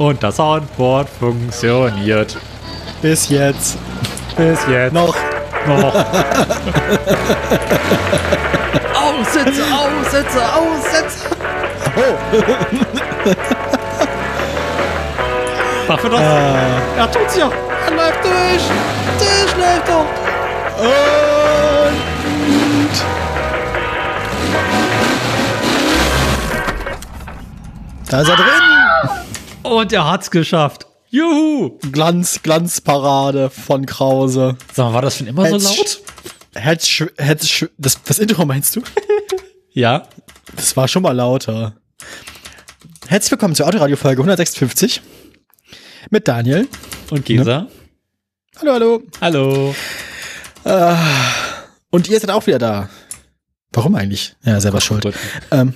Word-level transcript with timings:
Und 0.00 0.22
das 0.22 0.36
Soundboard 0.36 1.10
funktioniert. 1.10 2.38
Bis 3.02 3.28
jetzt. 3.28 3.76
Bis 4.34 4.58
jetzt. 4.66 4.94
Noch. 4.94 5.14
Noch. 5.66 5.94
aussetze, 8.94 9.62
aussetze, 9.62 10.40
aussetze. 10.54 11.28
Oh. 11.96 12.16
Dafür 15.86 16.10
das. 16.10 16.20
Ah. 16.20 16.80
Er 16.96 17.12
tut's 17.12 17.36
ja. 17.36 17.50
Er 17.84 17.90
läuft 17.94 18.24
durch. 18.24 18.64
Der 19.20 19.48
schläft 19.48 19.86
doch. 19.86 20.06
Und. 20.78 22.00
Da 28.10 28.20
ist 28.22 28.28
er 28.30 28.36
drin. 28.36 28.79
Und 29.62 29.92
er 29.92 30.08
hat's 30.10 30.30
geschafft. 30.30 30.86
Juhu. 31.10 31.78
Glanz, 31.92 32.40
Glanzparade 32.42 33.50
von 33.50 33.84
Krause. 33.86 34.56
Sag 34.72 34.86
mal, 34.86 34.94
war 34.94 35.02
das 35.02 35.18
schon 35.18 35.26
immer 35.26 35.46
so 35.46 35.54
Hätt's- 35.56 35.64
laut? 35.76 36.00
Hätt's, 36.54 36.86
sch- 36.88 37.70
das, 37.78 38.02
das 38.02 38.18
Intro 38.18 38.44
meinst 38.46 38.76
du? 38.76 38.82
Ja. 39.72 40.08
Das 40.56 40.76
war 40.76 40.88
schon 40.88 41.02
mal 41.04 41.12
lauter. 41.12 41.76
Herzlich 43.06 43.30
willkommen 43.30 43.54
zur 43.54 43.68
Autoradio-Folge 43.68 44.20
156 44.20 45.00
mit 46.10 46.26
Daniel. 46.26 46.66
Und 47.12 47.24
Gesa. 47.24 47.68
Hallo, 48.58 48.72
hallo. 48.72 49.02
Hallo. 49.20 49.74
Und 51.90 52.08
ihr 52.08 52.18
seid 52.18 52.30
auch 52.30 52.44
wieder 52.48 52.58
da. 52.58 52.88
Warum 53.72 53.94
eigentlich? 53.94 54.34
Ja, 54.42 54.60
selber 54.60 54.80
schuld. 54.80 55.06
Ähm, 55.52 55.72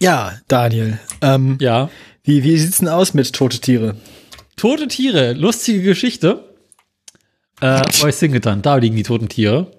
ja, 0.00 0.38
Daniel. 0.48 0.98
Ähm, 1.20 1.58
Ja. 1.60 1.90
Wie, 2.22 2.42
wie 2.44 2.58
sieht's 2.58 2.78
denn 2.78 2.88
aus 2.88 3.14
mit 3.14 3.32
tote 3.32 3.58
Tiere? 3.60 3.96
Tote 4.56 4.88
Tiere, 4.88 5.32
lustige 5.32 5.82
Geschichte. 5.82 6.44
Äh, 7.60 7.82
euch 8.02 8.16
Singleton, 8.16 8.62
da 8.62 8.76
liegen 8.76 8.96
die 8.96 9.02
toten 9.02 9.28
Tiere. 9.28 9.70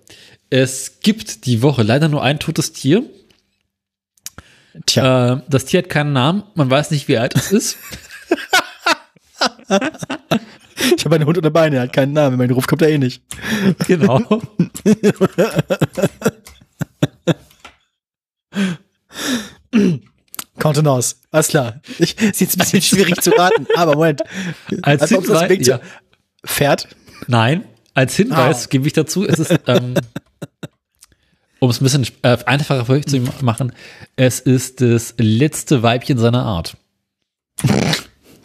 Es 0.49 0.99
gibt 1.01 1.45
die 1.45 1.61
Woche 1.61 1.83
leider 1.83 2.09
nur 2.09 2.23
ein 2.23 2.39
totes 2.39 2.73
Tier. 2.73 3.03
Tja, 4.85 5.33
Äh, 5.33 5.41
das 5.49 5.65
Tier 5.65 5.79
hat 5.79 5.89
keinen 5.89 6.13
Namen, 6.13 6.43
man 6.55 6.69
weiß 6.69 6.91
nicht, 6.91 7.07
wie 7.07 7.17
alt 7.17 7.35
es 7.35 7.51
ist. 7.51 7.77
ich 10.97 11.05
habe 11.05 11.15
einen 11.15 11.25
Hund 11.25 11.37
unter 11.37 11.51
Beine, 11.51 11.77
er 11.77 11.83
hat 11.83 11.93
keinen 11.93 12.13
Namen. 12.13 12.37
Mein 12.37 12.51
Ruf 12.51 12.67
kommt 12.67 12.81
er 12.81 12.89
eh 12.89 12.97
nicht. 12.97 13.21
genau. 13.87 14.19
Contenance. 20.61 21.15
Alles 21.31 21.47
klar. 21.47 21.81
Ich, 21.99 22.17
ist 22.21 22.39
jetzt 22.41 22.55
ein 22.55 22.59
bisschen 22.59 22.81
schwierig 22.81 23.21
zu 23.21 23.31
raten, 23.31 23.67
aber 23.75 23.95
Moment. 23.95 24.21
Als 24.81 25.11
ob 25.13 25.25
das 25.25 25.41
Hinweis, 25.43 25.67
ja. 25.67 25.79
Pferd? 26.45 26.87
Nein, 27.27 27.65
als 27.93 28.15
Hinweis 28.15 28.65
Ah. 28.65 28.67
gebe 28.69 28.87
ich 28.87 28.93
dazu, 28.93 29.25
es 29.27 29.39
ist, 29.39 29.59
ähm, 29.67 29.95
um 31.59 31.69
es 31.69 31.79
ein 31.81 31.83
bisschen 31.83 32.07
äh, 32.23 32.37
einfacher 32.45 32.85
für 32.85 32.93
euch 32.93 33.05
zu 33.05 33.19
machen, 33.41 33.73
es 34.15 34.39
ist 34.39 34.81
das 34.81 35.13
letzte 35.17 35.83
Weibchen 35.83 36.17
seiner 36.17 36.43
Art. 36.43 36.77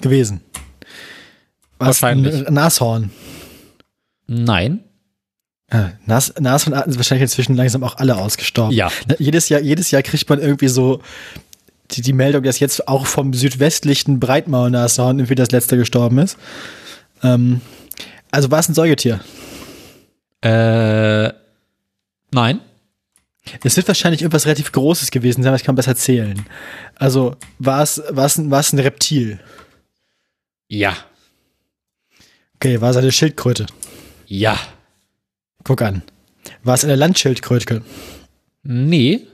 Gewesen. 0.01 0.41
Was, 1.79 2.03
Wahrscheinlich. 2.03 2.47
Ein 2.47 2.55
Nashorn. 2.55 3.11
Nein. 4.27 4.81
Ja, 5.73 5.93
Nas 6.07 6.33
Nashornarten 6.39 6.93
sind 6.93 6.99
wahrscheinlich 6.99 7.23
inzwischen 7.23 7.57
langsam 7.57 7.83
auch 7.83 7.97
alle 7.97 8.17
ausgestorben. 8.17 8.73
Ja. 8.75 8.91
Jedes 9.19 9.49
Jahr, 9.49 9.61
jedes 9.61 9.91
Jahr 9.91 10.03
kriegt 10.03 10.29
man 10.29 10.41
irgendwie 10.41 10.69
so 10.69 11.01
die, 11.91 12.03
die 12.03 12.13
Meldung, 12.13 12.43
dass 12.43 12.61
jetzt 12.61 12.89
auch 12.89 13.07
vom 13.07 13.33
südwestlichen 13.33 14.21
Breitmaulnashorn 14.21 15.19
irgendwie 15.19 15.35
das 15.35 15.51
letzte 15.51 15.77
gestorben 15.77 16.19
ist. 16.19 16.37
Ähm, 17.23 17.61
also 18.31 18.51
war 18.51 18.59
es 18.59 18.69
ein 18.69 18.75
Säugetier? 18.75 19.21
Äh, 20.43 21.33
nein. 22.33 22.61
Es 23.63 23.77
wird 23.77 23.87
wahrscheinlich 23.87 24.23
irgendwas 24.23 24.47
relativ 24.47 24.73
Großes 24.73 25.11
gewesen 25.11 25.43
sein, 25.43 25.51
aber 25.51 25.57
ich 25.57 25.65
kann 25.65 25.77
besser 25.77 25.95
zählen. 25.95 26.45
Also 26.97 27.37
war 27.59 27.83
es, 27.83 28.03
war 28.11 28.27
es, 28.27 28.39
ein, 28.39 28.51
war 28.51 28.61
es 28.61 28.73
ein 28.73 28.79
Reptil? 28.79 29.39
Ja. 30.69 30.97
Okay, 32.57 32.81
war 32.81 32.91
es 32.91 32.97
eine 32.97 33.13
Schildkröte? 33.13 33.67
Ja. 34.27 34.59
Guck 35.63 35.83
an. 35.83 36.03
War 36.65 36.75
es 36.75 36.85
eine 36.85 36.97
Landschildkröte? 36.97 37.83
Nee. 38.63 39.27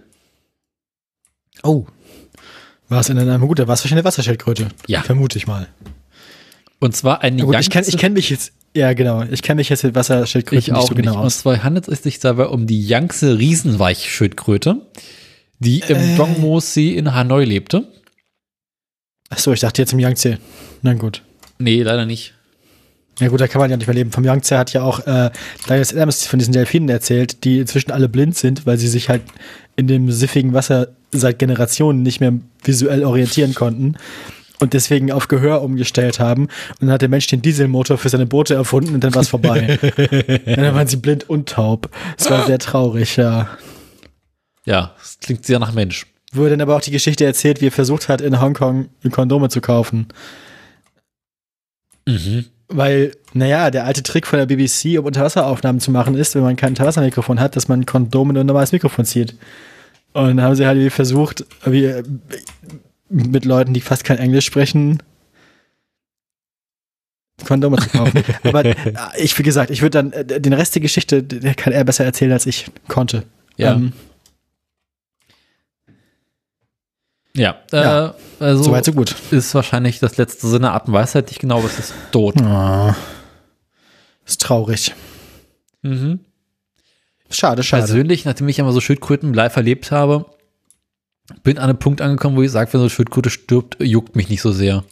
Oh. 1.62 1.86
War 2.92 3.00
es 3.00 3.08
eine, 3.10 3.24
na 3.24 3.38
gut, 3.38 3.58
da 3.58 3.66
war 3.66 3.74
es 3.74 3.80
wahrscheinlich 3.80 4.02
eine 4.02 4.04
Wasserschildkröte. 4.04 4.68
Ja. 4.86 5.02
Vermute 5.02 5.38
ich 5.38 5.46
mal. 5.46 5.66
Und 6.78 6.94
zwar 6.94 7.22
eine 7.22 7.36
Na 7.38 7.44
gut, 7.44 7.58
ich 7.58 7.70
kenne 7.70 7.86
ich 7.88 7.96
kenn 7.96 8.12
mich 8.12 8.28
jetzt, 8.28 8.52
ja 8.74 8.92
genau, 8.92 9.22
ich 9.22 9.42
kenne 9.42 9.60
mich 9.60 9.68
jetzt 9.70 9.82
mit 9.84 9.94
Wasserschildkröten 9.94 10.58
Ich 10.58 10.66
nicht 10.68 10.76
auch 10.76 10.88
so 10.88 10.94
nicht. 10.94 11.04
genau 11.04 11.18
Und 11.20 11.26
aus. 11.26 11.38
zwar 11.38 11.62
handelt 11.64 11.88
es 11.88 12.02
sich 12.02 12.18
dabei 12.18 12.46
um 12.48 12.66
die 12.66 12.86
Yangtze 12.86 13.38
Riesenweichschildkröte, 13.38 14.82
die 15.58 15.78
im 15.88 15.96
Äh. 15.96 16.16
Dongmo-See 16.16 16.94
in 16.94 17.14
Hanoi 17.14 17.44
lebte. 17.44 17.88
Achso, 19.30 19.52
ich 19.52 19.60
dachte 19.60 19.80
jetzt 19.80 19.92
im 19.94 19.98
Yangtze. 20.00 20.38
Na 20.82 20.92
gut. 20.94 21.22
Nee, 21.58 21.82
leider 21.82 22.04
nicht. 22.04 22.34
Ja 23.20 23.28
gut, 23.28 23.40
da 23.40 23.46
kann 23.46 23.60
man 23.60 23.70
ja 23.70 23.76
nicht 23.76 23.86
mehr 23.86 23.94
leben. 23.94 24.10
Vom 24.10 24.24
Yangtze 24.24 24.58
hat 24.58 24.72
ja 24.72 24.82
auch 24.82 25.00
äh, 25.00 25.30
Daniel 25.66 25.86
Adams 25.90 26.26
von 26.26 26.38
diesen 26.38 26.52
Delfinen 26.52 26.88
erzählt, 26.88 27.44
die 27.44 27.60
inzwischen 27.60 27.92
alle 27.92 28.08
blind 28.08 28.36
sind, 28.36 28.66
weil 28.66 28.78
sie 28.78 28.88
sich 28.88 29.08
halt 29.08 29.22
in 29.76 29.86
dem 29.86 30.10
siffigen 30.10 30.54
Wasser 30.54 30.88
seit 31.12 31.38
Generationen 31.38 32.02
nicht 32.02 32.20
mehr 32.20 32.32
visuell 32.64 33.04
orientieren 33.04 33.54
konnten 33.54 33.96
und 34.62 34.72
deswegen 34.72 35.12
auf 35.12 35.28
Gehör 35.28 35.62
umgestellt 35.62 36.20
haben. 36.20 36.44
Und 36.44 36.82
dann 36.82 36.92
hat 36.92 37.02
der 37.02 37.08
Mensch 37.08 37.26
den 37.26 37.42
Dieselmotor 37.42 37.98
für 37.98 38.08
seine 38.08 38.26
Boote 38.26 38.54
erfunden 38.54 38.94
und 38.94 39.04
dann 39.04 39.14
war 39.14 39.22
es 39.22 39.28
vorbei. 39.28 39.78
und 39.82 40.46
dann 40.56 40.74
waren 40.74 40.86
sie 40.86 40.96
blind 40.96 41.28
und 41.28 41.48
taub. 41.48 41.90
Es 42.16 42.30
war 42.30 42.46
sehr 42.46 42.58
traurig, 42.58 43.16
ja. 43.16 43.48
Ja, 44.64 44.94
das 44.98 45.18
klingt 45.20 45.44
sehr 45.44 45.58
nach 45.58 45.72
Mensch. 45.72 46.06
Wurde 46.32 46.50
dann 46.50 46.60
aber 46.60 46.76
auch 46.76 46.80
die 46.80 46.92
Geschichte 46.92 47.24
erzählt, 47.24 47.60
wie 47.60 47.66
er 47.66 47.72
versucht 47.72 48.08
hat, 48.08 48.20
in 48.20 48.40
Hongkong 48.40 48.88
Kondome 49.10 49.48
zu 49.48 49.60
kaufen. 49.60 50.06
Mhm. 52.06 52.46
Weil, 52.74 53.12
naja, 53.34 53.70
der 53.70 53.84
alte 53.84 54.02
Trick 54.02 54.26
von 54.26 54.38
der 54.38 54.46
BBC, 54.46 54.98
um 54.98 55.06
Unterwasseraufnahmen 55.06 55.80
zu 55.80 55.90
machen, 55.90 56.14
ist, 56.14 56.34
wenn 56.34 56.42
man 56.42 56.56
kein 56.56 56.70
Unterwassermikrofon 56.70 57.40
hat, 57.40 57.56
dass 57.56 57.68
man 57.68 57.80
ein 57.80 57.86
Kondom 57.86 58.30
in 58.30 58.38
ein 58.38 58.46
normales 58.46 58.72
Mikrofon 58.72 59.04
zieht. 59.04 59.36
Und 60.12 60.28
dann 60.28 60.42
haben 60.42 60.54
sie 60.54 60.66
halt 60.66 60.92
versucht, 60.92 61.44
wie, 61.64 61.92
mit 63.08 63.44
Leuten, 63.44 63.74
die 63.74 63.80
fast 63.80 64.04
kein 64.04 64.18
Englisch 64.18 64.46
sprechen, 64.46 65.02
Kondome 67.44 67.76
zu 67.78 67.88
kaufen. 67.88 68.22
Aber 68.44 68.64
äh, 68.64 68.74
ich, 69.16 69.38
wie 69.38 69.42
gesagt, 69.42 69.70
ich 69.70 69.82
würde 69.82 70.02
dann, 70.02 70.12
äh, 70.12 70.40
den 70.40 70.52
Rest 70.52 70.74
der 70.74 70.82
Geschichte, 70.82 71.22
der 71.22 71.54
kann 71.54 71.72
er 71.72 71.84
besser 71.84 72.04
erzählen, 72.04 72.32
als 72.32 72.46
ich 72.46 72.70
konnte. 72.88 73.24
Ja. 73.56 73.74
Ähm, 73.74 73.92
Ja, 77.34 77.56
Ja. 77.72 78.08
Äh, 78.08 78.12
also 78.40 78.62
Soweit, 78.64 78.84
so 78.84 78.92
gut. 78.92 79.14
ist 79.30 79.54
wahrscheinlich 79.54 80.00
das 80.00 80.16
letzte 80.16 80.48
Sinne 80.48 80.72
Art 80.72 80.88
und 80.88 80.94
Weise, 80.94 81.18
hätte 81.18 81.32
ich 81.32 81.38
genau, 81.38 81.58
aber 81.58 81.66
es 81.66 81.78
ist 81.78 81.94
tot. 82.10 82.34
Oh, 82.42 82.92
ist 84.26 84.40
traurig. 84.40 84.94
Mhm. 85.82 86.20
Schade, 87.30 87.62
schade. 87.62 87.84
Persönlich, 87.84 88.24
nachdem 88.24 88.48
ich 88.48 88.58
immer 88.58 88.72
so 88.72 88.80
Schildkröten 88.80 89.32
live 89.32 89.56
erlebt 89.56 89.90
habe, 89.90 90.26
bin 91.42 91.58
an 91.58 91.70
einem 91.70 91.78
Punkt 91.78 92.00
angekommen, 92.00 92.36
wo 92.36 92.42
ich 92.42 92.50
sage, 92.50 92.72
wenn 92.72 92.80
so 92.80 92.84
eine 92.84 92.90
Schildkröte 92.90 93.30
stirbt, 93.30 93.76
juckt 93.80 94.16
mich 94.16 94.28
nicht 94.28 94.42
so 94.42 94.52
sehr. 94.52 94.84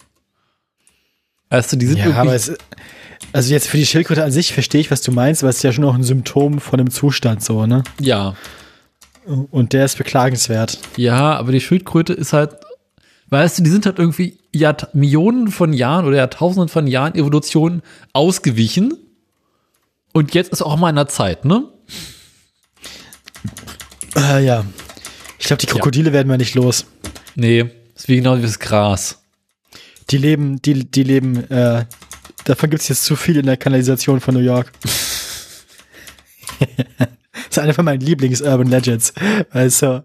Weißt 1.51 1.73
du, 1.73 1.77
die 1.77 1.87
sind 1.87 1.99
Ja, 1.99 2.15
aber 2.15 2.35
es, 2.35 2.57
also 3.33 3.53
jetzt 3.53 3.69
für 3.69 3.77
die 3.77 3.87
Schildkröte 3.87 4.25
an 4.25 4.31
sich 4.31 4.53
verstehe 4.53 4.81
ich, 4.81 4.91
was 4.91 5.03
du 5.03 5.13
meinst, 5.13 5.43
aber 5.43 5.51
es 5.51 5.57
ist 5.57 5.63
ja 5.63 5.73
schon 5.73 5.85
auch 5.85 5.95
ein 5.95 6.05
Symptom 6.05 6.61
von 6.61 6.81
einem 6.81 6.91
Zustand 6.91 7.43
so, 7.43 7.67
ne? 7.67 7.83
ja, 8.01 8.35
Und 9.31 9.73
der 9.73 9.85
ist 9.85 9.97
beklagenswert. 9.97 10.79
ja, 10.97 11.37
aber 11.37 11.53
die 11.53 11.61
Schildkröte 11.61 12.13
ist 12.13 12.33
halt, 12.33 12.57
weißt 13.29 13.59
du, 13.59 13.63
die 13.63 13.71
sind 13.71 13.87
halt 13.87 13.99
irgendwie 13.99 14.39
Jahr, 14.53 14.77
Millionen 14.93 15.49
von 15.49 15.73
Jahren 15.73 16.05
oder 16.05 16.17
Jahrtausenden 16.17 16.69
von 16.69 16.89
Jahren 16.89 17.15
Evolution 17.15 17.83
ausgewichen. 18.13 18.95
Und 20.13 20.35
jetzt 20.35 20.51
ist 20.51 20.63
auch 20.63 20.77
mal 20.77 20.91
in 20.91 20.97
der 20.97 21.07
Zeit, 21.07 21.45
ne? 21.45 21.69
Äh, 24.17 24.45
ja. 24.45 24.65
Ich 25.39 25.47
glaube, 25.47 25.61
die 25.61 25.67
Krokodile 25.67 26.13
werden 26.13 26.29
wir 26.29 26.37
nicht 26.37 26.57
los. 26.57 26.87
Nee, 27.37 27.71
ist 27.95 28.09
wie 28.09 28.17
genau 28.17 28.37
wie 28.37 28.43
das 28.43 28.59
Gras. 28.59 29.23
Die 30.11 30.19
leben, 30.19 30.61
die, 30.61 30.91
die 30.91 31.05
leben, 31.05 31.49
äh, 31.51 31.85
davon 32.45 32.71
gibt 32.71 32.83
es 32.83 32.89
jetzt 32.89 33.05
zu 33.05 33.15
viel 33.15 33.37
in 33.37 33.47
der 33.47 33.57
Kanalisation 33.57 34.21
von 34.21 34.35
New 34.35 34.41
York. 34.41 34.73
das 37.51 37.57
ist 37.57 37.63
eine 37.65 37.75
von 37.75 37.85
meinen 37.85 38.01
Lieblings-Urban 38.01 38.69
Legends. 38.69 39.13
Also, 39.51 40.03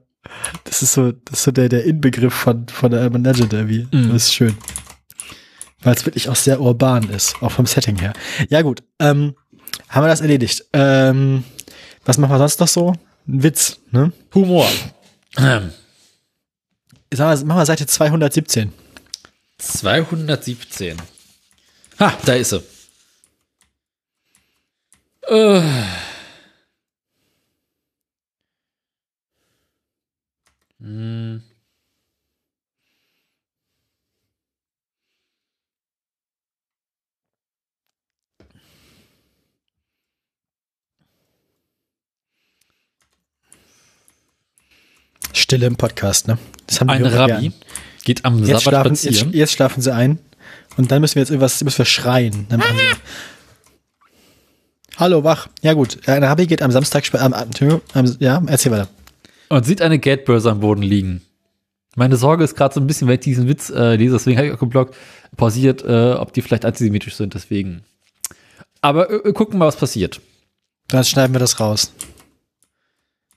das 0.64 0.82
ist 0.82 0.94
so, 0.94 1.12
das 1.12 1.40
ist 1.40 1.44
so 1.44 1.52
der, 1.52 1.70
der 1.70 1.84
Inbegriff 1.86 2.34
von, 2.34 2.68
von 2.68 2.90
der 2.90 3.04
Urban 3.04 3.24
Legend 3.24 3.54
irgendwie. 3.54 3.88
Mhm. 3.92 4.14
Das 4.14 4.24
ist 4.24 4.34
schön. 4.34 4.58
Weil 5.84 5.94
es 5.94 6.06
wirklich 6.08 6.28
auch 6.28 6.36
sehr 6.36 6.60
urban 6.60 7.08
ist, 7.12 7.36
auch 7.42 7.52
vom 7.52 7.68
Setting 7.68 8.00
her. 8.00 8.14
Ja, 8.50 8.64
gut. 8.64 8.82
Ähm, 9.00 9.36
haben 9.90 10.04
wir 10.04 10.08
das 10.08 10.22
erledigt. 10.22 10.66
Ähm, 10.74 11.44
was 12.04 12.18
machen 12.18 12.32
wir 12.32 12.40
sonst 12.40 12.60
noch 12.60 12.68
so? 12.68 12.94
Ein 13.28 13.44
Witz, 13.44 13.80
ne? 13.92 14.12
Humor. 14.34 14.68
Ähm, 15.38 15.70
Sagen 17.14 17.40
wir, 17.40 17.46
machen 17.46 17.60
wir 17.60 17.66
Seite 17.68 17.86
217. 17.86 18.74
217. 19.60 20.98
Ha, 22.00 22.18
da 22.26 22.34
ist 22.34 22.50
sie. 22.50 22.64
Äh. 25.28 25.62
Hm. 30.86 31.42
Stille 45.34 45.66
im 45.66 45.76
Podcast, 45.76 46.28
ne? 46.28 46.38
Das 46.68 46.80
haben 46.80 46.90
Ein 46.90 47.00
Hörer 47.02 47.20
Rabbi 47.32 47.42
gern. 47.50 47.54
geht 48.04 48.24
am 48.26 48.40
Jetzt 48.40 48.64
Sabbat 48.64 48.64
schlafen, 48.64 48.90
jetzt, 48.92 49.02
spazieren. 49.04 49.34
jetzt 49.34 49.52
schlafen 49.54 49.82
sie 49.82 49.94
ein 49.94 50.20
und 50.78 50.92
dann 50.92 51.02
müssen 51.02 51.16
wir 51.16 51.22
jetzt 51.24 51.30
irgendwas, 51.30 51.64
müssen 51.64 51.80
wir 51.80 51.86
schreien. 51.86 52.46
Dann 52.50 52.60
machen 52.60 52.78
sie, 52.78 52.84
Hallo, 54.98 55.24
wach. 55.26 55.50
Ja 55.62 55.74
gut, 55.74 56.08
ein 56.08 56.24
Rabbi 56.24 56.48
geht 56.48 56.62
am 56.62 56.72
Samstag, 56.72 57.04
am, 57.16 57.34
am, 57.34 57.50
ja, 58.20 58.42
erzähl 58.48 58.72
weiter. 58.72 58.88
Und 59.50 59.66
sieht 59.66 59.82
eine 59.82 60.00
Geldbörse 60.00 60.52
am 60.52 60.60
Boden 60.60 60.82
liegen. 60.82 61.22
Meine 61.96 62.18
Sorge 62.18 62.44
ist 62.44 62.56
gerade 62.56 62.74
so 62.74 62.82
ein 62.82 62.88
bisschen, 62.88 63.08
wenn 63.08 63.16
ich 63.16 63.22
diesen 63.22 63.48
Witz 63.48 63.70
äh, 63.70 63.96
lese, 63.96 64.14
deswegen 64.14 64.38
habe 64.38 64.48
ich 64.48 64.54
auch 64.54 64.60
geblockt, 64.60 64.96
pausiert, 65.38 65.84
äh, 65.84 66.14
ob 66.14 66.34
die 66.34 66.42
vielleicht 66.42 66.66
antisemitisch 66.66 67.16
sind, 67.16 67.34
deswegen. 67.34 67.84
Aber 68.82 69.10
äh, 69.10 69.30
äh, 69.30 69.34
gucken 69.34 69.58
mal, 69.60 69.68
was 69.68 69.78
passiert. 69.78 70.20
Dann 70.90 71.04
schneiden 71.06 71.34
wir 71.34 71.40
das 71.40 71.60
raus. 71.60 71.92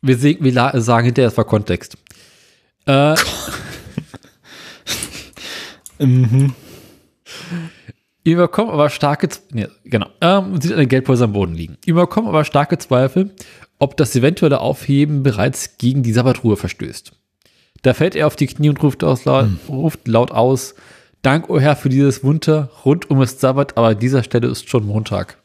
Wir, 0.03 0.17
se- 0.19 0.37
wir 0.41 0.53
la- 0.53 0.79
sagen 0.81 1.07
hinterher, 1.07 1.29
es 1.29 1.37
war 1.37 1.45
Kontext. 1.45 1.97
Äh, 2.87 3.15
Mhm. 6.01 6.55
Überkommen 8.25 8.71
aber 8.73 8.91
starke, 8.91 9.29
nee, 9.53 9.67
genau, 9.85 10.07
ähm, 10.21 10.61
sieht 10.61 10.73
eine 10.73 10.87
Geldbörse 10.87 11.25
am 11.25 11.33
Boden 11.33 11.55
liegen. 11.55 11.77
Überkommen 11.87 12.29
aber 12.29 12.45
starke 12.45 12.79
Zweifel, 12.79 13.31
ob 13.79 13.97
das 13.97 14.15
eventuelle 14.17 14.61
Aufheben 14.61 15.23
bereits 15.23 15.79
gegen 15.79 16.03
die 16.03 16.13
Sabbatruhe 16.13 16.57
verstößt. 16.57 17.13
Da 17.83 17.95
fällt 17.95 18.17
er 18.17 18.27
auf 18.27 18.37
die 18.37 18.47
Knie 18.47 18.71
und 18.71 18.83
ruft, 18.83 19.05
aus, 19.05 19.25
laut, 19.25 19.49
ruft 19.69 20.09
laut 20.09 20.31
aus, 20.33 20.75
Dank, 21.23 21.51
o 21.51 21.59
Herr, 21.59 21.75
für 21.77 21.89
dieses 21.89 22.23
Wunder 22.23 22.71
rund 22.85 23.11
um 23.11 23.19
das 23.21 23.41
Sabbat, 23.41 23.77
aber 23.77 23.89
an 23.89 23.99
dieser 23.99 24.23
Stelle 24.23 24.49
ist 24.49 24.69
schon 24.69 24.87
Montag. 24.87 25.39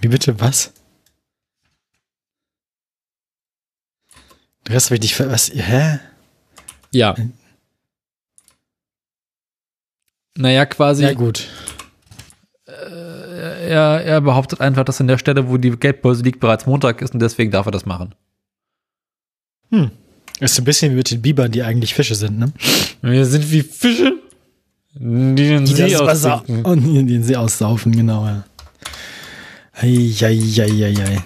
Wie 0.00 0.08
bitte, 0.08 0.40
was? 0.40 0.72
Den 4.66 4.72
Rest 4.72 4.86
habe 4.86 4.96
ich 4.96 5.02
nicht 5.02 5.14
ver... 5.14 5.30
Was? 5.30 5.50
Hä? 5.50 6.00
Ja. 6.90 7.14
Naja, 10.36 10.66
quasi, 10.66 11.04
Ja 11.04 11.12
gut. 11.12 11.48
Er, 13.68 14.02
er 14.04 14.20
behauptet 14.20 14.60
einfach, 14.60 14.84
dass 14.84 15.00
an 15.00 15.06
der 15.08 15.18
Stelle, 15.18 15.48
wo 15.48 15.56
die 15.56 15.70
Geldbörse 15.70 16.22
liegt, 16.22 16.40
bereits 16.40 16.66
Montag 16.66 17.02
ist 17.02 17.14
und 17.14 17.20
deswegen 17.20 17.50
darf 17.50 17.66
er 17.66 17.72
das 17.72 17.86
machen. 17.86 18.14
Hm. 19.70 19.90
Ist 20.40 20.58
ein 20.58 20.64
bisschen 20.64 20.92
wie 20.92 20.96
mit 20.96 21.10
den 21.10 21.22
Bibern, 21.22 21.50
die 21.52 21.62
eigentlich 21.62 21.94
Fische 21.94 22.14
sind, 22.14 22.38
ne? 22.38 22.52
Wir 23.02 23.24
sind 23.26 23.50
wie 23.50 23.62
Fische, 23.62 24.14
die 24.94 25.34
den 25.34 25.64
Die 25.64 25.72
See 25.74 25.96
austrinken. 25.96 26.64
und 26.64 26.84
in 26.96 27.06
den 27.06 27.22
See 27.22 27.36
aussaufen, 27.36 27.92
genau, 27.92 28.26
ja. 28.26 28.44
Eieieiei. 29.72 31.22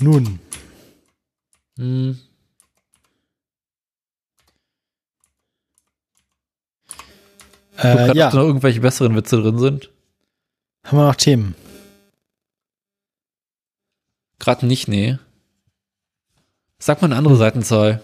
Nun, 0.00 0.38
Hm. 1.78 2.18
Guck 7.80 7.90
äh, 7.90 7.94
grad, 7.94 8.16
ja, 8.16 8.26
ob 8.26 8.32
da 8.32 8.38
noch 8.38 8.46
irgendwelche 8.46 8.80
besseren 8.80 9.16
Witze 9.16 9.40
drin 9.40 9.58
sind. 9.58 9.90
haben 10.84 10.98
wir 10.98 11.06
noch 11.06 11.14
Themen. 11.14 11.54
Gerade 14.38 14.66
nicht, 14.66 14.86
nee. 14.86 15.18
Sag 16.78 17.00
mal 17.00 17.06
eine 17.06 17.16
andere 17.16 17.36
Seitenzahl. 17.36 18.02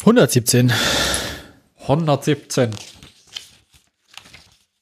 117. 0.00 0.72
117. 1.82 2.70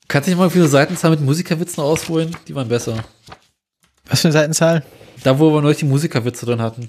Kannst 0.06 0.26
du 0.26 0.30
nicht 0.30 0.38
mal 0.38 0.50
viele 0.50 0.68
Seitenzahl 0.68 1.10
mit 1.10 1.20
Musikerwitzen 1.20 1.82
ausholen? 1.82 2.36
Die 2.46 2.54
waren 2.54 2.68
besser. 2.68 3.04
Was 4.06 4.20
für 4.20 4.28
eine 4.28 4.32
Seitenzahl? 4.32 4.84
Da, 5.24 5.38
wo 5.38 5.52
wir 5.52 5.62
neulich 5.62 5.78
die 5.78 5.84
Musikerwitze 5.84 6.46
drin 6.46 6.62
hatten. 6.62 6.86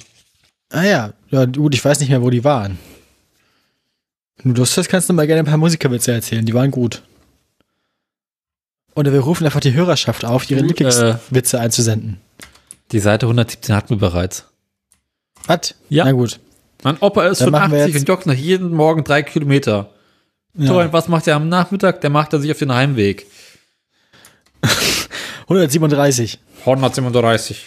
Ah 0.69 0.83
ja, 0.83 1.13
ja, 1.30 1.45
gut, 1.45 1.74
ich 1.74 1.83
weiß 1.83 2.00
nicht 2.00 2.09
mehr, 2.09 2.21
wo 2.21 2.30
die 2.30 2.44
waren. 2.44 2.77
Wenn 4.44 4.53
du 4.53 4.62
Lust 4.62 4.77
hast, 4.77 4.89
kannst 4.89 5.09
du 5.09 5.13
mal 5.13 5.27
gerne 5.27 5.41
ein 5.41 5.45
paar 5.45 5.57
Musikerwitze 5.57 6.12
erzählen, 6.12 6.45
die 6.45 6.53
waren 6.53 6.71
gut. 6.71 7.03
Oder 8.95 9.13
wir 9.13 9.19
rufen 9.19 9.45
einfach 9.45 9.59
die 9.59 9.74
Hörerschaft 9.74 10.25
auf, 10.25 10.50
ihre 10.50 10.62
Du, 10.62 10.68
Lieblingswitze 10.68 11.59
einzusenden. 11.59 12.19
Die 12.91 13.00
Seite 13.00 13.25
117 13.27 13.75
hatten 13.75 13.89
wir 13.91 13.97
bereits. 13.97 14.45
Was? 15.45 15.75
Ja. 15.89 16.06
Na 16.06 16.12
gut. 16.12 16.39
Mein 16.83 16.97
Opa 17.00 17.27
ist 17.27 17.39
Dann 17.41 17.47
schon 17.47 17.51
machen 17.51 17.71
wir 17.71 17.80
80 17.80 17.94
jetzt- 17.94 18.01
und 18.01 18.07
joggt 18.07 18.25
nach 18.25 18.33
jeden 18.33 18.71
Morgen 18.71 19.03
drei 19.03 19.21
Kilometer. 19.21 19.89
Ja. 20.56 20.68
Toll, 20.68 20.85
und 20.85 20.94
was 20.94 21.07
macht 21.07 21.27
er 21.27 21.35
am 21.35 21.50
Nachmittag? 21.50 22.01
Der 22.01 22.09
macht 22.09 22.33
er 22.33 22.39
sich 22.39 22.51
auf 22.51 22.59
den 22.59 22.74
Heimweg. 22.74 23.27
137. 25.44 26.39
137. 26.62 27.65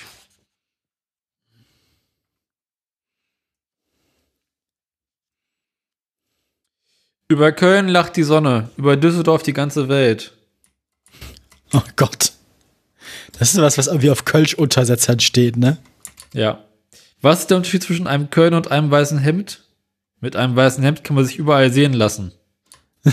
Über 7.32 7.50
Köln 7.50 7.88
lacht 7.88 8.16
die 8.16 8.24
Sonne, 8.24 8.68
über 8.76 8.98
Düsseldorf 8.98 9.42
die 9.42 9.54
ganze 9.54 9.88
Welt. 9.88 10.34
Oh 11.72 11.80
Gott. 11.96 12.32
Das 13.38 13.54
ist 13.54 13.60
was, 13.62 13.78
was 13.78 13.86
irgendwie 13.86 14.10
auf 14.10 14.26
Kölsch-Untersetzern 14.26 15.18
steht, 15.18 15.56
ne? 15.56 15.78
Ja. 16.34 16.62
Was 17.22 17.40
ist 17.40 17.48
der 17.48 17.56
Unterschied 17.56 17.84
zwischen 17.84 18.06
einem 18.06 18.28
Köln 18.28 18.52
und 18.52 18.70
einem 18.70 18.90
weißen 18.90 19.16
Hemd? 19.16 19.64
Mit 20.20 20.36
einem 20.36 20.56
weißen 20.56 20.84
Hemd 20.84 21.04
kann 21.04 21.16
man 21.16 21.24
sich 21.24 21.38
überall 21.38 21.72
sehen 21.72 21.94
lassen. 21.94 22.32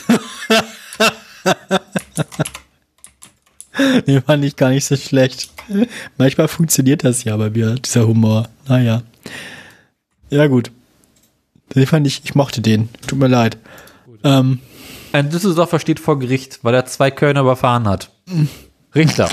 Den 4.05 4.21
fand 4.21 4.43
ich 4.43 4.57
gar 4.57 4.71
nicht 4.71 4.83
so 4.83 4.97
schlecht. 4.97 5.49
Manchmal 6.17 6.49
funktioniert 6.49 7.05
das 7.05 7.23
ja 7.23 7.37
bei 7.37 7.51
mir, 7.51 7.75
dieser 7.75 8.05
Humor. 8.05 8.49
Naja. 8.67 9.01
Ja, 10.29 10.47
gut. 10.47 10.71
Den 11.73 11.87
fand 11.87 12.05
ich, 12.05 12.19
ich 12.25 12.35
mochte 12.35 12.59
den. 12.59 12.89
Tut 13.07 13.17
mir 13.17 13.27
leid. 13.29 13.57
Ähm, 14.23 14.59
Ein 15.11 15.29
Düsseldorfer 15.29 15.79
steht 15.79 15.99
vor 15.99 16.19
Gericht, 16.19 16.59
weil 16.63 16.73
er 16.73 16.85
zwei 16.85 17.11
Kölner 17.11 17.41
überfahren 17.41 17.87
hat. 17.87 18.11
Richter. 18.93 19.29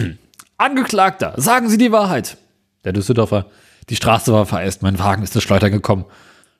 Angeklagter, 0.56 1.34
sagen 1.36 1.68
Sie 1.68 1.78
die 1.78 1.92
Wahrheit. 1.92 2.36
Der 2.84 2.92
Düsseldorfer. 2.92 3.46
Die 3.88 3.96
Straße 3.96 4.32
war 4.32 4.46
vereist, 4.46 4.82
mein 4.82 4.98
Wagen 4.98 5.22
ist 5.22 5.34
ins 5.34 5.44
Schleudern 5.44 5.72
gekommen. 5.72 6.04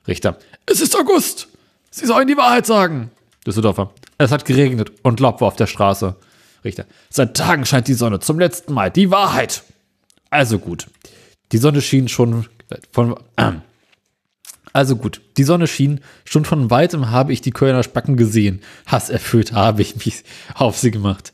Richter. 0.08 0.38
Es 0.66 0.80
ist 0.80 0.96
August. 0.96 1.48
Sie 1.90 2.06
sollen 2.06 2.26
die 2.28 2.36
Wahrheit 2.36 2.66
sagen. 2.66 3.10
Düsseldorfer. 3.46 3.92
Es 4.18 4.32
hat 4.32 4.44
geregnet 4.44 4.92
und 5.02 5.20
Laub 5.20 5.40
war 5.40 5.48
auf 5.48 5.56
der 5.56 5.66
Straße. 5.66 6.16
Richter. 6.64 6.84
Seit 7.08 7.36
Tagen 7.36 7.64
scheint 7.64 7.88
die 7.88 7.94
Sonne 7.94 8.20
zum 8.20 8.38
letzten 8.38 8.74
Mal. 8.74 8.90
Die 8.90 9.10
Wahrheit. 9.10 9.62
Also 10.28 10.58
gut. 10.58 10.86
Die 11.52 11.58
Sonne 11.58 11.80
schien 11.80 12.08
schon 12.08 12.46
äh, 12.70 12.76
von. 12.92 13.16
Äh, 13.36 13.52
also 14.72 14.96
gut, 14.96 15.20
die 15.36 15.44
Sonne 15.44 15.66
schien, 15.66 16.00
schon 16.24 16.44
von 16.44 16.70
weitem 16.70 17.10
habe 17.10 17.32
ich 17.32 17.40
die 17.40 17.50
Kölner 17.50 17.82
Spacken 17.82 18.16
gesehen. 18.16 18.60
Hasserfüllt 18.86 19.52
habe 19.52 19.82
ich 19.82 19.96
mich 20.04 20.22
auf 20.54 20.78
sie 20.78 20.90
gemacht. 20.90 21.32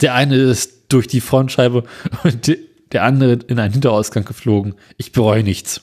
Der 0.00 0.14
eine 0.14 0.36
ist 0.36 0.72
durch 0.92 1.06
die 1.06 1.20
Frontscheibe 1.20 1.84
und 2.24 2.46
de- 2.46 2.58
der 2.92 3.04
andere 3.04 3.38
in 3.48 3.58
einen 3.58 3.72
Hinterausgang 3.72 4.24
geflogen. 4.24 4.74
Ich 4.96 5.12
bereue 5.12 5.42
nichts. 5.42 5.82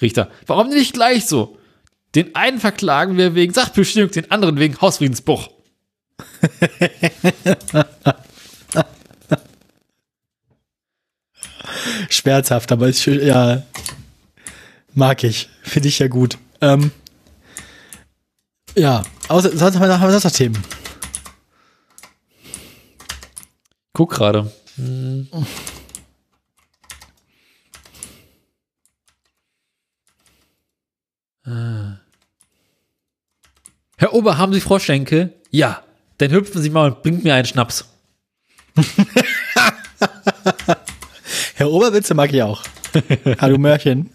Richter, 0.00 0.30
warum 0.46 0.68
nicht 0.68 0.94
gleich 0.94 1.26
so? 1.26 1.58
Den 2.14 2.34
einen 2.36 2.60
verklagen 2.60 3.16
wir 3.16 3.34
wegen 3.34 3.52
Sachbeschädigung, 3.54 4.10
den 4.12 4.30
anderen 4.30 4.58
wegen 4.58 4.80
Hausfriedensbruch. 4.80 5.48
schmerzhaft, 12.08 12.72
aber 12.72 12.88
ist 12.88 13.02
schön, 13.02 13.24
ja. 13.26 13.62
Mag 14.94 15.24
ich. 15.24 15.48
Finde 15.62 15.88
ich 15.88 15.98
ja 15.98 16.08
gut. 16.08 16.38
Ähm, 16.60 16.90
ja. 18.76 19.02
Außer, 19.28 19.56
sonst 19.56 19.78
haben 19.78 19.88
wir 19.88 20.10
sonst 20.10 20.24
noch 20.24 20.30
Themen. 20.30 20.62
Guck 23.92 24.10
gerade. 24.10 24.52
Hm. 24.76 25.28
Ah. 31.44 31.98
Herr 33.96 34.14
Ober, 34.14 34.38
haben 34.38 34.52
Sie 34.52 34.60
Froschschenkel? 34.60 35.32
Ja. 35.50 35.82
Dann 36.18 36.30
hüpfen 36.30 36.62
Sie 36.62 36.70
mal 36.70 36.90
und 36.90 37.02
bringt 37.02 37.24
mir 37.24 37.34
einen 37.34 37.46
Schnaps. 37.46 37.84
Herr 41.54 41.70
Oberwitze 41.70 42.14
mag 42.14 42.32
ich 42.32 42.42
auch. 42.42 42.62
Hallo 43.38 43.58
Mörchen. 43.58 44.10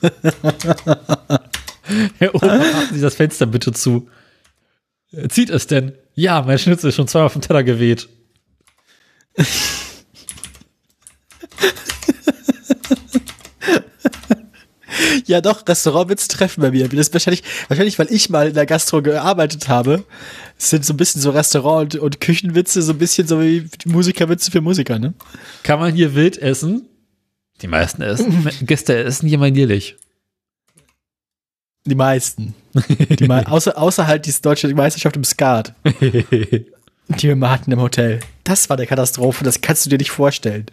Herr 2.17 2.35
Ober, 2.35 2.57
machen 2.57 2.87
Sie 2.93 3.01
das 3.01 3.15
Fenster 3.15 3.45
bitte 3.45 3.71
zu. 3.71 4.09
Äh, 5.11 5.27
Zieht 5.29 5.49
es 5.49 5.67
denn? 5.67 5.93
Ja, 6.13 6.41
mein 6.41 6.59
Schnitzel 6.59 6.89
ist 6.89 6.95
schon 6.95 7.07
zweimal 7.07 7.29
vom 7.29 7.41
Teller 7.41 7.63
geweht. 7.63 8.09
Ja, 15.25 15.41
doch, 15.41 15.67
Restaurantwitze 15.67 16.29
treffen 16.29 16.61
bei 16.61 16.71
mir. 16.71 16.87
Das 16.87 16.99
ist 16.99 17.13
wahrscheinlich, 17.13 17.43
wahrscheinlich, 17.67 17.99
weil 17.99 18.11
ich 18.11 18.29
mal 18.29 18.47
in 18.47 18.53
der 18.53 18.65
Gastro 18.65 19.01
gearbeitet 19.01 19.67
habe, 19.67 20.05
sind 20.57 20.85
so 20.85 20.93
ein 20.93 20.97
bisschen 20.97 21.21
so 21.21 21.31
Restaurant- 21.31 21.95
und, 21.95 22.01
und 22.01 22.21
Küchenwitze, 22.21 22.81
so 22.81 22.93
ein 22.93 22.97
bisschen 22.97 23.27
so 23.27 23.41
wie 23.41 23.67
Musikerwitze 23.85 24.51
für 24.51 24.61
Musiker, 24.61 24.99
ne? 24.99 25.13
Kann 25.63 25.79
man 25.79 25.93
hier 25.93 26.15
wild 26.15 26.37
essen? 26.37 26.87
Die 27.61 27.67
meisten 27.67 28.01
essen. 28.01 28.49
Gäste 28.61 28.95
essen 29.03 29.27
hier 29.27 29.37
manierlich. 29.37 29.95
Die 31.85 31.95
meisten. 31.95 32.53
Die 32.99 33.27
mei 33.27 33.45
außer, 33.47 33.77
außer 33.77 34.07
halt 34.07 34.25
die 34.25 34.33
deutsche 34.41 34.67
Meisterschaft 34.73 35.15
im 35.15 35.23
Skat, 35.23 35.73
die 35.85 36.63
wir 37.07 37.35
mal 37.35 37.51
hatten 37.51 37.71
im 37.71 37.79
Hotel. 37.79 38.19
Das 38.43 38.69
war 38.69 38.77
der 38.77 38.85
Katastrophe, 38.85 39.43
das 39.43 39.61
kannst 39.61 39.85
du 39.85 39.89
dir 39.89 39.97
nicht 39.97 40.11
vorstellen. 40.11 40.65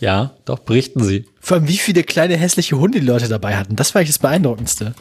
ja, 0.00 0.36
doch, 0.44 0.58
berichten 0.58 1.04
Sie. 1.04 1.24
Vor 1.40 1.56
allem, 1.56 1.68
wie 1.68 1.78
viele 1.78 2.02
kleine 2.02 2.36
hässliche 2.36 2.76
Hunde 2.78 3.00
die 3.00 3.06
Leute 3.06 3.28
dabei 3.28 3.56
hatten. 3.56 3.76
Das 3.76 3.94
war 3.94 4.00
eigentlich 4.00 4.10
das 4.10 4.18
Beeindruckendste. 4.18 4.94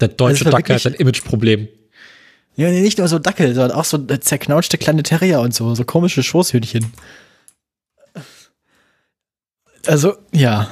Der 0.00 0.08
deutsche 0.08 0.44
Das 0.44 0.52
war 0.52 0.60
Dackel 0.60 0.76
hat 0.76 0.86
ein 0.86 0.94
Imageproblem. 0.94 1.68
Ja, 2.56 2.68
nee, 2.68 2.80
nicht 2.80 2.98
nur 2.98 3.08
so 3.08 3.18
Dackel, 3.18 3.54
sondern 3.54 3.78
auch 3.78 3.84
so 3.84 3.98
zerknautschte 3.98 4.76
kleine 4.78 5.04
Terrier 5.04 5.40
und 5.40 5.54
so, 5.54 5.74
so 5.74 5.84
komische 5.84 6.22
Schoßhühnchen. 6.22 6.92
Also, 9.86 10.14
ja, 10.32 10.68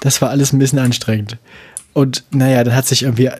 das 0.00 0.20
war 0.22 0.30
alles 0.30 0.52
ein 0.52 0.58
bisschen 0.58 0.78
anstrengend. 0.78 1.38
Und 1.92 2.24
naja, 2.30 2.62
dann 2.64 2.74
hat 2.74 2.86
sich 2.86 3.02
irgendwie 3.02 3.30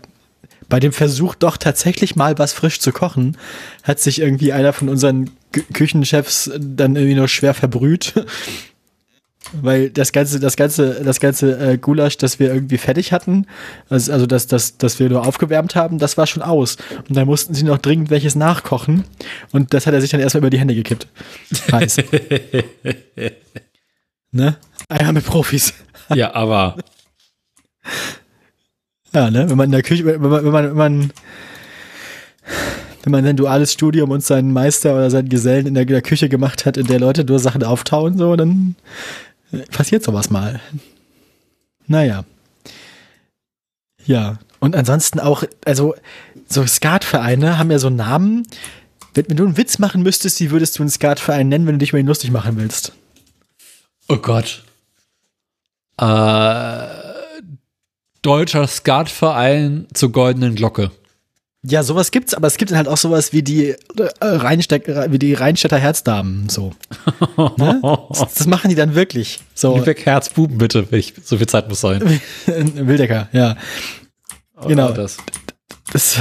bei 0.69 0.81
dem 0.81 0.93
Versuch 0.93 1.35
doch 1.35 1.57
tatsächlich 1.57 2.17
mal 2.17 2.39
was 2.39 2.53
frisch 2.53 2.81
zu 2.81 2.93
kochen, 2.93 3.37
hat 3.83 4.01
sich 4.01 4.21
irgendwie 4.21 4.53
einer 4.53 4.73
von 4.73 4.89
unseren 4.89 5.31
Kü 5.53 5.63
Küchenchefs 5.73 6.51
dann 6.59 6.97
irgendwie 6.97 7.15
noch 7.15 7.29
schwer 7.29 7.55
verbrüht. 7.55 8.15
Weil 9.53 9.91
das 9.91 10.11
ganze, 10.11 10.41
das 10.41 10.57
ganze, 10.57 11.05
das 11.05 11.21
ganze 11.21 11.57
äh, 11.57 11.79
Gulasch, 11.79 12.17
das 12.17 12.41
wir 12.41 12.53
irgendwie 12.53 12.79
fertig 12.79 13.13
hatten, 13.13 13.47
also, 13.89 14.13
also 14.13 14.27
das, 14.27 14.49
das, 14.49 14.77
das 14.77 14.99
wir 14.99 15.09
nur 15.09 15.25
aufgewärmt 15.25 15.77
haben, 15.77 15.99
das 15.99 16.19
war 16.19 16.27
schon 16.27 16.43
aus. 16.43 16.79
Und 17.09 17.17
dann 17.17 17.27
mussten 17.27 17.55
sie 17.55 17.63
noch 17.63 17.79
dringend 17.79 18.11
welches 18.11 18.35
nachkochen. 18.35 19.05
Und 19.53 19.73
das 19.73 19.87
hat 19.87 19.95
er 19.95 20.01
sich 20.01 20.11
dann 20.11 20.19
erstmal 20.19 20.41
über 20.41 20.51
die 20.51 20.59
Hände 20.59 20.75
gekippt. 20.75 21.07
Heiß. 21.71 21.99
ne? 24.37 24.57
Eier 24.89 25.13
mit 25.13 25.25
Profis. 25.25 25.75
Ja, 26.15 26.35
aber 26.35 26.77
Ja, 29.13 29.31
ne? 29.31 29.49
Wenn 29.49 29.57
man 29.57 29.67
in 29.67 29.73
der 29.73 29.83
Küche, 29.83 30.05
wenn 30.05 30.21
man, 30.21 30.45
wenn 30.45 30.53
man, 30.53 30.65
wenn 30.65 30.77
man, 30.77 31.13
wenn 33.03 33.13
man 33.13 33.25
ein 33.25 33.37
duales 33.37 33.73
Studium 33.73 34.11
und 34.11 34.23
seinen 34.23 34.53
Meister 34.53 34.95
oder 34.95 35.11
seinen 35.11 35.29
Gesellen 35.29 35.67
in 35.67 35.75
der, 35.75 35.85
der 35.85 36.03
Küche 36.03 36.29
gemacht 36.29 36.67
hat, 36.67 36.77
in 36.77 36.87
der 36.87 37.01
Leute 37.01 37.25
nur 37.25 37.39
Sachen 37.39 37.65
auftauen, 37.65 38.19
so, 38.19 38.37
dann 38.37 38.75
äh, 39.53 39.59
passiert 39.71 40.05
sowas 40.05 40.29
mal. 40.29 40.61
Naja. 41.87 42.25
Ja. 44.05 44.39
Und 44.59 44.77
ansonsten 44.77 45.21
auch, 45.21 45.45
also, 45.65 45.95
so 46.49 46.67
Skatvereine 46.67 47.59
haben 47.59 47.71
ja 47.71 47.79
so 47.79 47.91
Namen. 47.91 48.47
Wenn, 49.15 49.29
wenn 49.29 49.37
du 49.37 49.45
einen 49.47 49.57
Witz 49.57 49.79
machen 49.79 50.03
müsstest, 50.03 50.41
wie 50.41 50.51
würdest 50.51 50.79
du 50.79 50.83
einen 50.83 50.91
Skatverein 50.91 51.49
nennen, 51.49 51.67
wenn 51.67 51.75
du 51.75 51.79
dich 51.79 51.93
mal 51.93 52.03
lustig 52.03 52.31
machen 52.31 52.57
willst? 52.59 52.93
Oh 54.09 54.17
Gott. 54.17 54.63
Äh, 55.99 56.87
deutscher 58.23 58.67
Skatverein 58.67 59.87
zur 59.95 60.13
goldenen 60.13 60.55
Glocke. 60.55 60.91
Ja, 61.69 61.83
sowas 61.83 62.13
gibt's, 62.13 62.33
aber 62.33 62.47
es 62.47 62.59
gibt 62.59 62.71
dann 62.71 62.79
halt 62.79 62.87
auch 62.87 62.97
sowas 62.97 63.33
wie 63.33 63.43
die 63.43 63.71
äh, 63.71 63.77
Rheinsteck, 64.21 64.87
wie 65.11 65.19
die 65.19 65.35
Rheinstädter 65.35 65.79
Herzdamen, 65.79 66.49
so. 66.49 66.75
Ne? 67.57 67.81
Das, 68.11 68.35
das 68.35 68.47
machen 68.47 68.69
die 68.69 68.77
dann 68.77 68.95
wirklich. 68.95 69.41
So. 69.55 69.77
Lübeck 69.77 70.07
Herzbuben, 70.07 70.59
bitte. 70.59 70.87
Ich, 70.93 71.15
so 71.25 71.39
viel 71.39 71.49
Zeit 71.49 71.69
muss 71.69 71.81
sein. 71.81 72.03
Wildecker, 72.47 73.29
ja. 73.33 73.57
Genau. 74.67 74.91
Oh, 74.91 74.93
das. 74.93 75.17
Das, 75.93 76.19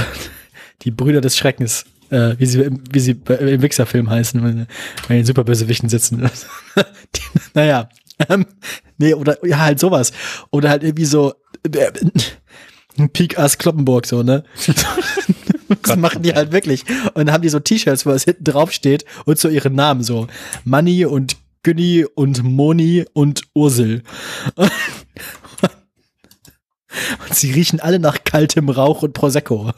die 0.82 0.90
Brüder 0.90 1.20
des 1.20 1.36
Schreckens, 1.36 1.84
äh, 2.10 2.34
wie 2.38 2.46
sie, 2.46 2.60
im- 2.62 2.82
wie 2.92 3.00
sie 3.00 3.12
im 3.12 3.62
Wichser-Film 3.62 4.08
heißen, 4.10 4.42
wenn, 4.42 4.66
wenn 5.08 5.18
die 5.18 5.24
Superbösewichten 5.24 5.88
sitzen. 5.88 6.18
die, 7.16 7.20
naja. 7.54 7.88
Ähm, 8.28 8.46
nee, 8.98 9.12
oder 9.14 9.44
ja, 9.46 9.58
halt 9.58 9.78
sowas. 9.78 10.12
Oder 10.50 10.70
halt 10.70 10.82
irgendwie 10.82 11.04
so 11.04 11.34
äh, 11.70 11.92
ein 12.98 13.10
Peak 13.10 13.38
Ass 13.38 13.58
Kloppenburg, 13.58 14.06
so, 14.06 14.22
ne? 14.22 14.42
das 15.82 15.96
machen 15.96 16.22
die 16.22 16.32
halt 16.32 16.50
wirklich. 16.52 16.84
Und 17.14 17.26
dann 17.26 17.32
haben 17.32 17.42
die 17.42 17.48
so 17.50 17.60
T-Shirts, 17.60 18.06
wo 18.06 18.10
es 18.10 18.24
hinten 18.24 18.44
drauf 18.44 18.72
steht 18.72 19.04
und 19.26 19.38
so 19.38 19.48
ihre 19.48 19.70
Namen 19.70 20.02
so. 20.02 20.28
Manni 20.64 21.04
und 21.04 21.36
Günni 21.62 22.06
und 22.14 22.42
Moni 22.42 23.04
und 23.12 23.42
Ursel. 23.54 24.02
Und 27.28 27.34
sie 27.34 27.50
riechen 27.52 27.78
alle 27.80 27.98
nach 27.98 28.24
kaltem 28.24 28.70
Rauch 28.70 29.02
und 29.02 29.12
Prosecco. 29.12 29.72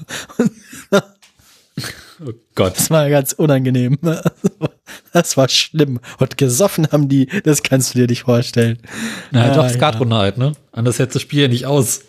Oh 2.27 2.33
Gott. 2.55 2.77
Das 2.77 2.91
war 2.91 3.09
ganz 3.11 3.33
unangenehm. 3.33 3.99
Das 5.13 5.37
war 5.37 5.49
schlimm. 5.49 6.01
Und 6.19 6.39
gesoffen 6.39 6.89
haben 6.91 7.09
die, 7.09 7.27
das 7.45 7.63
kannst 7.63 7.93
du 7.95 7.99
dir 7.99 8.07
nicht 8.07 8.23
vorstellen. 8.23 8.79
Na, 9.31 9.51
Ah, 9.51 9.55
doch 9.55 9.69
Skatrunde 9.69 10.17
halt, 10.17 10.39
ne? 10.39 10.53
Anders 10.73 10.99
hätte 10.99 11.15
das 11.15 11.23
Spiel 11.23 11.43
ja 11.43 11.49
nicht 11.49 11.67
aus. 11.67 12.03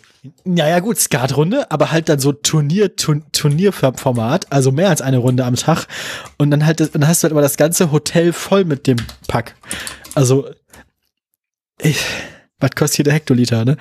Ja, 0.44 0.68
ja, 0.68 0.80
gut, 0.80 0.98
Skatrunde, 0.98 1.70
aber 1.70 1.92
halt 1.92 2.08
dann 2.08 2.18
so 2.18 2.32
Turnier, 2.32 2.96
Turn, 2.96 3.24
Turnierformat, 3.32 4.50
also 4.52 4.70
mehr 4.72 4.88
als 4.90 5.02
eine 5.02 5.18
Runde 5.18 5.44
am 5.44 5.56
Tag. 5.56 5.86
Und 6.38 6.50
dann 6.50 6.64
halt, 6.66 6.80
das, 6.80 6.90
dann 6.90 7.06
hast 7.06 7.22
du 7.22 7.24
halt 7.24 7.32
aber 7.32 7.42
das 7.42 7.56
ganze 7.56 7.90
Hotel 7.92 8.32
voll 8.32 8.64
mit 8.64 8.86
dem 8.86 8.96
Pack. 9.28 9.54
Also, 10.14 10.48
ich, 11.80 12.02
was 12.58 12.70
kostet 12.72 12.96
hier 12.96 13.04
der 13.04 13.14
Hektoliter, 13.14 13.64
ne? 13.64 13.76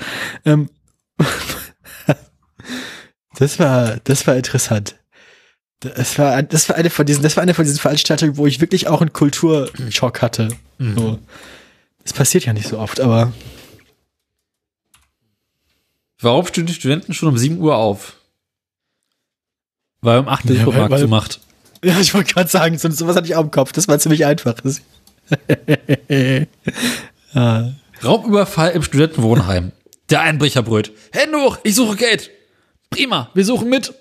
Ähm, 0.45 0.69
das 3.37 3.59
war, 3.59 3.97
das 4.03 4.27
war 4.27 4.35
interessant. 4.35 4.95
Das 5.81 6.17
war, 6.19 6.43
das 6.43 6.67
war 6.67 6.75
eine 6.75 6.89
von 6.89 7.05
diesen, 7.05 7.23
das 7.23 7.35
war 7.37 7.43
eine 7.43 7.53
von 7.53 7.63
diesen 7.63 7.79
Veranstaltungen, 7.79 8.35
wo 8.37 8.45
ich 8.47 8.59
wirklich 8.59 8.87
auch 8.87 8.99
einen 9.01 9.13
Kulturschock 9.13 10.21
hatte. 10.21 10.49
So. 10.77 11.19
Das 12.03 12.11
passiert 12.13 12.45
ja 12.45 12.53
nicht 12.53 12.67
so 12.67 12.77
oft, 12.79 12.99
aber 12.99 13.31
Warum 16.21 16.45
stehen 16.45 16.65
die 16.65 16.73
Studenten 16.73 17.13
schon 17.13 17.29
um 17.29 17.37
7 17.37 17.57
Uhr 17.59 17.77
auf? 17.77 18.17
Weil 20.01 20.19
um 20.19 20.27
8 20.27 20.49
der 20.49 20.55
Ja, 20.57 20.65
Supermarkt 20.65 20.91
weil- 20.91 20.99
so 20.99 21.07
macht. 21.07 21.39
Ja, 21.81 21.97
ich 21.97 22.13
wollte 22.13 22.33
gerade 22.33 22.49
sagen, 22.49 22.77
so, 22.77 22.89
sowas 22.91 23.15
hatte 23.15 23.27
ich 23.27 23.35
auch 23.35 23.43
im 23.43 23.51
Kopf. 23.51 23.71
Das 23.71 23.87
war 23.87 23.97
ziemlich 23.99 24.25
einfach. 24.25 24.55
Ah, 27.33 27.69
Raubüberfall 28.03 28.71
im 28.71 28.81
Studentenwohnheim. 28.81 29.71
Der 30.09 30.21
Einbrecher 30.21 30.63
brüllt. 30.63 30.91
Hände 31.11 31.37
hoch, 31.37 31.59
ich 31.63 31.75
suche 31.75 31.95
Geld. 31.95 32.31
Prima, 32.89 33.29
wir 33.35 33.45
suchen 33.45 33.69
mit. 33.69 33.93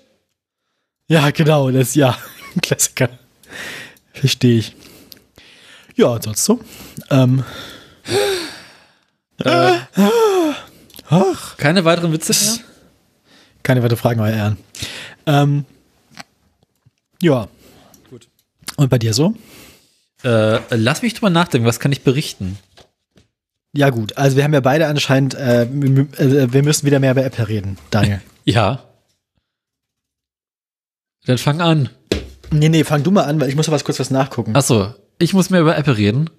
Ja, 1.09 1.29
genau, 1.31 1.69
das 1.71 1.93
ja. 1.95 2.17
Klassiker. 2.61 3.09
Verstehe 4.13 4.59
ich. 4.59 4.75
Ja, 5.95 6.17
sonst 6.21 6.45
so. 6.45 6.61
Ähm, 7.09 7.43
ach, 11.09 11.57
Keine 11.57 11.85
weiteren 11.85 12.11
Witze 12.11 12.33
mehr? 12.33 12.65
keine 13.63 13.83
weitere 13.83 13.97
Fragen, 13.97 14.19
euer 14.21 14.33
Ehren. 14.33 14.57
Ähm, 15.25 15.65
ja. 17.21 17.47
Gut. 18.09 18.27
Und 18.77 18.89
bei 18.89 18.97
dir 18.97 19.13
so? 19.13 19.35
Äh, 20.23 20.59
lass 20.75 21.01
mich 21.01 21.13
drüber 21.13 21.29
nachdenken, 21.29 21.67
was 21.67 21.79
kann 21.79 21.91
ich 21.91 22.01
berichten? 22.03 22.57
Ja, 23.73 23.89
gut. 23.91 24.17
Also, 24.17 24.37
wir 24.37 24.43
haben 24.43 24.53
ja 24.53 24.59
beide 24.61 24.87
anscheinend, 24.87 25.35
äh, 25.35 25.63
m- 25.63 26.09
äh, 26.17 26.51
wir 26.51 26.63
müssen 26.63 26.85
wieder 26.85 26.99
mehr 26.99 27.11
über 27.11 27.23
Apple 27.23 27.47
reden, 27.47 27.77
Daniel. 27.91 28.21
Ja. 28.45 28.83
Dann 31.29 31.37
fang 31.37 31.61
an. 31.61 31.89
nee, 32.49 32.69
nee, 32.69 32.83
fang 32.83 33.03
du 33.03 33.11
mal 33.11 33.25
an, 33.25 33.39
weil 33.39 33.49
ich 33.49 33.55
muss 33.55 33.67
noch 33.67 33.73
was 33.75 33.83
kurz 33.83 33.99
was 33.99 34.09
nachgucken. 34.09 34.55
Achso, 34.55 34.95
ich 35.19 35.35
muss 35.35 35.51
mehr 35.51 35.61
über 35.61 35.77
Apple 35.77 35.95
reden. 35.95 36.31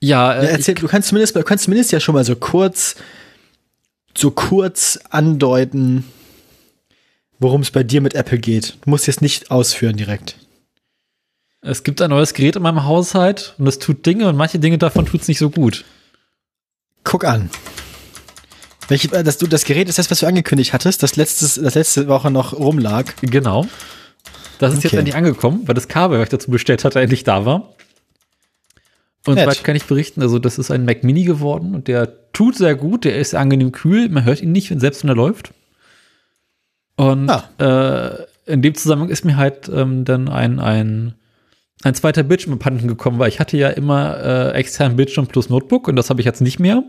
Ja, 0.00 0.34
Ja, 0.34 0.40
äh, 0.42 0.46
erzähl, 0.46 0.74
du 0.74 0.88
kannst 0.88 1.10
zumindest, 1.10 1.36
du 1.36 1.44
kannst 1.44 1.62
zumindest 1.62 1.92
ja 1.92 2.00
schon 2.00 2.16
mal 2.16 2.24
so 2.24 2.34
kurz, 2.34 2.96
so 4.18 4.32
kurz 4.32 4.98
andeuten, 5.10 6.02
worum 7.38 7.60
es 7.60 7.70
bei 7.70 7.84
dir 7.84 8.00
mit 8.00 8.14
Apple 8.14 8.38
geht. 8.40 8.78
Du 8.80 8.90
musst 8.90 9.06
jetzt 9.06 9.22
nicht 9.22 9.52
ausführen 9.52 9.96
direkt. 9.96 10.34
es 11.62 11.84
gibt 11.84 12.02
ein 12.02 12.10
neues 12.10 12.34
Gerät 12.34 12.56
in 12.56 12.62
meinem 12.62 12.82
Haushalt 12.86 13.54
und 13.58 13.68
es 13.68 13.78
tut 13.78 14.04
Dinge 14.06 14.28
und 14.28 14.34
manche 14.34 14.58
Dinge 14.58 14.78
davon 14.78 15.06
tut 15.06 15.20
es 15.20 15.28
nicht 15.28 15.38
so 15.38 15.50
gut. 15.50 15.84
Guck 17.04 17.24
an. 17.24 17.48
Welche, 18.88 19.12
äh, 19.12 19.22
das, 19.22 19.38
das 19.38 19.64
Gerät 19.64 19.88
ist 19.88 20.00
das, 20.00 20.10
was 20.10 20.18
du 20.18 20.26
angekündigt 20.26 20.72
hattest, 20.72 21.04
das, 21.04 21.14
letztes, 21.14 21.54
das 21.54 21.76
letzte 21.76 22.08
Woche 22.08 22.32
noch 22.32 22.54
rumlag. 22.54 23.12
Genau. 23.20 23.68
Das 24.60 24.72
ist 24.74 24.84
jetzt 24.84 24.92
Okay. 24.92 24.98
endlich 24.98 25.16
angekommen, 25.16 25.62
weil 25.66 25.74
das 25.74 25.88
Kabel, 25.88 26.18
was 26.18 26.24
ich 26.24 26.30
dazu 26.30 26.50
bestellt 26.50 26.84
hatte, 26.84 27.00
endlich 27.00 27.24
da 27.24 27.44
war. 27.44 27.74
Und 29.26 29.34
Nett. 29.34 29.64
kann 29.64 29.76
ich 29.76 29.84
berichten, 29.84 30.22
also 30.22 30.38
das 30.38 30.58
ist 30.58 30.70
ein 30.70 30.84
Mac 30.84 31.02
Mini 31.04 31.24
geworden 31.24 31.74
und 31.74 31.88
der 31.88 32.30
tut 32.32 32.56
sehr 32.56 32.74
gut, 32.74 33.04
der 33.04 33.18
ist 33.18 33.34
angenehm 33.34 33.72
kühl, 33.72 34.08
man 34.08 34.24
hört 34.24 34.40
ihn 34.40 34.52
nicht, 34.52 34.70
wenn- 34.70 34.80
selbst 34.80 35.02
wenn 35.02 35.10
er 35.10 35.16
läuft. 35.16 35.52
Und 36.96 37.28
Ah. 37.30 38.26
äh, 38.46 38.52
in 38.52 38.62
dem 38.62 38.74
Zusammenhang 38.74 39.10
ist 39.10 39.24
mir 39.24 39.36
halt 39.36 39.68
ähm, 39.72 40.04
dann 40.04 40.28
ein, 40.28 40.58
ein, 40.58 41.14
ein 41.82 41.94
zweiter 41.94 42.22
Bildschirm 42.22 42.54
abhanden 42.54 42.88
gekommen, 42.88 43.18
weil 43.18 43.28
ich 43.28 43.40
hatte 43.40 43.56
ja 43.56 43.68
immer 43.68 44.16
äh, 44.22 44.50
externen 44.52 44.96
Bildschirm 44.96 45.26
plus 45.26 45.48
Notebook 45.50 45.88
und 45.88 45.96
das 45.96 46.10
habe 46.10 46.20
ich 46.20 46.26
jetzt 46.26 46.40
nicht 46.40 46.58
mehr. 46.58 46.82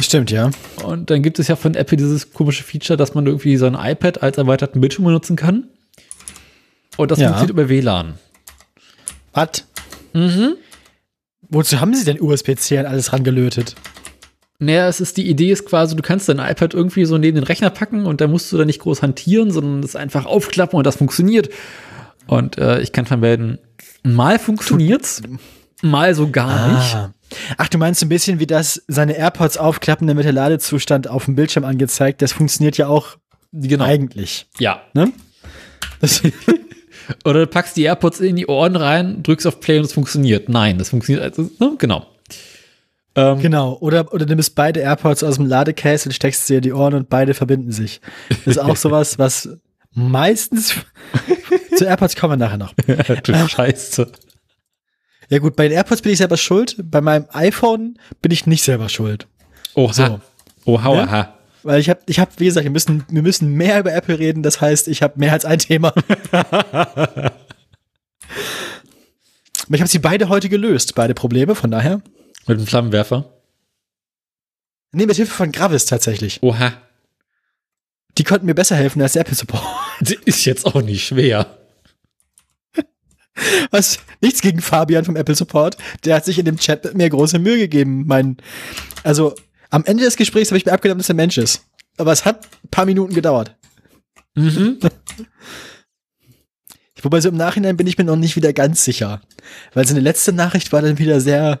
Stimmt, 0.00 0.30
ja. 0.30 0.50
Und 0.84 1.10
dann 1.10 1.22
gibt 1.22 1.38
es 1.38 1.48
ja 1.48 1.56
von 1.56 1.74
Apple 1.74 1.96
dieses 1.98 2.32
komische 2.32 2.64
Feature, 2.64 2.96
dass 2.96 3.14
man 3.14 3.26
irgendwie 3.26 3.56
so 3.56 3.66
ein 3.66 3.74
iPad 3.74 4.22
als 4.22 4.38
erweiterten 4.38 4.80
Bildschirm 4.80 5.04
benutzen 5.06 5.36
kann. 5.36 5.68
Und 6.98 7.10
das 7.10 7.18
Ja. 7.18 7.28
funktioniert 7.28 7.50
über 7.50 7.68
WLAN. 7.70 8.14
Was? 9.32 9.64
Mhm. 10.12 10.56
Wozu 11.48 11.80
haben 11.80 11.94
sie 11.94 12.04
denn 12.04 12.20
USB-C 12.20 12.76
an 12.78 12.84
alles 12.86 13.12
rangelötet? 13.14 13.74
Naja, 14.58 14.88
es 14.88 15.00
ist 15.00 15.16
die 15.16 15.28
Idee 15.28 15.52
ist 15.52 15.64
quasi, 15.64 15.94
du 15.96 16.02
kannst 16.02 16.28
dein 16.28 16.40
iPad 16.40 16.74
irgendwie 16.74 17.04
so 17.04 17.16
neben 17.16 17.36
den 17.36 17.44
Rechner 17.44 17.70
packen 17.70 18.04
und 18.06 18.20
da 18.20 18.26
musst 18.26 18.52
du 18.52 18.58
da 18.58 18.64
nicht 18.64 18.80
groß 18.80 19.02
hantieren, 19.02 19.50
sondern 19.52 19.82
es 19.84 19.94
einfach 19.96 20.26
aufklappen 20.26 20.76
und 20.76 20.84
das 20.86 20.96
funktioniert. 20.96 21.48
Und 22.26 22.58
äh, 22.58 22.80
ich 22.80 22.92
kann 22.92 23.06
vermelden, 23.06 23.58
mal 24.02 24.38
funktioniert's, 24.40 25.22
mal 25.80 26.14
so 26.14 26.28
gar 26.30 26.72
nicht. 26.72 26.94
Ah. 26.96 27.14
Ach, 27.56 27.68
du 27.68 27.78
meinst 27.78 28.00
so 28.00 28.06
ein 28.06 28.08
bisschen 28.10 28.40
wie 28.40 28.46
das, 28.48 28.82
seine 28.88 29.16
AirPods 29.16 29.56
aufklappen, 29.58 30.08
dann 30.08 30.16
wird 30.16 30.26
der 30.26 30.32
Ladezustand 30.32 31.08
auf 31.08 31.26
dem 31.26 31.36
Bildschirm 31.36 31.64
angezeigt. 31.64 32.20
Das 32.20 32.32
funktioniert 32.32 32.76
ja 32.76 32.88
auch 32.88 33.16
Genau. 33.52 33.84
eigentlich. 33.84 34.46
Ja. 34.58 34.82
Ne? 34.92 35.12
Das, 36.00 36.20
Oder 37.24 37.40
du 37.40 37.46
packst 37.46 37.76
die 37.76 37.82
AirPods 37.84 38.20
in 38.20 38.36
die 38.36 38.46
Ohren 38.46 38.76
rein, 38.76 39.22
drückst 39.22 39.46
auf 39.46 39.60
Play 39.60 39.78
und 39.78 39.84
es 39.84 39.92
funktioniert. 39.92 40.48
Nein, 40.48 40.78
das 40.78 40.90
funktioniert. 40.90 41.24
Also, 41.24 41.50
ne? 41.58 41.74
Genau. 41.78 42.06
Ähm, 43.14 43.40
genau. 43.40 43.76
Oder, 43.80 44.12
oder 44.12 44.26
du 44.26 44.34
nimmst 44.34 44.54
beide 44.54 44.80
AirPods 44.80 45.22
aus 45.24 45.36
dem 45.36 45.46
Ladecase 45.46 46.08
und 46.08 46.12
steckst 46.12 46.46
sie 46.46 46.56
in 46.56 46.60
die 46.62 46.72
Ohren 46.72 46.94
und 46.94 47.08
beide 47.08 47.34
verbinden 47.34 47.72
sich. 47.72 48.00
Das 48.28 48.46
ist 48.46 48.58
auch 48.58 48.76
sowas, 48.76 49.18
was 49.18 49.48
meistens 49.92 50.74
zu 51.76 51.84
AirPods 51.84 52.16
kommen 52.16 52.32
wir 52.38 52.44
nachher 52.46 52.58
noch. 52.58 52.74
du 53.22 53.48
Scheiße. 53.48 54.12
Ja 55.30 55.38
gut, 55.40 55.56
bei 55.56 55.68
den 55.68 55.76
AirPods 55.76 56.02
bin 56.02 56.12
ich 56.12 56.18
selber 56.18 56.36
schuld. 56.36 56.76
Bei 56.82 57.00
meinem 57.00 57.26
iPhone 57.32 57.98
bin 58.22 58.32
ich 58.32 58.46
nicht 58.46 58.62
selber 58.62 58.88
schuld. 58.88 59.26
Oha. 59.74 59.92
So. 59.92 60.20
Oha, 60.64 60.88
Ne? 60.94 61.02
oha. 61.02 61.34
Weil 61.62 61.80
ich 61.80 61.90
habe, 61.90 62.00
ich 62.06 62.18
hab, 62.18 62.38
wie 62.38 62.46
gesagt, 62.46 62.64
wir 62.64 62.70
müssen, 62.70 63.04
wir 63.08 63.22
müssen 63.22 63.52
mehr 63.52 63.80
über 63.80 63.92
Apple 63.92 64.18
reden. 64.18 64.42
Das 64.42 64.60
heißt, 64.60 64.88
ich 64.88 65.02
habe 65.02 65.18
mehr 65.18 65.32
als 65.32 65.44
ein 65.44 65.58
Thema. 65.58 65.92
Aber 66.32 67.32
ich 69.74 69.80
habe 69.80 69.88
sie 69.88 69.98
beide 69.98 70.28
heute 70.28 70.48
gelöst, 70.48 70.94
beide 70.94 71.14
Probleme. 71.14 71.54
Von 71.54 71.70
daher. 71.70 72.00
Mit 72.46 72.58
dem 72.58 72.66
Flammenwerfer. 72.66 73.32
Nee, 74.92 75.06
mit 75.06 75.16
Hilfe 75.16 75.34
von 75.34 75.52
Gravis 75.52 75.84
tatsächlich. 75.84 76.42
Oha. 76.42 76.72
Die 78.16 78.24
konnten 78.24 78.46
mir 78.46 78.54
besser 78.54 78.76
helfen 78.76 79.02
als 79.02 79.12
der 79.12 79.22
Apple 79.22 79.34
Support. 79.34 79.62
Das 80.00 80.12
ist 80.12 80.44
jetzt 80.44 80.64
auch 80.64 80.80
nicht 80.80 81.06
schwer. 81.06 81.58
Was? 83.72 83.98
Nichts 84.20 84.40
gegen 84.40 84.60
Fabian 84.60 85.04
vom 85.04 85.16
Apple 85.16 85.34
Support. 85.34 85.76
Der 86.04 86.14
hat 86.14 86.24
sich 86.24 86.38
in 86.38 86.44
dem 86.44 86.56
Chat 86.56 86.84
mit 86.84 86.94
mir 86.94 87.10
große 87.10 87.40
Mühe 87.40 87.58
gegeben. 87.58 88.06
Mein, 88.06 88.36
also 89.02 89.34
am 89.70 89.84
Ende 89.84 90.04
des 90.04 90.16
Gesprächs 90.16 90.50
habe 90.50 90.58
ich 90.58 90.66
mir 90.66 90.72
abgenommen, 90.72 90.98
dass 91.00 91.08
er 91.08 91.14
Mensch 91.14 91.38
ist. 91.38 91.64
Aber 91.96 92.12
es 92.12 92.24
hat 92.24 92.46
ein 92.64 92.68
paar 92.70 92.86
Minuten 92.86 93.14
gedauert. 93.14 93.56
Mhm. 94.34 94.78
Wobei 97.02 97.20
so 97.20 97.28
im 97.28 97.36
Nachhinein 97.36 97.76
bin 97.76 97.86
ich 97.86 97.98
mir 97.98 98.04
noch 98.04 98.16
nicht 98.16 98.36
wieder 98.36 98.52
ganz 98.52 98.84
sicher. 98.84 99.20
Weil 99.74 99.86
seine 99.86 100.00
letzte 100.00 100.32
Nachricht 100.32 100.72
war 100.72 100.82
dann 100.82 100.98
wieder 100.98 101.20
sehr. 101.20 101.60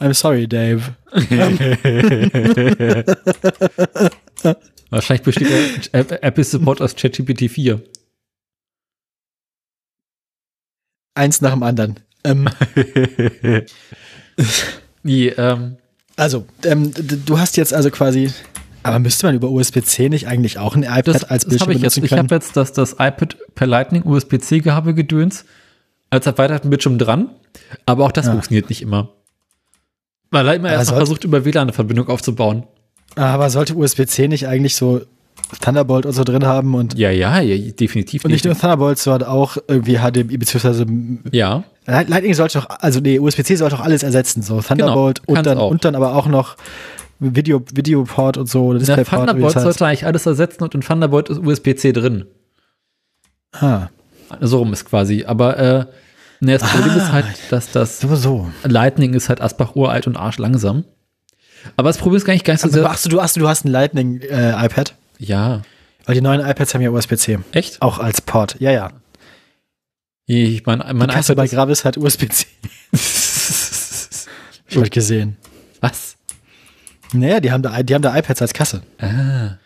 I'm 0.00 0.14
sorry, 0.14 0.48
Dave. 0.48 0.96
Wahrscheinlich 4.90 5.22
besteht 5.22 5.92
der 5.92 6.00
App- 6.00 6.22
Apple 6.22 6.44
Support 6.44 6.80
aus 6.82 6.94
ChatGPT 6.96 7.50
4. 7.50 7.82
Eins 11.14 11.40
nach 11.40 11.52
dem 11.52 11.62
anderen. 11.62 12.00
Ähm, 12.24 12.48
Nee, 15.04 15.28
ähm, 15.30 15.78
also, 16.16 16.44
ähm, 16.64 16.92
du 17.24 17.38
hast 17.38 17.56
jetzt 17.56 17.72
also 17.74 17.90
quasi. 17.90 18.30
Aber 18.84 18.98
müsste 18.98 19.26
man 19.26 19.36
über 19.36 19.48
USB-C 19.48 20.08
nicht 20.08 20.26
eigentlich 20.26 20.58
auch 20.58 20.74
ein 20.74 20.82
iPad 20.82 21.06
das, 21.08 21.24
als 21.24 21.44
das 21.44 21.50
Bildschirm 21.50 21.68
habe 21.68 21.74
ich 21.74 21.82
jetzt. 21.82 21.94
benutzen 21.94 22.04
Ich 22.04 22.10
können? 22.10 22.22
habe 22.24 22.34
jetzt 22.34 22.56
das, 22.56 22.72
das 22.72 22.92
iPad 22.94 23.36
per 23.54 23.66
Lightning 23.68 24.04
USB-C-Gabel 24.04 24.94
gedöns 24.94 25.44
als 26.10 26.26
erweiterten 26.26 26.68
Bildschirm 26.68 26.98
dran, 26.98 27.30
aber 27.86 28.04
auch 28.04 28.12
das 28.12 28.26
Ja. 28.26 28.32
funktioniert 28.32 28.68
nicht 28.68 28.82
immer. 28.82 29.10
Weil 30.30 30.48
er 30.48 30.54
immer 30.56 30.70
erst 30.70 30.90
versucht, 30.90 31.24
über 31.24 31.44
WLAN 31.44 31.62
eine 31.62 31.72
Verbindung 31.72 32.08
aufzubauen. 32.08 32.64
Aber 33.14 33.50
sollte 33.50 33.76
USB-C 33.76 34.26
nicht 34.28 34.48
eigentlich 34.48 34.74
so 34.76 35.02
Thunderbolt 35.60 36.06
und 36.06 36.12
so 36.12 36.24
drin 36.24 36.44
haben 36.46 36.74
und, 36.74 36.96
Ja, 36.98 37.10
ja, 37.10 37.40
ja 37.40 37.70
definitiv 37.72 38.24
und 38.24 38.30
nicht 38.30 38.44
nur 38.44 38.54
Thunderbolt, 38.58 38.98
sondern 38.98 39.28
auch 39.28 39.56
irgendwie 39.68 39.98
HDMI 39.98 40.36
beziehungsweise 40.38 40.86
Ja, 41.30 41.64
Light- 41.86 42.08
Lightning 42.08 42.34
sollte 42.34 42.58
doch, 42.60 42.68
also 42.80 43.00
nee, 43.00 43.18
USB-C 43.18 43.56
sollte 43.56 43.76
doch 43.76 43.82
alles 43.84 44.02
ersetzen, 44.02 44.42
so 44.42 44.60
Thunderbolt 44.60 45.20
und 45.26 45.34
kann's 45.34 45.46
dann 45.46 45.58
auch. 45.58 45.70
und 45.70 45.84
dann 45.84 45.94
aber 45.94 46.14
auch 46.14 46.26
noch 46.26 46.56
Video 47.20 47.62
Videoport 47.72 48.36
und 48.36 48.48
so, 48.48 48.64
oder 48.66 48.78
der 48.78 48.96
Displayport, 48.96 49.10
wie 49.12 49.16
Thunderbolt 49.26 49.44
das 49.44 49.54
heißt. 49.56 49.64
sollte 49.78 49.86
eigentlich 49.86 50.06
alles 50.06 50.26
ersetzen 50.26 50.62
und 50.64 50.74
in 50.74 50.80
Thunderbolt 50.80 51.28
ist 51.28 51.38
USB-C 51.38 51.92
drin. 51.92 52.24
Ah, 53.52 53.88
So 54.40 54.58
rum 54.58 54.72
ist 54.72 54.84
quasi. 54.86 55.24
Aber 55.26 55.58
äh, 55.58 55.84
ne, 56.40 56.58
das 56.58 56.62
Problem 56.68 56.92
Ah. 56.92 56.96
ist 56.96 57.12
halt, 57.12 57.26
dass 57.50 57.70
das 57.70 58.00
so 58.00 58.16
so. 58.16 58.48
Lightning 58.64 59.14
ist 59.14 59.28
halt 59.28 59.40
Asbach 59.40 59.76
uralt 59.76 60.06
und 60.06 60.16
arschlangsam. 60.16 60.84
Aber 61.76 61.90
das 61.90 61.98
Problem 61.98 62.16
ist 62.16 62.24
gar 62.24 62.32
nicht, 62.32 62.44
gar 62.44 62.54
nicht 62.54 62.62
so 62.62 62.68
sehr. 62.68 62.84
ach 62.86 62.98
du 63.02 63.20
hast 63.22 63.36
du 63.36 63.48
hast 63.48 63.64
ein 63.64 63.68
Lightning 63.70 64.20
äh, 64.22 64.50
iPad, 64.64 64.94
Ja, 65.24 65.62
weil 66.04 66.14
die 66.16 66.20
neuen 66.20 66.40
iPads 66.40 66.74
haben 66.74 66.82
ja 66.82 66.90
USB-C, 66.90 67.38
echt? 67.52 67.80
auch 67.80 67.98
als 67.98 68.20
Port. 68.20 68.56
Ja, 68.58 68.70
ja. 68.72 68.90
Ich 70.26 70.64
meine, 70.66 70.84
mein 70.94 71.08
Die 71.08 71.14
Kasse 71.14 71.34
bei 71.36 71.46
Gravis 71.46 71.84
hat 71.84 71.96
USB-C. 71.96 72.46
Ich 74.68 74.76
hab 74.78 74.90
gesehen. 74.90 75.36
Was? 75.82 76.16
Naja, 77.12 77.40
die 77.40 77.52
haben 77.52 77.62
da 77.62 77.82
die 77.82 77.94
haben 77.94 78.00
da 78.02 78.16
iPads 78.16 78.40
als 78.40 78.54
Kasse. 78.54 78.82
Ah. 78.98 79.58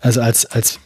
Also 0.00 0.22
als 0.22 0.46
als 0.46 0.78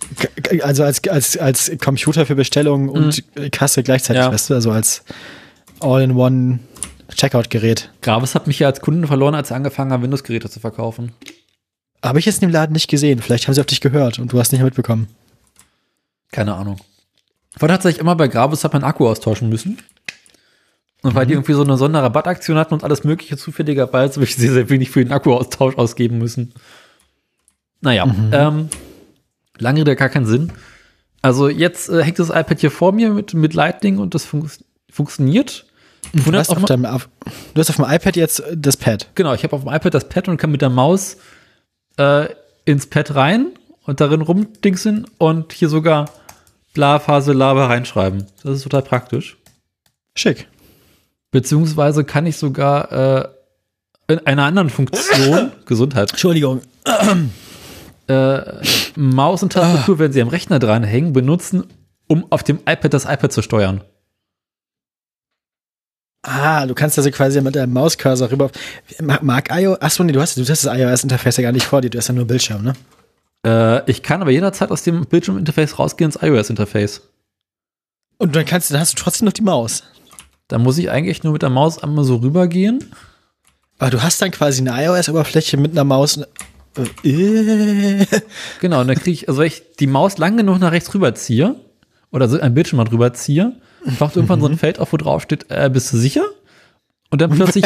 also 0.63 0.83
als 0.83 1.07
als 1.07 1.37
als 1.37 1.71
Computer 1.79 2.27
für 2.27 2.35
Bestellungen 2.35 2.89
und 2.89 3.23
Kasse 3.53 3.83
gleichzeitig, 3.85 4.21
Mhm. 4.23 4.27
Ja. 4.27 4.33
weißt 4.33 4.51
du, 4.51 4.55
also 4.55 4.73
als 4.73 5.05
All-in-One 5.81 6.59
Checkout-Gerät. 7.15 7.91
Gravis 8.01 8.35
hat 8.35 8.47
mich 8.49 8.59
ja 8.59 8.67
als 8.69 8.81
Kunden 8.81 9.07
verloren, 9.07 9.35
als 9.37 9.51
er 9.51 9.57
angefangen 9.57 9.93
hat, 9.93 10.03
Windows-Geräte 10.03 10.49
zu 10.51 10.59
verkaufen. 10.59 11.13
Habe 12.05 12.19
ich 12.19 12.25
jetzt 12.27 12.43
in 12.43 12.49
dem 12.49 12.53
Laden 12.53 12.73
nicht 12.73 12.89
gesehen. 12.89 13.21
Vielleicht 13.21 13.47
haben 13.47 13.55
sie 13.55 13.61
auf 13.61 13.67
dich 13.67 13.81
gehört 13.81 14.19
und 14.19 14.33
du 14.33 14.39
hast 14.41 14.53
nicht 14.53 14.63
mitbekommen. 14.63 15.09
Keine 16.33 16.55
Ahnung. 16.55 16.79
Vorhin 17.57 17.75
tatsächlich 17.75 18.01
immer 18.01 18.17
bei 18.17 18.29
Gravis 18.29 18.65
hat 18.65 18.73
man 18.73 18.83
Akku 18.85 19.07
austauschen 19.09 19.49
müssen. 19.49 19.79
Und 21.03 21.13
Mhm. 21.13 21.17
weil 21.17 21.27
die 21.27 21.35
irgendwie 21.35 21.53
so 21.53 21.63
eine 21.63 21.77
Sonderrabattaktion 21.77 22.57
hatten 22.57 22.75
und 22.75 22.85
alles 22.85 23.05
mögliche 23.05 23.37
zufälligerweise, 23.37 24.15
habe 24.15 24.25
ich 24.25 24.37
sehr, 24.37 24.53
sehr 24.53 24.69
wenig 24.71 24.91
für 24.91 25.05
den 25.05 25.13
Akkuaustausch 25.13 25.77
ausgeben 25.77 26.19
müssen. 26.19 26.55
Naja, 27.81 28.07
Mhm. 28.07 28.31
ähm, 28.33 28.69
lange 29.59 29.81
Rede, 29.81 29.97
gar 29.97 30.09
keinen 30.09 30.27
Sinn. 30.27 30.53
Also 31.21 31.49
jetzt 31.49 31.89
äh, 31.89 32.03
hängt 32.03 32.19
das 32.19 32.31
iPad 32.31 32.61
hier 32.61 32.71
vor 32.71 32.93
mir 32.93 33.11
mit, 33.11 33.35
mit 33.35 33.55
Lightning 33.55 33.99
und 33.99 34.15
das 34.15 34.25
fun 34.25 34.49
funktioniert. 34.91 35.67
Du 36.13 36.33
hast, 36.33 36.51
auf 36.51 36.65
deinem, 36.65 36.85
auf, 36.85 37.09
du 37.55 37.61
hast 37.61 37.71
auf 37.71 37.77
dem 37.77 37.85
iPad 37.89 38.17
jetzt 38.17 38.43
das 38.55 38.77
Pad. 38.77 39.09
Genau, 39.15 39.33
ich 39.35 39.45
habe 39.45 39.55
auf 39.57 39.63
dem 39.65 39.73
iPad 39.73 39.95
das 39.95 40.09
Pad 40.09 40.29
und 40.29 40.37
kann 40.37 40.51
mit 40.51 40.61
der 40.63 40.69
Maus 40.71 41.17
äh, 42.03 42.35
ins 42.65 42.87
Pad 42.87 43.15
rein 43.15 43.49
und 43.85 44.01
darin 44.01 44.21
rumdingsen 44.21 45.07
und 45.19 45.53
hier 45.53 45.69
sogar 45.69 46.11
bla 46.75 46.99
Phase 46.99 47.33
Lava 47.33 47.67
reinschreiben. 47.67 48.27
Das 48.43 48.57
ist 48.57 48.63
total 48.65 48.83
praktisch. 48.83 49.37
Schick. 50.17 50.49
Beziehungsweise 51.31 52.05
kann 52.05 52.27
ich 52.27 52.37
sogar 52.37 52.93
äh, 52.93 53.29
in 54.13 54.27
einer 54.27 54.45
anderen 54.45 54.71
Funktion, 54.71 55.53
Gesundheit, 55.67 56.11
Entschuldigung. 56.11 56.61
äh, 58.09 58.41
Maus 58.97 59.43
und 59.43 59.53
Tastatur, 59.53 59.99
wenn 59.99 60.13
sie 60.13 60.21
am 60.21 60.29
Rechner 60.29 60.59
dranhängen, 60.59 61.13
benutzen, 61.13 61.65
um 62.09 62.31
auf 62.31 62.43
dem 62.43 62.59
iPad 62.59 62.93
das 62.93 63.05
iPad 63.05 63.33
zu 63.33 63.43
steuern. 63.43 63.81
Ah, 66.23 66.67
du 66.67 66.75
kannst 66.75 66.97
also 66.99 67.11
quasi 67.11 67.41
mit 67.41 67.57
deinem 67.57 67.73
Mauscursor 67.73 68.31
rüber. 68.31 68.51
Mag, 69.01 69.23
mag 69.23 69.49
iOS? 69.51 69.81
Achso, 69.81 70.05
nee, 70.05 70.13
du 70.13 70.21
hast, 70.21 70.37
du 70.37 70.43
hast 70.43 70.65
das 70.65 70.73
iOS-Interface 70.79 71.39
ja 71.39 71.43
gar 71.43 71.53
nicht 71.53 71.67
vor 71.67 71.81
dir. 71.81 71.91
Du 71.91 71.99
hast 71.99 72.09
ja 72.09 72.15
nur 72.15 72.27
Bildschirm, 72.27 72.63
ne? 72.63 72.75
Äh, 73.45 73.91
ich 73.91 74.03
kann 74.05 74.23
aber 74.23 74.31
jederzeit 74.31 74.71
aus 74.71 74.85
dem 74.85 75.05
Bildschirminterface 75.05 75.79
rausgehen 75.81 76.13
ins 76.13 76.23
iOS-Interface. 76.23 77.03
Und 78.19 78.37
dann 78.37 78.45
kannst 78.45 78.71
du, 78.71 78.75
dann 78.75 78.81
hast 78.83 78.93
du 78.97 79.03
trotzdem 79.03 79.27
noch 79.27 79.33
die 79.33 79.43
Maus. 79.43 79.83
Da 80.47 80.59
muss 80.59 80.79
ich 80.79 80.91
eigentlich 80.91 81.25
nur 81.25 81.33
mit 81.33 81.43
der 81.43 81.51
Maus 81.51 81.83
einmal 81.83 82.05
so 82.05 82.17
rübergehen. 82.17 82.95
Aber 83.79 83.91
du 83.91 84.01
hast 84.03 84.23
dann 84.23 84.31
quasi 84.31 84.61
eine 84.61 84.81
iOS-Oberfläche 84.85 85.57
mit 85.57 85.73
einer 85.73 85.85
Maus. 85.85 86.21
Äh, 87.03 88.07
Genau, 88.61 88.81
und 88.81 88.87
dann 88.89 88.97
kriege 88.97 89.11
ich, 89.11 89.29
also 89.29 89.41
wenn 89.41 89.49
ich 89.49 89.63
die 89.81 89.89
Maus 89.89 90.19
lang 90.19 90.37
genug 90.37 90.61
nach 90.61 90.71
rechts 90.71 90.95
rüberziehe, 90.95 91.57
oder 92.13 92.29
so 92.29 92.39
ein 92.39 92.55
Bildschirm 92.55 92.77
mal 92.77 92.85
drüber 92.85 93.13
ziehe, 93.13 93.57
taucht 93.99 94.17
irgendwann 94.17 94.41
so 94.41 94.47
ein 94.47 94.59
Feld 94.59 94.79
auf, 94.79 94.93
wo 94.93 94.97
drauf 94.97 95.23
steht, 95.23 95.47
äh, 95.51 95.69
bist 95.73 95.93
du 95.93 95.97
sicher? 95.97 96.25
Und 97.11 97.21
dann 97.21 97.31
plötzlich, 97.31 97.65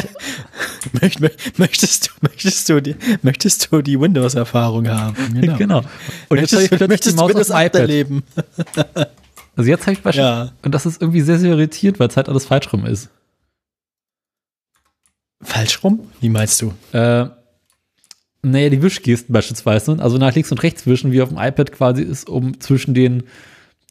Möcht, 1.01 1.21
mö- 1.21 1.31
möchtest, 1.59 2.09
du, 2.09 2.11
möchtest, 2.23 2.69
du 2.69 2.81
die, 2.83 2.97
möchtest 3.23 3.69
du 3.71 3.81
die 3.83 4.01
Windows-Erfahrung 4.01 4.89
haben? 4.89 5.17
genau. 5.59 5.83
Und 6.29 6.39
jetzt 6.41 6.53
habe 6.53 6.65
ich 6.65 6.71
Möchtest, 6.71 6.71
plötzlich 6.71 6.79
die 6.79 6.89
möchtest 6.89 7.17
Maus 7.17 7.25
auf 7.25 7.29
Windows 7.31 7.47
dem 7.49 7.57
8 7.57 7.67
iPad. 7.67 7.81
erleben? 7.81 8.23
Also 9.59 9.71
jetzt 9.71 9.83
habe 9.87 9.93
ich 9.95 10.05
wahrscheinlich, 10.05 10.51
Ja. 10.51 10.57
und 10.63 10.75
das 10.75 10.85
ist 10.85 11.01
irgendwie 11.01 11.23
sehr, 11.23 11.39
sehr 11.39 11.53
irritiert, 11.53 11.99
weil 11.99 12.09
es 12.09 12.17
halt 12.19 12.29
alles 12.29 12.45
falsch 12.45 12.71
rum 12.75 12.85
ist. 12.85 13.09
Falsch 15.43 15.83
rum? 15.83 16.09
Wie 16.21 16.29
meinst 16.29 16.61
du? 16.63 16.75
Äh, 16.93 17.27
naja, 18.43 18.69
die 18.69 18.83
Wischgesten 18.83 19.33
beispielsweise, 19.33 19.97
also 19.99 20.19
nach 20.19 20.35
links 20.35 20.51
und 20.53 20.63
rechts 20.63 20.87
wischen, 20.87 21.11
wie 21.13 21.23
auf 21.23 21.31
dem 21.31 21.39
iPad 21.39 21.73
quasi 21.73 22.03
ist, 22.03 22.29
um 22.29 22.61
zwischen 22.61 22.93
den 22.93 23.25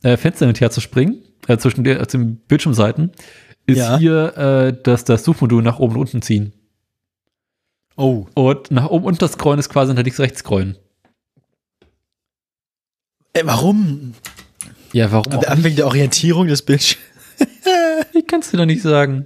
äh, 0.03 0.17
Fenstern 0.17 0.47
hin 0.47 0.53
und 0.55 0.61
her 0.61 0.69
zu 0.69 0.81
springen, 0.81 1.23
äh, 1.47 1.57
zwischen 1.57 1.83
den, 1.83 1.97
äh, 1.97 2.05
den 2.07 2.37
Bildschirmseiten, 2.37 3.11
ist 3.65 3.77
Ja. 3.77 3.97
hier 3.97 4.37
äh, 4.37 4.81
das, 4.83 5.03
das 5.03 5.23
Suchmodul 5.23 5.61
nach 5.63 5.79
oben 5.79 5.95
und 5.95 6.01
unten 6.01 6.21
ziehen. 6.21 6.53
Oh. 7.97 8.25
Und 8.33 8.71
nach 8.71 8.89
oben 8.89 9.05
und 9.05 9.21
das 9.21 9.33
Scrollen 9.33 9.59
ist 9.59 9.69
quasi 9.69 9.93
nach 9.93 10.03
links 10.03 10.19
rechts 10.19 10.39
scrollen. 10.39 10.77
Äh, 13.33 13.43
warum? 13.45 14.13
Ja, 14.93 15.11
warum 15.11 15.33
auch 15.33 15.47
Aber 15.47 15.63
wegen 15.63 15.75
der 15.75 15.87
Orientierung 15.87 16.47
des 16.47 16.61
Bildschirms. 16.61 17.03
Wie 18.13 18.23
kannst 18.23 18.53
du 18.53 18.57
da 18.57 18.65
nicht 18.65 18.81
sagen? 18.81 19.25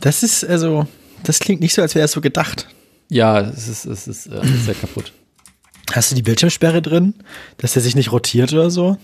Das 0.00 0.22
ist 0.22 0.44
also, 0.44 0.86
das 1.24 1.38
klingt 1.40 1.60
nicht 1.60 1.74
so, 1.74 1.82
als 1.82 1.94
wäre 1.94 2.04
es 2.04 2.12
so 2.12 2.20
gedacht. 2.20 2.68
Ja, 3.10 3.40
es 3.40 3.68
ist, 3.68 3.86
es 3.86 4.06
ist 4.06 4.26
äh, 4.26 4.44
sehr 4.44 4.74
kaputt. 4.74 5.12
Hast 5.92 6.10
du 6.10 6.16
die 6.16 6.22
Bildschirmsperre 6.22 6.82
drin, 6.82 7.14
dass 7.58 7.72
der 7.72 7.82
sich 7.82 7.94
nicht 7.94 8.12
rotiert 8.12 8.52
oder 8.52 8.70
so? 8.70 8.98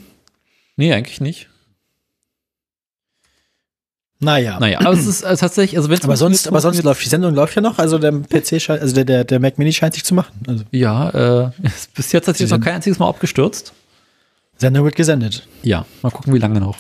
Nee, 0.77 0.93
eigentlich 0.93 1.21
nicht. 1.21 1.49
Naja. 4.21 4.61
Naja, 4.61 4.79
aber 4.81 4.93
es 4.93 5.07
ist 5.07 5.23
äh, 5.23 5.37
tatsächlich, 5.37 5.77
also 5.77 5.91
wenn 5.91 6.01
Aber 6.05 6.17
sonst, 6.17 6.47
aber 6.47 6.61
sonst 6.61 6.81
läuft 6.85 7.05
die 7.05 7.09
Sendung 7.09 7.35
läuft 7.35 7.57
ja 7.57 7.61
noch, 7.63 7.79
also 7.79 7.99
der 7.99 8.13
PC 8.13 8.63
scheint, 8.63 8.81
also 8.81 8.95
der, 8.95 9.05
der, 9.05 9.25
der 9.25 9.41
Mac 9.41 9.59
Mini 9.59 9.73
scheint 9.73 9.95
sich 9.95 10.05
zu 10.05 10.15
machen. 10.15 10.33
Also 10.47 10.65
Ja, 10.71 11.47
äh, 11.47 11.51
bis 11.97 12.13
jetzt 12.13 12.29
hat 12.29 12.37
sich 12.37 12.49
noch 12.49 12.61
kein 12.61 12.75
einziges 12.77 13.01
Mal 13.01 13.09
abgestürzt. 13.09 13.73
Sendung 14.59 14.85
wird 14.85 14.95
gesendet. 14.95 15.49
Ja, 15.63 15.87
mal 16.03 16.11
gucken, 16.11 16.33
wie 16.33 16.39
lange 16.39 16.61
noch. 16.61 16.77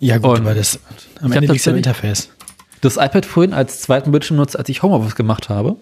Ja 0.00 0.18
gut, 0.18 0.32
Und 0.38 0.40
aber 0.42 0.54
das 0.54 0.78
am 1.20 1.30
ich 1.30 1.36
Ende 1.36 1.40
liegt 1.40 1.50
am 1.50 1.56
tatsächlich- 1.56 1.76
Interface. 1.78 2.28
Das 2.82 2.96
iPad 2.98 3.24
vorhin 3.24 3.54
als 3.54 3.80
zweiten 3.80 4.12
Bildschirm 4.12 4.36
nutzt, 4.36 4.58
als 4.58 4.68
ich 4.68 4.82
Homeoffice 4.82 5.14
gemacht 5.14 5.48
habe. 5.48 5.76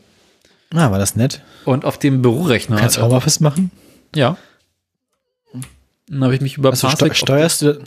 Ah, 0.72 0.92
war 0.92 1.00
das 1.00 1.16
nett? 1.16 1.42
Und 1.64 1.84
auf 1.84 1.98
dem 1.98 2.22
Bürorechner. 2.22 2.76
Kannst 2.76 2.96
du 2.96 3.00
äh, 3.00 3.04
Homeoffice 3.04 3.40
machen? 3.40 3.72
Ja. 4.14 4.36
Dann 6.12 6.24
habe 6.24 6.34
ich 6.34 6.42
mich 6.42 6.58
über 6.58 6.70
Also 6.70 6.86
Parsec 6.86 7.16
steu 7.16 7.26
steuerst 7.26 7.62
du. 7.62 7.80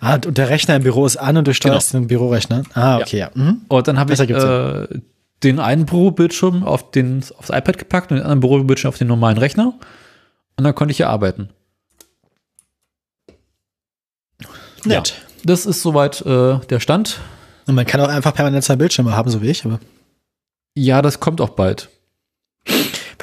Ah, 0.00 0.14
und 0.14 0.36
der 0.36 0.50
Rechner 0.50 0.76
im 0.76 0.82
Büro 0.82 1.06
ist 1.06 1.16
an 1.16 1.36
und 1.36 1.46
du 1.46 1.54
steuerst 1.54 1.94
den 1.94 2.08
Bürorechner. 2.08 2.64
Ah, 2.74 2.98
okay, 2.98 3.18
ja. 3.18 3.30
Mhm. 3.34 3.62
Und 3.68 3.88
dann 3.88 3.98
habe 3.98 4.12
ich 4.12 4.20
äh, 4.20 5.00
den 5.42 5.60
einen 5.60 5.86
Bürobildschirm 5.86 6.64
auf 6.64 6.90
den, 6.90 7.24
aufs 7.38 7.50
iPad 7.50 7.78
gepackt 7.78 8.10
und 8.10 8.18
den 8.18 8.24
anderen 8.24 8.40
Bürobildschirm 8.40 8.88
auf 8.88 8.98
den 8.98 9.06
normalen 9.06 9.38
Rechner. 9.38 9.74
Und 10.56 10.64
dann 10.64 10.74
konnte 10.74 10.90
ich 10.90 10.96
hier 10.96 11.08
arbeiten. 11.08 11.50
Nett. 14.84 15.14
Das 15.44 15.66
ist 15.66 15.82
soweit 15.82 16.22
äh, 16.22 16.58
der 16.68 16.80
Stand. 16.80 17.20
Und 17.66 17.76
man 17.76 17.86
kann 17.86 18.00
auch 18.00 18.08
einfach 18.08 18.34
permanent 18.34 18.64
zwei 18.64 18.76
Bildschirme 18.76 19.16
haben, 19.16 19.30
so 19.30 19.40
wie 19.40 19.50
ich, 19.50 19.64
aber. 19.64 19.78
Ja, 20.74 21.00
das 21.00 21.20
kommt 21.20 21.40
auch 21.40 21.50
bald. 21.50 21.88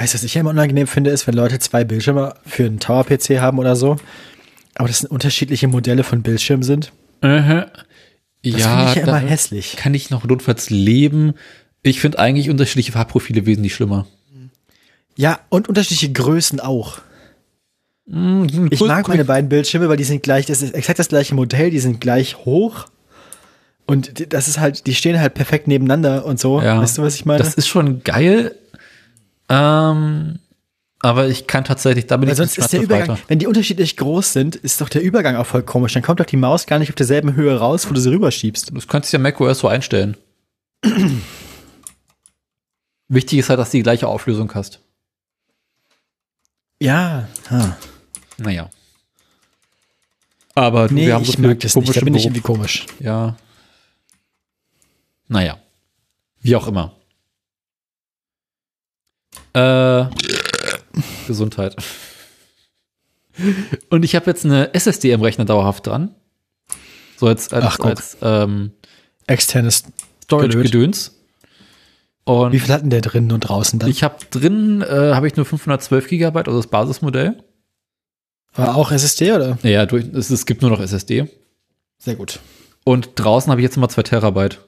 Weißt 0.03 0.13
du, 0.13 0.17
was 0.17 0.23
ich 0.25 0.33
ja 0.33 0.41
immer 0.41 0.49
unangenehm 0.49 0.85
finde, 0.85 1.11
ist, 1.11 1.27
wenn 1.27 1.33
Leute 1.33 1.59
zwei 1.59 1.85
Bildschirme 1.85 2.35
für 2.45 2.65
einen 2.65 2.81
Tower-PC 2.81 3.39
haben 3.39 3.57
oder 3.57 3.77
so, 3.77 3.95
aber 4.75 4.89
das 4.89 4.99
sind 4.99 5.09
unterschiedliche 5.11 5.69
Modelle 5.69 6.03
von 6.03 6.23
Bildschirmen 6.23 6.61
sind. 6.63 6.91
Das 7.21 7.31
Das 8.43 8.59
ja, 8.61 8.67
finde 8.67 8.89
ich 8.89 8.95
ja 8.95 9.03
immer 9.03 9.19
hässlich. 9.19 9.77
kann 9.77 9.93
ich 9.93 10.09
noch 10.09 10.25
notfalls 10.25 10.69
leben. 10.69 11.35
Ich 11.83 12.01
finde 12.01 12.19
eigentlich 12.19 12.49
unterschiedliche 12.49 12.91
Farbprofile 12.91 13.45
wesentlich 13.45 13.73
schlimmer. 13.75 14.05
Ja, 15.15 15.39
und 15.47 15.69
unterschiedliche 15.69 16.11
Größen 16.11 16.59
auch. 16.59 16.97
Mhm, 18.05 18.67
Ich 18.71 18.81
mag 18.81 19.07
meine 19.07 19.23
beiden 19.23 19.47
Bildschirme, 19.47 19.87
weil 19.87 19.95
die 19.95 20.03
sind 20.03 20.21
gleich, 20.21 20.45
das 20.47 20.61
ist 20.61 20.73
exakt 20.75 20.99
das 20.99 21.07
gleiche 21.07 21.33
Modell, 21.33 21.69
die 21.69 21.79
sind 21.79 22.01
gleich 22.01 22.35
hoch. 22.43 22.87
Und 23.85 24.33
das 24.33 24.49
ist 24.49 24.59
halt, 24.59 24.85
die 24.85 24.95
stehen 24.95 25.17
halt 25.17 25.33
perfekt 25.33 25.69
nebeneinander 25.69 26.25
und 26.25 26.41
so. 26.41 26.61
Ja, 26.61 26.81
weißt 26.81 26.97
du, 26.97 27.03
was 27.03 27.15
ich 27.15 27.23
meine? 27.25 27.39
Das 27.39 27.53
ist 27.53 27.69
schon 27.69 28.03
geil. 28.03 28.55
Ähm, 29.53 30.39
aber 30.99 31.27
ich 31.27 31.47
kann 31.47 31.65
tatsächlich, 31.65 32.07
da 32.07 32.17
bin 32.17 32.27
Weil 32.27 32.33
ich 32.33 32.37
sonst 32.37 32.57
ist 32.57 32.73
der 32.73 32.81
Übergang, 32.81 33.17
wenn 33.27 33.39
die 33.39 33.45
unterschiedlich 33.47 33.97
groß 33.97 34.33
sind, 34.33 34.55
ist 34.55 34.79
doch 34.79 34.89
der 34.89 35.01
Übergang 35.01 35.35
auch 35.35 35.45
voll 35.45 35.63
komisch. 35.63 35.93
Dann 35.93 36.01
kommt 36.01 36.19
doch 36.19 36.25
die 36.25 36.37
Maus 36.37 36.65
gar 36.65 36.79
nicht 36.79 36.89
auf 36.89 36.95
derselben 36.95 37.35
Höhe 37.35 37.57
raus, 37.57 37.89
wo 37.89 37.93
du 37.93 37.99
sie 37.99 38.09
rüberschiebst. 38.09 38.71
Das 38.73 38.87
könntest 38.87 39.11
du 39.13 39.17
ja 39.17 39.21
macOS 39.21 39.59
so 39.59 39.67
einstellen. 39.67 40.17
Wichtig 43.09 43.39
ist 43.39 43.49
halt, 43.49 43.59
dass 43.59 43.71
du 43.71 43.77
die 43.77 43.83
gleiche 43.83 44.07
Auflösung 44.07 44.53
hast. 44.55 44.79
Ja. 46.79 47.27
Ah. 47.49 47.75
Naja. 48.37 48.69
Aber 50.55 50.87
du, 50.87 50.95
Nee, 50.95 51.07
wir 51.07 51.15
haben 51.15 51.25
so 51.25 51.31
ich 51.31 51.35
viele 51.35 51.49
mag 51.49 51.59
das 51.59 51.75
nicht. 51.75 51.95
Da 51.95 52.01
bin 52.01 52.15
ich 52.15 52.25
irgendwie 52.25 52.41
komisch. 52.41 52.85
Ja. 52.99 53.35
Naja. 55.27 55.57
Wie 56.41 56.55
auch 56.55 56.67
immer. 56.67 56.95
Äh, 59.53 60.05
Gesundheit. 61.27 61.75
Und 63.89 64.03
ich 64.03 64.15
habe 64.15 64.27
jetzt 64.27 64.45
eine 64.45 64.73
SSD 64.73 65.11
im 65.11 65.21
Rechner 65.21 65.45
dauerhaft 65.45 65.87
dran. 65.87 66.13
So 67.17 67.27
als, 67.27 67.51
als, 67.53 67.65
Ach, 67.65 67.79
als 67.79 68.17
ähm, 68.21 68.71
Externes. 69.27 69.83
Storage-Gedöns. 70.23 71.19
Und 72.25 72.53
Wie 72.53 72.59
viel 72.59 72.73
hatten 72.73 72.89
der 72.89 73.01
drin 73.01 73.31
und 73.31 73.41
draußen 73.41 73.79
dann? 73.79 73.89
ich 73.89 74.03
habe 74.03 74.15
drin, 74.31 74.81
äh, 74.81 75.13
habe 75.13 75.27
ich 75.27 75.35
nur 75.35 75.45
512 75.45 76.07
Gigabyte, 76.07 76.47
also 76.47 76.59
das 76.59 76.67
Basismodell. 76.67 77.43
War 78.55 78.75
auch 78.75 78.91
SSD 78.91 79.33
oder? 79.33 79.57
Ja, 79.63 79.85
durch, 79.85 80.05
es, 80.13 80.29
es 80.29 80.45
gibt 80.45 80.61
nur 80.61 80.71
noch 80.71 80.79
SSD. 80.79 81.27
Sehr 81.97 82.15
gut. 82.15 82.39
Und 82.85 83.11
draußen 83.15 83.51
habe 83.51 83.61
ich 83.61 83.65
jetzt 83.65 83.77
immer 83.77 83.89
2 83.89 84.03
Terabyte. 84.03 84.59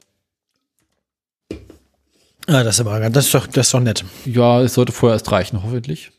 Ah, 2.48 2.64
das 2.64 2.76
ist 2.76 2.82
aber 2.86 3.10
das 3.10 3.26
ist 3.26 3.34
doch, 3.34 3.48
das 3.48 3.68
ist 3.68 3.74
doch 3.74 3.80
nett. 3.80 4.06
Ja, 4.26 4.62
es 4.62 4.76
sollte 4.76 4.92
vorher 4.92 5.16
erst 5.16 5.32
reichen, 5.32 5.64
hoffentlich. 5.64 6.12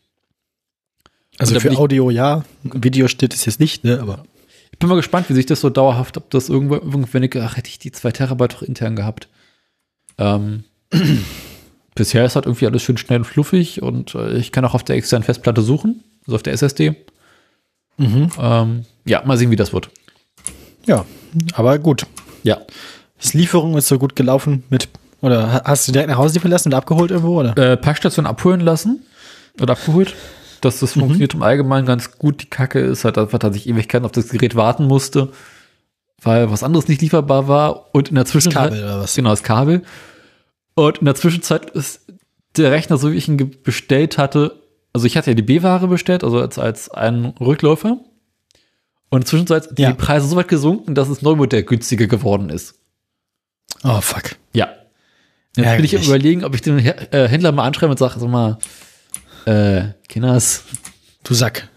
Also 1.38 1.58
für 1.60 1.76
Audio 1.76 2.10
ja, 2.10 2.44
Video 2.62 3.08
steht 3.08 3.34
es 3.34 3.44
jetzt 3.44 3.60
nicht, 3.60 3.84
ne? 3.84 4.00
Aber 4.00 4.24
Ich 4.72 4.78
bin 4.78 4.88
mal 4.88 4.94
gespannt, 4.96 5.28
wie 5.28 5.34
sich 5.34 5.46
das 5.46 5.60
so 5.60 5.70
dauerhaft, 5.70 6.16
ob 6.16 6.30
das 6.30 6.48
irgendwo, 6.48 6.74
irgendwann, 6.76 7.22
ich- 7.22 7.36
ach, 7.36 7.56
hätte 7.56 7.68
ich 7.68 7.78
die 7.78 7.92
2 7.92 8.10
Terabyte 8.10 8.54
doch 8.54 8.62
intern 8.62 8.96
gehabt. 8.96 9.28
Ähm, 10.18 10.64
bisher 11.94 12.24
ist 12.24 12.34
halt 12.36 12.46
irgendwie 12.46 12.66
alles 12.66 12.82
schön 12.82 12.96
schnell 12.96 13.18
und 13.20 13.24
fluffig 13.24 13.82
und 13.82 14.14
äh, 14.14 14.36
ich 14.38 14.50
kann 14.52 14.64
auch 14.64 14.74
auf 14.74 14.84
der 14.84 14.96
externen 14.96 15.24
Festplatte 15.24 15.62
suchen, 15.62 16.02
also 16.26 16.36
auf 16.36 16.42
der 16.42 16.54
SSD. 16.54 16.94
mhm. 17.98 18.30
Ähm, 18.38 18.84
ja, 19.04 19.22
mal 19.24 19.36
sehen, 19.38 19.50
wie 19.50 19.56
das 19.56 19.72
wird. 19.72 19.90
ja, 20.86 21.04
aber 21.54 21.78
gut. 21.78 22.06
Ja. 22.42 22.60
Das 23.20 23.34
Lieferung 23.34 23.76
ist 23.76 23.88
so 23.88 23.98
gut 23.98 24.16
gelaufen 24.16 24.64
mit 24.70 24.88
oder 25.26 25.52
ha- 25.52 25.62
hast 25.64 25.86
du 25.88 25.92
direkt 25.92 26.08
nach 26.10 26.18
Hause 26.18 26.34
liefern 26.34 26.50
lassen 26.50 26.68
und 26.68 26.74
abgeholt 26.74 27.10
irgendwo 27.10 27.40
oder? 27.40 27.56
Äh, 27.56 27.76
Packstation 27.76 28.26
abholen 28.26 28.60
lassen 28.60 29.04
oder 29.60 29.72
abgeholt. 29.72 30.14
Dass 30.62 30.80
das 30.80 30.92
funktioniert 30.94 31.34
im 31.34 31.42
Allgemeinen 31.42 31.86
ganz 31.86 32.18
gut. 32.18 32.42
Die 32.42 32.50
Kacke 32.50 32.80
ist 32.80 33.04
halt 33.04 33.18
einfach, 33.18 33.38
dass 33.38 33.54
ich 33.56 33.68
Ewigkeiten 33.68 34.06
auf 34.06 34.12
das 34.12 34.30
Gerät 34.30 34.56
warten 34.56 34.86
musste, 34.86 35.30
weil 36.22 36.50
was 36.50 36.62
anderes 36.62 36.88
nicht 36.88 37.02
lieferbar 37.02 37.46
war 37.46 37.94
und 37.94 38.08
in 38.08 38.14
der 38.14 38.24
Zwischenzeit. 38.24 38.70
Kabel 38.70 38.82
oder 38.82 39.00
was? 39.00 39.14
Genau, 39.14 39.30
das 39.30 39.42
Kabel. 39.42 39.82
Und 40.74 40.98
in 40.98 41.04
der 41.04 41.14
Zwischenzeit 41.14 41.70
ist 41.70 42.00
der 42.56 42.70
Rechner, 42.72 42.96
so 42.96 43.12
wie 43.12 43.16
ich 43.16 43.28
ihn 43.28 43.54
bestellt 43.62 44.16
hatte, 44.16 44.60
also 44.94 45.06
ich 45.06 45.16
hatte 45.18 45.30
ja 45.30 45.34
die 45.34 45.42
B-Ware 45.42 45.88
bestellt, 45.88 46.24
also 46.24 46.40
als, 46.40 46.58
als 46.58 46.88
einen 46.90 47.26
Rückläufer. 47.38 47.98
Und 49.10 49.18
in 49.18 49.20
der 49.20 49.26
Zwischenzeit 49.26 49.64
sind 49.64 49.78
Ja. 49.78 49.90
die 49.90 49.96
Preise 49.98 50.26
so 50.26 50.36
weit 50.36 50.48
gesunken, 50.48 50.94
dass 50.94 51.08
das 51.08 51.20
Neumodell 51.20 51.64
günstiger 51.64 52.06
geworden 52.06 52.48
ist. 52.48 52.74
Oh 53.84 54.00
fuck. 54.00 54.36
Ja. 54.54 54.68
Jetzt 55.56 55.76
bin 55.76 55.84
ich 55.84 55.94
am 55.94 56.02
Ärgerlich. 56.02 56.06
überlegen, 56.08 56.44
ob 56.44 56.54
ich 56.54 56.60
den 56.62 56.78
äh, 56.78 57.28
Händler 57.28 57.52
mal 57.52 57.64
anschreibe 57.64 57.90
und 57.92 57.98
sage, 57.98 58.20
sag 58.20 58.28
mal, 58.28 58.58
äh, 59.46 59.92
Kinders, 60.08 60.64
Du 61.24 61.34
Sack. 61.34 61.68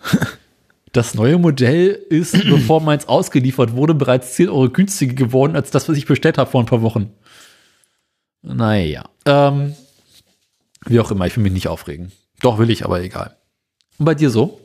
das 0.92 1.14
neue 1.14 1.38
Modell 1.38 1.90
ist, 2.10 2.34
bevor 2.50 2.82
meins 2.82 3.08
ausgeliefert 3.08 3.74
wurde, 3.74 3.94
bereits 3.96 4.34
10 4.34 4.50
Euro 4.50 4.70
günstiger 4.70 5.14
geworden 5.14 5.56
als 5.56 5.72
das, 5.72 5.88
was 5.88 5.98
ich 5.98 6.06
bestellt 6.06 6.38
habe 6.38 6.50
vor 6.52 6.62
ein 6.62 6.66
paar 6.68 6.82
Wochen. 6.82 7.14
Naja. 8.42 9.04
Ähm, 9.26 9.76
wie 10.86 11.00
auch 11.00 11.12
immer, 11.12 11.26
ich 11.28 11.36
will 11.36 11.44
mich 11.44 11.54
nicht 11.54 11.68
aufregen. 11.68 12.12
Doch, 12.42 12.58
will 12.58 12.70
ich, 12.70 12.86
aber 12.86 13.02
egal. 13.02 13.36
Und 13.98 14.06
bei 14.06 14.16
dir 14.16 14.30
so? 14.30 14.60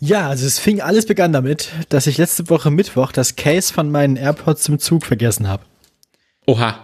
Ja, 0.00 0.28
also 0.28 0.46
es 0.46 0.58
fing 0.58 0.80
alles 0.82 1.06
begann 1.06 1.32
damit, 1.32 1.70
dass 1.88 2.06
ich 2.06 2.18
letzte 2.18 2.50
Woche 2.50 2.70
Mittwoch 2.70 3.12
das 3.12 3.36
Case 3.36 3.72
von 3.72 3.90
meinen 3.90 4.16
AirPods 4.16 4.62
zum 4.62 4.78
Zug 4.78 5.06
vergessen 5.06 5.48
habe. 5.48 5.64
Oha. 6.46 6.83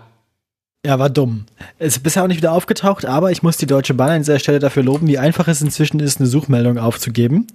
Ja, 0.85 0.99
war 0.99 1.11
dumm. 1.11 1.45
Es 1.79 1.97
ist 1.97 2.03
bisher 2.03 2.23
auch 2.23 2.27
nicht 2.27 2.39
wieder 2.39 2.53
aufgetaucht, 2.53 3.05
aber 3.05 3.31
ich 3.31 3.43
muss 3.43 3.59
die 3.59 3.67
Deutsche 3.67 3.93
Bahn 3.93 4.11
an 4.11 4.21
dieser 4.23 4.39
Stelle 4.39 4.61
dafür 4.61 4.83
loben, 4.83 5.07
wie 5.09 5.19
einfach 5.19 5.47
es 5.47 5.61
inzwischen 5.61 6.01
ist, 6.01 6.21
eine 6.21 6.27
Suchmeldung 6.27 6.79
aufzugeben. 6.79 7.47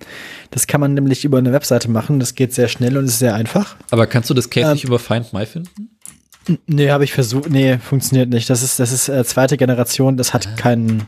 Das 0.51 0.67
kann 0.67 0.79
man 0.79 0.93
nämlich 0.93 1.25
über 1.25 1.39
eine 1.39 1.51
Webseite 1.51 1.89
machen. 1.89 2.19
Das 2.19 2.35
geht 2.35 2.53
sehr 2.53 2.67
schnell 2.67 2.95
und 2.97 3.05
ist 3.05 3.17
sehr 3.17 3.33
einfach. 3.33 3.77
Aber 3.89 4.05
kannst 4.05 4.29
du 4.29 4.35
das 4.35 4.51
Case 4.51 4.67
Ähm, 4.67 4.73
nicht 4.73 4.83
über 4.83 4.99
Find 4.99 5.33
My 5.33 5.47
finden? 5.47 5.89
Nee, 6.67 6.91
habe 6.91 7.03
ich 7.03 7.13
versucht. 7.13 7.49
Nee, 7.49 7.79
funktioniert 7.79 8.29
nicht. 8.29 8.47
Das 8.51 8.61
ist, 8.61 8.79
das 8.79 8.91
ist 8.91 9.09
äh, 9.09 9.23
zweite 9.25 9.57
Generation, 9.57 10.17
das 10.17 10.35
hat 10.35 10.55
keinen. 10.57 11.07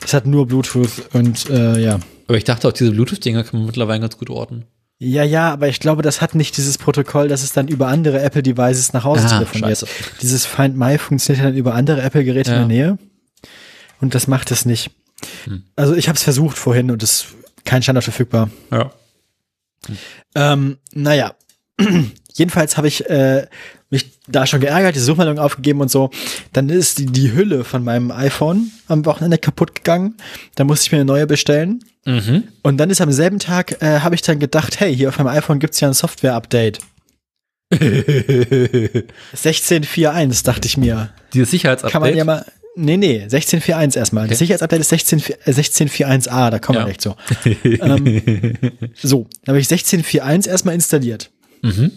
Das 0.00 0.12
hat 0.12 0.26
nur 0.26 0.46
Bluetooth 0.46 1.08
und 1.14 1.48
äh, 1.48 1.78
ja. 1.80 1.98
Aber 2.28 2.36
ich 2.36 2.44
dachte 2.44 2.68
auch, 2.68 2.72
diese 2.72 2.90
Bluetooth-Dinger 2.90 3.44
kann 3.44 3.60
man 3.60 3.66
mittlerweile 3.66 4.00
ganz 4.00 4.18
gut 4.18 4.28
orten. 4.28 4.64
Ja, 4.98 5.22
ja, 5.24 5.52
aber 5.52 5.68
ich 5.68 5.78
glaube, 5.80 6.00
das 6.02 6.20
hat 6.22 6.34
nicht 6.34 6.56
dieses 6.56 6.78
Protokoll, 6.78 7.28
dass 7.28 7.42
es 7.42 7.52
dann 7.52 7.68
über 7.68 7.88
andere 7.88 8.20
Apple-Devices 8.22 8.94
nach 8.94 9.04
Hause 9.04 9.26
Ah, 9.26 9.28
telefoniert. 9.28 9.78
scheiße. 9.80 9.86
Dieses 10.22 10.46
Find 10.46 10.76
My 10.76 10.96
funktioniert 10.96 11.44
ja 11.44 11.50
dann 11.50 11.58
über 11.58 11.74
andere 11.74 12.00
Apple-Geräte 12.02 12.50
Ja. 12.52 12.62
in 12.62 12.68
der 12.68 12.76
Nähe. 12.76 12.98
Und 14.00 14.14
das 14.14 14.26
macht 14.26 14.50
es 14.50 14.64
nicht. 14.64 14.90
Hm. 15.44 15.64
Also 15.76 15.94
ich 15.94 16.08
habe 16.08 16.16
es 16.16 16.22
versucht 16.22 16.56
vorhin 16.56 16.90
und 16.90 17.02
es 17.02 17.10
ist 17.24 17.26
kein 17.64 17.82
Standard 17.82 18.04
verfügbar. 18.04 18.48
Ja. 18.70 18.90
Ähm, 20.34 20.78
naja. 20.92 21.34
Jedenfalls 22.34 22.76
habe 22.76 22.88
ich 22.88 23.08
äh, 23.08 23.46
mich 24.04 24.10
da 24.28 24.46
schon 24.46 24.60
geärgert, 24.60 24.94
die 24.94 25.00
Suchmeldung 25.00 25.38
aufgegeben 25.38 25.80
und 25.80 25.90
so. 25.90 26.10
Dann 26.52 26.68
ist 26.68 26.98
die, 26.98 27.06
die 27.06 27.32
Hülle 27.32 27.64
von 27.64 27.82
meinem 27.84 28.10
iPhone 28.10 28.70
am 28.88 29.04
Wochenende 29.04 29.38
kaputt 29.38 29.74
gegangen. 29.74 30.14
Da 30.54 30.64
musste 30.64 30.86
ich 30.86 30.92
mir 30.92 30.98
eine 30.98 31.04
neue 31.06 31.26
bestellen. 31.26 31.80
Mhm. 32.04 32.44
Und 32.62 32.76
dann 32.78 32.90
ist 32.90 33.00
am 33.00 33.10
selben 33.12 33.38
Tag, 33.38 33.82
äh, 33.82 34.00
habe 34.00 34.14
ich 34.14 34.22
dann 34.22 34.38
gedacht, 34.38 34.78
hey, 34.80 34.94
hier 34.94 35.08
auf 35.08 35.18
meinem 35.18 35.28
iPhone 35.28 35.58
gibt's 35.58 35.80
ja 35.80 35.88
ein 35.88 35.94
Software-Update. 35.94 36.78
16.4.1, 39.34 40.44
dachte 40.44 40.66
ich 40.66 40.76
mir. 40.76 41.10
Dieses 41.34 41.50
Sicherheitsupdate. 41.50 41.92
Kann 41.92 42.02
man 42.02 42.16
ja 42.16 42.24
mal. 42.24 42.44
Nee, 42.78 42.96
nee, 42.98 43.24
16.4.1 43.26 43.96
erstmal. 43.96 44.28
Das 44.28 44.38
Sicherheitsupdate 44.38 44.80
ist 44.80 44.90
16 44.90 45.18
äh, 45.46 45.50
16.4.1a, 45.50 46.50
da 46.50 46.58
kommen 46.58 46.78
Ja. 46.78 46.86
wir 46.86 46.92
gleich 46.92 46.98
zu. 47.00 47.16
ähm, 47.64 48.54
so, 48.94 49.26
dann 49.44 49.54
habe 49.54 49.60
ich 49.60 49.66
16.4.1 49.68 50.46
erstmal 50.48 50.74
installiert. 50.74 51.30
mhm. 51.62 51.90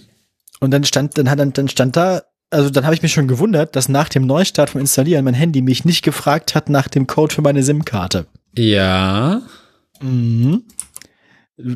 Und 0.60 0.72
dann 0.72 0.84
stand, 0.84 1.18
dann 1.18 1.30
hat 1.30 1.40
dann, 1.40 1.68
stand 1.70 1.96
da, 1.96 2.24
also 2.50 2.70
dann 2.70 2.86
habe 2.86 2.96
ich 2.96 3.02
mich 3.02 3.14
schon 3.14 3.28
gewundert, 3.28 3.76
dass 3.76 3.90
nach 3.90 4.10
dem 4.10 4.26
Neustart 4.26 4.72
vom 4.72 4.82
Installieren 4.82 5.26
mein 5.26 5.34
Handy 5.34 5.62
mich 5.62 5.86
nicht 5.86 6.04
gefragt 6.04 6.56
hat 6.56 6.70
nach 6.70 6.88
dem 6.88 7.08
Code 7.08 7.34
für 7.34 7.42
meine 7.42 7.64
SIM-Karte. 7.64 8.26
Ja. 8.58 9.42
Mhm. 10.02 10.64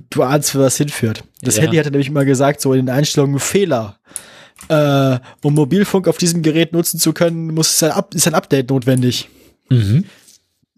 Du 0.10 0.24
ahnst, 0.24 0.56
wo 0.56 0.60
das 0.60 0.78
hinführt. 0.78 1.24
Das 1.42 1.58
Ja. 1.58 1.64
Handy 1.64 1.78
hatte 1.78 1.92
nämlich 1.92 2.08
immer 2.08 2.26
gesagt, 2.26 2.62
so 2.62 2.74
in 2.74 2.86
den 2.86 2.96
Einstellungen 2.96 3.40
Fehler. 3.40 4.00
Äh, 4.70 5.20
um 5.42 5.54
Mobilfunk 5.54 6.08
auf 6.08 6.18
diesem 6.18 6.42
Gerät 6.42 6.72
nutzen 6.72 7.00
zu 7.00 7.12
können, 7.14 7.54
muss 7.54 7.74
es 7.74 7.84
ein, 7.84 7.92
Up 7.92 8.16
ist 8.16 8.28
ein 8.28 8.34
Update 8.34 8.70
notwendig. 8.70 9.30
Mhm. 9.70 10.06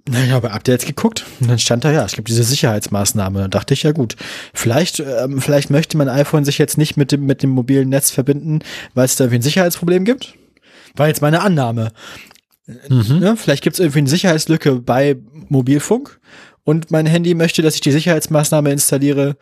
Na, 0.07 0.23
ich 0.23 0.31
habe 0.31 0.51
Updates 0.51 0.85
geguckt 0.85 1.25
und 1.39 1.49
dann 1.49 1.57
stand 1.57 1.83
da, 1.83 1.91
ja, 1.91 2.05
es 2.05 2.13
gibt 2.13 2.27
diese 2.27 2.43
Sicherheitsmaßnahme. 2.43 3.41
Dann 3.41 3.51
dachte 3.51 3.73
ich, 3.73 3.83
ja 3.83 3.91
gut, 3.91 4.15
vielleicht, 4.53 4.99
ähm, 4.99 5.41
vielleicht 5.41 5.71
möchte 5.71 5.97
mein 5.97 6.09
iPhone 6.09 6.45
sich 6.45 6.59
jetzt 6.59 6.77
nicht 6.77 6.95
mit 6.95 7.11
dem, 7.11 7.25
mit 7.25 7.41
dem 7.41 7.49
mobilen 7.49 7.89
Netz 7.89 8.11
verbinden, 8.11 8.59
weil 8.93 9.05
es 9.05 9.15
da 9.15 9.23
irgendwie 9.23 9.39
ein 9.39 9.43
Sicherheitsproblem 9.43 10.05
gibt. 10.05 10.35
War 10.95 11.07
jetzt 11.07 11.21
meine 11.23 11.41
Annahme. 11.41 11.91
Mhm. 12.87 13.19
Ne? 13.19 13.35
Vielleicht 13.35 13.63
gibt 13.63 13.75
es 13.75 13.79
irgendwie 13.79 13.99
eine 13.99 14.09
Sicherheitslücke 14.09 14.75
bei 14.75 15.17
Mobilfunk 15.49 16.19
und 16.63 16.91
mein 16.91 17.07
Handy 17.07 17.33
möchte, 17.33 17.63
dass 17.63 17.75
ich 17.75 17.81
die 17.81 17.91
Sicherheitsmaßnahme 17.91 18.71
installiere, 18.71 19.37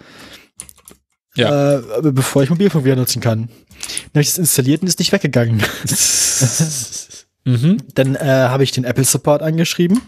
Ja. 1.36 1.76
äh, 1.80 1.82
bevor 2.04 2.44
ich 2.44 2.50
Mobilfunk 2.50 2.86
wieder 2.86 2.96
nutzen 2.96 3.22
kann. 3.22 3.50
Dann 3.50 4.10
habe 4.14 4.22
ich 4.22 4.28
das 4.28 4.38
installiert 4.38 4.82
und 4.82 4.88
ist 4.88 5.00
nicht 5.00 5.12
weggegangen. 5.12 5.62
Mhm. 7.46 7.78
Dann 7.96 8.16
äh, 8.16 8.20
habe 8.24 8.64
ich 8.64 8.72
den 8.72 8.86
Apple 8.86 9.04
Support 9.04 9.42
angeschrieben. 9.42 10.00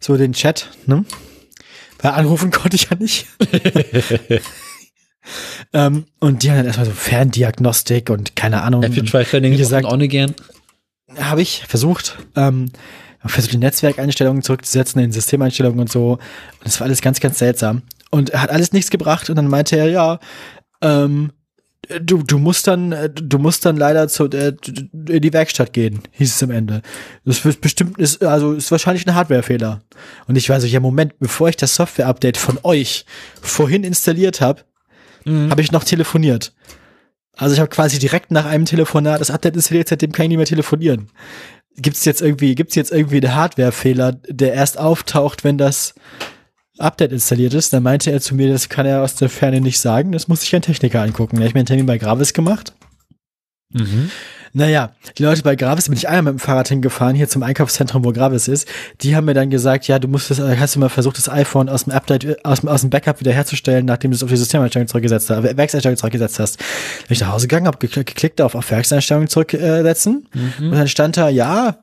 So 0.00 0.16
den 0.16 0.32
Chat, 0.32 0.70
ne? 0.86 1.04
Weil 2.00 2.12
anrufen 2.12 2.50
konnte 2.50 2.76
ich 2.76 2.88
ja 2.90 2.96
nicht. 2.96 3.26
ähm, 5.72 6.06
und 6.18 6.42
die 6.42 6.50
haben 6.50 6.56
dann 6.58 6.66
erstmal 6.66 6.86
so 6.86 6.92
Ferndiagnostik 6.92 8.10
und 8.10 8.34
keine 8.36 8.62
Ahnung. 8.62 8.82
Apple 8.82 9.04
Tri-Training 9.04 9.52
Wie 9.52 9.56
ist 9.56 9.60
gesagt- 9.68 9.86
auch 9.86 9.96
nicht 9.96 10.10
gern. 10.10 10.34
Habe 11.18 11.42
ich 11.42 11.64
versucht, 11.66 12.18
ähm, 12.36 12.70
versucht 13.24 13.52
die 13.52 13.58
Netzwerkeinstellungen 13.58 14.42
zurückzusetzen, 14.42 15.02
in 15.02 15.10
Systemeinstellungen 15.12 15.80
und 15.80 15.90
so. 15.90 16.12
Und 16.12 16.20
das 16.64 16.78
war 16.80 16.86
alles 16.86 17.02
ganz, 17.02 17.20
ganz 17.20 17.38
seltsam. 17.38 17.82
Und 18.10 18.30
er 18.30 18.42
hat 18.42 18.50
alles 18.50 18.72
nichts 18.72 18.90
gebracht 18.90 19.28
und 19.28 19.36
dann 19.36 19.48
meinte 19.48 19.76
er, 19.76 19.88
ja, 19.90 20.20
ähm, 20.82 21.32
du, 22.00 22.22
du 22.22 22.38
musst 22.38 22.66
dann, 22.66 22.92
äh, 22.92 23.10
du 23.10 23.38
musst 23.38 23.64
dann 23.64 23.76
leider 23.76 24.08
zu, 24.08 24.26
äh, 24.26 24.54
in 25.08 25.20
die 25.20 25.32
Werkstatt 25.32 25.72
gehen, 25.72 26.00
hieß 26.12 26.36
es 26.36 26.42
am 26.42 26.50
Ende. 26.50 26.82
Das 27.24 27.44
wird 27.44 27.60
bestimmt, 27.60 27.98
ist, 27.98 28.22
also 28.22 28.52
ist 28.52 28.70
wahrscheinlich 28.70 29.06
ein 29.06 29.14
Hardwarefehler. 29.14 29.82
Und 30.26 30.36
ich 30.36 30.48
war 30.48 30.60
so, 30.60 30.66
ja, 30.66 30.80
Moment, 30.80 31.18
bevor 31.18 31.48
ich 31.48 31.56
das 31.56 31.74
Software-Update 31.74 32.36
von 32.36 32.58
euch 32.62 33.04
vorhin 33.40 33.84
installiert 33.84 34.40
habe, 34.40 34.62
habe 35.26 35.60
ich 35.60 35.70
noch 35.70 35.84
telefoniert. 35.84 36.54
Also 37.36 37.54
ich 37.54 37.60
habe 37.60 37.70
quasi 37.70 37.98
direkt 37.98 38.30
nach 38.30 38.46
einem 38.46 38.64
Telefonat 38.64 39.20
das 39.20 39.30
Update 39.30 39.56
installiert, 39.56 39.88
seitdem 39.88 40.12
kann 40.12 40.24
ich 40.24 40.28
nicht 40.30 40.38
mehr 40.38 40.46
telefonieren. 40.46 41.08
Gibt's 41.76 42.04
jetzt 42.04 42.20
irgendwie, 42.20 42.54
gibt's 42.54 42.74
jetzt 42.74 42.92
irgendwie 42.92 43.16
einen 43.16 43.34
Hardwarefehler, 43.34 44.12
der 44.28 44.54
erst 44.54 44.78
auftaucht, 44.78 45.44
wenn 45.44 45.56
das 45.56 45.94
Update 46.80 47.12
installiert 47.12 47.54
ist? 47.54 47.72
Dann 47.72 47.82
meinte 47.82 48.10
er 48.10 48.20
zu 48.20 48.34
mir, 48.34 48.50
das 48.50 48.68
kann 48.68 48.86
er 48.86 49.02
aus 49.02 49.14
der 49.14 49.28
Ferne 49.28 49.60
nicht 49.60 49.78
sagen, 49.78 50.12
das 50.12 50.28
muss 50.28 50.40
sich 50.40 50.54
ein 50.54 50.62
Techniker 50.62 51.02
angucken. 51.02 51.36
Da 51.36 51.42
hab 51.42 51.48
ich 51.48 51.54
mir 51.54 51.60
einen 51.60 51.66
Termin 51.66 51.86
bei 51.86 51.98
Gravis 51.98 52.32
gemacht. 52.32 52.72
Mhm. 53.72 54.10
Naja, 54.52 54.90
die 55.16 55.22
Leute 55.22 55.42
bei 55.42 55.54
Gravis 55.54 55.88
bin 55.88 55.96
ich 55.96 56.08
einmal 56.08 56.32
mit 56.32 56.40
dem 56.40 56.44
Fahrrad 56.44 56.68
hingefahren, 56.68 57.14
hier 57.14 57.28
zum 57.28 57.44
Einkaufszentrum, 57.44 58.04
wo 58.04 58.12
Gravis 58.12 58.48
ist. 58.48 58.66
Die 59.00 59.14
haben 59.14 59.26
mir 59.26 59.34
dann 59.34 59.48
gesagt, 59.48 59.86
ja, 59.86 60.00
du 60.00 60.08
musst 60.08 60.28
das, 60.30 60.40
hast 60.40 60.74
du 60.74 60.80
mal 60.80 60.88
versucht, 60.88 61.18
das 61.18 61.28
iPhone 61.28 61.68
aus 61.68 61.84
dem 61.84 61.92
Update, 61.92 62.44
aus 62.44 62.60
dem, 62.60 62.68
aus 62.68 62.80
dem 62.80 62.90
Backup 62.90 63.20
wiederherzustellen, 63.20 63.86
nachdem 63.86 64.10
du 64.10 64.16
es 64.16 64.24
auf 64.24 64.28
die 64.28 64.36
Systemeinstellung 64.36 64.88
zurückgesetzt 64.88 65.30
hast, 65.30 65.44
äh, 65.44 65.56
Werkseinstellung 65.56 65.96
zurückgesetzt 65.96 66.40
hast. 66.40 66.58
Bin 66.58 66.66
ich 67.10 67.20
nach 67.20 67.32
Hause 67.32 67.46
gegangen, 67.46 67.68
habe 67.68 67.78
geklickt 67.78 68.40
auf, 68.40 68.56
auf 68.56 68.70
Werkseinstellung 68.72 69.28
zurücksetzen 69.28 70.26
und 70.58 70.72
dann 70.72 70.88
stand 70.88 71.16
da, 71.16 71.28
ja, 71.28 71.78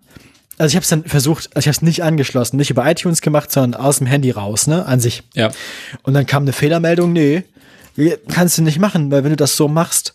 also 0.58 0.72
ich 0.72 0.76
habe 0.76 0.84
es 0.84 0.90
dann 0.90 1.04
versucht, 1.04 1.50
also 1.56 1.60
ich 1.60 1.68
habe 1.68 1.76
es 1.76 1.82
nicht 1.82 2.04
angeschlossen, 2.04 2.58
nicht 2.58 2.72
über 2.72 2.90
iTunes 2.90 3.22
gemacht, 3.22 3.52
sondern 3.52 3.80
aus 3.80 4.00
dem 4.00 4.08
Handy 4.08 4.32
raus, 4.32 4.68
ne, 4.68 4.86
an 4.86 5.00
sich. 5.00 5.24
Ja. 5.34 5.52
Und 6.04 6.14
dann 6.14 6.26
kam 6.26 6.44
eine 6.44 6.54
Fehlermeldung, 6.54 7.14
nee, 7.14 7.44
kannst 8.30 8.58
du 8.58 8.64
nicht 8.64 8.80
machen, 8.80 9.12
weil 9.12 9.24
wenn 9.24 9.32
du 9.32 9.36
das 9.38 9.56
so 9.56 9.68
machst, 9.68 10.14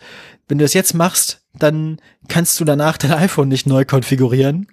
wenn 0.48 0.58
du 0.58 0.64
das 0.64 0.74
jetzt 0.74 0.94
machst, 0.94 1.40
dann 1.54 1.98
kannst 2.28 2.58
du 2.60 2.64
danach 2.64 2.98
dein 2.98 3.12
iPhone 3.12 3.48
nicht 3.48 3.66
neu 3.66 3.84
konfigurieren, 3.84 4.66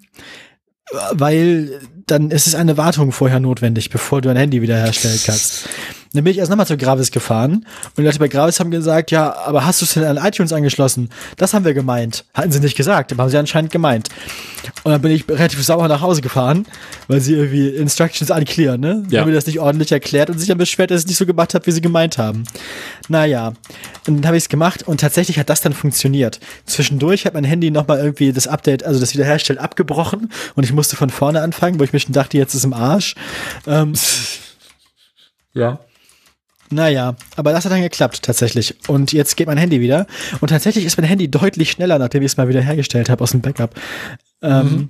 weil 1.12 1.79
dann 2.08 2.32
ist 2.32 2.47
es 2.47 2.55
eine 2.55 2.77
Wartung 2.77 3.12
vorher 3.12 3.39
notwendig, 3.39 3.91
bevor 3.91 4.21
du 4.21 4.29
ein 4.29 4.38
Handy 4.38 4.62
wiederherstellen 4.62 5.19
kannst. 5.23 5.69
Dann 6.13 6.24
bin 6.24 6.32
ich 6.32 6.39
erst 6.39 6.50
nochmal 6.50 6.65
zu 6.65 6.76
Gravis 6.76 7.12
gefahren 7.12 7.54
und 7.54 7.98
die 7.98 8.02
Leute 8.02 8.17
bei 8.17 8.28
Gravis 8.28 8.60
haben 8.60 8.72
gesagt, 8.72 9.12
ja, 9.12 9.36
aber 9.45 9.65
hast 9.65 9.82
du 9.82 9.86
es 9.86 9.93
denn 9.93 10.04
an 10.04 10.17
iTunes 10.17 10.52
angeschlossen? 10.52 11.10
Das 11.38 11.54
haben 11.54 11.65
wir 11.65 11.74
gemeint. 11.74 12.26
Hatten 12.34 12.52
sie 12.52 12.60
nicht 12.60 12.76
gesagt, 12.76 13.12
aber 13.12 13.24
haben 13.24 13.30
sie 13.30 13.38
anscheinend 13.38 13.72
gemeint. 13.72 14.10
Und 14.84 14.91
dann 14.91 15.02
bin 15.02 15.12
ich 15.12 15.30
relativ 15.30 15.63
sauer 15.63 15.88
nach 15.88 16.02
Hause 16.02 16.22
gefahren, 16.22 16.65
weil 17.08 17.22
sie 17.22 17.34
irgendwie 17.34 17.69
Instructions 17.69 18.32
unclear, 18.32 18.78
ne? 18.78 19.04
Ja. 19.10 19.22
Haben 19.22 19.30
mir 19.30 19.36
das 19.36 19.45
nicht 19.45 19.60
ordentlich 19.60 19.91
erklärt 19.91 20.30
und 20.30 20.39
sich 20.39 20.48
dann 20.48 20.58
beschwert, 20.58 20.91
dass 20.91 21.02
ich 21.02 21.06
es 21.06 21.10
nicht 21.10 21.17
so 21.17 21.26
gemacht 21.26 21.54
habe, 21.54 21.65
wie 21.67 21.72
sie 21.72 21.82
gemeint 21.82 22.17
haben. 22.17 22.43
Naja, 23.08 23.54
und 24.08 24.17
dann 24.17 24.26
habe 24.26 24.38
ich 24.38 24.43
es 24.43 24.50
gemacht 24.50 24.84
und 24.88 25.00
tatsächlich 25.02 25.38
hat 25.38 25.50
das 25.50 25.62
dann 25.62 25.74
funktioniert. 25.74 26.39
Zwischendurch 26.65 27.26
hat 27.26 27.36
mein 27.36 27.43
Handy 27.43 27.72
nochmal 27.72 28.00
irgendwie 28.00 28.34
das 28.34 28.48
Update, 28.48 28.84
also 28.84 29.00
das 29.00 29.13
Wiederherstellen 29.13 29.62
abgebrochen 29.62 30.32
und 30.56 30.63
ich 30.63 30.74
musste 30.74 30.95
von 30.95 31.10
vorne 31.10 31.41
anfangen, 31.41 31.80
wo 31.80 31.84
ich 31.84 31.93
mir 31.93 32.00
schon 32.00 32.13
dachte, 32.13 32.38
jetzt 32.38 32.56
ist 32.56 32.63
im 32.65 32.74
Arsch. 32.74 33.15
Ähm, 33.67 33.93
Ja. 35.54 35.80
Naja, 36.71 37.15
aber 37.36 37.51
das 37.51 37.65
hat 37.65 37.71
dann 37.71 37.82
geklappt 37.82 38.21
tatsächlich. 38.23 38.75
Und 38.88 39.12
jetzt 39.12 39.36
geht 39.38 39.47
mein 39.47 39.58
Handy 39.58 39.82
wieder. 39.82 40.08
Und 40.39 40.49
tatsächlich 40.49 40.86
ist 40.86 40.97
mein 40.97 41.08
Handy 41.08 41.29
deutlich 41.29 41.71
schneller, 41.71 41.99
nachdem 41.99 42.21
ich 42.23 42.32
es 42.32 42.38
mal 42.38 42.47
wieder 42.47 42.62
hergestellt 42.62 43.10
habe 43.10 43.23
aus 43.23 43.32
dem 43.32 43.41
Backup. 43.41 43.73
Ähm, 44.41 44.88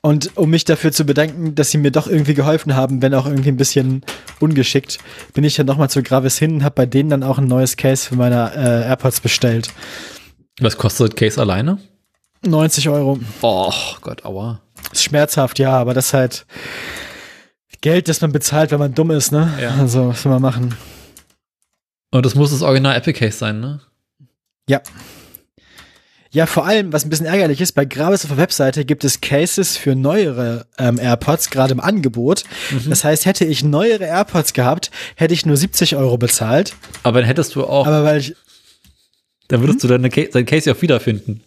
Und 0.00 0.36
um 0.36 0.50
mich 0.50 0.64
dafür 0.64 0.90
zu 0.90 1.04
bedanken, 1.04 1.54
dass 1.54 1.70
sie 1.70 1.78
mir 1.78 1.92
doch 1.92 2.08
irgendwie 2.08 2.34
geholfen 2.34 2.74
haben, 2.74 3.02
wenn 3.02 3.14
auch 3.14 3.26
irgendwie 3.26 3.50
ein 3.50 3.56
bisschen 3.56 4.02
ungeschickt, 4.40 4.98
bin 5.32 5.44
ich 5.44 5.54
dann 5.54 5.66
nochmal 5.66 5.90
zu 5.90 6.02
Gravis 6.02 6.38
hin 6.38 6.54
und 6.54 6.64
habe 6.64 6.74
bei 6.74 6.86
denen 6.86 7.08
dann 7.08 7.22
auch 7.22 7.38
ein 7.38 7.46
neues 7.46 7.76
Case 7.76 8.08
für 8.08 8.16
meine 8.16 8.52
äh, 8.56 8.88
AirPods 8.88 9.20
bestellt. 9.20 9.68
Was 10.60 10.76
kostet 10.76 11.16
Case 11.16 11.40
alleine? 11.40 11.78
90 12.44 12.88
Euro. 12.88 13.20
Oh 13.42 13.72
Gott, 14.00 14.24
aua. 14.24 14.60
Ist 14.92 15.04
schmerzhaft, 15.04 15.60
ja, 15.60 15.70
aber 15.78 15.94
das 15.94 16.06
ist 16.06 16.14
halt 16.14 16.46
Geld, 17.80 18.08
das 18.08 18.20
man 18.20 18.32
bezahlt, 18.32 18.72
wenn 18.72 18.80
man 18.80 18.94
dumm 18.94 19.12
ist, 19.12 19.30
ne? 19.30 19.52
Ja. 19.60 19.76
Also, 19.78 20.08
was 20.08 20.22
soll 20.22 20.32
man 20.32 20.42
machen? 20.42 20.74
Und 22.12 22.24
das 22.24 22.34
muss 22.34 22.50
das 22.50 22.62
Original 22.62 22.94
Apple 22.94 23.14
Case 23.14 23.38
sein, 23.38 23.58
ne? 23.58 23.80
Ja. 24.68 24.80
Ja, 26.30 26.46
vor 26.46 26.66
allem, 26.66 26.92
was 26.92 27.04
ein 27.04 27.10
bisschen 27.10 27.26
ärgerlich 27.26 27.60
ist, 27.60 27.72
bei 27.72 27.84
Gravis 27.84 28.24
auf 28.24 28.30
der 28.30 28.38
Webseite 28.38 28.86
gibt 28.86 29.04
es 29.04 29.20
Cases 29.20 29.76
für 29.76 29.94
neuere 29.94 30.66
ähm, 30.78 30.98
AirPods, 30.98 31.50
gerade 31.50 31.72
im 31.72 31.80
Angebot. 31.80 32.44
Das 32.88 33.04
heißt, 33.04 33.26
hätte 33.26 33.44
ich 33.44 33.64
neuere 33.64 34.04
AirPods 34.04 34.54
gehabt, 34.54 34.90
hätte 35.16 35.34
ich 35.34 35.44
nur 35.44 35.58
70 35.58 35.96
Euro 35.96 36.16
bezahlt. 36.16 36.74
Aber 37.02 37.20
dann 37.20 37.26
hättest 37.26 37.54
du 37.54 37.64
auch, 37.64 37.86
Aber 37.86 38.04
weil 38.04 38.20
ich, 38.20 38.34
dann 39.48 39.60
würdest 39.60 39.84
du 39.84 39.88
deine 39.88 40.08
dein 40.08 40.46
Case 40.46 40.70
ja 40.70 40.74
auch 40.74 40.80
wiederfinden. 40.80 41.42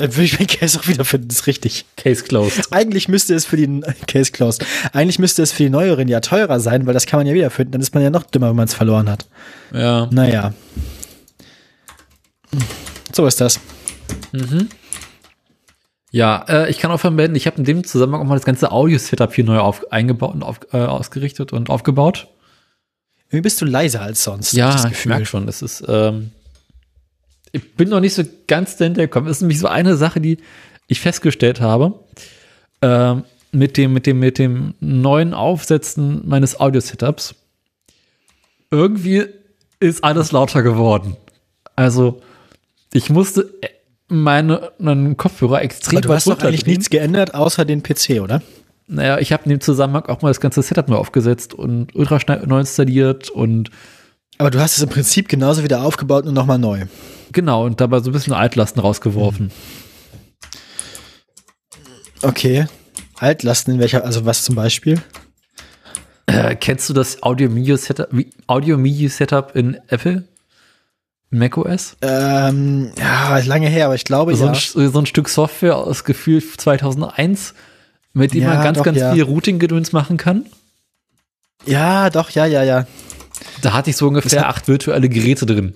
Dann 0.00 0.14
würde 0.14 0.24
ich 0.24 0.38
meinen 0.38 0.46
Case 0.46 0.78
auch 0.78 0.88
wiederfinden, 0.88 1.28
das 1.28 1.40
ist 1.40 1.46
richtig. 1.46 1.84
Case 1.96 2.24
closed. 2.24 2.72
Eigentlich 2.72 3.08
müsste 3.08 3.34
es 3.34 3.44
für 3.44 3.56
die, 3.56 3.80
Case 4.06 4.32
closed. 4.32 4.64
Eigentlich 4.92 5.18
müsste 5.18 5.42
es 5.42 5.52
für 5.52 5.64
die 5.64 5.70
neueren 5.70 6.08
ja 6.08 6.20
teurer 6.20 6.60
sein, 6.60 6.86
weil 6.86 6.94
das 6.94 7.06
kann 7.06 7.20
man 7.20 7.26
ja 7.26 7.34
wiederfinden. 7.34 7.72
Dann 7.72 7.80
ist 7.80 7.94
man 7.94 8.02
ja 8.02 8.10
noch 8.10 8.24
dümmer, 8.24 8.50
wenn 8.50 8.56
man 8.56 8.66
es 8.66 8.74
verloren 8.74 9.08
hat. 9.08 9.26
Ja. 9.72 10.08
Naja. 10.10 10.52
So 13.12 13.26
ist 13.26 13.40
das. 13.40 13.60
Mhm. 14.32 14.68
Ja, 16.12 16.44
äh, 16.48 16.70
ich 16.70 16.78
kann 16.78 16.90
auch 16.90 16.98
vermelden, 16.98 17.36
ich 17.36 17.46
habe 17.46 17.58
in 17.58 17.64
dem 17.64 17.84
Zusammenhang 17.84 18.22
auch 18.22 18.26
mal 18.26 18.34
das 18.34 18.44
ganze 18.44 18.72
Audio-Setup 18.72 19.32
hier 19.32 19.44
neu 19.44 19.58
auf, 19.58 19.92
eingebaut 19.92 20.34
und 20.34 20.42
auf, 20.42 20.60
äh, 20.72 20.78
ausgerichtet 20.78 21.52
und 21.52 21.70
aufgebaut. 21.70 22.28
Irgendwie 23.28 23.42
bist 23.42 23.60
du 23.60 23.64
leiser 23.64 24.00
als 24.00 24.24
sonst. 24.24 24.52
Ja, 24.54 24.72
das 24.72 24.86
ich 24.86 25.06
merke 25.06 25.24
schon, 25.24 25.46
das 25.46 25.62
ist, 25.62 25.84
ähm, 25.86 26.32
ich 27.52 27.74
bin 27.74 27.88
noch 27.88 28.00
nicht 28.00 28.14
so 28.14 28.22
ganz 28.46 28.76
dahinter 28.76 29.02
gekommen. 29.02 29.26
Das 29.26 29.38
ist 29.38 29.42
nämlich 29.42 29.58
so 29.58 29.66
eine 29.66 29.96
Sache, 29.96 30.20
die 30.20 30.38
ich 30.86 31.00
festgestellt 31.00 31.60
habe, 31.60 32.00
ähm, 32.82 33.24
mit 33.52 33.76
dem, 33.76 33.92
mit 33.92 34.06
dem, 34.06 34.18
mit 34.18 34.38
dem 34.38 34.74
neuen 34.80 35.34
Aufsetzen 35.34 36.22
meines 36.26 36.58
Audio-Setups. 36.58 37.34
Irgendwie 38.70 39.24
ist 39.80 40.04
alles 40.04 40.30
lauter 40.32 40.62
geworden. 40.62 41.16
Also, 41.74 42.20
ich 42.92 43.10
musste 43.10 43.52
äh, 43.62 43.68
meine, 44.08 44.72
meinen 44.78 45.16
Kopfhörer 45.16 45.62
extrem 45.62 45.98
Aber 45.98 46.08
du 46.08 46.14
hast 46.14 46.26
doch 46.26 46.40
eigentlich 46.42 46.66
nichts 46.66 46.90
geändert, 46.90 47.34
außer 47.34 47.64
den 47.64 47.82
PC, 47.82 48.20
oder? 48.20 48.42
Naja, 48.86 49.18
ich 49.18 49.32
habe 49.32 49.44
in 49.44 49.50
dem 49.50 49.60
Zusammenhang 49.60 50.06
auch 50.06 50.22
mal 50.22 50.28
das 50.30 50.40
ganze 50.40 50.62
Setup 50.62 50.88
neu 50.88 50.96
aufgesetzt 50.96 51.54
und 51.54 51.94
Ultraschall 51.94 52.44
neu 52.46 52.60
installiert 52.60 53.30
und 53.30 53.70
Aber 54.40 54.50
du 54.50 54.58
hast 54.58 54.78
es 54.78 54.82
im 54.82 54.88
Prinzip 54.88 55.28
genauso 55.28 55.62
wieder 55.64 55.82
aufgebaut 55.82 56.24
und 56.24 56.32
nochmal 56.32 56.58
neu. 56.58 56.86
genau, 57.30 57.66
und 57.66 57.78
dabei 57.78 58.00
so 58.00 58.08
ein 58.08 58.14
bisschen 58.14 58.32
Altlasten 58.32 58.80
rausgeworfen. 58.80 59.52
Okay. 62.22 62.66
Altlasten 63.18 63.74
in 63.74 63.80
welcher, 63.80 64.02
also 64.02 64.24
was 64.24 64.42
zum 64.42 64.54
Beispiel? 64.54 65.02
Äh, 66.24 66.56
kennst 66.56 66.88
du 66.88 66.94
das 66.94 67.22
Audio-Media-Setup 67.22 68.08
Audio 68.46 68.78
Setup 69.10 69.54
in 69.54 69.78
Apple? 69.88 70.24
MacOS? 71.28 71.98
Ähm, 72.00 72.92
ja, 72.98 73.36
ist 73.36 73.46
lange 73.46 73.68
her, 73.68 73.84
aber 73.84 73.94
ich 73.94 74.04
glaube 74.04 74.34
So, 74.34 74.46
ja. 74.46 74.52
ein, 74.52 74.90
so 74.90 74.98
ein 75.00 75.04
Stück 75.04 75.28
Software 75.28 75.76
aus 75.76 76.04
Gefühl 76.04 76.42
2001, 76.42 77.52
mit 78.14 78.32
dem 78.32 78.44
Ja, 78.44 78.54
man 78.54 78.64
ganz, 78.64 78.78
doch, 78.78 78.84
ganz 78.86 78.96
ja. 78.96 79.12
viel 79.12 79.22
Routing-Gedöns 79.22 79.92
machen 79.92 80.16
kann. 80.16 80.46
Ja, 81.66 82.08
doch, 82.08 82.30
ja, 82.30 82.46
ja, 82.46 82.62
ja. 82.62 82.86
Da 83.62 83.72
hatte 83.72 83.90
ich 83.90 83.96
so 83.96 84.08
ungefähr 84.08 84.48
acht 84.48 84.68
virtuelle 84.68 85.08
Geräte 85.08 85.46
drin. 85.46 85.74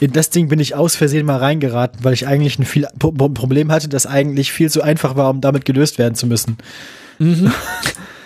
In 0.00 0.12
das 0.12 0.30
Ding 0.30 0.48
bin 0.48 0.60
ich 0.60 0.74
aus 0.76 0.94
Versehen 0.94 1.26
mal 1.26 1.38
reingeraten, 1.38 2.04
weil 2.04 2.12
ich 2.14 2.26
eigentlich 2.26 2.58
ein 2.58 2.64
viel 2.64 2.86
Pro 2.98 3.10
Pro- 3.12 3.28
Problem 3.30 3.72
hatte, 3.72 3.88
das 3.88 4.06
eigentlich 4.06 4.52
viel 4.52 4.70
zu 4.70 4.82
einfach 4.82 5.16
war, 5.16 5.30
um 5.30 5.40
damit 5.40 5.64
gelöst 5.64 5.98
werden 5.98 6.14
zu 6.14 6.26
müssen. 6.26 6.56
Mhm. 7.18 7.52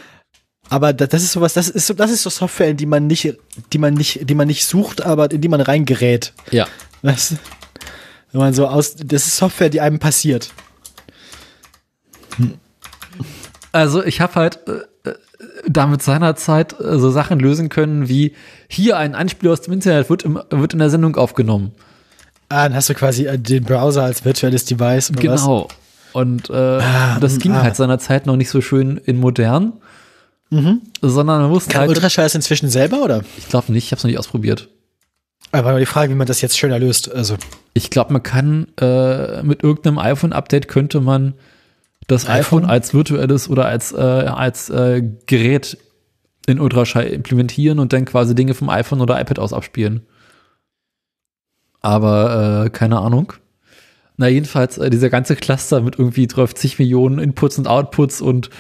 aber 0.69 0.93
da- 0.93 1.07
das 1.07 1.23
ist 1.23 1.33
sowas, 1.33 1.55
das 1.55 1.69
ist 1.71 1.87
so, 1.87 1.95
das 1.95 2.11
ist 2.11 2.23
so 2.23 2.31
Software, 2.31 2.69
in 2.69 2.77
die 2.77 2.85
man 2.87 3.07
nicht, 3.07 3.37
die 3.73 3.79
man 3.79 3.95
nicht, 3.95 4.29
die 4.29 4.35
man 4.35 4.49
nicht 4.49 4.67
sucht, 4.67 5.01
aber 5.01 5.31
in 5.31 5.41
die 5.41 5.49
man 5.49 5.61
reingerät. 5.62 6.35
Ja. 6.51 6.67
Du? 7.03 7.09
Wenn 8.33 8.41
man 8.41 8.55
so 8.55 8.67
aus, 8.67 8.95
das 8.97 9.27
ist 9.27 9.37
Software, 9.37 9.69
die 9.71 9.81
einem 9.81 9.99
passiert. 9.99 10.51
Also 13.73 14.05
ich 14.05 14.21
habe 14.21 14.35
halt 14.35 14.59
äh, 14.67 15.09
äh, 15.11 15.15
damit 15.66 16.03
seinerzeit 16.03 16.79
äh, 16.81 16.98
so 16.98 17.11
Sachen 17.11 17.38
lösen 17.38 17.68
können 17.68 18.09
wie 18.09 18.35
hier 18.68 18.96
ein 18.98 19.14
Anspiel 19.14 19.51
aus 19.51 19.62
dem 19.62 19.75
Internet 19.75 20.11
wird, 20.11 20.25
im, 20.25 20.40
wird 20.51 20.72
in 20.72 20.79
der 20.79 20.90
Sendung 20.90 21.16
aufgenommen. 21.16 21.72
Ah, 22.48 22.64
dann 22.64 22.75
hast 22.75 22.88
du 22.88 22.94
quasi 22.94 23.27
äh, 23.27 23.38
den 23.38 23.64
Browser 23.64 24.03
als 24.03 24.25
virtuelles 24.25 24.64
Device 24.64 25.11
oder 25.11 25.33
was? 25.33 25.42
Genau. 25.42 25.68
Und 26.12 26.51
äh, 26.51 26.79
das 27.20 27.38
ging 27.38 27.53
ah. 27.53 27.62
halt 27.62 27.77
seinerzeit 27.77 28.27
noch 28.27 28.37
nicht 28.37 28.51
so 28.51 28.61
schön 28.61 28.98
in 28.98 29.18
modern, 29.18 29.72
sondern 31.01 31.40
man 31.40 31.51
musste 31.51 31.70
Kann 31.70 31.81
halt, 31.81 31.90
Ultraschall 31.90 32.27
das 32.27 32.35
inzwischen 32.35 32.68
selber 32.68 33.03
oder? 33.03 33.22
ich 33.38 33.48
glaube 33.48 33.72
nicht, 33.72 33.87
ich 33.87 33.92
habe 33.92 33.96
es 33.98 34.05
noch 34.05 34.09
nicht 34.09 34.18
ausprobiert. 34.18 34.68
Aber 35.53 35.79
die 35.79 35.87
Frage, 35.87 36.11
wie 36.11 36.16
man 36.16 36.27
das 36.27 36.40
jetzt 36.40 36.59
schöner 36.59 36.79
löst. 36.79 37.12
Also 37.12 37.37
Ich 37.75 37.90
glaube, 37.90 38.12
man 38.12 38.22
kann 38.22 38.68
äh, 38.81 39.42
mit 39.42 39.62
irgendeinem 39.62 39.98
iPhone-Update 39.98 40.68
könnte 40.68 41.01
man 41.01 41.35
das 42.07 42.29
iPhone, 42.29 42.65
iPhone? 42.65 42.65
als 42.65 42.95
virtuelles 42.95 43.49
oder 43.49 43.67
als, 43.67 43.93
äh, 43.93 43.97
als 43.97 44.71
äh, 44.71 45.03
Gerät 45.27 45.79
in 46.47 46.61
Ultraschall 46.61 47.07
implementieren 47.07 47.79
und 47.79 47.93
dann 47.93 48.05
quasi 48.05 48.35
Dinge 48.35 48.55
vom 48.55 48.69
iPhone 48.69 49.01
oder 49.01 49.21
iPad 49.21 49.38
aus 49.38 49.53
abspielen. 49.53 50.07
Aber 51.81 52.65
äh, 52.67 52.71
keine 52.71 52.99
Ahnung. 52.99 53.33
Na, 54.17 54.29
jedenfalls, 54.29 54.79
äh, 54.79 54.91
dieser 54.91 55.11
ganze 55.11 55.37
Cluster 55.37 55.81
mit 55.81 55.99
irgendwie 55.99 56.27
30 56.27 56.79
Millionen 56.79 57.19
Inputs 57.19 57.59
und 57.59 57.67
Outputs 57.67 58.21
und 58.21 58.51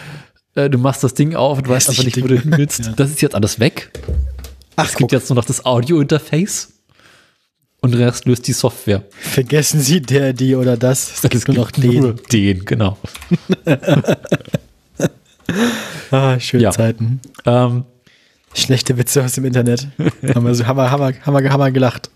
äh, 0.54 0.70
du 0.70 0.78
machst 0.78 1.04
das 1.04 1.14
Ding 1.14 1.34
auf 1.34 1.58
und 1.58 1.68
weißt 1.68 1.90
einfach 1.90 2.04
nicht, 2.04 2.22
wo 2.22 2.26
du 2.26 2.38
hin 2.38 2.54
willst. 2.56 2.92
Das 2.96 3.10
ist 3.10 3.22
jetzt 3.22 3.34
alles 3.34 3.60
weg. 3.60 3.90
Ach, 4.76 4.88
Es 4.88 4.96
gibt 4.96 5.12
jetzt 5.12 5.28
nur 5.28 5.36
noch 5.36 5.44
das 5.44 5.64
Audio-Interface 5.64 6.71
und 7.82 7.92
den 7.92 8.02
Rest 8.02 8.24
löst 8.24 8.46
die 8.46 8.52
Software. 8.52 9.04
vergessen 9.20 9.80
Sie 9.80 10.00
der, 10.00 10.32
die 10.32 10.54
oder 10.54 10.76
das. 10.76 11.22
Es 11.24 11.30
gibt 11.30 11.48
nur 11.48 11.56
noch 11.58 11.76
nur 11.76 12.14
den. 12.14 12.20
den, 12.32 12.64
genau. 12.64 12.96
Ah, 16.10 16.38
schöne 16.38 16.62
Ja. 16.62 16.70
Zeiten. 16.70 17.20
Ähm, 17.44 17.84
Schlechte 18.54 18.96
Witze 18.98 19.24
aus 19.24 19.32
dem 19.32 19.44
Internet. 19.44 19.88
haben 20.34 20.46
wir 20.46 20.54
so, 20.54 20.66
haben 20.66 20.78
wir, 20.78 21.24
haben 21.24 21.60
wir 21.60 21.70
gelacht. 21.72 22.10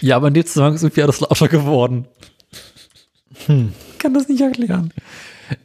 ja, 0.00 0.16
aber 0.16 0.28
in 0.28 0.34
dem 0.34 0.46
Zusammenhang 0.46 0.74
ist 0.76 0.82
irgendwie 0.82 1.02
alles 1.02 1.20
lauter 1.20 1.48
geworden. 1.48 2.06
Hm. 3.46 3.72
Kann 3.98 4.14
das 4.14 4.28
nicht 4.28 4.40
erklären. 4.40 4.92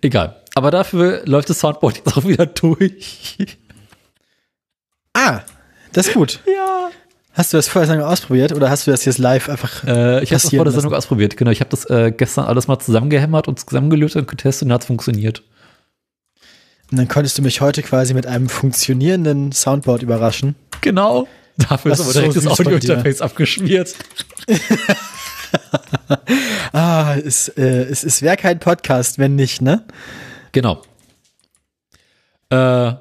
Egal. 0.01 0.41
Aber 0.56 0.71
dafür 0.71 1.21
läuft 1.25 1.49
das 1.49 1.60
Soundboard 1.60 1.97
jetzt 1.97 2.17
auch 2.17 2.25
wieder 2.25 2.45
durch. 2.45 3.38
Ah, 5.13 5.41
das 5.93 6.08
ist 6.08 6.13
gut. 6.13 6.39
ja. 6.45 6.89
Hast 7.35 7.51
du 7.51 7.57
das 7.57 7.67
vorher 7.67 7.91
schon 7.91 7.99
mal 7.99 8.11
ausprobiert 8.11 8.53
oder 8.53 8.69
hast 8.69 8.87
du 8.87 8.91
das 8.91 9.03
jetzt 9.03 9.17
live 9.17 9.49
einfach? 9.49 9.83
Äh, 9.83 10.23
ich 10.23 10.31
habe 10.31 10.41
das 10.41 10.43
vor 10.43 10.51
der 10.51 10.65
lassen. 10.65 10.79
Sendung 10.79 10.93
ausprobiert. 10.93 11.35
Genau, 11.35 11.51
ich 11.51 11.59
habe 11.59 11.69
das 11.69 11.83
äh, 11.89 12.13
gestern 12.15 12.45
alles 12.45 12.67
mal 12.69 12.79
zusammengehämmert 12.79 13.49
und 13.49 13.59
zusammengelöst 13.59 14.15
und 14.15 14.27
getestet 14.29 14.67
und 14.67 14.73
hat 14.73 14.85
funktioniert. 14.85 15.43
Und 16.91 16.97
dann 16.97 17.09
konntest 17.09 17.37
du 17.37 17.41
mich 17.41 17.59
heute 17.59 17.83
quasi 17.83 18.13
mit 18.13 18.25
einem 18.25 18.47
funktionierenden 18.47 19.51
Soundboard 19.51 20.01
überraschen. 20.01 20.55
Genau. 20.79 21.27
Dafür 21.57 21.91
Das 21.91 21.99
ist 21.99 22.05
aber 22.05 22.09
ist 22.09 22.13
so 22.13 22.19
direkt 22.21 22.35
das. 22.37 22.59
Audio-Interface 22.59 23.21
abgeschmiert. 23.21 23.95
Ah, 26.73 27.15
es, 27.15 27.47
äh, 27.49 27.83
es, 27.83 28.03
es 28.03 28.21
wäre 28.21 28.35
kein 28.35 28.59
Podcast, 28.59 29.17
wenn 29.17 29.35
nicht, 29.35 29.61
ne? 29.61 29.85
Genau. 30.51 30.81
Äh, 32.49 32.91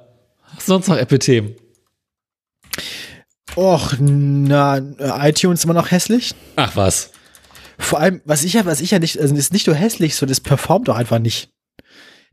sonst 0.58 0.86
noch 0.86 0.96
Apple-Themen? 0.96 1.56
Och, 3.56 3.94
na, 4.00 4.78
iTunes 5.22 5.64
immer 5.64 5.74
noch 5.74 5.90
hässlich. 5.90 6.34
Ach 6.56 6.74
was. 6.76 7.10
Vor 7.78 8.00
allem, 8.00 8.20
was 8.24 8.44
ich 8.44 8.52
ja, 8.54 8.64
was 8.66 8.80
ich 8.80 8.90
ja 8.92 8.98
nicht, 8.98 9.20
also 9.20 9.34
ist 9.34 9.52
nicht 9.52 9.66
nur 9.66 9.76
hässlich, 9.76 10.14
so 10.16 10.26
das 10.26 10.40
performt 10.40 10.88
doch 10.88 10.96
einfach 10.96 11.18
nicht. 11.18 11.50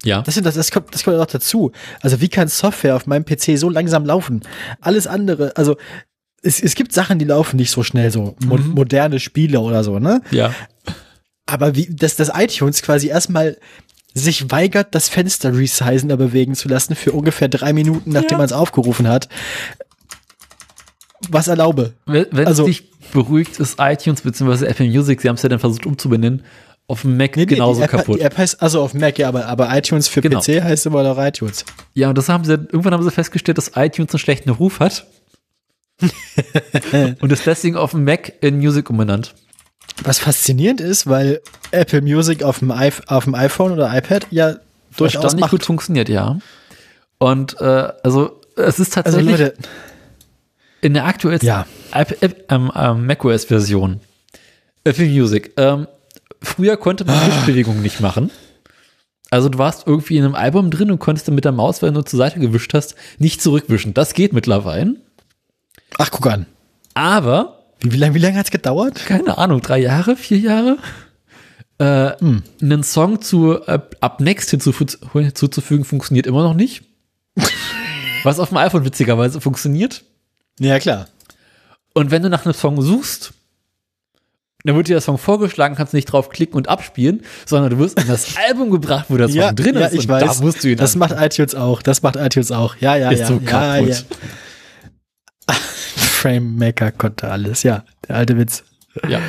Ja. 0.04 0.22
Das, 0.24 0.34
sind, 0.36 0.46
das, 0.46 0.56
das 0.56 0.72
kommt, 0.72 0.94
das 0.94 1.04
kommt 1.04 1.18
noch 1.18 1.26
dazu. 1.28 1.72
Also 2.02 2.22
wie 2.22 2.30
kann 2.30 2.48
Software 2.48 2.96
auf 2.96 3.06
meinem 3.06 3.24
PC 3.26 3.58
so 3.58 3.70
langsam 3.70 4.06
laufen? 4.06 4.42
Alles 4.80 5.06
andere, 5.08 5.56
also 5.58 5.78
es, 6.42 6.62
es 6.62 6.74
gibt 6.74 6.92
Sachen, 6.92 7.20
die 7.20 7.26
laufen 7.26 7.58
nicht 7.58 7.70
so 7.72 7.84
schnell, 7.84 8.12
so 8.12 8.36
mo 8.44 8.58
moderne 8.58 9.20
Spiele 9.20 9.60
oder 9.60 9.84
so, 9.84 10.00
ne? 10.00 10.22
Ja. 10.32 10.54
Aber 11.46 11.76
wie, 11.76 11.88
dass 11.94 12.16
das 12.16 12.32
iTunes 12.34 12.82
quasi 12.82 13.08
erstmal 13.10 13.58
sich 14.14 14.50
weigert, 14.52 14.94
das 14.96 15.08
Fenster 15.08 15.54
resizen 15.56 16.08
bewegen 16.18 16.56
zu 16.56 16.68
lassen 16.68 16.96
für 16.96 17.12
ungefähr 17.12 17.48
drei 17.48 17.72
Minuten, 17.74 18.12
nachdem 18.12 18.32
Ja. 18.32 18.38
man 18.38 18.46
es 18.46 18.54
aufgerufen 18.54 19.08
hat. 19.08 19.30
Was 21.30 21.48
erlaube. 21.48 21.94
Wenn 22.06 22.26
wenn 22.32 22.48
Also- 22.48 22.64
es 22.64 22.68
dich 22.68 22.92
beruhigt, 23.14 23.60
ist 23.60 23.76
iTunes 23.80 24.22
bzw. 24.22 24.66
Apple 24.66 24.88
Music, 24.88 25.22
sie 25.22 25.28
haben 25.30 25.36
es 25.36 25.42
ja 25.44 25.50
dann 25.50 25.60
versucht 25.60 25.86
umzubenennen, 25.86 26.44
auf 26.88 27.02
dem 27.02 27.16
Mac 27.18 27.36
Nee, 27.38 27.44
nee, 27.44 27.46
genauso 27.46 27.82
App, 27.82 27.92
kaputt. 27.92 28.20
Die 28.20 28.22
App 28.24 28.38
heißt, 28.38 28.62
also 28.62 28.82
auf 28.82 28.94
Mac, 28.94 29.18
ja, 29.18 29.28
aber, 29.28 29.46
aber 29.46 29.76
iTunes 29.78 30.08
für 30.08 30.22
Genau. 30.22 30.40
PC 30.42 30.62
heißt 30.64 30.86
immer 30.88 31.04
noch 31.04 31.18
iTunes. 31.18 31.64
Ja, 31.94 32.10
und 32.10 32.18
das 32.18 32.28
haben 32.30 32.44
sie, 32.44 32.54
irgendwann 32.54 32.94
haben 32.94 33.04
sie 33.04 33.12
festgestellt, 33.12 33.58
dass 33.58 33.72
iTunes 33.76 34.12
einen 34.14 34.20
schlechten 34.20 34.50
Ruf 34.50 34.80
hat. 34.80 35.06
und 37.22 37.32
ist 37.32 37.46
deswegen 37.46 37.76
auf 37.78 37.92
dem 37.92 38.04
Mac 38.04 38.34
in 38.42 38.58
Music 38.58 38.90
umbenannt. 38.90 39.34
Was 40.04 40.20
faszinierend 40.20 40.82
ist, 40.82 41.08
weil 41.08 41.42
Apple 41.72 42.02
Music 42.02 42.44
auf 42.44 42.60
dem, 42.60 42.72
iP- 42.72 43.04
auf 43.08 43.26
dem 43.26 43.36
iPhone 43.36 43.72
oder 43.72 43.96
iPad 43.96 44.26
ja 44.32 44.56
durchaus 44.98 45.36
macht. 45.36 45.52
gut 45.52 45.64
funktioniert, 45.64 46.10
ja. 46.10 46.40
Und 47.20 47.60
äh, 47.62 47.90
also 48.04 48.42
es 48.56 48.80
ist 48.80 48.98
Also 48.98 49.18
tatsächlich 49.20 49.32
Leute, 49.32 49.54
in 50.82 50.94
der 50.94 51.06
aktuellsten 51.06 51.48
Ja. 51.48 51.66
ähm, 52.50 52.72
ähm, 52.76 53.06
macOS-Version 53.06 54.00
Apple 54.84 55.06
Music. 55.08 55.52
Ähm, 55.58 55.88
früher 56.42 56.78
konnte 56.78 57.06
man 57.06 57.16
Wischbewegungen 57.28 57.82
nicht 57.82 58.00
machen. 58.02 58.32
Also 59.30 59.48
du 59.48 59.58
warst 59.60 59.88
irgendwie 59.88 60.18
in 60.18 60.26
einem 60.26 60.36
Album 60.36 60.72
drin 60.72 60.92
und 60.92 61.00
konntest 61.00 61.28
dann 61.28 61.36
mit 61.36 61.46
der 61.46 61.52
Maus, 61.54 61.82
wenn 61.82 61.94
du 61.94 62.02
zur 62.02 62.18
Seite 62.18 62.40
gewischt 62.40 62.74
hast, 62.74 62.96
nicht 63.18 63.42
zurückwischen. 63.42 63.94
Das 63.94 64.14
geht 64.14 64.34
mittlerweile. 64.34 64.96
ach 65.98 66.12
guck 66.12 66.28
an. 66.28 66.48
Aber 66.96 67.60
Wie, 67.80 67.94
wie 67.94 67.98
lange 67.98 68.16
wie 68.16 68.20
lang 68.20 68.36
hat's 68.36 68.52
gedauert? 68.52 69.06
keine 69.06 69.38
Ahnung, 69.38 69.62
drei 69.62 69.78
Jahre, 69.80 70.16
vier 70.18 70.38
Jahre, 70.40 70.78
äh, 71.78 72.12
einen 72.62 72.84
Song 72.84 73.22
zu 73.22 73.62
äh, 73.68 73.80
Up 74.02 74.20
Next 74.20 74.50
hinzufü- 74.54 74.98
hinzuzufügen, 75.14 75.86
funktioniert 75.86 76.28
immer 76.28 76.44
noch 76.44 76.54
nicht. 76.56 76.84
Was 78.24 78.40
auf 78.40 78.50
dem 78.50 78.58
iPhone 78.58 78.84
witzigerweise 78.84 79.40
funktioniert. 79.42 80.04
Ja, 80.62 80.80
klar. 80.80 81.08
Und 81.94 82.12
wenn 82.12 82.22
du 82.22 82.30
nach 82.30 82.46
einem 82.46 82.54
Song 82.54 82.82
suchst, 82.82 83.34
dann 84.64 84.76
wird 84.76 84.88
dir 84.88 84.94
der 84.94 85.02
Song 85.02 85.18
vorgeschlagen, 85.18 85.76
kannst 85.76 85.94
nicht 85.94 86.06
drauf 86.06 86.30
klicken 86.30 86.56
und 86.56 86.70
abspielen, 86.70 87.24
sondern 87.46 87.72
du 87.72 87.80
wirst 87.80 88.00
in 88.00 88.08
das 88.08 88.38
Album 88.48 88.70
gebracht, 88.70 89.06
wo 89.10 89.18
der 89.18 89.28
Song 89.28 89.56
drin 89.56 89.76
ist. 89.76 89.94
ich 89.94 90.08
weiß. 90.08 90.38
Da 90.38 90.44
musst 90.44 90.64
du 90.64 90.70
ihn 90.70 90.78
das 90.78 90.96
macht 90.96 91.16
iTunes 91.18 91.56
auch. 91.56 91.82
Das 91.82 92.04
macht 92.04 92.16
iTunes 92.16 92.52
auch. 92.52 92.76
Ja, 92.78 92.96
ja, 92.96 93.10
Ist 93.10 93.22
ja. 93.22 93.28
so 93.28 93.42
ja, 93.44 93.78
kaputt. 93.80 94.06
ja. 95.50 95.56
Frame 95.56 96.56
Maker 96.58 96.92
konnte 96.92 97.30
alles. 97.32 97.64
Ja, 97.64 97.84
der 98.08 98.18
alte 98.18 98.38
Witz. 98.38 98.64
ja. 99.10 99.20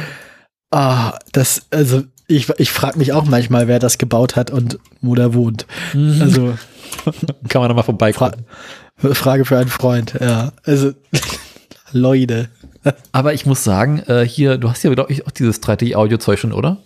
Ah, 0.70 1.18
das, 1.32 1.66
also 1.70 2.02
ich, 2.28 2.48
ich 2.58 2.70
frage 2.70 2.98
mich 2.98 3.12
auch 3.12 3.24
manchmal, 3.24 3.68
wer 3.68 3.78
das 3.78 3.98
gebaut 3.98 4.36
hat 4.36 4.50
und 4.50 4.78
wo 5.02 5.14
der 5.14 5.34
wohnt. 5.34 5.66
Also 5.94 6.54
Kann 7.48 7.60
man 7.60 7.68
da 7.68 7.74
mal 7.74 7.82
vorbeikommen. 7.82 8.32
Fra 8.32 8.42
Frage 9.14 9.44
für 9.44 9.58
einen 9.58 9.68
Freund. 9.68 10.14
Ja, 10.20 10.52
also 10.64 10.92
Leute. 11.92 12.48
Aber 13.12 13.34
ich 13.34 13.46
muss 13.46 13.62
sagen, 13.64 14.00
äh, 14.06 14.26
hier, 14.26 14.56
du 14.58 14.68
hast 14.70 14.82
ja, 14.82 14.92
glaube 14.92 15.12
ich, 15.12 15.26
auch 15.26 15.30
dieses 15.30 15.62
3D-Audio-Zeug 15.62 16.38
schon, 16.38 16.52
oder? 16.52 16.78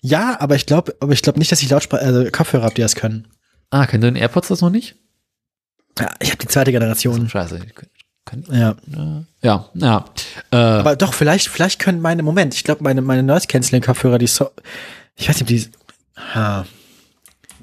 Ja, 0.00 0.38
aber 0.40 0.56
ich 0.56 0.66
glaube, 0.66 0.94
aber 1.00 1.12
ich 1.12 1.22
glaube 1.22 1.38
nicht, 1.38 1.50
dass 1.50 1.62
ich 1.62 1.70
Lautsprecher, 1.70 2.02
also 2.04 2.30
Kopfhörer 2.30 2.64
habe, 2.64 2.74
die 2.74 2.82
das 2.82 2.94
können. 2.94 3.26
Ah, 3.70 3.86
können 3.86 4.02
deine 4.02 4.18
AirPods 4.18 4.48
das 4.48 4.60
noch 4.60 4.70
nicht? 4.70 4.96
Ja, 5.98 6.10
ich 6.20 6.28
habe 6.30 6.38
die 6.38 6.48
zweite 6.48 6.72
Generation. 6.72 7.28
Scheiße. 7.28 7.58
können- 7.60 7.90
können- 8.26 8.44
Ja. 8.50 8.76
Ja, 9.42 9.68
ja. 9.74 10.04
Äh, 10.50 10.56
Aber 10.56 10.96
doch, 10.96 11.14
vielleicht, 11.14 11.48
vielleicht 11.48 11.78
können 11.78 12.00
meine, 12.02 12.22
Moment, 12.22 12.54
ich 12.54 12.64
glaube, 12.64 12.82
meine, 12.82 13.00
meine 13.00 13.22
Noise-Canceling-Kopfhörer, 13.22 14.18
die 14.18 14.26
so, 14.26 14.50
ich 15.16 15.28
weiß 15.28 15.36
nicht, 15.40 15.42
ob 15.42 15.48
die, 15.48 15.68
ha, 16.34 16.66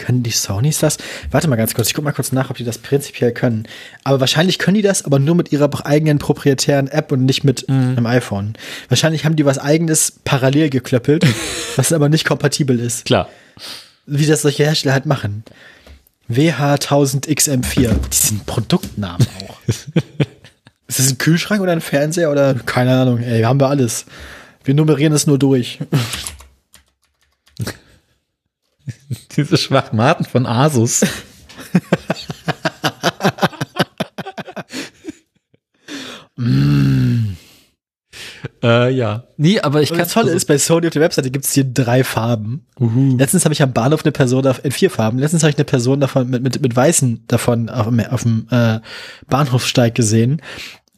können 0.01 0.23
die 0.23 0.31
Sonys 0.31 0.79
das? 0.79 0.97
Warte 1.29 1.47
mal 1.47 1.55
ganz 1.55 1.73
kurz, 1.73 1.87
ich 1.87 1.93
guck 1.93 2.03
mal 2.03 2.11
kurz 2.11 2.31
nach, 2.31 2.49
ob 2.49 2.57
die 2.57 2.63
das 2.63 2.77
prinzipiell 2.79 3.31
können. 3.31 3.67
Aber 4.03 4.19
wahrscheinlich 4.19 4.59
können 4.59 4.75
die 4.75 4.81
das, 4.81 5.05
aber 5.05 5.19
nur 5.19 5.35
mit 5.35 5.51
ihrer 5.51 5.69
eigenen 5.85 6.17
proprietären 6.17 6.87
App 6.87 7.11
und 7.11 7.25
nicht 7.25 7.43
mit 7.43 7.69
einem 7.69 8.05
iPhone. 8.05 8.53
Wahrscheinlich 8.89 9.25
haben 9.25 9.35
die 9.35 9.45
was 9.45 9.57
eigenes 9.57 10.13
parallel 10.23 10.69
geklöppelt, 10.69 11.25
was 11.75 11.93
aber 11.93 12.09
nicht 12.09 12.25
kompatibel 12.25 12.79
ist. 12.79 13.05
klar. 13.05 13.29
Wie 14.07 14.25
das 14.25 14.41
solche 14.41 14.63
Hersteller 14.63 14.93
halt 14.93 15.05
machen. 15.05 15.43
WH1000XM4. 16.29 17.75
Die 18.11 18.15
sind 18.15 18.45
Produktnamen 18.45 19.27
auch. 19.47 19.57
ist 19.67 20.99
das 20.99 21.11
ein 21.11 21.17
Kühlschrank 21.17 21.61
oder 21.61 21.71
ein 21.71 21.81
Fernseher 21.81 22.31
oder 22.31 22.55
keine 22.55 22.93
Ahnung, 22.99 23.19
ey, 23.19 23.43
haben 23.43 23.59
wir 23.59 23.69
alles. 23.69 24.05
Wir 24.63 24.73
nummerieren 24.73 25.13
es 25.13 25.27
nur 25.27 25.39
durch. 25.39 25.79
Diese 29.35 29.57
Schwachmaten 29.57 30.25
von 30.25 30.45
Asus. 30.45 31.01
äh, 38.63 38.89
ja. 38.93 39.23
Nee, 39.37 39.59
aber 39.59 39.81
ich 39.81 39.89
kann 39.89 39.99
das 39.99 40.13
Tolle 40.13 40.31
ist, 40.31 40.45
bei 40.45 40.57
Sony 40.57 40.87
auf 40.87 40.93
der 40.93 41.01
Webseite 41.01 41.31
gibt 41.31 41.45
es 41.45 41.53
hier 41.53 41.63
drei 41.63 42.03
Farben. 42.03 42.65
Letztens 43.17 43.45
habe 43.45 43.53
ich 43.53 43.61
am 43.61 43.73
Bahnhof 43.73 44.03
eine 44.03 44.11
Person 44.11 44.45
in 44.63 44.71
vier 44.71 44.89
Farben. 44.89 45.19
Letztens 45.19 45.43
habe 45.43 45.51
ich 45.51 45.57
eine 45.57 45.65
Person 45.65 45.99
davon 45.99 46.29
mit, 46.29 46.43
mit, 46.43 46.61
mit 46.61 46.75
weißen 46.75 47.25
davon 47.27 47.69
auf, 47.69 47.85
dem- 47.87 47.99
auf 47.99 48.23
dem 48.23 48.47
äh, 48.51 48.79
Bahnhofsteig 49.27 49.95
gesehen. 49.95 50.41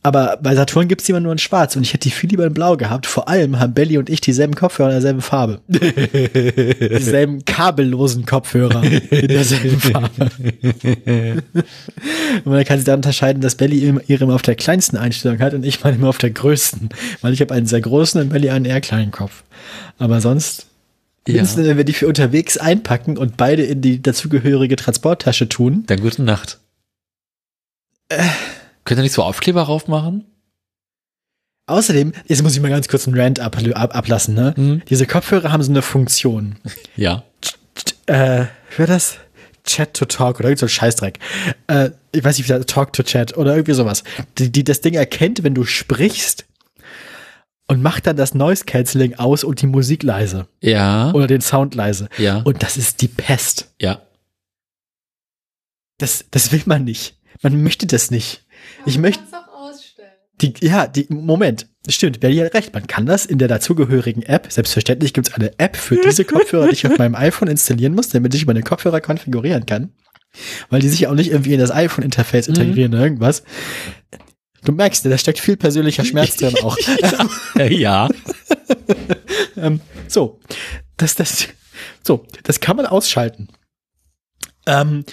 Aber 0.05 0.37
bei 0.43 0.53
Saturn 0.53 0.89
gibt 0.89 0.99
es 1.01 1.05
die 1.05 1.13
immer 1.13 1.21
nur 1.21 1.31
in 1.31 1.37
schwarz 1.37 1.77
und 1.77 1.83
ich 1.83 1.93
hätte 1.93 2.09
die 2.09 2.13
viel 2.13 2.29
lieber 2.29 2.45
in 2.45 2.53
blau 2.53 2.75
gehabt. 2.75 3.05
Vor 3.05 3.29
allem 3.29 3.59
haben 3.59 3.73
Belly 3.73 3.97
und 3.97 4.09
ich 4.09 4.19
dieselben 4.19 4.53
Kopfhörer 4.53 4.89
in 4.89 4.95
derselben 4.95 5.21
Farbe. 5.21 5.61
dieselben 5.69 7.45
kabellosen 7.45 8.25
Kopfhörer 8.25 8.83
in 8.83 9.27
derselben 9.29 9.79
Farbe. 9.79 10.29
und 12.43 12.45
man 12.45 12.65
kann 12.65 12.77
sich 12.77 12.85
da 12.85 12.93
unterscheiden, 12.95 13.41
dass 13.41 13.55
Belly 13.55 13.79
immer- 13.87 14.01
ihre 14.07 14.25
immer 14.25 14.35
auf 14.35 14.41
der 14.41 14.55
kleinsten 14.55 14.97
Einstellung 14.97 15.39
hat 15.39 15.53
und 15.53 15.65
ich 15.65 15.81
meine 15.83 15.95
immer 15.95 16.09
auf 16.09 16.17
der 16.17 16.31
größten. 16.31 16.89
Weil 17.21 17.31
ich 17.33 17.39
habe 17.39 17.53
einen 17.53 17.65
sehr 17.65 17.81
großen 17.81 18.19
und 18.21 18.29
Belly 18.29 18.49
einen 18.49 18.65
eher 18.65 18.81
kleinen 18.81 19.11
Kopf. 19.11 19.43
Aber 19.99 20.19
sonst 20.19 20.67
Ja. 21.25 21.35
Mindestens, 21.35 21.65
wenn 21.67 21.77
wir 21.77 21.85
die 21.85 21.93
für 21.93 22.07
unterwegs 22.09 22.57
einpacken 22.57 23.17
und 23.17 23.37
beide 23.37 23.63
in 23.63 23.79
die 23.79 24.01
dazugehörige 24.01 24.75
Transporttasche 24.75 25.47
tun. 25.47 25.85
Dann 25.87 26.01
gute 26.01 26.21
Nacht. 26.23 26.59
Könnt 28.85 28.99
ihr 28.99 29.03
nicht 29.03 29.13
so 29.13 29.23
Aufkleber 29.23 29.63
raufmachen? 29.63 30.25
Außerdem, 31.65 32.11
jetzt 32.27 32.43
muss 32.43 32.55
ich 32.55 32.61
mal 32.61 32.69
ganz 32.69 32.87
kurz 32.89 33.07
einen 33.07 33.17
Rant 33.19 33.39
ab, 33.39 33.57
ab, 33.75 33.95
ablassen, 33.95 34.33
ne? 34.35 34.53
Mhm. 34.57 34.81
Diese 34.89 35.07
Kopfhörer 35.07 35.51
haben 35.51 35.63
so 35.63 35.71
eine 35.71 35.81
Funktion. 35.81 36.57
Ja. 36.97 37.23
Äh, 38.05 38.45
war 38.77 38.87
das? 38.87 39.17
Chat 39.65 39.93
to 39.93 40.03
Talk 40.03 40.39
oder 40.39 40.49
irgend 40.49 40.59
so 40.59 40.65
ein 40.65 40.69
Scheißdreck. 40.69 41.19
Äh, 41.67 41.91
ich 42.11 42.21
weiß 42.21 42.37
nicht, 42.37 42.49
wie 42.49 42.53
das 42.53 42.65
Talk 42.65 42.91
to 42.91 43.01
Chat 43.03 43.37
oder 43.37 43.53
irgendwie 43.55 43.73
sowas. 43.73 44.03
Die, 44.37 44.51
die 44.51 44.65
das 44.65 44.81
Ding 44.81 44.93
erkennt, 44.93 45.41
wenn 45.43 45.55
du 45.55 45.63
sprichst 45.63 46.45
und 47.67 47.81
macht 47.81 48.05
dann 48.07 48.17
das 48.17 48.33
Noise 48.33 48.65
Cancelling 48.65 49.13
aus 49.15 49.45
und 49.45 49.61
die 49.61 49.67
Musik 49.67 50.03
leise 50.03 50.47
Ja. 50.59 51.13
oder 51.13 51.27
den 51.27 51.39
Sound 51.39 51.75
leise. 51.75 52.09
Ja. 52.17 52.41
Und 52.43 52.61
das 52.61 52.75
ist 52.75 53.01
die 53.01 53.07
Pest. 53.07 53.73
ja. 53.81 54.01
Das, 55.99 56.25
das 56.31 56.51
will 56.51 56.63
man 56.65 56.83
nicht. 56.83 57.15
Man 57.41 57.63
möchte 57.63 57.87
das 57.87 58.11
nicht. 58.11 58.43
Ich 58.85 58.95
Man 58.95 59.03
möchte, 59.03 59.23
kann's 59.23 59.33
auch 59.33 59.53
ausstellen. 59.53 60.11
die, 60.41 60.53
ja, 60.61 60.87
die, 60.87 61.07
Moment, 61.09 61.67
stimmt, 61.87 62.19
Belly 62.19 62.37
hat 62.37 62.53
recht. 62.53 62.73
Man 62.73 62.87
kann 62.87 63.05
das 63.05 63.25
in 63.25 63.37
der 63.37 63.47
dazugehörigen 63.47 64.23
App, 64.23 64.51
selbstverständlich 64.51 65.13
gibt 65.13 65.29
es 65.29 65.33
eine 65.33 65.57
App 65.59 65.75
für 65.75 65.97
diese 65.97 66.25
Kopfhörer, 66.25 66.67
die 66.67 66.73
ich 66.73 66.87
auf 66.87 66.97
meinem 66.97 67.15
iPhone 67.15 67.47
installieren 67.47 67.95
muss, 67.95 68.09
damit 68.09 68.33
ich 68.35 68.45
meine 68.45 68.63
Kopfhörer 68.63 69.01
konfigurieren 69.01 69.65
kann. 69.65 69.93
Weil 70.69 70.81
die 70.81 70.89
sich 70.89 71.01
ja 71.01 71.09
auch 71.11 71.15
nicht 71.15 71.31
irgendwie 71.31 71.53
in 71.53 71.59
das 71.59 71.71
iPhone-Interface 71.71 72.47
integrieren 72.47 72.93
oder 72.93 73.03
irgendwas. 73.03 73.43
Du 74.63 74.71
merkst, 74.71 75.05
da 75.05 75.17
steckt 75.17 75.39
viel 75.39 75.57
persönlicher 75.57 76.05
Schmerz 76.05 76.37
drin 76.37 76.55
auch. 76.63 76.77
Äh, 77.59 77.73
ja. 77.73 78.09
ähm, 79.57 79.81
so, 80.07 80.39
das, 80.97 81.15
das, 81.15 81.47
so, 82.03 82.25
das 82.43 82.59
kann 82.59 82.77
man 82.77 82.85
ausschalten. 82.85 83.49
Ähm, 84.65 85.03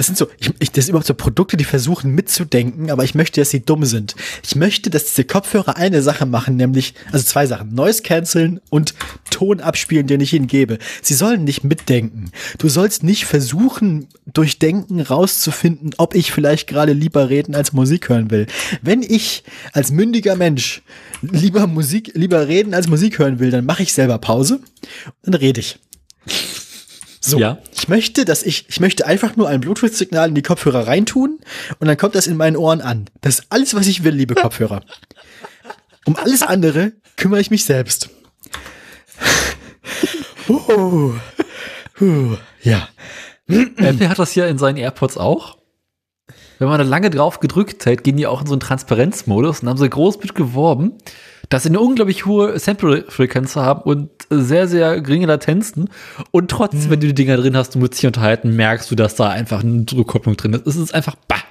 das 0.00 0.06
sind 0.06 0.16
so, 0.16 0.28
ich, 0.38 0.50
ich, 0.60 0.72
das 0.72 0.86
sind 0.86 0.92
überhaupt 0.92 1.06
so 1.06 1.12
Produkte, 1.12 1.58
die 1.58 1.64
versuchen 1.64 2.14
mitzudenken, 2.14 2.90
aber 2.90 3.04
ich 3.04 3.14
möchte, 3.14 3.42
dass 3.42 3.50
sie 3.50 3.62
dumm 3.62 3.84
sind. 3.84 4.16
Ich 4.42 4.56
möchte, 4.56 4.88
dass 4.88 5.04
diese 5.04 5.24
Kopfhörer 5.24 5.76
eine 5.76 6.00
Sache 6.00 6.24
machen, 6.24 6.56
nämlich, 6.56 6.94
also 7.12 7.22
zwei 7.22 7.44
Sachen, 7.44 7.74
Noise 7.74 8.00
canceln 8.00 8.62
und 8.70 8.94
Ton 9.28 9.60
abspielen, 9.60 10.06
den 10.06 10.22
ich 10.22 10.32
ihnen 10.32 10.46
gebe. 10.46 10.78
Sie 11.02 11.12
sollen 11.12 11.44
nicht 11.44 11.64
mitdenken. 11.64 12.30
Du 12.56 12.70
sollst 12.70 13.02
nicht 13.02 13.26
versuchen, 13.26 14.08
durch 14.24 14.58
Denken 14.58 15.02
rauszufinden, 15.02 15.90
ob 15.98 16.14
ich 16.14 16.32
vielleicht 16.32 16.66
gerade 16.66 16.94
lieber 16.94 17.28
reden 17.28 17.54
als 17.54 17.74
Musik 17.74 18.08
hören 18.08 18.30
will. 18.30 18.46
Wenn 18.80 19.02
ich 19.02 19.44
als 19.74 19.90
mündiger 19.90 20.34
Mensch 20.34 20.80
lieber 21.20 21.66
Musik, 21.66 22.12
lieber 22.14 22.48
reden 22.48 22.72
als 22.72 22.88
Musik 22.88 23.18
hören 23.18 23.38
will, 23.38 23.50
dann 23.50 23.66
mache 23.66 23.82
ich 23.82 23.92
selber 23.92 24.16
Pause 24.16 24.60
und 25.24 25.34
dann 25.34 25.34
rede 25.34 25.60
ich. 25.60 25.78
So, 27.30 27.38
Ja. 27.38 27.58
ich 27.74 27.88
möchte, 27.88 28.24
dass 28.24 28.42
ich, 28.42 28.66
ich 28.68 28.80
möchte 28.80 29.06
einfach 29.06 29.36
nur 29.36 29.48
ein 29.48 29.60
Bluetooth-Signal 29.60 30.28
in 30.28 30.34
die 30.34 30.42
Kopfhörer 30.42 30.86
reintun 30.86 31.38
und 31.78 31.86
dann 31.86 31.96
kommt 31.96 32.14
das 32.14 32.26
in 32.26 32.36
meinen 32.36 32.56
Ohren 32.56 32.80
an. 32.80 33.06
Das 33.20 33.38
ist 33.40 33.46
alles, 33.50 33.74
was 33.74 33.86
ich 33.86 34.04
will, 34.04 34.14
liebe 34.14 34.34
Kopfhörer. 34.40 34.82
Um 36.04 36.16
alles 36.16 36.42
andere 36.42 36.92
kümmere 37.16 37.40
ich 37.40 37.50
mich 37.50 37.64
selbst. 37.64 38.10
Uh, 40.48 41.12
uh, 42.00 42.36
ja. 42.62 42.88
Apple 43.46 44.08
hat 44.08 44.18
das 44.18 44.34
ja 44.34 44.46
in 44.46 44.58
seinen 44.58 44.76
AirPods 44.78 45.16
auch. 45.16 45.58
Wenn 46.58 46.68
man 46.68 46.78
da 46.78 46.84
lange 46.84 47.08
drauf 47.10 47.38
gedrückt 47.38 47.86
hält, 47.86 48.02
gehen 48.02 48.16
die 48.16 48.26
auch 48.26 48.40
in 48.40 48.46
so 48.48 48.54
einen 48.54 48.60
Transparenzmodus 48.60 49.60
und 49.60 49.68
haben 49.68 49.76
so 49.76 49.88
groß 49.88 50.18
mit 50.18 50.34
geworben, 50.34 50.92
dass 51.50 51.64
sie 51.64 51.68
eine 51.68 51.80
unglaublich 51.80 52.26
hohe 52.26 52.58
Sample-Frequenz 52.58 53.56
haben 53.56 53.82
und 53.82 54.10
sehr, 54.30 54.68
sehr 54.68 55.00
geringe 55.00 55.26
Latenzen. 55.26 55.90
Und 56.30 56.50
trotzdem, 56.50 56.88
wenn 56.90 57.00
du 57.00 57.08
die 57.08 57.14
Dinger 57.14 57.36
drin 57.36 57.56
hast 57.56 57.74
und 57.74 57.82
mit 57.82 57.94
sich 57.94 58.06
unterhalten, 58.06 58.54
merkst 58.54 58.90
du, 58.90 58.94
dass 58.94 59.16
da 59.16 59.28
einfach 59.28 59.62
eine 59.62 59.84
Rückkopplung 59.92 60.36
drin 60.36 60.54
ist. 60.54 60.66
Es 60.66 60.76
ist 60.76 60.94
einfach 60.94 61.16
bah. 61.26 61.42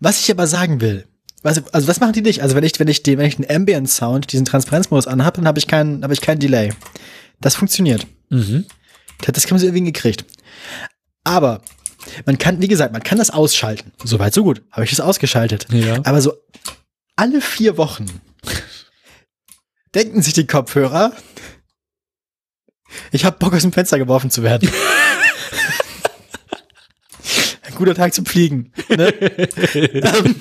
Was 0.00 0.20
ich 0.20 0.30
aber 0.30 0.48
sagen 0.48 0.80
will, 0.80 1.06
was, 1.42 1.62
also 1.72 1.86
was 1.86 2.00
machen 2.00 2.12
die 2.12 2.22
nicht? 2.22 2.42
Also 2.42 2.56
wenn 2.56 2.64
ich, 2.64 2.78
wenn 2.78 2.88
ich 2.88 3.04
den, 3.04 3.18
wenn 3.18 3.26
ich 3.26 3.36
den 3.36 3.48
Ambient 3.48 3.88
Sound, 3.88 4.32
diesen 4.32 4.44
Transparenzmodus 4.44 5.06
anhabe, 5.06 5.36
dann 5.36 5.46
habe 5.46 5.60
ich 5.60 5.68
keinen, 5.68 6.02
habe 6.02 6.12
ich 6.12 6.20
keinen 6.20 6.40
Delay. 6.40 6.72
Das 7.40 7.54
funktioniert. 7.54 8.06
Mhm. 8.30 8.66
Das 9.20 9.48
haben 9.48 9.58
sie 9.58 9.66
irgendwie 9.66 9.84
gekriegt. 9.84 10.24
Aber 11.22 11.62
man 12.26 12.36
kann, 12.36 12.60
wie 12.60 12.68
gesagt, 12.68 12.92
man 12.92 13.02
kann 13.04 13.18
das 13.18 13.30
ausschalten. 13.30 13.92
Soweit, 14.02 14.34
so 14.34 14.42
gut. 14.42 14.62
Habe 14.72 14.84
ich 14.84 14.90
das 14.90 15.00
ausgeschaltet. 15.00 15.68
Ja. 15.70 16.00
Aber 16.02 16.20
so 16.20 16.32
alle 17.14 17.40
vier 17.40 17.76
Wochen 17.76 18.06
denken 19.94 20.22
sich 20.22 20.34
die 20.34 20.46
Kopfhörer, 20.46 21.12
ich 23.10 23.24
habe 23.24 23.38
Bock 23.38 23.54
aus 23.54 23.62
dem 23.62 23.72
Fenster 23.72 23.98
geworfen 23.98 24.30
zu 24.30 24.42
werden. 24.42 24.68
Ein 27.62 27.74
guter 27.74 27.94
Tag 27.94 28.12
zum 28.14 28.26
Fliegen. 28.26 28.72
Ne? 28.88 29.12
Ähm, 29.74 30.34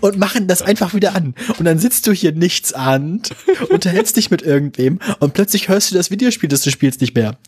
und 0.00 0.18
machen 0.18 0.48
das 0.48 0.62
einfach 0.62 0.94
wieder 0.94 1.14
an. 1.14 1.34
Und 1.58 1.64
dann 1.64 1.78
sitzt 1.78 2.06
du 2.06 2.12
hier 2.12 2.32
nichts 2.32 2.72
ahnt, 2.72 3.30
unterhältst 3.68 4.16
dich 4.16 4.30
mit 4.30 4.40
irgendwem 4.42 4.98
und 5.20 5.34
plötzlich 5.34 5.68
hörst 5.68 5.90
du 5.90 5.94
das 5.94 6.10
Videospiel, 6.10 6.48
das 6.48 6.62
du 6.62 6.70
spielst, 6.70 7.00
nicht 7.00 7.14
mehr. 7.14 7.38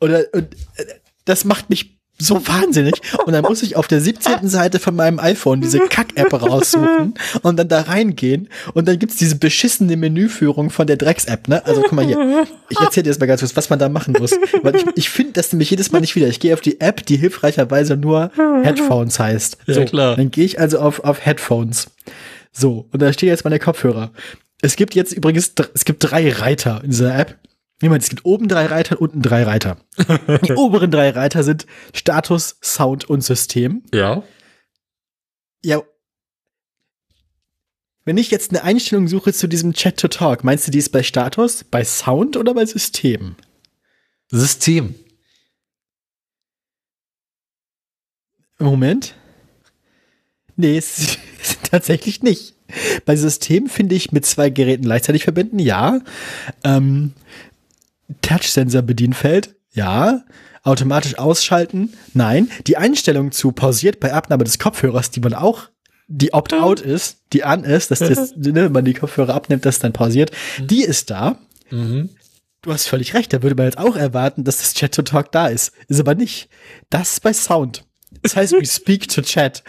Oder 0.00 0.24
und, 0.32 0.54
äh, 0.76 0.84
das 1.24 1.44
macht 1.44 1.70
mich 1.70 2.01
so 2.26 2.46
wahnsinnig. 2.46 2.94
Und 3.26 3.32
dann 3.32 3.42
muss 3.42 3.62
ich 3.62 3.76
auf 3.76 3.88
der 3.88 4.00
17. 4.00 4.48
Seite 4.48 4.78
von 4.78 4.94
meinem 4.94 5.18
iPhone 5.18 5.60
diese 5.60 5.80
Kack-App 5.80 6.32
raussuchen 6.32 7.14
und 7.42 7.58
dann 7.58 7.68
da 7.68 7.82
reingehen. 7.82 8.48
Und 8.74 8.88
dann 8.88 8.98
gibt's 8.98 9.16
diese 9.16 9.36
beschissene 9.36 9.96
Menüführung 9.96 10.70
von 10.70 10.86
der 10.86 10.96
Drecks-App, 10.96 11.48
ne? 11.48 11.64
Also 11.66 11.82
guck 11.82 11.92
mal 11.92 12.04
hier. 12.04 12.46
Ich 12.68 12.80
erzähle 12.80 13.04
dir 13.04 13.10
jetzt 13.10 13.20
mal 13.20 13.26
ganz 13.26 13.40
kurz, 13.40 13.56
was 13.56 13.70
man 13.70 13.78
da 13.78 13.88
machen 13.88 14.14
muss. 14.18 14.32
Weil 14.62 14.76
ich, 14.76 14.84
ich 14.94 15.10
finde 15.10 15.32
das 15.32 15.52
nämlich 15.52 15.70
jedes 15.70 15.92
Mal 15.92 16.00
nicht 16.00 16.16
wieder. 16.16 16.28
Ich 16.28 16.40
gehe 16.40 16.54
auf 16.54 16.60
die 16.60 16.80
App, 16.80 17.04
die 17.06 17.16
hilfreicherweise 17.16 17.96
nur 17.96 18.30
Headphones 18.62 19.18
heißt. 19.18 19.58
Ja, 19.66 19.74
so, 19.74 19.84
klar. 19.84 20.16
Dann 20.16 20.30
gehe 20.30 20.44
ich 20.44 20.60
also 20.60 20.78
auf, 20.78 21.00
auf 21.04 21.24
Headphones. 21.24 21.90
So, 22.52 22.86
und 22.92 23.00
da 23.02 23.12
steht 23.12 23.28
jetzt 23.28 23.44
meine 23.44 23.58
Kopfhörer. 23.58 24.10
Es 24.60 24.76
gibt 24.76 24.94
jetzt 24.94 25.12
übrigens, 25.12 25.52
es 25.74 25.84
gibt 25.84 26.04
drei 26.04 26.30
Reiter 26.30 26.80
in 26.84 26.90
dieser 26.90 27.18
App. 27.18 27.36
Niemand, 27.82 28.04
es 28.04 28.10
gibt 28.10 28.24
oben 28.24 28.46
drei 28.46 28.66
Reiter, 28.66 29.00
unten 29.00 29.22
drei 29.22 29.42
Reiter. 29.42 29.76
Die 30.46 30.52
oberen 30.52 30.92
drei 30.92 31.10
Reiter 31.10 31.42
sind 31.42 31.66
Status, 31.92 32.56
Sound 32.62 33.10
und 33.10 33.22
System. 33.22 33.82
Ja. 33.92 34.22
Ja. 35.64 35.82
Wenn 38.04 38.18
ich 38.18 38.30
jetzt 38.30 38.50
eine 38.50 38.62
Einstellung 38.62 39.08
suche 39.08 39.32
zu 39.32 39.48
diesem 39.48 39.72
Chat 39.74 39.98
to 39.98 40.06
Talk, 40.06 40.44
meinst 40.44 40.66
du, 40.66 40.70
die 40.70 40.78
ist 40.78 40.90
bei 40.90 41.02
Status, 41.02 41.64
bei 41.64 41.84
Sound 41.84 42.36
oder 42.36 42.54
bei 42.54 42.64
System? 42.66 43.34
System. 44.30 44.94
Moment. 48.60 49.16
Nee, 50.54 50.76
es 50.76 50.98
ist 50.98 51.18
tatsächlich 51.64 52.22
nicht. 52.22 52.54
Bei 53.04 53.16
System 53.16 53.68
finde 53.68 53.96
ich 53.96 54.12
mit 54.12 54.24
zwei 54.24 54.50
Geräten 54.50 54.84
gleichzeitig 54.84 55.24
verbinden, 55.24 55.58
ja. 55.58 56.00
Ähm, 56.62 57.12
Touch-Sensor-Bedienfeld, 58.20 59.54
ja. 59.72 60.24
Automatisch 60.64 61.18
ausschalten, 61.18 61.92
nein. 62.14 62.48
Die 62.66 62.76
Einstellung 62.76 63.32
zu 63.32 63.52
pausiert 63.52 63.98
bei 63.98 64.12
Abnahme 64.12 64.44
des 64.44 64.58
Kopfhörers, 64.58 65.10
die 65.10 65.20
man 65.20 65.34
auch, 65.34 65.68
die 66.06 66.34
Opt-out 66.34 66.80
ist, 66.80 67.18
die 67.32 67.42
an 67.42 67.64
ist, 67.64 67.90
dass 67.90 67.98
das, 67.98 68.36
ne, 68.36 68.54
wenn 68.54 68.72
man 68.72 68.84
die 68.84 68.94
Kopfhörer 68.94 69.34
abnimmt, 69.34 69.64
das 69.64 69.80
dann 69.80 69.92
pausiert, 69.92 70.30
die 70.60 70.84
ist 70.84 71.10
da. 71.10 71.38
Mhm. 71.70 72.10
Du 72.60 72.72
hast 72.72 72.86
völlig 72.86 73.14
recht, 73.14 73.32
da 73.32 73.42
würde 73.42 73.56
man 73.56 73.64
jetzt 73.64 73.78
auch 73.78 73.96
erwarten, 73.96 74.44
dass 74.44 74.58
das 74.58 74.74
Chat 74.74 74.94
to 74.94 75.02
Talk 75.02 75.32
da 75.32 75.48
ist. 75.48 75.72
Ist 75.88 75.98
aber 75.98 76.14
nicht. 76.14 76.48
Das 76.90 77.18
bei 77.18 77.32
Sound. 77.32 77.84
Das 78.22 78.36
heißt, 78.36 78.52
we 78.52 78.64
speak 78.64 79.08
to 79.08 79.22
chat. 79.22 79.64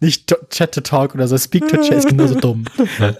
Nicht 0.00 0.26
to 0.26 0.36
Chat 0.50 0.72
to 0.72 0.80
Talk 0.80 1.14
oder 1.14 1.28
so. 1.28 1.38
Speak 1.38 1.68
to 1.68 1.76
Chat 1.76 1.98
ist 1.98 2.08
genauso 2.08 2.34
dumm. 2.34 2.64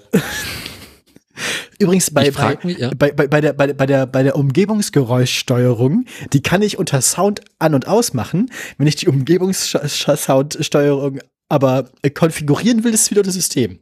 Übrigens 1.78 2.10
bei, 2.10 2.30
bei, 2.30 2.58
mich, 2.62 2.78
ja. 2.78 2.90
bei, 2.96 3.12
bei, 3.12 3.26
bei, 3.26 3.40
der, 3.40 3.52
bei, 3.52 3.72
bei, 3.72 3.86
der, 3.86 4.06
bei 4.06 4.22
der 4.22 4.36
Umgebungsgeräuschsteuerung, 4.36 6.06
die 6.32 6.42
kann 6.42 6.62
ich 6.62 6.78
unter 6.78 7.02
Sound 7.02 7.42
an- 7.58 7.74
und 7.74 7.86
ausmachen. 7.86 8.50
Wenn 8.78 8.86
ich 8.86 8.96
die 8.96 9.08
Umgebungssoundsteuerung 9.08 11.20
aber 11.48 11.90
äh, 12.02 12.10
konfigurieren 12.10 12.84
will, 12.84 12.94
ist 12.94 13.02
es 13.02 13.10
wieder 13.10 13.22
das 13.22 13.34
System. 13.34 13.78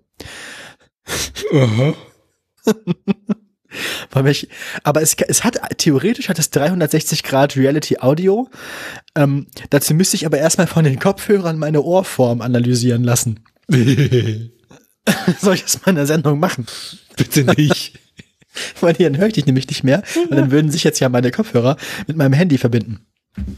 Weil 4.10 4.28
ich, 4.28 4.48
aber 4.84 5.02
es, 5.02 5.14
es 5.14 5.44
hat 5.44 5.58
theoretisch 5.78 6.28
hat 6.28 6.38
es 6.38 6.50
360 6.50 7.22
Grad 7.22 7.56
Reality 7.56 7.98
Audio. 7.98 8.48
Ähm, 9.16 9.46
dazu 9.70 9.94
müsste 9.94 10.16
ich 10.16 10.26
aber 10.26 10.38
erstmal 10.38 10.66
von 10.66 10.84
den 10.84 10.98
Kopfhörern 10.98 11.58
meine 11.58 11.82
Ohrform 11.82 12.40
analysieren 12.40 13.04
lassen. 13.04 13.40
Soll 15.40 15.54
ich 15.54 15.64
das 15.64 15.80
mal 15.82 15.90
in 15.90 15.96
der 15.96 16.06
Sendung 16.06 16.38
machen? 16.38 16.66
Bitte 17.16 17.44
nicht. 17.44 17.98
Weil 18.80 18.94
dann 18.94 19.18
höre 19.18 19.26
ich 19.26 19.32
dich 19.34 19.46
nämlich 19.46 19.68
nicht 19.68 19.84
mehr. 19.84 20.02
Und 20.30 20.36
dann 20.36 20.50
würden 20.50 20.70
sich 20.70 20.84
jetzt 20.84 21.00
ja 21.00 21.08
meine 21.08 21.30
Kopfhörer 21.30 21.76
mit 22.06 22.16
meinem 22.16 22.32
Handy 22.32 22.58
verbinden. 22.58 23.04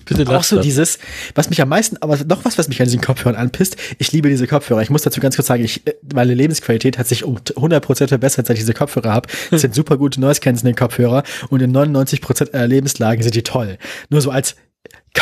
Bitte 0.06 0.22
Auch 0.22 0.32
lass 0.32 0.48
so 0.48 0.56
das. 0.56 0.64
dieses, 0.64 0.98
was 1.34 1.50
mich 1.50 1.60
am 1.60 1.68
meisten, 1.68 1.98
aber 1.98 2.16
noch 2.24 2.46
was, 2.46 2.56
was 2.56 2.68
mich 2.68 2.80
an 2.80 2.86
diesen 2.86 3.02
Kopfhörern 3.02 3.38
anpisst. 3.38 3.76
Ich 3.98 4.10
liebe 4.10 4.30
diese 4.30 4.46
Kopfhörer. 4.46 4.80
Ich 4.80 4.88
muss 4.88 5.02
dazu 5.02 5.20
ganz 5.20 5.36
kurz 5.36 5.48
sagen, 5.48 5.62
ich, 5.64 5.86
äh, 5.86 5.94
meine 6.14 6.32
Lebensqualität 6.32 6.96
hat 6.96 7.06
sich 7.06 7.24
um 7.24 7.36
100% 7.36 8.08
verbessert, 8.08 8.46
seit 8.46 8.56
ich 8.56 8.62
diese 8.62 8.72
Kopfhörer 8.72 9.12
habe. 9.12 9.28
Das 9.50 9.60
sind 9.62 9.74
super 9.74 9.98
gute 9.98 10.18
Noise 10.18 10.40
Cancelling 10.40 10.76
Kopfhörer 10.76 11.24
und 11.50 11.60
in 11.60 11.76
99% 11.76 12.54
aller 12.54 12.66
Lebenslagen 12.66 13.22
sind 13.22 13.34
die 13.34 13.42
toll. 13.42 13.76
Nur 14.08 14.22
so 14.22 14.30
als, 14.30 14.56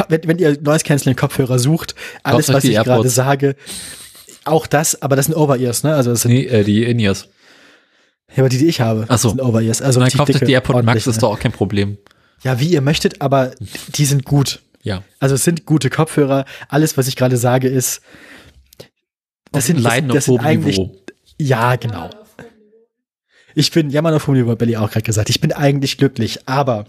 wenn, 0.09 0.21
wenn 0.25 0.39
ihr 0.39 0.57
Noise 0.61 0.85
Cancelling 0.85 1.17
Kopfhörer 1.17 1.59
sucht, 1.59 1.97
alles, 2.23 2.53
was 2.53 2.63
ich 2.63 2.77
gerade 2.77 3.09
sage, 3.09 3.57
auch 4.45 4.67
das, 4.67 5.01
aber 5.03 5.17
das 5.17 5.27
sind 5.27 5.35
Over-Ears, 5.35 5.83
ne? 5.83 5.95
Also 5.95 6.11
das 6.11 6.23
sind, 6.23 6.33
Nee, 6.33 6.47
äh, 6.47 6.65
die 6.65 6.85
In-Ears. 6.85 7.29
ja, 8.35 8.39
aber 8.39 8.49
die, 8.49 8.59
die 8.59 8.67
ich 8.67 8.81
habe, 8.81 9.07
Ach 9.09 9.19
so. 9.19 9.31
sind 9.31 9.41
Over-Ears. 9.41 9.83
Also 9.83 10.01
Dann 10.01 10.05
richtig 10.05 10.19
kauft 10.19 10.35
dicke, 10.35 10.45
die 10.45 10.53
AirPod 10.53 10.85
Max, 10.85 11.07
ist 11.07 11.23
doch 11.23 11.31
auch 11.33 11.39
kein 11.39 11.53
Problem. 11.53 11.99
Ja, 12.43 12.61
wie 12.61 12.69
ihr 12.69 12.81
möchtet, 12.81 13.21
aber 13.23 13.53
die 13.95 14.05
sind 14.05 14.25
gut. 14.25 14.61
Ja. 14.83 15.03
Also 15.19 15.35
es 15.35 15.45
sind 15.45 15.65
gute 15.65 15.89
Kopfhörer. 15.89 16.45
Alles, 16.69 16.97
was 16.99 17.09
ich 17.09 17.17
gerade 17.17 17.37
sage, 17.39 17.69
ist. 17.69 18.03
Das 19.51 19.67
sind, 19.67 19.85
das, 19.85 20.01
das 20.09 20.25
sind 20.27 20.41
eigentlich. 20.41 20.79
Niveau. 20.79 20.95
Ja, 21.39 21.77
genau. 21.77 22.11
Ich 23.55 23.71
bin, 23.71 23.91
ja, 23.91 24.03
man 24.03 24.15
auf 24.15 24.27
hohem 24.27 24.37
Niveau, 24.37 24.57
Belly 24.57 24.77
auch 24.77 24.91
gerade 24.91 25.05
gesagt. 25.05 25.31
Ich 25.31 25.41
bin 25.41 25.53
eigentlich 25.53 25.97
glücklich, 25.97 26.41
aber. 26.47 26.87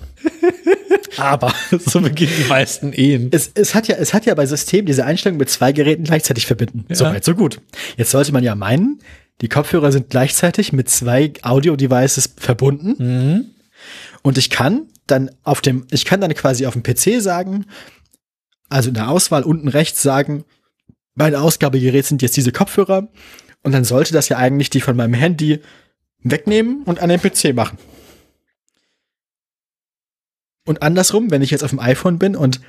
aber. 1.18 1.54
So 1.80 2.02
beginnen 2.02 2.34
die 2.38 2.50
meisten 2.50 2.94
Ehen. 2.94 3.30
Es, 3.32 3.52
es, 3.54 3.76
hat 3.76 3.88
ja, 3.88 3.96
es 3.96 4.14
hat 4.14 4.26
ja 4.26 4.34
bei 4.36 4.46
System 4.46 4.86
diese 4.86 5.06
Einstellung 5.06 5.38
mit 5.38 5.50
zwei 5.50 5.72
Geräten 5.72 6.04
gleichzeitig 6.04 6.46
verbinden. 6.46 6.86
Ja. 6.90 6.96
Soweit, 6.96 7.24
so 7.24 7.36
gut. 7.36 7.62
Jetzt 7.98 8.12
sollte 8.12 8.32
man 8.32 8.44
ja 8.44 8.56
meinen, 8.56 9.00
die 9.42 9.50
Kopfhörer 9.50 9.92
sind 9.92 10.10
gleichzeitig 10.10 10.74
mit 10.74 10.90
zwei 10.90 11.34
Audio-Devices 11.42 12.36
verbunden. 12.38 12.96
Mhm. 12.98 13.46
Und 14.22 14.38
ich 14.38 14.50
kann 14.50 14.88
dann 15.08 15.30
auf 15.44 15.62
dem, 15.62 15.86
ich 15.92 16.06
kann 16.06 16.22
dann 16.22 16.34
quasi 16.34 16.66
auf 16.66 16.74
dem 16.74 16.84
PC 16.84 17.22
sagen, 17.22 17.66
also 18.70 18.90
in 18.90 18.96
der 18.96 19.10
Auswahl 19.10 19.44
unten 19.44 19.68
rechts 19.68 20.02
sagen, 20.02 20.46
mein 21.14 21.36
Ausgabegerät 21.36 22.06
sind 22.06 22.22
jetzt 22.22 22.38
diese 22.38 22.52
Kopfhörer. 22.52 23.10
Und 23.62 23.72
dann 23.72 23.84
sollte 23.84 24.14
das 24.14 24.30
ja 24.30 24.38
eigentlich 24.38 24.70
die 24.70 24.82
von 24.82 24.96
meinem 24.96 25.14
Handy 25.14 25.60
wegnehmen 26.26 26.84
und 26.84 27.00
an 27.00 27.10
den 27.10 27.22
PC 27.22 27.56
machen. 27.56 27.78
Und 30.66 30.82
andersrum, 30.82 31.32
wenn 31.32 31.44
ich 31.44 31.52
jetzt 31.52 31.64
auf 31.64 31.70
dem 31.70 31.80
iPhone 31.80 32.20
bin 32.20 32.36
und 32.36 32.60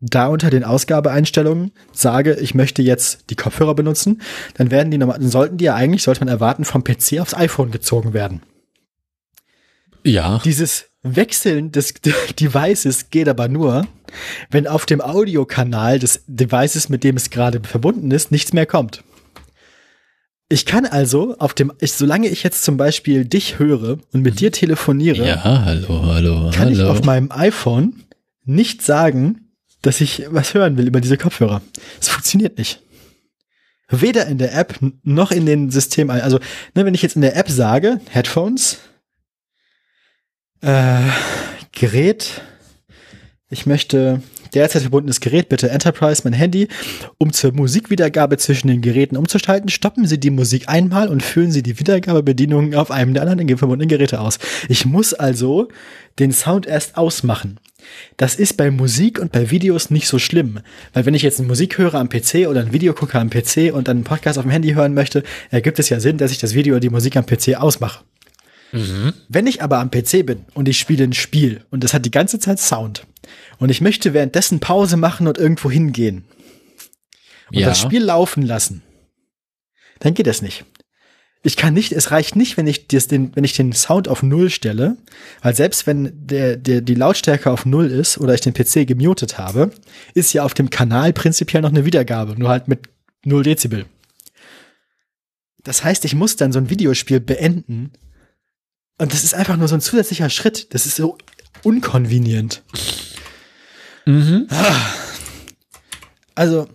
da 0.00 0.26
unter 0.26 0.50
den 0.50 0.64
Ausgabeeinstellungen 0.64 1.72
sage, 1.92 2.34
ich 2.34 2.54
möchte 2.54 2.82
jetzt 2.82 3.30
die 3.30 3.36
Kopfhörer 3.36 3.74
benutzen, 3.74 4.22
dann 4.54 4.70
werden 4.70 4.90
die 4.90 4.98
normal, 4.98 5.18
dann 5.18 5.28
sollten 5.28 5.58
die 5.58 5.66
ja 5.66 5.74
eigentlich, 5.74 6.02
sollte 6.02 6.20
man 6.20 6.28
erwarten, 6.28 6.64
vom 6.64 6.82
PC 6.82 7.20
aufs 7.20 7.34
iPhone 7.34 7.70
gezogen 7.70 8.12
werden. 8.12 8.42
Ja. 10.02 10.40
Dieses 10.44 10.86
Wechseln 11.02 11.70
des 11.70 11.94
Devices 12.40 13.10
geht 13.10 13.28
aber 13.28 13.48
nur, 13.48 13.86
wenn 14.50 14.66
auf 14.66 14.86
dem 14.86 15.00
Audiokanal 15.00 15.98
des 15.98 16.24
Devices, 16.26 16.88
mit 16.88 17.04
dem 17.04 17.16
es 17.16 17.30
gerade 17.30 17.60
verbunden 17.62 18.10
ist, 18.10 18.30
nichts 18.30 18.52
mehr 18.52 18.66
kommt. 18.66 19.04
Ich 20.48 20.66
kann 20.66 20.84
also 20.86 21.36
auf 21.38 21.54
dem, 21.54 21.72
ich, 21.80 21.94
solange 21.94 22.28
ich 22.28 22.42
jetzt 22.42 22.64
zum 22.64 22.76
Beispiel 22.76 23.24
dich 23.24 23.58
höre 23.58 23.98
und 24.12 24.22
mit 24.22 24.40
dir 24.40 24.52
telefoniere, 24.52 25.26
Ja, 25.26 25.64
hallo, 25.64 26.02
hallo, 26.04 26.50
kann 26.54 26.70
ich 26.70 26.78
hallo. 26.78 26.90
auf 26.90 27.02
meinem 27.04 27.30
iPhone 27.32 28.04
nicht 28.44 28.82
sagen, 28.82 29.52
dass 29.82 30.00
ich 30.00 30.26
was 30.30 30.54
hören 30.54 30.76
will 30.76 30.86
über 30.86 31.00
diese 31.00 31.16
Kopfhörer. 31.16 31.62
Es 32.00 32.08
funktioniert 32.08 32.58
nicht. 32.58 32.80
Weder 33.88 34.26
in 34.26 34.38
der 34.38 34.54
App 34.54 34.78
noch 35.02 35.30
in 35.30 35.46
den 35.46 35.70
Systemen. 35.70 36.10
Also, 36.20 36.38
ne, 36.74 36.84
wenn 36.84 36.94
ich 36.94 37.02
jetzt 37.02 37.16
in 37.16 37.22
der 37.22 37.36
App 37.36 37.48
sage, 37.50 38.00
Headphones, 38.10 38.78
äh, 40.62 41.00
Gerät, 41.72 42.42
ich 43.50 43.66
möchte 43.66 44.22
derzeit 44.54 44.82
verbundenes 44.82 45.20
Gerät, 45.20 45.48
bitte 45.48 45.70
Enterprise, 45.70 46.22
mein 46.24 46.32
Handy, 46.32 46.68
um 47.18 47.32
zur 47.32 47.52
Musikwiedergabe 47.52 48.38
zwischen 48.38 48.68
den 48.68 48.80
Geräten 48.80 49.16
umzuschalten, 49.16 49.68
stoppen 49.68 50.06
Sie 50.06 50.18
die 50.18 50.30
Musik 50.30 50.68
einmal 50.68 51.08
und 51.08 51.22
führen 51.22 51.50
Sie 51.50 51.62
die 51.62 51.78
Wiedergabebedienungen 51.78 52.74
auf 52.74 52.90
einem 52.90 53.14
der 53.14 53.22
anderen 53.22 53.56
verbundenen 53.56 53.88
Geräte 53.88 54.20
aus. 54.20 54.38
Ich 54.68 54.86
muss 54.86 55.14
also 55.14 55.68
den 56.18 56.32
Sound 56.32 56.66
erst 56.66 56.96
ausmachen. 56.96 57.58
Das 58.16 58.36
ist 58.36 58.56
bei 58.56 58.70
Musik 58.70 59.18
und 59.18 59.32
bei 59.32 59.50
Videos 59.50 59.90
nicht 59.90 60.08
so 60.08 60.18
schlimm, 60.18 60.60
weil 60.92 61.04
wenn 61.04 61.14
ich 61.14 61.22
jetzt 61.22 61.42
Musik 61.42 61.78
höre 61.78 61.94
am 61.94 62.08
PC 62.08 62.48
oder 62.48 62.60
ein 62.60 62.72
Video 62.72 62.94
gucke 62.94 63.18
am 63.18 63.30
PC 63.30 63.72
und 63.74 63.88
dann 63.88 63.98
einen 63.98 64.04
Podcast 64.04 64.38
auf 64.38 64.44
dem 64.44 64.50
Handy 64.50 64.72
hören 64.72 64.94
möchte, 64.94 65.22
ergibt 65.50 65.78
es 65.78 65.90
ja 65.90 66.00
Sinn, 66.00 66.16
dass 66.16 66.30
ich 66.30 66.38
das 66.38 66.54
Video 66.54 66.74
oder 66.74 66.80
die 66.80 66.90
Musik 66.90 67.16
am 67.16 67.26
PC 67.26 67.56
ausmache. 67.56 68.04
Wenn 69.28 69.46
ich 69.46 69.62
aber 69.62 69.78
am 69.78 69.90
PC 69.90 70.26
bin 70.26 70.44
und 70.54 70.68
ich 70.68 70.78
spiele 70.80 71.04
ein 71.04 71.12
Spiel 71.12 71.64
und 71.70 71.84
das 71.84 71.94
hat 71.94 72.04
die 72.04 72.10
ganze 72.10 72.40
Zeit 72.40 72.58
Sound 72.58 73.06
und 73.58 73.70
ich 73.70 73.80
möchte 73.80 74.14
währenddessen 74.14 74.58
Pause 74.58 74.96
machen 74.96 75.28
und 75.28 75.38
irgendwo 75.38 75.70
hingehen 75.70 76.24
und 77.52 77.58
Ja. 77.60 77.68
das 77.68 77.80
Spiel 77.80 78.02
laufen 78.02 78.42
lassen, 78.42 78.82
dann 80.00 80.14
geht 80.14 80.26
das 80.26 80.42
nicht. 80.42 80.64
Ich 81.46 81.56
kann 81.56 81.74
nicht, 81.74 81.92
es 81.92 82.10
reicht 82.10 82.36
nicht, 82.36 82.56
wenn 82.56 82.66
ich, 82.66 82.88
das, 82.88 83.06
den, 83.06 83.36
wenn 83.36 83.44
ich 83.44 83.52
den 83.52 83.72
Sound 83.74 84.08
auf 84.08 84.22
Null 84.22 84.48
stelle, 84.50 84.96
weil 85.42 85.54
selbst 85.54 85.86
wenn 85.86 86.26
der, 86.26 86.56
der, 86.56 86.80
die 86.80 86.94
Lautstärke 86.94 87.50
auf 87.50 87.66
Null 87.66 87.86
ist 87.90 88.18
oder 88.18 88.34
ich 88.34 88.40
den 88.40 88.54
PC 88.54 88.88
gemutet 88.88 89.36
habe, 89.38 89.70
ist 90.14 90.32
ja 90.32 90.42
auf 90.42 90.54
dem 90.54 90.70
Kanal 90.70 91.12
prinzipiell 91.12 91.62
noch 91.62 91.68
eine 91.70 91.84
Wiedergabe, 91.84 92.34
nur 92.38 92.48
halt 92.48 92.66
mit 92.66 92.88
Null 93.24 93.42
Dezibel. 93.44 93.84
Das 95.62 95.84
heißt, 95.84 96.04
ich 96.06 96.14
muss 96.14 96.36
dann 96.36 96.50
so 96.50 96.58
ein 96.58 96.70
Videospiel 96.70 97.20
beenden 97.20 97.92
und 98.98 99.12
das 99.12 99.24
ist 99.24 99.34
einfach 99.34 99.56
nur 99.56 99.68
so 99.68 99.74
ein 99.74 99.80
zusätzlicher 99.80 100.30
Schritt. 100.30 100.72
Das 100.74 100.86
ist 100.86 100.96
so 100.96 101.18
unkonvenient. 101.62 102.62
Mhm. 104.06 104.48
Also, 106.34 106.68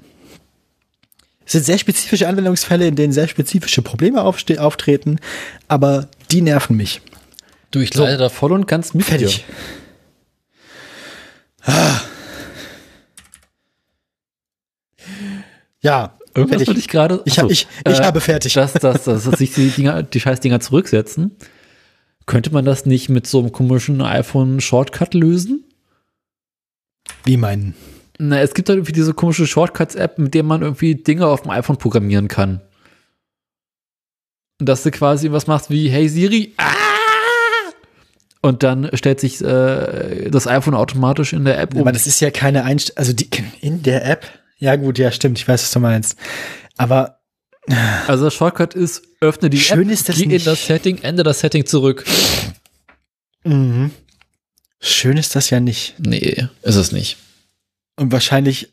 es 1.46 1.52
sind 1.54 1.66
sehr 1.66 1.78
spezifische 1.78 2.28
Anwendungsfälle, 2.28 2.88
in 2.88 2.96
denen 2.96 3.14
sehr 3.14 3.28
spezifische 3.28 3.82
Probleme 3.82 4.22
auftreten, 4.22 5.20
aber 5.68 6.08
die 6.32 6.42
nerven 6.42 6.76
mich. 6.78 7.02
Du, 7.72 7.80
ich 7.80 7.94
So. 7.94 8.04
leide 8.04 8.18
da 8.18 8.30
voll 8.30 8.52
und 8.52 8.68
ganz 8.68 8.94
mit 8.94 9.06
Fertig. 9.06 9.46
dir. 11.68 11.82
Ja, 15.82 16.18
Irgendwas 16.36 16.50
fertig. 16.50 16.68
würde 16.68 16.80
ich 16.80 16.88
gerade. 16.88 17.22
Ich, 17.26 17.40
hab, 17.40 17.50
ich, 17.50 17.68
ich 17.88 18.00
äh, 18.00 18.04
habe 18.04 18.22
fertig. 18.22 18.54
dass, 18.54 18.74
dass, 18.74 19.04
dass, 19.04 19.24
dass 19.24 19.40
sich 19.40 19.54
die, 19.54 19.70
Dinger, 19.70 20.04
die 20.04 20.20
Scheißdinger 20.20 20.60
zurücksetzen. 20.60 21.36
Könnte 22.30 22.54
man 22.54 22.64
das 22.64 22.86
nicht 22.86 23.10
mit 23.10 23.26
so 23.26 23.40
einem 23.40 23.52
komischen 23.52 24.04
iPhone-Shortcut 24.04 25.16
lösen? 25.16 25.64
Wie 27.24 27.38
meinen? 27.38 27.74
Na, 28.20 28.40
es 28.40 28.54
gibt 28.54 28.70
halt 28.70 28.78
irgendwie 28.78 28.92
diese 28.92 29.16
komische 29.16 29.48
Shortcuts-App, 29.48 30.20
mit 30.20 30.36
der 30.36 30.44
man 30.44 30.62
irgendwie 30.62 30.94
Dinge 30.94 31.26
auf 31.26 31.42
dem 31.42 31.50
iPhone 31.50 31.78
programmieren 31.78 32.28
kann. 32.28 32.62
Und 34.60 34.70
dass 34.70 34.84
du 34.84 34.92
quasi 34.92 35.32
was 35.32 35.48
machst 35.48 35.72
wie, 35.72 35.90
hey 35.90 36.08
Siri, 36.08 36.54
ah! 36.58 36.70
Und 38.44 38.62
dann 38.62 38.92
stellt 38.94 39.20
sich 39.20 39.44
äh, 39.44 40.30
das 40.30 40.46
iPhone 40.46 40.76
automatisch 40.76 41.34
in 41.34 41.46
der 41.46 41.58
App 41.60 41.74
um. 41.74 41.82
Aber 41.82 41.92
das 41.92 42.06
ist 42.06 42.20
ja 42.20 42.30
keine 42.30 42.64
Einstellung, 42.64 43.00
also 43.00 43.14
die, 43.14 43.28
in 43.62 43.82
der 43.82 44.06
App, 44.06 44.28
ja 44.60 44.76
gut, 44.76 45.00
ja 45.00 45.12
stimmt, 45.12 45.40
ich 45.40 45.48
weiß, 45.48 45.64
was 45.64 45.72
du 45.72 45.80
meinst. 45.80 46.16
Aber 46.78 47.19
Also 48.08 48.26
das 48.26 48.34
Shortcut 48.34 48.74
ist, 48.74 49.04
öffne 49.22 49.50
die 49.50 49.60
Schön 49.60 49.88
App, 49.88 49.92
ist 49.92 50.10
das 50.10 50.16
geh 50.16 50.24
in 50.24 50.30
nicht. 50.30 50.48
das 50.48 50.66
Setting, 50.66 50.98
ende 51.00 51.24
das 51.24 51.40
Setting 51.40 51.66
zurück. 51.66 52.06
mhm. 53.44 53.92
schön 54.80 55.18
ist 55.18 55.36
das 55.36 55.50
ja 55.50 55.60
nicht. 55.60 55.96
Nee, 56.00 56.48
ist 56.64 56.76
es 56.76 56.92
nicht. 56.92 57.18
Und 57.96 58.12
wahrscheinlich 58.12 58.70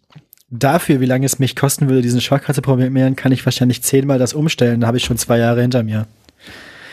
dafür, 0.49 1.01
wie 1.01 1.07
lange 1.07 1.27
es 1.27 1.39
mich 1.39 1.57
kosten 1.57 1.89
würde, 1.89 2.03
diesen 2.03 2.21
Shortcut 2.21 2.55
zu 2.55 2.63
programmieren, 2.63 3.17
kann 3.17 3.33
ich 3.33 3.45
wahrscheinlich 3.45 3.83
zehnmal 3.83 4.19
das 4.19 4.33
umstellen. 4.33 4.81
Da 4.81 4.87
habe 4.87 4.97
ich 4.97 5.05
schon 5.05 5.19
zwei 5.19 5.39
Jahre 5.39 5.61
hinter 5.61 5.83
mir. 5.83 6.07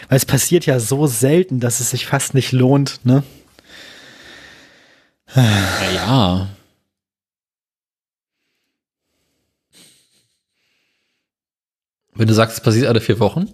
Weil 0.10 0.18
es 0.18 0.26
passiert 0.26 0.66
ja 0.66 0.80
so 0.80 1.08
selten, 1.08 1.60
dass 1.60 1.80
es 1.80 1.92
sich 1.92 2.06
fast 2.06 2.34
nicht 2.34 2.52
lohnt, 2.52 3.00
ne? 3.04 3.24
Ja. 5.36 6.50
Wenn 12.16 12.28
du 12.28 12.34
sagst, 12.34 12.58
es 12.58 12.64
passiert 12.64 12.88
alle 12.88 13.02
vier 13.02 13.20
Wochen. 13.20 13.50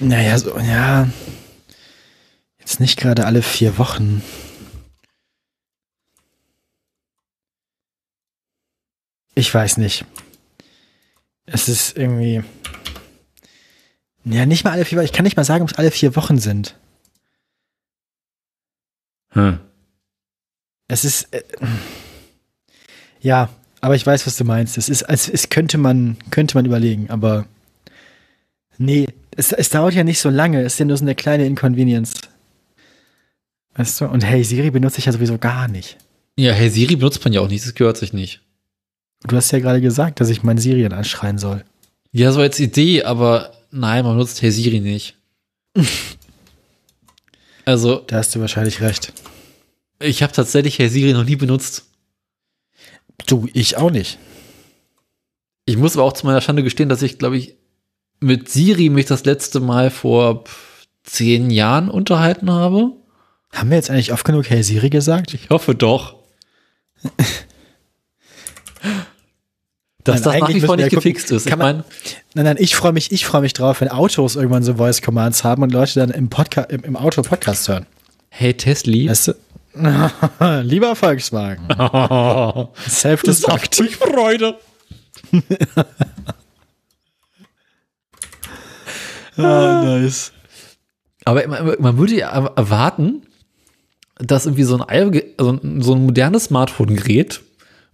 Naja, 0.00 0.38
so, 0.38 0.58
ja. 0.58 1.08
Jetzt 2.58 2.80
nicht 2.80 2.98
gerade 2.98 3.26
alle 3.26 3.42
vier 3.42 3.78
Wochen. 3.78 4.22
Ich 9.34 9.54
weiß 9.54 9.76
nicht. 9.76 10.04
Es 11.46 11.68
ist 11.68 11.96
irgendwie. 11.96 12.42
Ja, 14.24 14.46
nicht 14.46 14.64
mal 14.64 14.72
alle 14.72 14.84
vier 14.84 14.98
Wochen. 14.98 15.04
Ich 15.04 15.12
kann 15.12 15.24
nicht 15.24 15.36
mal 15.36 15.44
sagen, 15.44 15.62
ob 15.62 15.70
es 15.70 15.78
alle 15.78 15.90
vier 15.90 16.16
Wochen 16.16 16.38
sind. 16.38 16.76
Hm. 19.30 19.60
Es 20.88 21.04
ist. 21.04 21.32
Äh, 21.32 21.42
ja, 23.20 23.50
aber 23.80 23.94
ich 23.94 24.06
weiß, 24.06 24.26
was 24.26 24.36
du 24.36 24.44
meinst. 24.44 24.78
Es 24.78 24.88
ist, 24.88 25.04
als 25.04 25.28
es 25.28 25.50
könnte 25.50 25.78
man, 25.78 26.16
könnte 26.30 26.56
man 26.56 26.66
überlegen, 26.66 27.10
aber. 27.10 27.46
Nee, 28.78 29.08
es, 29.36 29.52
es 29.52 29.70
dauert 29.70 29.94
ja 29.94 30.04
nicht 30.04 30.20
so 30.20 30.30
lange. 30.30 30.62
Es 30.62 30.74
ist 30.74 30.78
ja 30.80 30.84
nur 30.86 30.96
so 30.96 31.04
eine 31.04 31.14
kleine 31.14 31.46
Inconvenience. 31.46 32.14
Weißt 33.74 34.00
du? 34.00 34.06
Und 34.06 34.24
hey, 34.24 34.42
Siri 34.42 34.70
benutze 34.70 34.98
ich 34.98 35.06
ja 35.06 35.12
sowieso 35.12 35.38
gar 35.38 35.68
nicht. 35.68 35.96
Ja, 36.36 36.52
hey 36.52 36.70
Siri 36.70 36.96
benutzt 36.96 37.22
man 37.24 37.32
ja 37.32 37.40
auch 37.40 37.48
nicht, 37.48 37.64
das 37.64 37.74
gehört 37.74 37.96
sich 37.96 38.12
nicht. 38.12 38.40
Du 39.26 39.36
hast 39.36 39.50
ja 39.50 39.58
gerade 39.58 39.80
gesagt, 39.80 40.20
dass 40.20 40.28
ich 40.28 40.42
mein 40.42 40.58
Siri 40.58 40.82
dann 40.82 40.92
anschreien 40.92 41.38
soll. 41.38 41.64
Ja, 42.12 42.32
so 42.32 42.40
als 42.40 42.58
Idee, 42.60 43.02
aber 43.04 43.52
nein, 43.70 44.04
man 44.04 44.14
benutzt 44.14 44.40
Hey 44.42 44.50
Siri 44.50 44.80
nicht. 44.80 45.16
also, 47.64 48.02
Da 48.06 48.16
hast 48.16 48.34
du 48.34 48.40
wahrscheinlich 48.40 48.80
recht. 48.80 49.12
Ich 50.00 50.22
habe 50.22 50.32
tatsächlich 50.32 50.78
Hey 50.78 50.88
Siri 50.88 51.12
noch 51.12 51.24
nie 51.24 51.36
benutzt. 51.36 51.84
Du, 53.26 53.48
ich 53.52 53.76
auch 53.76 53.90
nicht. 53.90 54.18
Ich 55.64 55.76
muss 55.76 55.96
aber 55.96 56.04
auch 56.04 56.12
zu 56.12 56.24
meiner 56.26 56.40
Schande 56.40 56.62
gestehen, 56.62 56.88
dass 56.88 57.02
ich, 57.02 57.18
glaube 57.18 57.36
ich, 57.36 57.56
mit 58.20 58.48
Siri 58.48 58.88
mich 58.88 59.06
das 59.06 59.24
letzte 59.24 59.60
Mal 59.60 59.90
vor 59.90 60.44
zehn 61.04 61.50
Jahren 61.50 61.90
unterhalten 61.90 62.50
habe. 62.50 62.92
Haben 63.52 63.70
wir 63.70 63.76
jetzt 63.76 63.90
eigentlich 63.90 64.12
oft 64.12 64.24
genug 64.24 64.48
Hey 64.50 64.62
Siri 64.62 64.90
gesagt? 64.90 65.34
Ich 65.34 65.50
hoffe 65.50 65.74
doch. 65.74 66.16
Dass 70.04 70.16
Nein, 70.16 70.22
das 70.22 70.24
nach 70.24 70.32
eigentlich 70.48 70.62
wie 70.62 70.66
vor 70.66 70.76
nicht 70.76 70.84
gucken, 70.86 70.98
gefixt 71.12 71.30
ist. 71.32 71.54
Man- 71.56 71.84
Nein, 72.34 72.44
nein, 72.44 72.56
ich 72.58 72.76
freue 72.76 72.92
mich, 72.92 73.12
ich 73.12 73.26
freue 73.26 73.42
mich 73.42 73.52
drauf, 73.52 73.80
wenn 73.80 73.88
Autos 73.88 74.36
irgendwann 74.36 74.62
so 74.62 74.74
Voice 74.76 75.02
Commands 75.02 75.44
haben 75.44 75.62
und 75.62 75.72
Leute 75.72 75.94
dann 76.00 76.10
im 76.10 76.28
Podcast, 76.30 76.70
im, 76.70 76.82
im 76.84 76.96
Auto 76.96 77.22
Podcast 77.22 77.68
hören. 77.68 77.86
hey 78.30 78.54
Tesli. 78.54 79.08
Weißt 79.08 79.28
du? 79.28 79.34
Lieber 80.62 80.94
Volkswagen. 80.96 81.66
Self-Destruct. 82.88 83.80
mich 83.80 83.96
Freude. 83.96 84.56
Ah, 89.36 89.82
nice. 89.84 90.32
Aber 91.24 91.46
man, 91.46 91.76
man 91.78 91.96
würde 91.98 92.16
ja 92.16 92.28
erwarten, 92.56 93.22
dass 94.16 94.46
irgendwie 94.46 94.64
so 94.64 94.76
ein, 94.78 94.82
Ei- 94.88 95.32
ein- 95.38 95.80
so 95.82 95.94
ein 95.94 96.04
modernes 96.06 96.44
Smartphone-Gerät 96.44 97.40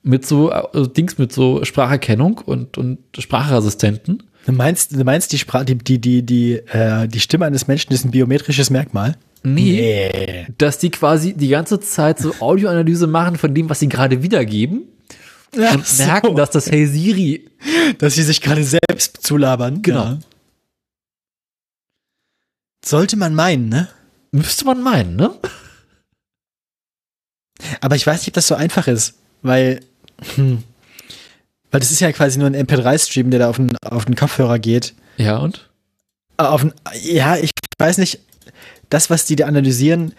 mit 0.03 0.26
so 0.26 0.51
also 0.51 0.87
Dings 0.87 1.18
mit 1.18 1.32
so 1.32 1.64
Spracherkennung 1.64 2.39
und, 2.39 2.78
und 2.78 2.99
Sprachassistenten, 3.18 4.22
Du 4.47 4.53
meinst, 4.53 4.93
du 4.95 5.03
meinst 5.05 5.32
die, 5.32 5.39
Sprache, 5.39 5.64
die, 5.64 5.76
die, 5.78 5.99
die, 5.99 6.22
die, 6.22 6.53
äh, 6.57 7.09
die 7.09 7.20
Stimme 7.20 7.47
eines 7.47 7.66
Menschen 7.66 7.95
ist 7.95 8.05
ein 8.05 8.11
biometrisches 8.11 8.68
Merkmal? 8.68 9.16
Nee, 9.45 10.09
Nee. 10.11 10.47
dass 10.59 10.78
die 10.78 10.90
quasi 10.90 11.34
die 11.34 11.49
ganze 11.49 11.78
Zeit 11.80 12.18
so 12.18 12.34
Audioanalyse 12.40 13.07
machen 13.07 13.36
von 13.36 13.55
dem, 13.55 13.68
was 13.70 13.80
sie 13.80 13.88
gerade 13.88 14.22
wiedergeben 14.22 14.82
und 15.53 15.99
merken, 15.99 16.34
dass 16.34 16.51
das 16.51 16.70
Hey 16.70 16.86
Siri 16.86 17.49
dass 17.99 18.14
sie 18.14 18.22
sich 18.22 18.40
gerade 18.40 18.64
selbst 18.64 19.22
zulabern. 19.22 19.80
Genau. 19.82 20.05
Ja. 20.05 20.18
Sollte 22.84 23.16
man 23.16 23.34
meinen, 23.34 23.68
ne? 23.68 23.88
müsste 24.32 24.64
man 24.64 24.82
meinen, 24.82 25.16
ne? 25.16 25.30
Aber 27.80 27.97
ich 27.97 28.07
weiß 28.07 28.20
nicht, 28.20 28.28
ob 28.28 28.34
das 28.34 28.49
so 28.49 28.55
einfach 28.57 28.88
ist, 28.88 29.14
weil, 29.42 29.80
hm, 30.34 30.62
weil 31.70 31.80
das 31.80 31.90
ist 31.92 32.01
ja 32.01 32.11
quasi 32.12 32.38
nur 32.38 32.49
ein 32.49 32.57
MP3-Stream, 32.57 33.30
der 33.30 33.40
da 33.40 33.49
auf 33.51 33.57
den, 33.57 33.76
auf 33.78 34.05
den 34.05 34.16
Kopfhörer 34.16 34.59
geht. 34.59 34.95
Ja, 35.16 35.38
und? 35.38 35.70
Äh, 36.36 36.42
Auf 36.42 36.62
den, 36.62 36.74
ja, 37.03 37.36
ich 37.36 37.51
weiß 37.78 37.99
nicht, 37.99 38.18
das, 38.91 39.11
was 39.11 39.24
die 39.26 39.37
da 39.37 39.47
analysieren, 39.47 40.14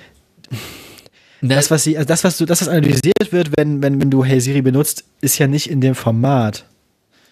Na, 1.41 1.55
das, 1.55 1.71
was 1.71 1.83
sie, 1.83 1.97
also 1.97 2.07
das, 2.07 2.23
was 2.23 2.37
du, 2.37 2.45
das, 2.45 2.61
was 2.61 2.67
analysiert 2.67 3.31
wird, 3.31 3.51
wenn, 3.57 3.81
wenn, 3.81 3.99
wenn 4.01 4.09
du 4.09 4.23
Hey 4.23 4.39
Siri 4.39 4.61
benutzt, 4.61 5.03
ist 5.21 5.37
ja 5.37 5.47
nicht 5.47 5.69
in 5.69 5.81
dem 5.81 5.95
Format. 5.95 6.65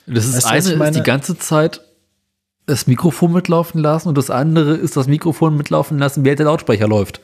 das 0.05 0.25
ist 0.25 0.35
weißt 0.35 0.47
eine 0.47 0.73
ist 0.73 0.77
meine? 0.77 0.97
die 0.97 1.03
ganze 1.03 1.37
Zeit 1.37 1.81
das 2.65 2.87
Mikrofon 2.87 3.33
mitlaufen 3.33 3.81
lassen 3.81 4.07
und 4.07 4.17
das 4.17 4.29
andere 4.29 4.75
ist 4.75 4.95
das 4.95 5.07
Mikrofon 5.07 5.57
mitlaufen 5.57 5.99
lassen, 5.99 6.23
während 6.23 6.39
der 6.39 6.45
Lautsprecher 6.45 6.87
läuft. 6.87 7.19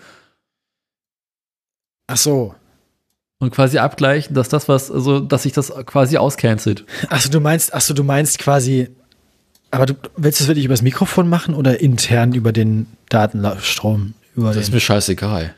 Ach 2.07 2.18
so. 2.18 2.55
Und 3.39 3.51
quasi 3.51 3.78
abgleichen, 3.78 4.36
dass 4.36 4.49
das 4.49 4.68
was, 4.68 4.91
also, 4.91 5.22
dass 5.22 5.43
sich 5.43 5.53
das 5.53 5.72
quasi 5.86 6.18
auscancelt. 6.18 6.86
Achso, 7.10 7.30
du 7.30 7.39
meinst, 7.39 7.74
achso, 7.74 7.93
du 7.93 8.03
meinst 8.03 8.38
quasi, 8.39 8.89
aber 9.72 9.86
du 9.86 9.93
willst 10.17 10.39
du 10.39 10.43
es 10.43 10.47
wirklich 10.47 10.65
übers 10.65 10.82
Mikrofon 10.82 11.30
machen 11.30 11.53
oder 11.53 11.80
intern 11.80 12.34
über 12.34 12.51
den 12.51 12.88
Datenstrom? 13.09 14.13
Über 14.36 14.53
den, 14.53 14.72
mir 14.72 14.80
scheißegal. 14.80 15.53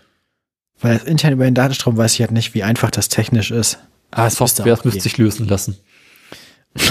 weil 0.81 0.97
intern 1.05 1.33
über 1.33 1.45
den 1.45 1.55
Datenstrom 1.55 1.97
weiß 1.97 2.13
ich 2.15 2.21
halt 2.21 2.31
nicht, 2.31 2.53
wie 2.53 2.63
einfach 2.63 2.91
das 2.91 3.09
technisch 3.09 3.51
ist. 3.51 3.77
Ah, 4.11 4.27
es 4.27 4.39
müsste 4.39 4.63
Software 4.63 4.79
müsste 4.83 5.01
sich 5.01 5.17
lösen 5.17 5.47
lassen. 5.47 5.77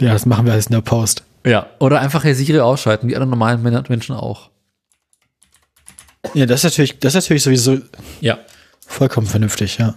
Ja, 0.00 0.12
das 0.12 0.26
machen 0.26 0.44
wir 0.44 0.52
alles 0.52 0.66
in 0.66 0.72
der 0.72 0.82
Post. 0.82 1.22
Ja. 1.46 1.70
Oder 1.78 2.00
einfach 2.00 2.22
Herr 2.24 2.34
Siri 2.34 2.60
ausschalten, 2.60 3.08
wie 3.08 3.16
alle 3.16 3.26
normalen 3.26 3.62
Men- 3.62 3.82
Menschen 3.88 4.14
auch. 4.14 4.50
Ja, 6.34 6.44
das 6.44 6.60
ist 6.60 6.64
natürlich, 6.64 6.98
das 6.98 7.14
ist 7.14 7.24
natürlich 7.24 7.42
sowieso 7.44 7.78
Ja. 8.20 8.38
vollkommen 8.86 9.26
vernünftig, 9.26 9.78
ja. 9.78 9.94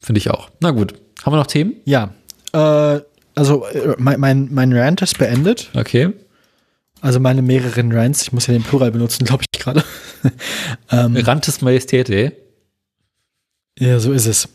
Finde 0.00 0.18
ich 0.18 0.30
auch. 0.30 0.50
Na 0.60 0.70
gut. 0.70 0.94
Haben 1.24 1.32
wir 1.32 1.38
noch 1.38 1.46
Themen? 1.48 1.74
Ja. 1.84 2.14
Äh, 2.52 3.00
also 3.34 3.64
äh, 3.66 3.94
mein, 3.98 4.20
mein, 4.20 4.48
mein 4.52 4.72
Rant 4.72 5.02
ist 5.02 5.18
beendet. 5.18 5.70
Okay. 5.74 6.12
Also 7.00 7.18
meine 7.20 7.40
mehreren 7.42 7.92
Rants. 7.92 8.22
Ich 8.22 8.32
muss 8.32 8.46
ja 8.46 8.52
den 8.52 8.62
Plural 8.62 8.90
benutzen, 8.90 9.24
glaube 9.24 9.44
ich 9.50 9.58
gerade. 9.58 9.82
ähm, 10.90 11.16
Rantes 11.16 11.62
Majestäte. 11.62 12.32
ja, 13.78 13.98
so 13.98 14.12
ist 14.12 14.26
es. 14.26 14.48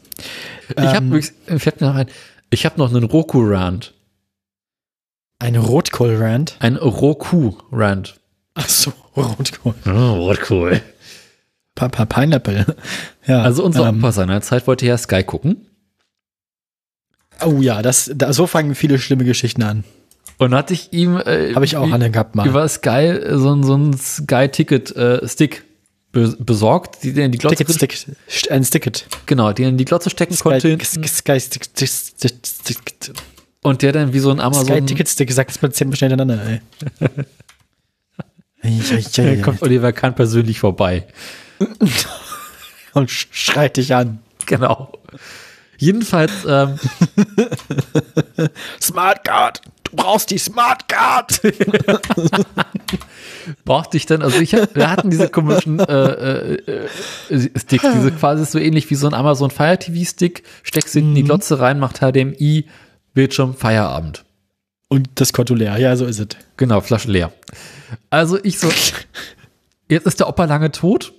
Ich 0.70 0.76
habe 0.78 0.98
Ähm, 0.98 1.10
mir 1.10 1.74
noch 1.80 1.96
ein, 1.96 2.08
ich 2.52 2.66
habe 2.66 2.78
noch 2.78 2.90
einen 2.94 3.04
Roku-Rant. 3.04 3.94
Ein 5.40 5.56
Rotkohl-Rant. 5.58 6.56
Ein 6.60 6.76
Roku-Rant. 6.78 8.20
Ach 8.54 8.70
so, 8.70 8.94
Rotkohl. 9.18 9.74
Oh, 9.86 10.30
Rotkohl. 10.30 10.82
Pa 11.76 11.90
pa 11.90 12.06
Pineapple. 12.06 12.66
Ja, 13.28 13.42
Also 13.42 13.66
unser 13.66 13.90
ähm, 13.90 14.00
Opa 14.00 14.12
seinerzeit 14.14 14.66
wollte 14.68 14.86
ja 14.86 14.98
Sky 14.98 15.24
gucken. 15.24 15.66
Oh 17.44 17.62
ja, 17.62 17.82
das, 17.82 18.12
da, 18.16 18.32
so 18.34 18.48
fangen 18.48 18.76
viele 18.76 19.00
schlimme 19.00 19.24
Geschichten 19.26 19.64
an. 19.64 19.84
Und 20.38 20.52
dann 20.52 20.58
hatte 20.60 20.74
ich 20.74 20.92
ihm 20.94 21.18
äh, 21.18 21.54
Habe 21.56 21.66
ich 21.66 21.78
auch 21.78 21.92
an 21.92 22.02
den 22.02 22.12
gehabt 22.12 22.36
mal. 22.36 22.48
über 22.48 22.68
Sky 22.68 22.90
äh, 23.08 23.38
so, 23.38 23.54
ein- 23.54 23.64
so 23.64 23.76
ein 23.76 23.98
Sky-Ticket-Stick 23.98 25.64
be 26.12 26.36
besorgt, 26.40 27.04
die 27.04 27.12
den 27.14 27.26
in 27.26 27.32
die 27.34 27.38
Glotze 27.38 27.58
Ticket, 27.66 27.76
Stick, 27.76 28.16
St- 28.30 28.50
ein 28.52 28.64
Sticket. 28.64 29.06
genau, 29.26 29.52
die 29.54 29.64
in 29.64 29.78
die 29.78 29.86
Glotze 29.86 30.10
stecken 30.10 30.36
konnte 30.38 30.60
Sky, 30.62 30.70
hinten 30.70 31.08
Sky, 31.08 31.40
Stick, 31.40 31.66
Stick, 31.66 31.90
Stick, 31.90 32.34
Stick, 32.46 33.14
und 33.64 33.82
der 33.82 33.92
dann 33.92 34.14
wie 34.14 34.20
so 34.20 34.30
ein 34.32 34.38
Sky 34.38 34.44
Amazon 34.46 34.88
Ticket 34.88 35.10
Stick, 35.10 35.32
sag 35.32 35.48
das 35.48 35.62
mal 35.62 35.72
zehnmal 35.72 35.98
schnell 35.98 36.12
hintereinander, 36.12 36.46
ey. 36.48 36.62
Ei. 38.62 39.38
kommt 39.42 39.62
Oliver 39.62 39.92
Kahn 39.94 40.16
persönlich 40.16 40.60
vorbei. 40.60 41.06
Und 42.94 43.10
sch- 43.10 43.28
schreit 43.32 43.78
dich 43.78 43.94
an. 43.94 44.20
Genau. 44.46 44.92
Jedenfalls, 45.78 46.32
ähm, 46.48 46.80
Smart 48.82 49.24
Card! 49.24 49.62
Du 49.84 49.96
brauchst 49.96 50.32
die 50.32 50.38
Smart 50.38 50.88
Card! 50.88 51.42
brauchte 53.66 53.98
ich 53.98 54.06
dann, 54.06 54.22
also 54.22 54.40
ich, 54.40 54.54
wir 54.54 54.90
hatten 54.90 55.10
diese 55.10 55.30
komischen 55.30 55.80
äh, 55.80 56.54
äh, 56.54 56.88
äh, 57.30 57.50
Sticks, 57.56 57.86
diese 57.94 58.12
quasi 58.20 58.46
so 58.46 58.60
ähnlich 58.60 58.90
wie 58.90 58.96
so 58.96 59.08
ein 59.08 59.14
Amazon 59.14 59.52
Fire 59.52 59.78
TV 59.78 60.10
Stick, 60.10 60.44
steckst 60.64 60.96
in 60.96 61.16
die 61.16 61.24
Glotze 61.24 61.60
rein, 61.60 61.80
macht 61.80 62.00
HDMI, 62.00 62.66
Bildschirm, 63.14 63.56
Feierabend. 63.56 64.24
Und 64.88 65.10
das 65.16 65.34
Konto 65.34 65.56
leer, 65.56 65.78
ja, 65.78 65.96
so 65.96 66.06
ist 66.06 66.20
es. 66.20 66.28
Genau, 66.58 66.82
Flasche 66.82 67.12
leer. 67.12 67.32
Also 68.10 68.40
ich 68.44 68.60
so, 68.60 68.70
jetzt 69.90 70.06
ist 70.06 70.20
der 70.20 70.30
Opa 70.30 70.46
lange 70.46 70.72
tot. 70.72 71.14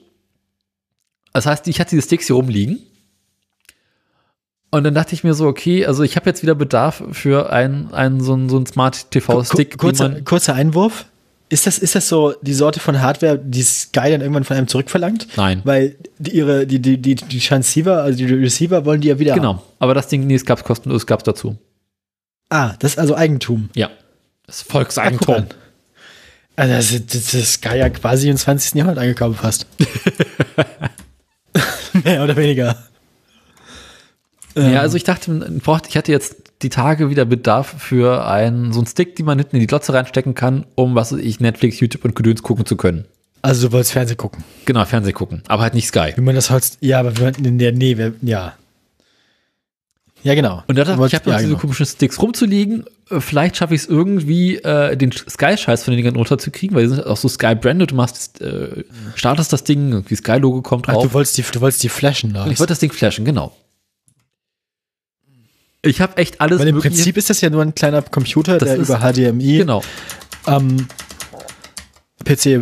Das 1.33 1.47
heißt, 1.47 1.69
ich 1.69 1.81
hatte 1.81 1.91
diese 1.91 2.03
Sticks 2.03 2.29
hier 2.29 2.37
rumliegen. 2.37 2.79
Und 4.71 4.85
dann 4.85 4.95
dachte 4.95 5.15
ich 5.15 5.25
mir 5.25 5.33
so, 5.35 5.47
okay, 5.47 5.87
also 5.87 6.03
ich 6.03 6.17
habe 6.17 6.29
jetzt 6.29 6.43
wieder 6.43 6.55
Bedarf 6.55 7.03
für 7.13 7.51
einen, 7.53 7.95
einen 7.95 8.21
so 8.21 8.33
einen, 8.35 8.49
so 8.49 8.57
einen 8.57 8.67
Smart 8.67 9.11
TV-Stick, 9.11 9.79
Kur- 9.79 9.89
kurzer, 9.91 10.21
kurzer 10.23 10.55
Einwurf. 10.55 11.07
Ist 11.49 11.67
das, 11.69 11.79
ist 11.79 11.95
das 11.95 12.09
so 12.09 12.35
die 12.43 12.53
Sorte 12.55 12.81
von 12.81 13.01
Hardware, 13.01 13.39
die 13.39 13.63
Sky 13.63 14.11
dann 14.11 14.21
irgendwann 14.21 14.43
von 14.43 14.57
einem 14.57 14.67
zurückverlangt? 14.67 15.29
Nein. 15.37 15.61
Weil 15.65 15.95
die, 16.19 16.33
ihre, 16.33 16.67
die, 16.67 16.81
die, 16.81 17.01
die, 17.01 17.15
die 17.15 17.39
Transceiver, 17.39 18.03
also 18.03 18.19
die 18.19 18.25
Receiver 18.27 18.85
wollen 18.85 19.01
die 19.01 19.09
ja 19.09 19.19
wieder 19.21 19.33
haben. 19.33 19.41
Genau, 19.41 19.63
aber 19.79 19.95
das 19.95 20.09
Ding, 20.09 20.27
nee, 20.27 20.35
es 20.35 20.45
gab's 20.45 20.65
kostenlos, 20.65 21.03
es 21.03 21.07
gab's 21.07 21.23
dazu. 21.23 21.57
Ah, 22.51 22.75
das 22.81 22.93
ist 22.93 22.99
also 22.99 23.15
Eigentum. 23.15 23.71
Ja. 23.77 23.91
Das 24.47 24.63
ist 24.63 24.71
Volkseigentum. 24.73 25.35
an. 25.37 25.47
Also 26.57 26.75
das, 26.75 26.91
ist- 26.91 27.15
das 27.15 27.35
ist 27.35 27.53
Sky 27.55 27.79
ja 27.79 27.89
quasi 27.91 28.29
im 28.29 28.37
20. 28.37 28.75
Jahrhundert 28.75 29.03
angekommen 29.03 29.37
fast. 29.37 29.67
Mehr 32.05 32.23
oder 32.25 32.37
weniger. 32.37 32.77
Ja, 34.57 34.81
also 34.81 34.97
ich 34.97 35.05
dachte, 35.05 35.61
ich 35.89 35.97
hatte 35.97 36.13
jetzt 36.13 36.37
die 36.63 36.71
Tage 36.71 37.11
wieder 37.11 37.25
Bedarf 37.25 37.75
für 37.79 38.27
einen, 38.27 38.73
so 38.73 38.81
einen 38.81 38.87
Stick, 38.87 39.15
den 39.17 39.27
man 39.27 39.39
hinten 39.39 39.57
in 39.57 39.61
die 39.61 39.67
Glotze 39.67 39.93
reinstecken 39.93 40.35
kann, 40.35 40.65
um, 40.75 40.95
was 40.95 41.13
weiß 41.13 41.21
ich, 41.21 41.41
Netflix, 41.41 41.79
YouTube 41.81 42.05
und 42.05 42.17
Gedöns 42.17 42.43
gucken 42.43 42.65
zu 42.65 42.77
können. 42.77 43.05
Also 43.43 43.69
du 43.69 43.73
wolltest 43.73 43.93
Fernsehen 43.93 44.17
gucken. 44.17 44.45
Genau, 44.65 44.85
Fernsehen 44.85 45.15
gucken, 45.15 45.43
aber 45.47 45.63
halt 45.63 45.75
nicht 45.75 45.89
Sky. 45.89 46.13
Wie 46.17 46.21
man 46.23 46.35
das 46.35 46.51
heute, 46.51 46.69
ja, 46.81 47.01
aber 47.01 47.17
wir 47.19 47.33
in 47.39 47.59
der, 47.59 47.79
wir, 47.79 48.15
ja. 48.23 48.55
Ja, 50.23 50.35
genau. 50.35 50.65
Und 50.67 50.77
da 50.77 50.85
dachte 50.85 51.01
ich, 51.01 51.13
ich 51.13 51.15
habe 51.15 51.31
ja, 51.31 51.37
diese 51.37 51.49
genau. 51.51 51.61
komischen 51.61 51.87
Sticks 51.87 52.21
rumzuliegen. 52.21 52.85
Äh, 53.11 53.21
Vielleicht 53.21 53.59
schaffe 53.59 53.75
ich 53.75 53.83
es 53.83 53.87
irgendwie, 53.87 54.57
äh, 54.57 54.97
den 54.97 55.13
Sky-Scheiß 55.13 55.85
von 55.85 55.93
den 55.93 55.99
Dingern 55.99 56.17
runterzukriegen, 56.17 56.75
weil 56.75 56.85
die 56.85 56.95
sind 56.95 57.07
auch 57.07 57.17
so 57.17 57.29
Sky-branded. 57.29 57.93
Du 57.93 57.95
machst, 57.95 58.41
äh, 58.41 58.85
startest 59.15 59.53
das 59.53 59.63
Ding, 59.63 59.93
irgendwie 59.93 60.17
Sky-Logo 60.17 60.63
kommt 60.63 60.89
Ach, 60.89 60.95
drauf. 60.95 61.05
du 61.05 61.13
wolltest 61.13 61.39
die, 61.39 61.43
du 61.43 61.61
wolltest 61.61 61.85
die 61.85 61.89
flashen, 61.91 62.31
oder? 62.31 62.49
ich 62.49 62.59
wollte 62.59 62.73
das 62.73 62.81
Ding 62.81 62.91
flashen, 62.91 63.25
genau. 63.25 63.55
Ich 65.87 66.01
habe 66.01 66.17
echt 66.19 66.41
alles 66.41 66.61
Weil 66.61 66.69
im 66.69 66.75
Mögliche- 66.77 66.95
Prinzip 66.97 67.17
ist 67.17 67.31
das 67.31 67.41
ja 67.41 67.51
nur 67.51 67.63
ein 67.63 67.75
kleiner 67.75 68.03
Computer, 68.03 68.59
Das 68.59 68.69
der 68.69 68.79
über 68.79 68.99
HDMI 69.01 69.59
Genau. 69.59 69.83
am 70.45 70.87
PC 72.25 72.61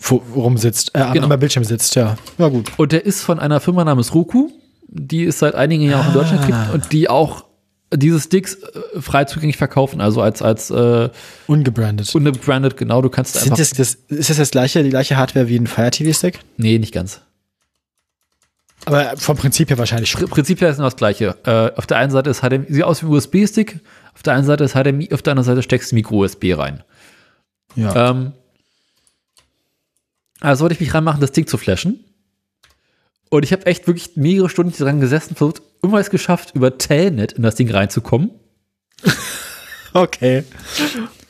vo- 0.00 0.22
rumsitzt, 0.34 0.92
äh, 0.94 1.00
am- 1.00 1.12
Genau. 1.14 1.28
am 1.28 1.40
Bildschirm 1.40 1.64
sitzt, 1.64 1.94
ja. 1.96 2.16
Ja, 2.38 2.48
gut. 2.48 2.70
Und 2.76 2.92
der 2.92 3.04
ist 3.04 3.22
von 3.22 3.38
einer 3.38 3.60
Firma 3.60 3.84
namens 3.84 4.14
Roku, 4.14 4.50
die 4.88 5.24
es 5.24 5.38
seit 5.40 5.54
einigen 5.54 5.82
Jahren 5.84 6.02
auch 6.02 6.08
in 6.08 6.14
Deutschland 6.14 6.42
Ah. 6.44 6.46
gibt 6.46 6.74
und 6.74 6.92
die 6.92 7.08
auch 7.08 7.44
diese 7.94 8.20
Sticks 8.20 8.54
äh, 8.54 9.00
frei 9.00 9.24
zugänglich 9.24 9.56
verkaufen, 9.56 10.00
also 10.00 10.20
als, 10.20 10.42
als 10.42 10.70
äh, 10.70 11.08
Ungebrandet. 11.46 12.14
unbranded, 12.14 12.76
genau, 12.76 13.00
du 13.00 13.08
kannst 13.08 13.34
Sind 13.34 13.44
einfach. 13.52 13.58
das, 13.58 13.70
das, 13.70 13.94
ist 14.08 14.30
das 14.30 14.36
das 14.36 14.50
gleiche, 14.50 14.82
die 14.82 14.90
gleiche 14.90 15.16
Hardware 15.16 15.48
wie 15.48 15.56
ein 15.56 15.66
Fire 15.66 15.90
TV 15.90 16.12
Stick? 16.12 16.40
nee, 16.56 16.78
nicht 16.78 16.92
ganz. 16.92 17.20
Aber 18.86 19.16
vom 19.18 19.36
Prinzip 19.36 19.68
her 19.68 19.76
wahrscheinlich 19.78 20.08
schon. 20.10 20.22
Pr- 20.22 20.28
Prinzipiell 20.30 20.70
ist 20.70 20.78
nur 20.78 20.86
das 20.86 20.96
gleiche. 20.96 21.36
Äh, 21.44 21.76
auf 21.76 21.86
der 21.86 21.98
einen 21.98 22.10
Seite 22.10 22.30
ist 22.30 22.40
HDMI, 22.40 22.66
sieht 22.72 22.84
aus 22.84 23.02
wie 23.02 23.06
ein 23.06 23.12
USB-Stick, 23.12 23.80
auf 24.14 24.22
der 24.22 24.32
einen 24.32 24.46
Seite 24.46 24.64
ist 24.64 24.72
HDMI, 24.74 25.12
auf 25.12 25.20
der 25.22 25.32
anderen 25.32 25.44
Seite 25.44 25.62
steckst 25.62 25.90
du 25.92 25.96
Micro-USB 25.96 26.56
rein. 26.56 26.82
Ja. 27.74 28.10
Ähm, 28.10 28.32
also 30.40 30.62
wollte 30.62 30.74
ich 30.74 30.80
mich 30.80 30.94
ranmachen, 30.94 31.20
das 31.20 31.32
Ding 31.32 31.46
zu 31.46 31.58
flashen. 31.58 32.00
Und 33.28 33.42
ich 33.44 33.52
habe 33.52 33.66
echt 33.66 33.86
wirklich 33.86 34.16
mehrere 34.16 34.48
Stunden 34.48 34.72
dran 34.72 35.00
gesessen, 35.00 35.34
versucht, 35.34 35.60
immer 35.82 35.98
es 35.98 36.10
geschafft, 36.10 36.54
über 36.54 36.78
Telnet 36.78 37.32
in 37.32 37.42
das 37.42 37.56
Ding 37.56 37.70
reinzukommen. 37.70 38.30
Okay. 39.92 40.44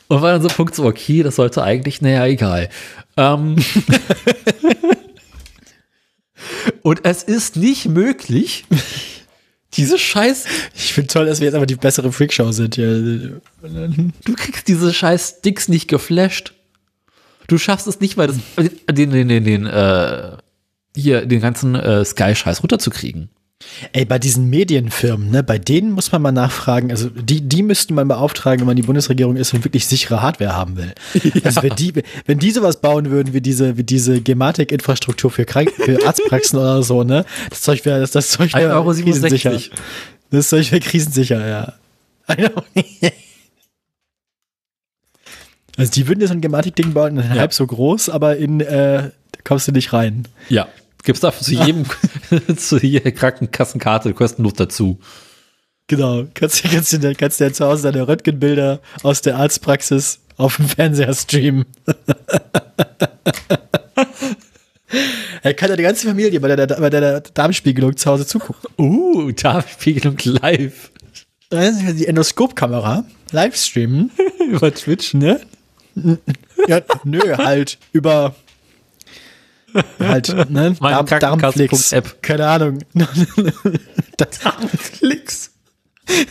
Und 0.09 0.22
war 0.22 0.32
dann 0.32 0.42
so 0.42 0.48
ein 0.48 0.54
Punkt 0.54 0.74
so, 0.74 0.84
okay, 0.86 1.22
das 1.22 1.36
sollte 1.36 1.62
eigentlich, 1.62 2.02
naja, 2.02 2.26
egal. 2.26 2.68
Ähm, 3.16 3.54
und 6.82 7.05
es 7.05 7.22
ist 7.22 7.57
nicht 7.57 7.86
möglich, 7.88 8.64
diese 9.74 9.99
scheiß, 9.99 10.44
Ich 10.74 10.92
finde 10.92 11.09
toll, 11.09 11.26
dass 11.26 11.40
wir 11.40 11.47
jetzt 11.47 11.55
aber 11.55 11.66
die 11.66 11.76
bessere 11.76 12.12
Freakshow 12.12 12.53
sind 12.53 12.76
hier. 12.76 13.40
du 13.62 14.34
kriegst 14.34 14.68
diese 14.68 14.92
scheiß 14.92 15.36
Sticks 15.38 15.68
nicht 15.68 15.88
geflasht. 15.88 16.55
Du 17.49 17.59
schaffst 17.59 17.86
es 17.86 18.01
nicht, 18.01 18.16
weil 18.16 18.28
das, 18.28 18.38
den, 18.90 19.11
den, 19.11 19.28
den, 19.28 19.44
den, 19.44 19.66
äh, 19.66 20.36
hier, 20.97 21.26
den 21.26 21.40
ganzen 21.40 21.74
äh, 21.74 22.05
Sky-Scheiß 22.05 22.62
runterzukriegen. 22.62 23.28
Ey, 23.92 24.04
bei 24.04 24.18
diesen 24.18 24.50
Medienfirmen, 24.50 25.30
ne, 25.30 25.42
bei 25.42 25.59
denen 25.59 25.90
muss 25.92 26.12
man 26.12 26.20
mal 26.20 26.30
nachfragen, 26.30 26.90
also 26.90 27.09
die, 27.09 27.40
die 27.40 27.62
müssten 27.62 27.94
man 27.94 28.07
beauftragen, 28.07 28.61
wenn 28.61 28.66
man 28.66 28.76
die 28.76 28.82
Bundesregierung 28.82 29.36
ist 29.36 29.54
und 29.54 29.64
wirklich 29.64 29.86
sichere 29.86 30.20
Hardware 30.20 30.54
haben 30.54 30.76
will. 30.76 30.92
Also 31.44 31.62
wenn 31.62 31.74
die, 31.74 31.92
wenn 32.26 32.38
die 32.38 32.50
sowas 32.50 32.80
bauen 32.82 33.11
würden 33.11 33.32
wie 33.32 33.40
diese, 33.40 33.78
wie 33.78 33.82
diese 33.82 34.20
Gematik-Infrastruktur 34.20 35.30
für, 35.30 35.46
Krank 35.46 35.70
für 35.72 35.98
Arztpraxen 36.07 36.59
oder 36.59 36.82
so, 36.82 37.02
ne, 37.02 37.24
das 37.48 37.62
Zeug 37.62 37.84
wäre, 37.86 37.98
das, 38.00 38.11
das 38.11 38.28
Zeug 38.28 38.52
wäre 38.52 38.74
1,67 38.74 39.02
krisensicher. 39.04 39.59
Das 40.30 40.48
Zeug 40.50 40.70
wäre 40.70 40.80
krisensicher, 40.80 41.48
ja. 41.48 41.72
Also 45.78 45.92
die 45.92 46.09
würden 46.09 46.20
jetzt 46.20 46.30
ein 46.30 46.40
Gematik-Ding 46.40 46.92
bauen, 46.94 47.16
Ja. 47.16 47.28
halb 47.28 47.52
so 47.52 47.66
groß, 47.66 48.09
aber 48.09 48.36
in, 48.36 48.61
äh, 48.61 49.11
da 49.32 49.40
kommst 49.44 49.68
du 49.68 49.72
nicht 49.72 49.92
rein. 49.92 50.26
Ja. 50.48 50.68
Gibt's 51.07 51.20
dafür 51.20 51.42
zu 51.46 51.54
jedem, 51.54 51.84
zu 52.57 52.78
jeder 52.78 53.12
Krankenkassenkarte 53.12 54.12
kostenlos 54.12 54.54
dazu. 54.54 54.98
Genau, 55.86 56.24
kannst, 56.34 56.64
du- 56.64 56.68
kannst, 56.68 56.98
kannst 57.16 57.38
du 57.40 57.44
ja 57.44 57.52
zu 57.52 57.64
Hause 57.64 57.90
deine 57.92 58.09
Röntgenbilder 58.09 58.80
aus 59.04 59.20
der 59.20 59.36
Arztpraxis 59.36 60.18
auf 60.36 60.57
dem 60.57 60.68
Fernseher 60.68 61.14
streamen. 61.14 61.64
Er 65.42 65.54
kann 65.54 65.70
ja 65.70 65.76
die 65.76 65.82
ganze 65.84 66.07
Familie 66.09 66.40
bei 66.40 66.54
der, 66.57 66.66
bei 66.66 66.90
der 66.90 67.20
Darmspiegelung 67.20 67.96
zu 67.96 68.11
Hause 68.11 68.26
zugucken. 68.26 68.68
Uh, 68.78 69.30
Darmspiegelung 69.30 70.16
live. 70.24 70.90
Die 71.52 72.07
Endoskopkamera 72.07 73.04
live 73.30 73.57
streamen. 73.57 74.11
Über 74.50 74.72
Twitch. 74.74 75.14
Ne? 75.14 75.40
Ja, 76.66 76.80
nö, 77.04 77.36
halt 77.36 77.78
über 77.92 78.34
halt, 79.99 80.51
ne? 80.51 80.77
Meine 80.81 81.05
Darm, 81.05 81.07
Darmflix. 81.07 81.91
Krankenkasse.app. 81.91 82.22
Keine 82.22 82.47
Ahnung. 82.47 82.79
Das, 84.16 84.39
Darmflix. 84.41 85.51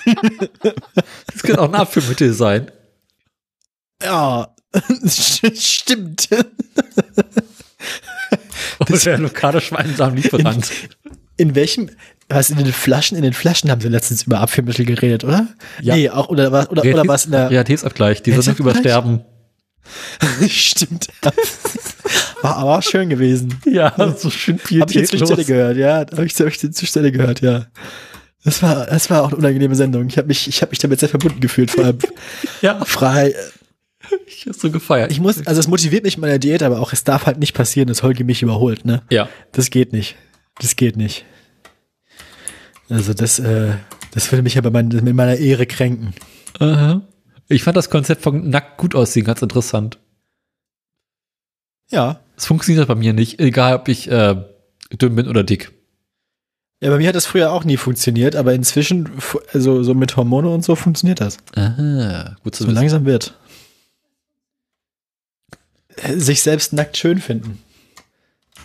Das 1.32 1.44
kann 1.44 1.58
auch 1.58 1.68
ein 1.68 1.76
Abführmittel 1.76 2.34
sein. 2.34 2.72
ja, 4.02 4.56
stimmt. 5.06 6.30
Oder 8.80 8.98
der 8.98 9.18
lokale 9.20 9.62
Schweinsamenlieferant. 9.62 10.72
In 11.38 11.54
welchem, 11.54 11.92
was 12.30 12.50
in 12.50 12.58
den 12.58 12.74
Flaschen, 12.74 13.18
in 13.18 13.24
den 13.24 13.34
Flaschen 13.34 13.70
haben 13.70 13.82
sie 13.82 13.90
letztens 13.90 14.24
über 14.24 14.40
Abführmittel 14.40 14.86
geredet, 14.86 15.24
oder? 15.24 15.48
Ja. 15.82 15.96
Nee, 15.96 16.10
auch, 16.10 16.30
oder 16.30 16.52
was, 16.52 16.70
oder, 16.70 16.84
oder 16.84 17.08
was 17.08 17.26
in 17.26 17.32
der, 17.32 17.52
Realitätsabgleich, 17.52 18.24
die 18.24 18.32
sind 18.32 18.48
nicht 18.48 18.60
Realitätsabgleich? 18.60 19.22
übersterben. 19.22 20.50
stimmt. 20.50 21.08
War 22.46 22.58
aber 22.58 22.78
auch 22.78 22.84
schön 22.84 23.10
gewesen. 23.10 23.60
Ja, 23.66 23.94
so 24.18 24.30
schön 24.30 24.58
Hab 24.80 24.90
ich 24.90 24.96
jetzt 24.96 25.10
zur 25.10 25.20
Stelle 25.20 25.36
pietätlos. 25.36 25.48
gehört, 25.48 25.78
ja. 25.78 26.00
Hab 26.00 26.20
ich 26.26 26.36
zur, 26.36 26.48
hab 26.48 26.54
zur 26.74 26.88
Stelle 26.88 27.12
gehört, 27.12 27.42
ja. 27.42 27.66
Das 28.44 28.62
war, 28.62 28.86
das 28.86 29.10
war 29.10 29.24
auch 29.24 29.28
eine 29.30 29.38
unangenehme 29.38 29.76
Sendung. 29.76 30.08
Ich 30.08 30.18
habe 30.18 30.28
mich, 30.28 30.48
ich 30.48 30.62
habe 30.62 30.70
mich 30.70 30.80
damit 30.80 31.00
sehr 31.00 31.10
verbunden 31.10 31.40
gefühlt, 31.40 31.72
vor 31.72 31.84
allem 31.86 31.98
Ja. 32.62 32.84
frei. 32.86 33.34
Ich 34.28 34.46
hab's 34.46 34.62
so 34.62 34.70
gefeiert. 34.70 35.12
Ich 35.12 35.20
muss, 35.20 35.46
also 35.48 35.60
es 35.60 35.68
motiviert 35.68 36.04
mich 36.04 36.16
in 36.16 36.22
meiner 36.22 36.38
Diät, 36.38 36.62
aber 36.62 36.80
auch 36.80 36.94
es 36.94 37.04
darf 37.04 37.26
halt 37.26 37.40
nicht 37.40 37.54
passieren, 37.56 37.88
dass 37.88 38.04
Holgi 38.04 38.24
mich 38.24 38.44
überholt, 38.44 38.86
ne? 38.86 39.02
ja. 39.10 39.28
Das 39.52 39.72
geht 39.72 39.94
nicht. 39.94 40.16
Das 40.60 40.76
geht 40.76 40.96
nicht. 40.96 41.26
Also 42.88 43.16
das, 43.16 43.40
äh, 43.40 43.74
das 44.12 44.32
würde 44.32 44.44
mich 44.44 44.54
ja 44.54 44.62
bei 44.62 44.70
mein, 44.70 44.90
mit 44.90 45.16
meiner 45.16 45.38
Ehre 45.38 45.66
kränken. 45.66 46.14
Aha. 46.60 47.02
Ich 47.50 47.64
fand 47.64 47.76
das 47.78 47.90
Konzept 47.90 48.22
von 48.22 48.48
nackt 48.50 48.78
gut 48.78 48.94
aussehen 48.94 49.26
ganz 49.26 49.42
interessant. 49.42 49.98
Ja. 51.92 52.20
Es 52.38 52.46
funktioniert 52.46 52.88
bei 52.88 52.96
mir 52.96 53.14
nicht, 53.14 53.40
egal 53.40 53.76
ob 53.76 53.88
ich 53.88 54.10
äh, 54.10 54.36
dünn 54.92 55.16
bin 55.16 55.28
oder 55.28 55.44
dick. 55.44 55.72
Ja, 56.82 56.90
bei 56.90 56.98
mir 56.98 57.08
hat 57.08 57.16
das 57.16 57.26
früher 57.26 57.52
auch 57.52 57.64
nie 57.64 57.78
funktioniert, 57.78 58.36
aber 58.36 58.54
inzwischen, 58.54 59.10
also 59.54 59.82
so 59.84 59.94
mit 59.94 60.18
Hormone 60.18 60.50
und 60.50 60.64
so 60.64 60.76
funktioniert 60.76 61.22
das. 61.22 61.38
Aha, 61.56 62.36
gut 62.44 62.54
zu 62.56 62.64
So 62.64 62.68
wissen. 62.68 62.76
langsam 62.76 63.06
wird. 63.06 63.38
Äh, 65.96 66.18
Sich 66.18 66.42
selbst 66.42 66.74
nackt 66.74 66.98
schön 66.98 67.20
finden. 67.20 67.62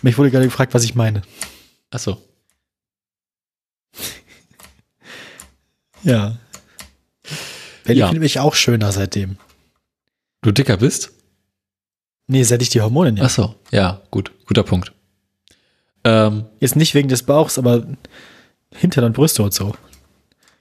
Mich 0.01 0.17
wurde 0.17 0.31
gerade 0.31 0.45
gefragt, 0.45 0.73
was 0.73 0.83
ich 0.83 0.95
meine. 0.95 1.21
Achso. 1.89 2.17
Ja. 6.03 6.37
Benny 7.83 7.99
Ja. 7.99 8.07
findet 8.07 8.23
mich 8.23 8.39
auch 8.39 8.55
schöner 8.55 8.91
seitdem. 8.91 9.37
Du 10.41 10.51
dicker 10.51 10.77
bist? 10.77 11.11
Nee, 12.31 12.43
seit 12.43 12.61
ich 12.61 12.69
die 12.69 12.79
Hormone 12.79 13.11
nehme. 13.11 13.25
Achso, 13.25 13.55
ja, 13.71 14.01
gut. 14.09 14.31
Guter 14.45 14.63
Punkt. 14.63 14.93
Ähm, 16.05 16.45
Jetzt 16.61 16.77
nicht 16.77 16.93
wegen 16.93 17.09
des 17.09 17.23
Bauchs, 17.23 17.57
aber 17.57 17.85
Hintern 18.73 19.03
und 19.03 19.11
Brüste 19.13 19.43
und 19.43 19.53
so. 19.53 19.75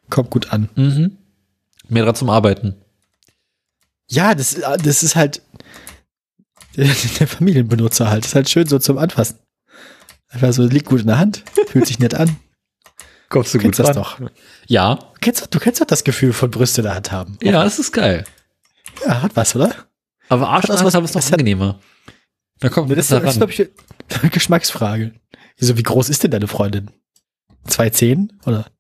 Kommt 0.09 0.31
gut 0.31 0.53
an. 0.53 0.69
mhm. 0.75 1.17
Mehr 1.89 2.03
dran 2.05 2.17
zum 2.17 2.29
Arbeiten. 2.29 2.75
Ja, 4.09 4.35
das, 4.35 4.57
das 4.83 5.05
ist 5.05 5.15
halt 5.15 5.43
der, 6.77 7.29
Familienbenutzer 7.29 8.11
halt. 8.11 8.25
Das 8.25 8.31
ist 8.31 8.35
halt 8.35 8.51
schön 8.51 8.67
so 8.67 8.81
zum 8.81 8.99
Anfassen. 8.99 9.39
Einfach 10.29 10.53
so, 10.53 10.65
liegt 10.65 10.87
gut 10.87 11.01
in 11.03 11.07
der 11.07 11.19
Hand, 11.19 11.45
fühlt 11.69 11.87
sich 11.87 12.01
nett 12.01 12.15
an. 12.15 12.37
Kommst 13.29 13.55
du 13.55 13.59
Du 13.59 13.63
kennst 13.63 13.79
das 13.79 13.93
doch. 13.93 14.19
Du 14.19 14.29
Ja. 14.67 14.99
kennst, 15.21 15.55
du 15.55 15.59
kennst 15.61 15.81
doch 15.81 15.87
das 15.87 16.03
Gefühl 16.03 16.33
von 16.33 16.51
Brüste 16.51 16.81
in 16.81 16.87
der 16.87 16.97
Hand 16.97 17.13
haben. 17.13 17.39
Ja, 17.43 17.63
das 17.63 17.79
ist 17.79 17.93
geil. 17.93 18.25
Ja, 19.07 19.23
hat 19.23 19.37
was, 19.37 19.55
oder? 19.55 19.73
Aber 20.31 20.49
Arsch 20.49 20.67
das 20.67 20.77
das 20.77 20.85
was- 20.87 20.95
haben 20.95 21.05
ist 21.05 21.15
noch 21.15 21.33
angenehmer. 21.33 21.81
Da 22.61 22.69
kommt 22.69 22.89
man 22.89 22.97
Das 22.97 23.09
das 23.09 23.23
ist 23.25 23.37
glaube 23.37 23.53
ich, 23.53 23.69
eine 24.21 24.31
Geschmacksfrage. 24.31 25.13
Wieso, 25.59 25.77
wie 25.77 25.83
groß 25.83 26.09
ist 26.09 26.23
denn 26.23 26.31
deine 26.31 26.49
Freundin? 26.49 26.91
Zwei 27.67 27.91
Zehen? 27.91 28.41
Oder? 28.47 28.71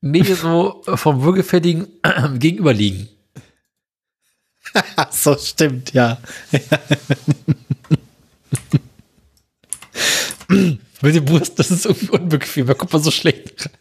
Nee, 0.00 0.22
so 0.22 0.82
vom 0.94 1.22
Würgefälligen 1.22 1.86
gegenüberliegen. 2.38 3.08
So, 5.10 5.36
stimmt, 5.36 5.92
ja. 5.94 6.18
Mit 10.48 11.14
dem 11.14 11.24
Brust, 11.24 11.58
das 11.58 11.70
ist 11.70 11.86
irgendwie 11.86 12.10
unbequem. 12.10 12.66
Da 12.66 12.74
kommt 12.74 12.92
man 12.92 13.02
so 13.02 13.10
schlecht 13.10 13.66
rein. 13.66 13.72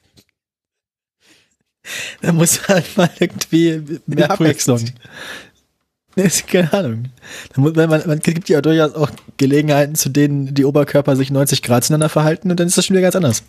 Da 2.22 2.32
muss 2.34 2.68
halt 2.68 2.97
mal 2.97 3.09
irgendwie 3.20 3.99
mehr. 4.07 4.30
Abwechslung. 4.32 4.84
Nee, 6.18 6.30
keine 6.47 6.74
Ahnung. 6.74 7.05
Muss, 7.55 7.76
man, 7.76 7.89
man 7.89 8.20
gibt 8.20 8.49
ja 8.49 8.61
durchaus 8.61 8.95
auch 8.95 9.11
Gelegenheiten, 9.38 9.95
zu 9.95 10.09
denen 10.09 10.53
die 10.55 10.65
Oberkörper 10.65 11.15
sich 11.15 11.32
90 11.32 11.61
Grad 11.61 11.86
zueinander 11.86 12.09
verhalten 12.09 12.51
und 12.51 12.59
dann 12.59 12.68
ist 12.68 12.78
das 12.78 12.86
schon 12.86 12.95
wieder 12.95 13.09
ganz 13.09 13.15
anders. 13.15 13.43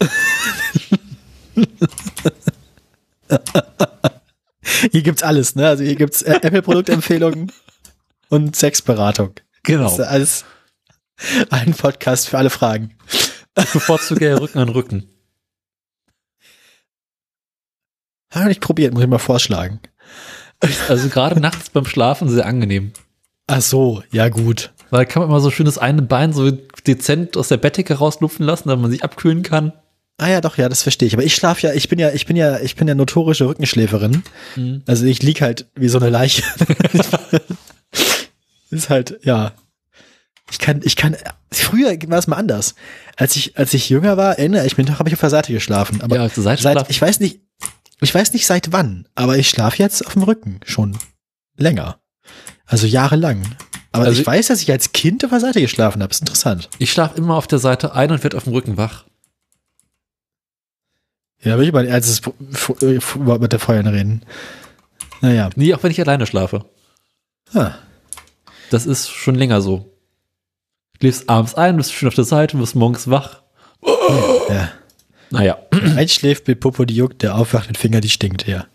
hier 4.92 5.02
gibt's 5.02 5.22
alles, 5.22 5.56
ne? 5.56 5.66
Also 5.66 5.84
hier 5.84 5.96
gibt's 5.96 6.22
äh, 6.22 6.38
Apple-Produktempfehlungen 6.42 7.50
und 8.28 8.54
Sexberatung. 8.54 9.32
Genau. 9.62 9.84
Das 9.84 9.94
ist 9.94 10.00
alles 10.00 10.44
ein 11.50 11.72
Podcast 11.72 12.28
für 12.28 12.36
alle 12.38 12.50
Fragen. 12.50 12.94
Bevorzuge 13.54 14.28
ja 14.28 14.36
Rücken 14.36 14.58
an 14.58 14.68
Rücken. 14.68 15.08
Habe 18.30 18.44
ich 18.44 18.48
nicht 18.48 18.60
probiert, 18.60 18.92
muss 18.92 19.02
ich 19.02 19.08
mal 19.08 19.18
vorschlagen. 19.18 19.80
Also 20.88 21.08
gerade 21.08 21.40
nachts 21.40 21.70
beim 21.70 21.84
Schlafen 21.84 22.28
sehr 22.28 22.46
angenehm. 22.46 22.92
Ach 23.46 23.62
so, 23.62 24.02
ja 24.10 24.28
gut. 24.28 24.72
Weil 24.90 25.06
kann 25.06 25.22
man 25.22 25.30
immer 25.30 25.40
so 25.40 25.50
schön 25.50 25.66
das 25.66 25.78
eine 25.78 26.02
Bein 26.02 26.32
so 26.32 26.50
dezent 26.86 27.36
aus 27.36 27.48
der 27.48 27.58
Bettdecke 27.58 27.94
rauslupfen 27.94 28.44
lassen, 28.44 28.68
damit 28.68 28.82
man 28.82 28.90
sich 28.90 29.04
abkühlen 29.04 29.42
kann. 29.42 29.72
Ah 30.20 30.28
ja, 30.28 30.40
doch, 30.40 30.58
ja, 30.58 30.68
das 30.68 30.82
verstehe 30.82 31.06
ich. 31.06 31.14
Aber 31.14 31.22
ich 31.22 31.34
schlafe 31.34 31.66
ja, 31.66 31.72
ich 31.72 31.88
bin 31.88 31.98
ja, 31.98 32.10
ich 32.10 32.26
bin 32.26 32.36
ja, 32.36 32.58
ich 32.58 32.74
bin 32.74 32.88
ja 32.88 32.94
notorische 32.94 33.46
Rückenschläferin. 33.46 34.24
Mhm. 34.56 34.82
Also 34.86 35.06
ich 35.06 35.22
lieg 35.22 35.40
halt 35.42 35.66
wie 35.76 35.88
so 35.88 35.98
eine 35.98 36.10
Leiche. 36.10 36.42
ist 38.70 38.90
halt, 38.90 39.18
ja. 39.22 39.52
Ich 40.50 40.58
kann, 40.58 40.80
ich 40.82 40.96
kann, 40.96 41.14
früher 41.52 41.94
war 42.08 42.18
es 42.18 42.26
mal 42.26 42.36
anders. 42.36 42.74
Als 43.16 43.36
ich, 43.36 43.58
als 43.58 43.74
ich 43.74 43.90
jünger 43.90 44.16
war, 44.16 44.38
erinnere 44.38 44.66
ich 44.66 44.78
mich 44.78 44.88
noch, 44.88 44.98
habe 44.98 45.08
ich 45.08 45.14
auf 45.14 45.20
der 45.20 45.30
Seite 45.30 45.52
geschlafen. 45.52 46.00
Aber 46.00 46.16
Ja, 46.16 46.26
auf 46.26 46.34
der 46.34 46.42
Seite 46.42 46.62
seit, 46.62 46.72
schlafen. 46.72 46.90
ich 46.90 47.00
weiß 47.00 47.20
nicht, 47.20 47.40
ich 48.00 48.14
weiß 48.14 48.32
nicht 48.32 48.46
seit 48.46 48.72
wann, 48.72 49.08
aber 49.14 49.38
ich 49.38 49.48
schlafe 49.48 49.78
jetzt 49.82 50.06
auf 50.06 50.12
dem 50.14 50.22
Rücken 50.22 50.60
schon 50.64 50.96
länger. 51.56 51.98
Also 52.66 52.86
jahrelang. 52.86 53.42
Aber 53.92 54.04
Also- 54.04 54.20
ich 54.20 54.26
weiß, 54.26 54.48
dass 54.48 54.62
ich 54.62 54.70
als 54.70 54.92
Kind 54.92 55.24
auf 55.24 55.30
der 55.30 55.40
Seite 55.40 55.60
geschlafen 55.60 56.02
habe. 56.02 56.10
Ist 56.12 56.20
interessant. 56.20 56.68
Ich 56.78 56.92
schlafe 56.92 57.16
immer 57.16 57.34
auf 57.36 57.46
der 57.46 57.58
Seite 57.58 57.94
ein 57.94 58.10
und 58.12 58.22
werde 58.22 58.36
auf 58.36 58.44
dem 58.44 58.52
Rücken 58.52 58.76
wach. 58.76 59.04
Ja, 61.42 61.56
will 61.58 61.66
ich 61.68 61.72
mal 61.72 61.88
als 61.88 62.20
mit 62.26 63.52
der 63.52 63.58
Feuerin 63.60 63.86
reden. 63.86 64.24
Naja. 65.20 65.50
Nie, 65.56 65.74
auch 65.74 65.82
wenn 65.82 65.90
ich 65.90 66.00
alleine 66.00 66.26
schlafe. 66.26 66.64
Ah. 67.54 67.72
Das 68.70 68.86
ist 68.86 69.08
schon 69.08 69.34
länger 69.36 69.60
so. 69.62 69.90
Du 70.94 70.98
schläfst 71.00 71.28
abends 71.28 71.54
ein, 71.54 71.76
bist 71.76 71.92
schön 71.94 72.08
auf 72.08 72.14
der 72.14 72.24
Seite, 72.24 72.58
wirst 72.58 72.74
morgens 72.74 73.08
wach. 73.08 73.42
Ja. 74.48 74.70
Naja. 75.30 75.58
Einschläft 75.96 76.48
mit 76.48 76.60
Popo, 76.60 76.84
die 76.84 76.94
juckt, 76.96 77.22
der 77.22 77.34
aufwacht 77.36 77.68
mit 77.68 77.76
Finger, 77.78 78.00
die 78.00 78.08
stinkt, 78.08 78.46
ja. 78.46 78.66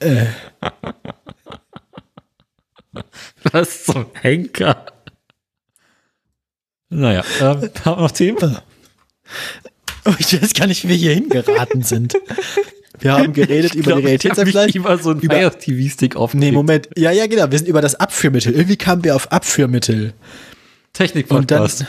Äh, 0.00 0.26
Was 3.52 3.84
zum 3.84 4.06
Henker? 4.20 4.86
Naja, 6.88 7.22
ähm, 7.40 7.46
haben 7.84 7.96
wir 7.98 8.02
noch 8.02 8.10
Themen? 8.10 8.58
oh, 10.04 10.12
ich 10.18 10.40
weiß 10.42 10.54
gar 10.54 10.66
nicht, 10.66 10.84
wie 10.84 10.88
wir 10.88 10.96
hier 10.96 11.14
hingeraten 11.14 11.82
sind. 11.82 12.14
Wir 12.98 13.12
haben 13.12 13.32
geredet 13.32 13.74
über 13.74 13.82
die 13.82 13.88
Ich 13.90 13.92
hab 13.92 13.96
mich 13.96 14.04
Realitätsabgleich. 14.06 14.74
immer 14.74 14.98
so 14.98 15.10
ein 15.12 15.20
über- 15.20 15.58
TV-Stick 15.58 16.16
auf 16.16 16.34
Nee, 16.34 16.52
Moment. 16.52 16.88
Ja, 16.96 17.12
ja, 17.12 17.26
genau. 17.26 17.50
Wir 17.50 17.58
sind 17.58 17.68
über 17.68 17.80
das 17.80 17.94
Abführmittel. 17.94 18.52
Irgendwie 18.52 18.76
kamen 18.76 19.04
wir 19.04 19.16
auf 19.16 19.30
Abführmittel. 19.32 20.04
Und 20.06 20.12
dann, 20.12 20.92
Technik-Podcast. 20.92 21.84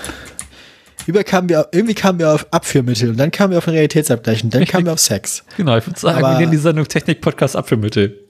Über 1.08 1.24
kamen 1.24 1.50
wir, 1.50 1.70
irgendwie 1.72 1.94
kamen 1.96 2.20
wir 2.20 2.34
auf 2.34 2.46
Abführmittel. 2.52 3.10
Und 3.12 3.18
dann 3.18 3.32
kamen 3.32 3.52
wir 3.52 3.58
auf 3.58 3.66
den 3.66 3.74
Realitätsabgleich. 3.74 4.44
Und 4.44 4.54
dann 4.54 4.66
kamen 4.66 4.86
wir 4.86 4.94
auf 4.94 5.00
Sex. 5.00 5.44
Genau, 5.58 5.78
ich 5.78 5.86
würde 5.88 6.00
sagen, 6.00 6.20
Aber- 6.24 6.34
wir 6.34 6.40
nennen 6.40 6.52
die 6.52 6.58
Sendung 6.58 6.88
Technik-Podcast 6.88 7.56
Abführmittel. 7.56 8.28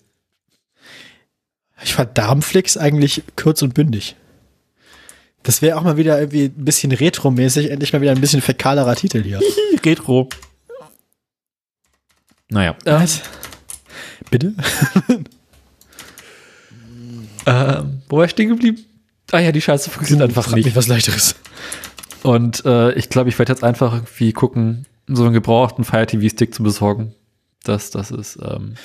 Ich 1.84 1.94
fand 1.96 2.18
Darmflix 2.18 2.78
eigentlich 2.78 3.24
kurz 3.36 3.62
und 3.64 3.74
bündig. 3.74 4.16
Das 5.44 5.64
wäre 5.64 5.78
auch 5.78 5.82
mal 5.82 5.98
wieder 5.98 6.20
irgendwie 6.20 6.46
ein 6.46 6.66
bisschen 6.66 6.92
retromäßig. 6.92 7.72
Endlich 7.72 7.92
mal 7.94 8.02
wieder 8.02 8.12
ein 8.12 8.22
bisschen 8.22 8.42
fäkalerer 8.42 8.96
Titel 8.96 9.24
hier. 9.24 9.40
Retro. 9.86 10.30
Naja. 12.50 12.76
Ähm, 12.86 13.02
Was? 13.02 13.22
Bitte? 14.30 14.54
ähm, 17.48 18.02
wo 18.08 18.18
war 18.18 18.26
ich 18.26 18.32
stehen 18.32 18.50
geblieben? 18.50 18.86
Ah 19.32 19.40
ja, 19.40 19.52
die 19.52 19.62
Scheiße 19.62 19.90
funktioniert 19.90 20.30
einfach 20.30 20.44
Frag 20.46 20.56
mich 20.58 20.66
nicht. 20.66 20.76
was 20.76 20.88
leichteres. 20.88 21.36
Und 22.24 22.64
äh, 22.66 22.92
ich 22.94 23.10
glaube, 23.10 23.30
ich 23.30 23.40
werde 23.40 23.52
jetzt 23.52 23.64
einfach 23.64 23.94
irgendwie 23.94 24.32
gucken, 24.34 24.86
so 25.08 25.24
einen 25.24 25.34
gebrauchten 25.34 25.84
Fire 25.84 26.06
TV-Stick 26.06 26.54
zu 26.54 26.64
besorgen. 26.64 27.14
Das, 27.64 27.90
das 27.92 28.12
ist, 28.12 28.38
ähm, 28.42 28.76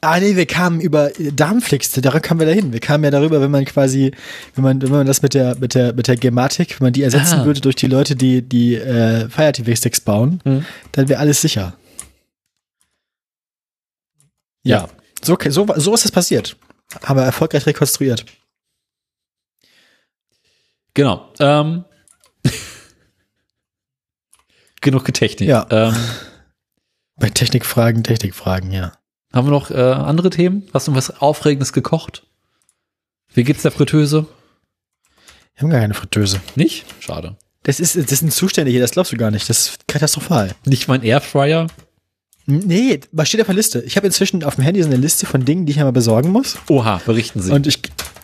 Ah, 0.00 0.20
nee, 0.20 0.36
wir 0.36 0.44
kamen 0.44 0.80
über 0.82 1.18
äh, 1.18 1.32
Darmflix, 1.32 1.90
daran 1.92 2.20
kamen 2.20 2.38
wir 2.40 2.46
dahin. 2.46 2.72
Wir 2.74 2.80
kamen 2.80 3.04
ja 3.04 3.10
darüber, 3.10 3.40
wenn 3.40 3.50
man 3.50 3.64
quasi, 3.64 4.12
wenn 4.54 4.62
man, 4.62 4.82
wenn 4.82 4.90
man 4.90 5.06
das 5.06 5.22
mit 5.22 5.32
der, 5.32 5.56
mit 5.58 5.74
der, 5.74 5.94
mit 5.94 6.08
der 6.08 6.16
Gematik, 6.16 6.78
wenn 6.78 6.86
man 6.86 6.92
die 6.92 7.02
ersetzen 7.02 7.40
Ah. 7.40 7.44
würde 7.46 7.60
durch 7.62 7.76
die 7.76 7.86
Leute, 7.86 8.14
die, 8.14 8.42
die 8.42 8.74
äh, 8.74 9.28
Fire 9.30 9.52
TV 9.52 9.74
Sticks 9.74 10.00
bauen, 10.02 10.40
Hm. 10.44 10.66
dann 10.92 11.08
wäre 11.08 11.20
alles 11.20 11.40
sicher. 11.40 11.74
Ja. 14.62 14.88
So, 15.22 15.38
so, 15.48 15.66
so 15.76 15.94
ist 15.94 16.04
es 16.04 16.12
passiert. 16.12 16.56
Haben 17.02 17.18
wir 17.18 17.24
erfolgreich 17.24 17.66
rekonstruiert. 17.66 18.24
genau. 20.92 21.32
Ähm, 21.40 21.84
genug 24.84 25.04
getechnikt. 25.04 25.48
Ja. 25.50 25.66
Ähm, 25.70 25.96
Bei 27.16 27.28
Technikfragen, 27.30 28.02
Technikfragen, 28.04 28.70
ja. 28.72 28.92
haben 29.32 29.46
wir 29.46 29.52
noch 29.52 29.70
äh, 29.70 29.74
andere 29.74 30.30
Themen? 30.30 30.64
Hast 30.72 30.88
du 30.88 30.94
was 30.94 31.20
Aufregendes 31.20 31.72
gekocht? 31.72 32.24
Wie 33.32 33.44
geht's 33.44 33.62
der 33.62 33.70
Fritteuse? 33.72 34.26
Wir 35.54 35.62
haben 35.62 35.70
gar 35.70 35.80
keine 35.80 35.94
Fritteuse. 35.94 36.40
Nicht? 36.56 36.84
Schade. 37.00 37.36
Das 37.62 37.80
ist, 37.80 37.96
das 37.96 38.18
sind 38.18 38.32
Zustände 38.32 38.70
hier, 38.70 38.80
das 38.80 38.90
glaubst 38.90 39.12
du 39.12 39.16
gar 39.16 39.30
nicht. 39.30 39.48
Das 39.48 39.68
ist 39.68 39.88
katastrophal. 39.88 40.52
Nicht 40.66 40.86
mein 40.88 41.02
Airfryer? 41.02 41.68
Nee, 42.46 43.00
was 43.12 43.28
steht 43.28 43.40
auf 43.40 43.46
der 43.46 43.54
Liste? 43.56 43.80
Ich 43.82 43.96
habe 43.96 44.06
inzwischen 44.06 44.44
auf 44.44 44.56
dem 44.56 44.64
Handy 44.64 44.82
so 44.82 44.88
eine 44.88 44.96
Liste 44.98 45.24
von 45.24 45.44
Dingen, 45.44 45.64
die 45.64 45.70
ich 45.72 45.78
mir 45.78 45.84
mal 45.84 45.92
besorgen 45.92 46.30
muss. 46.30 46.58
Oha, 46.68 47.00
berichten 47.06 47.40
Sie. 47.40 47.50
Und 47.52 47.66
ich, 47.66 47.78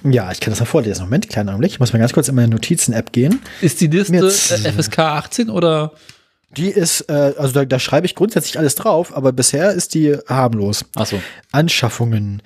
ja, 0.05 0.31
ich 0.31 0.41
kann 0.41 0.51
das 0.53 0.61
mal 0.61 0.67
vorlesen. 0.67 1.03
Moment, 1.05 1.29
kleinen 1.31 1.49
Augenblick. 1.49 1.73
Ich 1.73 1.81
muss 1.81 1.93
mal 1.95 2.01
ganz 2.01 2.13
kurz 2.13 2.29
in 2.29 2.35
meine 2.35 2.49
Notizen-App 2.49 3.13
gehen. 3.13 3.41
ist 3.63 3.81
die 3.81 3.87
Liste 3.87 4.17
Jetzt- 4.17 4.67
FSK 4.67 4.99
18 4.99 5.49
oder? 5.49 5.93
Die 6.57 6.69
ist, 6.69 7.03
äh, 7.09 7.35
also 7.39 7.53
da, 7.53 7.65
da 7.65 7.79
schreibe 7.79 8.07
ich 8.07 8.15
grundsätzlich 8.15 8.59
alles 8.59 8.75
drauf, 8.75 9.17
aber 9.17 9.33
bisher 9.33 9.71
ist 9.73 9.95
die 9.95 10.17
harmlos. 10.29 10.85
Achso. 10.97 11.21
Anschaffungen. 11.53 12.43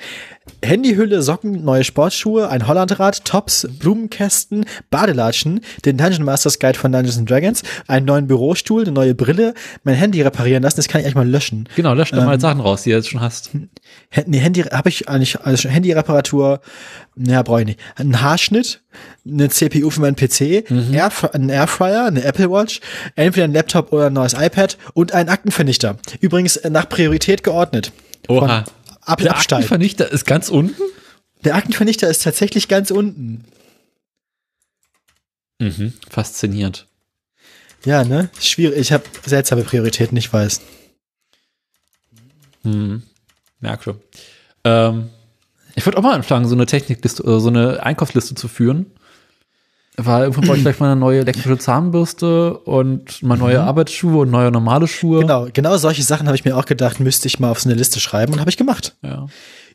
Handyhülle, 0.62 1.22
Socken, 1.22 1.64
neue 1.64 1.84
Sportschuhe, 1.84 2.48
ein 2.48 2.66
Hollandrad, 2.66 3.24
Tops, 3.24 3.66
Blumenkästen, 3.78 4.66
Badelatschen, 4.90 5.60
den 5.84 5.96
Dungeon 5.96 6.24
Masters 6.24 6.58
Guide 6.58 6.78
von 6.78 6.92
Dungeons 6.92 7.18
and 7.18 7.30
Dragons, 7.30 7.62
einen 7.86 8.06
neuen 8.06 8.26
Bürostuhl, 8.26 8.82
eine 8.82 8.92
neue 8.92 9.14
Brille, 9.14 9.54
mein 9.84 9.94
Handy 9.94 10.22
reparieren 10.22 10.62
lassen, 10.62 10.76
das 10.76 10.88
kann 10.88 11.00
ich 11.00 11.06
eigentlich 11.06 11.16
mal 11.16 11.28
löschen. 11.28 11.68
Genau, 11.76 11.94
lösch 11.94 12.10
doch 12.10 12.24
mal 12.24 12.40
Sachen 12.40 12.60
raus, 12.60 12.82
die 12.82 12.90
du 12.90 12.96
jetzt 12.96 13.08
schon 13.08 13.20
hast. 13.20 13.50
Nee, 14.26 14.38
Handy 14.38 14.62
habe 14.62 14.88
ich 14.88 15.08
eigentlich, 15.08 15.40
also 15.40 15.68
Handyreparatur, 15.68 16.60
naja, 17.16 17.42
brauche 17.42 17.60
ich 17.60 17.66
nicht. 17.66 17.80
Ein 17.96 18.20
Haarschnitt, 18.20 18.82
eine 19.26 19.48
CPU 19.48 19.90
für 19.90 20.00
meinen 20.00 20.16
PC, 20.16 20.70
Air, 20.92 21.10
ein 21.32 21.48
Airfryer, 21.48 22.06
eine 22.06 22.24
Apple 22.24 22.50
Watch, 22.50 22.80
entweder 23.16 23.44
ein 23.44 23.52
Laptop 23.52 23.92
oder 23.92 24.06
ein 24.06 24.12
neues 24.12 24.34
iPad 24.34 24.78
und 24.94 25.12
einen 25.12 25.28
Aktenvernichter. 25.28 25.96
Übrigens 26.20 26.56
äh, 26.56 26.70
nach 26.70 26.88
Priorität 26.88 27.42
geordnet. 27.42 27.92
Oha. 28.28 28.64
Ab, 29.04 29.18
Der 29.18 29.32
absteigen. 29.32 29.62
Aktenvernichter 29.64 30.10
ist 30.10 30.24
ganz 30.24 30.48
unten? 30.48 30.80
Der 31.44 31.56
Aktenvernichter 31.56 32.08
ist 32.08 32.22
tatsächlich 32.22 32.68
ganz 32.68 32.90
unten. 32.90 33.44
Mhm. 35.60 35.92
Faszinierend. 36.10 36.86
Ja, 37.84 38.04
ne? 38.04 38.30
Schwierig. 38.40 38.78
Ich 38.78 38.92
habe 38.92 39.04
seltsame 39.26 39.62
Prioritäten, 39.62 40.16
ich 40.16 40.32
weiß. 40.32 40.62
Hm. 42.62 43.02
Merk 43.60 43.84
schon. 43.84 44.00
Ähm, 44.64 45.10
ich 45.74 45.84
würde 45.84 45.98
auch 45.98 46.02
mal 46.02 46.14
anfangen, 46.14 46.48
so 46.48 46.54
eine 46.54 46.66
Technikliste 46.66 47.22
oder 47.22 47.40
so 47.40 47.48
eine 47.48 47.82
Einkaufsliste 47.82 48.34
zu 48.34 48.48
führen. 48.48 48.86
Weil 49.96 50.22
irgendwann 50.22 50.44
brauche 50.44 50.56
ich 50.56 50.62
vielleicht 50.62 50.80
mal 50.80 50.90
eine 50.90 51.00
neue 51.00 51.20
elektrische 51.20 51.56
Zahnbürste 51.56 52.58
und 52.58 53.22
mal 53.22 53.38
neue 53.38 53.60
Arbeitsschuhe 53.62 54.22
und 54.22 54.30
neue 54.30 54.50
normale 54.50 54.88
Schuhe. 54.88 55.20
Genau, 55.20 55.46
genau 55.52 55.76
solche 55.76 56.02
Sachen 56.02 56.26
habe 56.26 56.36
ich 56.36 56.44
mir 56.44 56.56
auch 56.56 56.64
gedacht, 56.64 56.98
müsste 56.98 57.28
ich 57.28 57.38
mal 57.38 57.50
auf 57.50 57.60
so 57.60 57.68
eine 57.68 57.78
Liste 57.78 58.00
schreiben 58.00 58.32
und 58.32 58.40
habe 58.40 58.50
ich 58.50 58.56
gemacht. 58.56 58.96
Ja. 59.02 59.26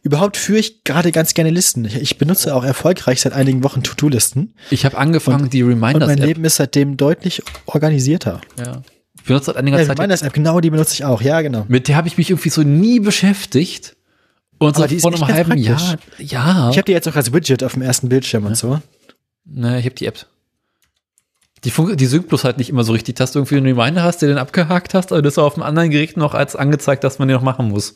Überhaupt 0.01 0.37
führe 0.37 0.59
ich 0.59 0.83
gerade 0.83 1.11
ganz 1.11 1.33
gerne 1.33 1.51
Listen. 1.51 1.85
Ich, 1.85 2.17
benutze 2.17 2.53
auch 2.55 2.63
erfolgreich 2.63 3.21
seit 3.21 3.33
einigen 3.33 3.63
Wochen 3.63 3.83
To-Do-Listen 3.83 4.55
Ich 4.69 4.85
habe 4.85 4.97
angefangen, 4.97 5.49
die 5.49 5.63
und 5.63 5.79
mein. 5.79 5.97
Leben 5.99 6.43
ist 6.45 6.55
seitdem 6.55 6.97
deutlich 6.97 7.41
organisierter. 7.65 8.41
Ja. 8.57 8.81
Ich 9.15 9.23
benutze 9.23 9.47
seit 9.47 9.57
einiger 9.57 9.79
Ja, 9.79 9.85
Zeit. 9.85 9.99
Reminders-App, 9.99 10.33
genau 10.33 10.59
die 10.59 10.69
benutze 10.69 10.93
ich 10.93 11.05
auch. 11.05 11.21
Ja, 11.21 11.41
genau. 11.41 11.65
Mit 11.67 11.87
der 11.87 11.95
habe 11.95 12.07
ich 12.07 12.17
mich 12.17 12.29
irgendwie 12.29 12.49
so 12.49 12.63
nie 12.63 12.99
beschäftigt. 12.99 13.95
Und 14.57 14.75
so 14.75 14.85
die 14.85 14.99
vor 14.99 15.13
einem 15.13 15.27
halben 15.27 15.57
Jahr. 15.57 15.95
Ja. 16.17 16.69
Ich 16.69 16.77
habe 16.77 16.83
die 16.83 16.91
jetzt 16.91 17.07
auch 17.07 17.15
als 17.15 17.31
Widget 17.31 17.63
auf 17.63 17.73
dem 17.73 17.81
ersten 17.81 18.09
Bildschirm 18.09 18.45
und 18.45 18.57
so. 18.57 18.81
Ne, 19.51 19.79
ich 19.79 19.85
habe 19.85 19.95
die 19.95 20.05
App. 20.05 20.25
Die, 21.65 21.71
fun- 21.71 21.95
die 21.97 22.05
synkt 22.05 22.29
bloß 22.29 22.43
halt 22.45 22.57
nicht 22.57 22.69
immer 22.69 22.83
so 22.83 22.93
richtig, 22.93 23.15
dass 23.15 23.33
du 23.33 23.39
irgendwie 23.39 23.57
einen 23.57 23.65
Reminder 23.77 24.03
hast, 24.03 24.21
der 24.21 24.29
den 24.29 24.37
abgehakt 24.37 24.93
hast, 24.93 25.11
aber 25.11 25.21
das 25.21 25.37
auf 25.37 25.55
dem 25.55 25.63
anderen 25.63 25.89
Gerät 25.89 26.15
noch 26.15 26.33
als 26.33 26.55
angezeigt, 26.55 27.03
dass 27.03 27.19
man 27.19 27.27
den 27.27 27.35
noch 27.35 27.43
machen 27.43 27.67
muss. 27.69 27.95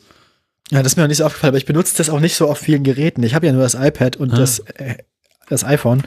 Ja, 0.70 0.82
das 0.82 0.92
ist 0.92 0.96
mir 0.96 1.02
noch 1.04 1.08
nicht 1.08 1.18
so 1.18 1.24
aufgefallen, 1.24 1.50
aber 1.50 1.58
ich 1.58 1.66
benutze 1.66 1.96
das 1.96 2.10
auch 2.10 2.20
nicht 2.20 2.36
so 2.36 2.48
auf 2.50 2.58
vielen 2.58 2.84
Geräten. 2.84 3.22
Ich 3.22 3.34
habe 3.34 3.46
ja 3.46 3.52
nur 3.52 3.62
das 3.62 3.74
iPad 3.74 4.16
und 4.16 4.32
Ah. 4.32 4.36
das, 4.36 4.58
äh, 4.60 4.96
das 5.48 5.64
iPhone. 5.64 6.02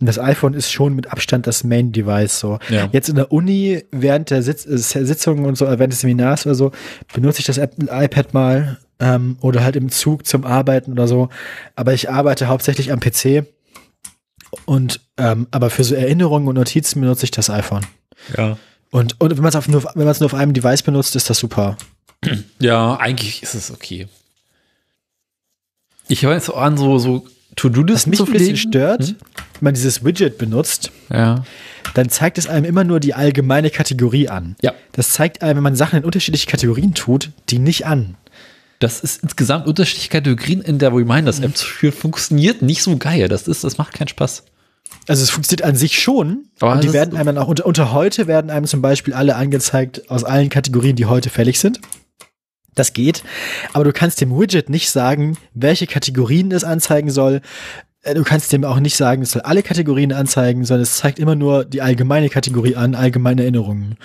Und 0.00 0.06
das 0.06 0.18
iPhone 0.18 0.54
ist 0.54 0.70
schon 0.70 0.94
mit 0.94 1.10
Abstand 1.12 1.46
das 1.46 1.62
Main-Device. 1.64 2.38
So. 2.40 2.58
Ja. 2.70 2.88
Jetzt 2.92 3.08
in 3.08 3.16
der 3.16 3.32
Uni, 3.32 3.84
während 3.90 4.30
der 4.30 4.42
Sitz 4.42 4.66
äh, 4.66 4.76
Sitzungen 4.78 5.44
und 5.46 5.56
so, 5.56 5.64
äh, 5.66 5.78
während 5.78 5.92
des 5.92 6.00
Seminars 6.00 6.44
oder 6.46 6.54
so, 6.54 6.72
benutze 7.14 7.40
ich 7.40 7.46
das 7.46 7.58
iPad 7.58 8.32
mal 8.34 8.78
ähm, 8.98 9.36
oder 9.40 9.62
halt 9.62 9.76
im 9.76 9.90
Zug 9.90 10.26
zum 10.26 10.44
Arbeiten 10.44 10.92
oder 10.92 11.06
so. 11.08 11.28
Aber 11.76 11.92
ich 11.94 12.10
arbeite 12.10 12.48
hauptsächlich 12.48 12.92
am 12.92 13.00
PC. 13.00 13.44
Und 14.64 15.00
ähm, 15.16 15.46
aber 15.50 15.70
für 15.70 15.84
so 15.84 15.94
Erinnerungen 15.94 16.48
und 16.48 16.54
Notizen 16.54 17.00
benutze 17.00 17.24
ich 17.24 17.30
das 17.30 17.50
iPhone. 17.50 17.84
Ja. 18.36 18.56
Und, 18.90 19.20
und 19.20 19.30
wenn 19.36 19.42
man 19.42 19.48
es 19.48 19.54
nur, 19.68 19.84
wenn 19.94 20.06
nur 20.20 20.26
auf 20.26 20.34
einem 20.34 20.54
Device 20.54 20.82
benutzt, 20.82 21.14
ist 21.16 21.28
das 21.30 21.38
super. 21.38 21.76
Ja, 22.58 22.96
eigentlich 22.96 23.42
ist 23.42 23.54
es 23.54 23.70
okay. 23.70 24.08
Ich 26.08 26.22
höre 26.24 26.34
jetzt 26.34 26.46
so 26.46 26.54
an, 26.54 26.76
so, 26.76 26.98
so 26.98 27.24
Was 27.24 27.32
To-Do-Listen 27.56 28.10
mich 28.10 28.18
zu 28.18 28.26
ein 28.26 28.32
bisschen 28.32 28.56
stört, 28.56 29.06
Hm? 29.08 29.16
wenn 29.54 29.60
man 29.60 29.74
dieses 29.74 30.04
Widget 30.04 30.38
benutzt, 30.38 30.90
Ja. 31.10 31.44
dann 31.94 32.08
zeigt 32.08 32.38
es 32.38 32.46
einem 32.48 32.64
immer 32.64 32.82
nur 32.84 32.98
die 32.98 33.14
allgemeine 33.14 33.70
Kategorie 33.70 34.28
an. 34.28 34.56
Ja. 34.62 34.72
Das 34.92 35.10
zeigt 35.10 35.42
einem, 35.42 35.56
wenn 35.58 35.62
man 35.64 35.76
Sachen 35.76 35.98
in 35.98 36.04
unterschiedliche 36.04 36.46
Kategorien 36.46 36.94
tut, 36.94 37.30
die 37.50 37.58
nicht 37.58 37.86
an. 37.86 38.16
Das 38.78 39.00
ist 39.00 39.22
insgesamt 39.22 39.66
unterschiedliche 39.66 40.08
Kategorien 40.08 40.60
in 40.60 40.78
der 40.78 40.94
Reminders-App 40.94 41.56
zu 41.56 41.66
führen, 41.66 41.92
funktioniert 41.92 42.62
nicht 42.62 42.82
so 42.82 42.96
geil. 42.96 43.28
Das 43.28 43.48
ist, 43.48 43.64
das 43.64 43.76
macht 43.76 43.92
keinen 43.92 44.08
Spaß. 44.08 44.44
Also 45.08 45.22
es 45.22 45.30
funktioniert 45.30 45.66
an 45.66 45.74
sich 45.74 45.98
schon. 45.98 46.44
Aber 46.60 46.72
und 46.72 46.84
die 46.84 46.92
werden 46.92 47.16
einem 47.16 47.34
dann 47.34 47.38
auch 47.38 47.48
unter, 47.48 47.66
unter 47.66 47.92
heute 47.92 48.26
werden 48.26 48.50
einem 48.50 48.66
zum 48.66 48.82
Beispiel 48.82 49.14
alle 49.14 49.36
angezeigt 49.36 50.10
aus 50.10 50.22
allen 50.22 50.48
Kategorien, 50.48 50.96
die 50.96 51.06
heute 51.06 51.30
fällig 51.30 51.58
sind. 51.58 51.80
Das 52.74 52.92
geht. 52.92 53.24
Aber 53.72 53.84
du 53.84 53.92
kannst 53.92 54.20
dem 54.20 54.30
Widget 54.38 54.70
nicht 54.70 54.90
sagen, 54.90 55.36
welche 55.54 55.86
Kategorien 55.86 56.52
es 56.52 56.62
anzeigen 56.62 57.10
soll. 57.10 57.40
Äh, 58.02 58.14
Du 58.14 58.22
kannst 58.22 58.52
dem 58.52 58.64
auch 58.64 58.78
nicht 58.78 58.96
sagen, 58.96 59.22
es 59.22 59.32
soll 59.32 59.42
alle 59.42 59.62
Kategorien 59.62 60.12
anzeigen, 60.12 60.64
sondern 60.64 60.82
es 60.82 60.98
zeigt 60.98 61.18
immer 61.18 61.34
nur 61.34 61.64
die 61.64 61.82
allgemeine 61.82 62.28
Kategorie 62.28 62.76
an, 62.76 62.94
allgemeine 62.94 63.42
Erinnerungen. 63.42 63.96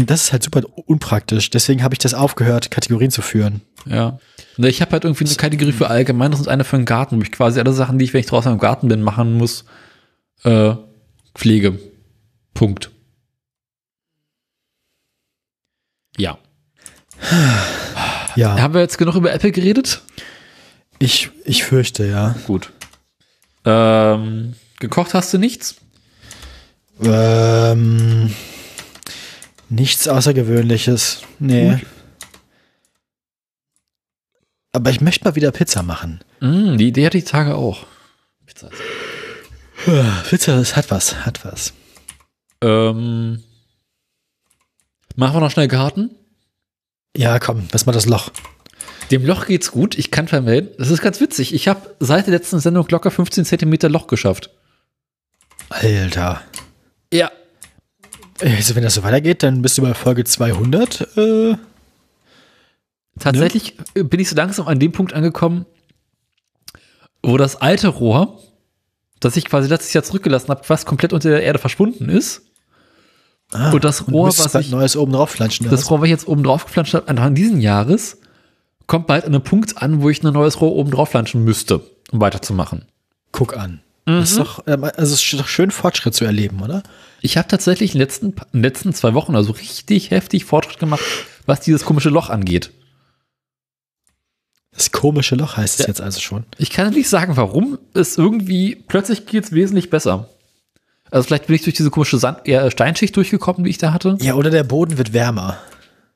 Und 0.00 0.08
das 0.08 0.22
ist 0.24 0.32
halt 0.32 0.42
super 0.42 0.62
unpraktisch. 0.86 1.50
Deswegen 1.50 1.82
habe 1.82 1.94
ich 1.94 1.98
das 1.98 2.14
aufgehört, 2.14 2.70
Kategorien 2.70 3.10
zu 3.10 3.20
führen. 3.20 3.60
Ja. 3.84 4.18
Ich 4.56 4.80
habe 4.80 4.92
halt 4.92 5.04
irgendwie 5.04 5.26
eine 5.26 5.34
Kategorie 5.34 5.72
für 5.72 5.88
Allgemeines 5.88 6.40
und 6.40 6.48
eine 6.48 6.64
für 6.64 6.76
den 6.76 6.86
Garten, 6.86 7.18
wo 7.18 7.22
ich 7.22 7.30
quasi 7.30 7.60
alle 7.60 7.74
Sachen, 7.74 7.98
die 7.98 8.06
ich, 8.06 8.14
wenn 8.14 8.20
ich 8.20 8.26
draußen 8.26 8.50
im 8.50 8.58
Garten 8.58 8.88
bin, 8.88 9.02
machen 9.02 9.34
muss, 9.36 9.66
äh, 10.44 10.74
pflege. 11.34 11.78
Punkt. 12.54 12.90
Ja. 16.16 16.38
Ja, 18.36 18.58
Haben 18.58 18.72
wir 18.72 18.80
jetzt 18.80 18.96
genug 18.96 19.16
über 19.16 19.32
Apple 19.34 19.52
geredet? 19.52 20.00
ich, 20.98 21.30
ich 21.44 21.64
fürchte, 21.64 22.06
ja. 22.06 22.36
Gut. 22.46 22.72
Ähm, 23.66 24.54
gekocht 24.78 25.12
hast 25.12 25.34
du 25.34 25.38
nichts? 25.38 25.76
Ähm, 27.02 28.32
nichts 29.70 30.08
Außergewöhnliches. 30.08 31.22
Nee. 31.38 31.70
Gut. 31.70 31.86
Aber 34.72 34.90
ich 34.90 35.00
möchte 35.00 35.24
mal 35.24 35.34
wieder 35.34 35.50
Pizza 35.50 35.82
machen. 35.82 36.20
Mm, 36.40 36.76
die 36.76 36.88
Idee 36.88 37.06
hatte 37.06 37.18
ich 37.18 37.24
die 37.24 37.30
Tage 37.30 37.56
auch. 37.56 37.86
Pizza. 38.46 38.70
Pizza, 40.28 40.56
das 40.56 40.76
hat 40.76 40.90
was, 40.90 41.24
hat 41.24 41.44
was. 41.44 41.72
Ähm, 42.60 43.42
machen 45.16 45.34
wir 45.34 45.40
noch 45.40 45.50
schnell 45.50 45.68
Garten? 45.68 46.10
Ja, 47.16 47.38
komm, 47.38 47.66
lass 47.72 47.86
mal 47.86 47.92
das 47.92 48.06
Loch. 48.06 48.30
Dem 49.10 49.26
Loch 49.26 49.46
geht's 49.46 49.72
gut. 49.72 49.98
Ich 49.98 50.12
kann 50.12 50.28
vermelden. 50.28 50.70
Das 50.78 50.90
ist 50.90 51.02
ganz 51.02 51.20
witzig. 51.20 51.52
Ich 51.52 51.66
habe 51.66 51.96
seit 51.98 52.26
der 52.26 52.34
letzten 52.34 52.60
Sendung 52.60 52.86
locker 52.88 53.10
15 53.10 53.44
Zentimeter 53.44 53.88
Loch 53.88 54.06
geschafft. 54.06 54.50
Alter. 55.68 56.42
Ja. 57.12 57.30
Also, 58.42 58.74
wenn 58.74 58.82
das 58.82 58.94
so 58.94 59.02
weitergeht, 59.02 59.42
dann 59.42 59.62
bist 59.62 59.76
du 59.78 59.82
bei 59.82 59.94
Folge 59.94 60.24
200. 60.24 61.16
Äh, 61.16 61.56
Tatsächlich 63.18 63.76
äh, 63.94 64.02
bin 64.02 64.20
ich 64.20 64.28
so 64.30 64.36
langsam 64.36 64.66
an 64.68 64.78
dem 64.78 64.92
Punkt 64.92 65.12
angekommen, 65.12 65.66
wo 67.22 67.36
das 67.36 67.56
alte 67.56 67.88
Rohr, 67.88 68.40
das 69.20 69.36
ich 69.36 69.44
quasi 69.44 69.68
letztes 69.68 69.92
Jahr 69.92 70.04
zurückgelassen 70.04 70.48
habe, 70.48 70.64
fast 70.64 70.86
komplett 70.86 71.12
unter 71.12 71.28
der 71.28 71.42
Erde 71.42 71.58
verschwunden 71.58 72.08
ist. 72.08 72.42
ah, 73.52 73.70
Und 73.72 73.84
das 73.84 74.08
Rohr, 74.08 74.26
müsstest 74.26 74.54
was 74.54 74.64
ich- 74.66 74.70
Neues 74.70 74.96
oben 74.96 75.12
drauf 75.12 75.30
flanschen. 75.30 75.68
Das? 75.68 75.90
Rohr, 75.90 76.00
was 76.00 76.06
ich 76.06 76.10
jetzt 76.12 76.28
oben 76.28 76.42
drauf 76.44 76.64
gepflanzt 76.64 76.94
habe, 76.94 77.08
Anfang 77.08 77.34
dieses 77.34 77.62
Jahres, 77.62 78.18
kommt 78.86 79.06
bald 79.06 79.24
an 79.24 79.34
einen 79.34 79.44
Punkt 79.44 79.76
an, 79.82 80.00
wo 80.02 80.08
ich 80.08 80.22
ein 80.24 80.32
neues 80.32 80.60
Rohr 80.60 80.72
oben 80.72 80.90
drauf 80.90 81.10
flanschen 81.10 81.44
müsste, 81.44 81.82
um 82.12 82.20
weiterzumachen. 82.20 82.86
Guck 83.32 83.56
an. 83.56 83.80
Das 84.06 84.30
ist 84.30 84.38
doch, 84.38 84.64
ähm, 84.66 84.84
also 84.84 85.14
es 85.14 85.22
ist 85.22 85.32
doch 85.34 85.46
schön, 85.46 85.70
Fortschritt 85.70 86.14
zu 86.14 86.24
erleben, 86.24 86.62
oder? 86.62 86.82
Ich 87.20 87.36
habe 87.36 87.46
tatsächlich 87.48 87.90
in 87.92 87.98
den 87.98 88.02
letzten, 88.06 88.26
in 88.26 88.34
den 88.54 88.62
letzten 88.62 88.92
zwei 88.94 89.14
Wochen 89.14 89.36
also 89.36 89.52
richtig 89.52 90.10
heftig 90.10 90.44
Fortschritt 90.46 90.78
gemacht, 90.78 91.02
was 91.46 91.60
dieses 91.60 91.84
komische 91.84 92.08
Loch 92.08 92.28
angeht. 92.30 92.70
Das 94.72 94.90
komische 94.92 95.34
Loch 95.34 95.56
heißt 95.56 95.80
es 95.80 95.86
Ja. 95.86 95.88
jetzt 95.88 96.00
also 96.00 96.20
schon. 96.20 96.44
Ich 96.58 96.70
kann 96.70 96.92
nicht 96.94 97.08
sagen, 97.08 97.36
warum. 97.36 97.78
Es 97.94 98.16
irgendwie, 98.16 98.76
plötzlich 98.76 99.26
geht 99.26 99.44
es 99.44 99.52
wesentlich 99.52 99.90
besser. 99.90 100.28
Also 101.10 101.26
vielleicht 101.26 101.46
bin 101.48 101.56
ich 101.56 101.62
durch 101.62 101.76
diese 101.76 101.90
komische 101.90 102.18
Sand 102.18 102.46
eher 102.46 102.70
Steinschicht 102.70 103.16
durchgekommen, 103.16 103.64
die 103.64 103.70
ich 103.70 103.78
da 103.78 103.92
hatte. 103.92 104.16
Ja, 104.20 104.34
oder 104.34 104.50
der 104.50 104.62
Boden 104.64 104.96
wird 104.96 105.12
wärmer. 105.12 105.58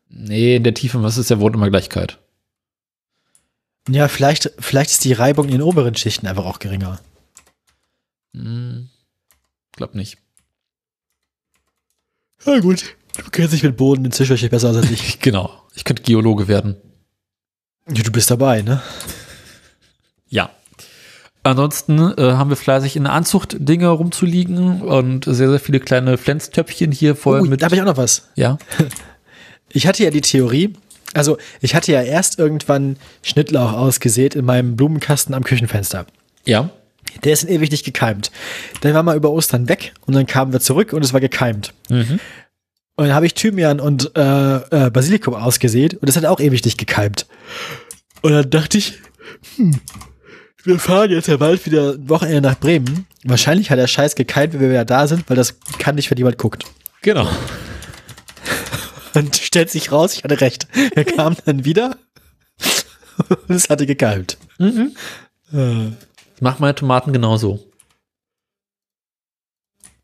Nee, 0.09 0.57
in 0.57 0.65
der 0.65 0.75
Tiefe, 0.75 1.03
was 1.03 1.19
ist 1.19 1.31
der 1.31 1.41
Wohnt 1.41 1.57
immer 1.57 1.69
Gleichkeit? 1.71 2.19
Ja, 3.89 4.09
vielleicht, 4.09 4.53
vielleicht 4.61 4.91
ist 4.93 5.05
die 5.05 5.13
Reibung 5.13 5.47
in 5.47 5.53
den 5.53 5.63
oberen 5.63 5.97
Schichten 5.97 6.27
einfach 6.27 6.47
auch 6.47 6.61
geringer. 6.61 7.01
Hm, 8.35 8.89
glaub 9.73 9.95
nicht. 9.95 10.19
Ja, 12.45 12.59
gut. 12.61 12.85
Du 13.17 13.31
kennst 13.31 13.53
dich 13.55 13.63
mit 13.63 13.77
Boden 13.77 14.05
inzwischen 14.05 14.31
wahrscheinlich 14.31 14.51
besser 14.51 14.69
als 14.69 14.91
ich. 14.91 15.21
Genau. 15.21 15.51
Ich 15.75 15.85
könnte 15.85 16.03
Geologe 16.03 16.49
werden. 16.49 16.77
Ja, 17.89 18.03
Du 18.03 18.13
bist 18.13 18.31
dabei, 18.31 18.63
ne? 18.63 18.83
Ja. 20.29 20.51
Ansonsten 21.43 21.99
äh, 22.17 22.33
haben 22.33 22.49
wir 22.51 22.57
fleißig 22.57 22.97
in 22.97 23.05
der 23.05 23.13
Anzucht 23.13 23.57
Dinge 23.59 23.89
rumzuliegen 23.89 24.81
und 24.83 25.25
sehr, 25.27 25.51
sehr 25.51 25.61
viele 25.61 25.79
kleine 25.81 26.17
Pflänztöpfchen 26.19 26.91
hier 26.91 27.15
voll 27.17 27.41
Oh, 27.41 27.45
mit. 27.45 27.61
da 27.63 27.67
habe 27.67 27.75
ich 27.77 27.83
auch 27.83 27.87
noch 27.87 27.97
was. 27.97 28.29
Ja. 28.35 28.59
Ich 29.77 29.89
hatte 29.89 30.05
ja 30.05 30.11
die 30.11 30.21
Theorie, 30.21 30.75
also 31.15 31.37
ich 31.61 31.75
hatte 31.75 31.91
ja 31.91 32.01
erst 32.01 32.39
irgendwann 32.39 32.97
Schnittlauch 33.23 33.73
ausgesät 33.73 34.37
in 34.37 34.45
meinem 34.45 34.77
Blumenkasten 34.77 35.35
am 35.35 35.43
Küchenfenster. 35.43 36.07
Ja. 36.45 36.71
Der 37.23 37.33
ist 37.33 37.45
in 37.45 37.49
ewig 37.49 37.71
nicht 37.71 37.85
gekeimt. 37.85 38.31
Dann 38.81 38.95
war 38.95 39.03
mal 39.03 39.17
über 39.17 39.31
Ostern 39.31 39.69
weg 39.69 39.95
und 40.07 40.15
dann 40.15 40.27
kamen 40.27 40.53
wir 40.53 40.61
zurück 40.61 40.93
und 40.93 41.05
es 41.05 41.13
war 41.13 41.21
gekeimt. 41.21 41.73
Mhm. 41.89 42.21
Und 42.97 43.07
dann 43.07 43.15
habe 43.15 43.27
ich 43.27 43.35
Thymian 43.35 43.81
und 43.81 44.13
äh, 44.17 44.57
äh, 44.57 44.91
Basilikum 44.91 45.35
ausgesät 45.35 45.95
und 45.95 46.09
das 46.09 46.17
hat 46.17 46.25
auch 46.27 46.41
ewig 46.41 46.65
nicht 46.65 46.79
gekeimt. 46.79 47.27
Und 48.23 48.33
dann 48.33 48.51
dachte 48.51 48.79
ich, 48.79 49.01
hm, 49.57 49.81
wir 50.65 50.79
fahren 50.79 51.11
jetzt 51.11 51.29
ja 51.29 51.37
bald 51.37 51.67
wieder 51.67 51.95
ein 51.95 52.09
Wochenende 52.09 52.41
nach 52.41 52.59
Bremen. 52.59 53.07
Wahrscheinlich 53.25 53.71
hat 53.71 53.79
der 53.79 53.87
Scheiß 53.87 54.15
gekeimt, 54.15 54.55
wenn 54.55 54.61
wir 54.61 54.71
wieder 54.71 54.85
da 54.85 55.07
sind, 55.07 55.29
weil 55.29 55.37
das 55.37 55.59
kann 55.79 55.97
nicht, 55.97 56.11
wenn 56.11 56.19
jemand 56.19 56.39
guckt. 56.39 56.65
Genau. 57.03 57.29
Und 59.15 59.37
stellt 59.37 59.71
sich 59.71 59.93
raus, 59.93 60.15
ich 60.15 60.25
hatte 60.25 60.41
recht. 60.41 60.67
Er 60.95 61.05
kam 61.05 61.37
dann 61.45 61.65
wieder 61.65 61.97
und 63.49 63.55
es 63.55 63.69
hatte 63.69 63.87
gekeimt. 63.87 64.39
Ich 64.59 66.14
mache 66.45 66.61
meine 66.61 66.75
Tomaten 66.77 67.13
genauso. 67.13 67.59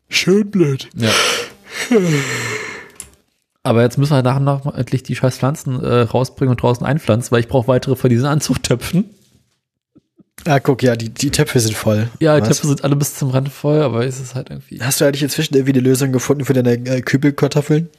Schön 0.09 0.51
blöd. 0.51 0.89
Ja. 0.95 1.11
Aber 3.63 3.83
jetzt 3.83 3.97
müssen 3.97 4.13
wir 4.13 4.23
nachher 4.23 4.41
noch 4.41 4.75
endlich 4.75 5.03
die 5.03 5.15
scheiß 5.15 5.37
Pflanzen 5.37 5.81
äh, 5.81 6.01
rausbringen 6.01 6.51
und 6.51 6.61
draußen 6.61 6.85
einpflanzen, 6.85 7.31
weil 7.31 7.41
ich 7.41 7.47
brauche 7.47 7.67
weitere 7.67 7.95
von 7.95 8.09
diesen 8.09 8.25
Anzuchttöpfen. 8.25 9.05
Ah, 10.45 10.59
guck, 10.59 10.81
ja, 10.81 10.95
die, 10.95 11.09
die 11.09 11.29
Töpfe 11.29 11.59
sind 11.59 11.75
voll. 11.75 12.09
Ja, 12.19 12.35
die 12.35 12.41
Was? 12.41 12.57
Töpfe 12.57 12.67
sind 12.67 12.83
alle 12.83 12.95
bis 12.95 13.15
zum 13.15 13.29
Rand 13.29 13.49
voll, 13.49 13.81
aber 13.83 14.05
es 14.05 14.19
ist 14.19 14.33
halt 14.33 14.49
irgendwie. 14.49 14.81
Hast 14.81 14.99
du 14.99 15.05
eigentlich 15.05 15.21
inzwischen 15.21 15.53
irgendwie 15.53 15.73
eine 15.73 15.87
Lösung 15.87 16.11
gefunden 16.11 16.43
für 16.45 16.53
deine 16.53 16.73
äh, 16.73 17.01
Kübelkartoffeln? 17.01 17.89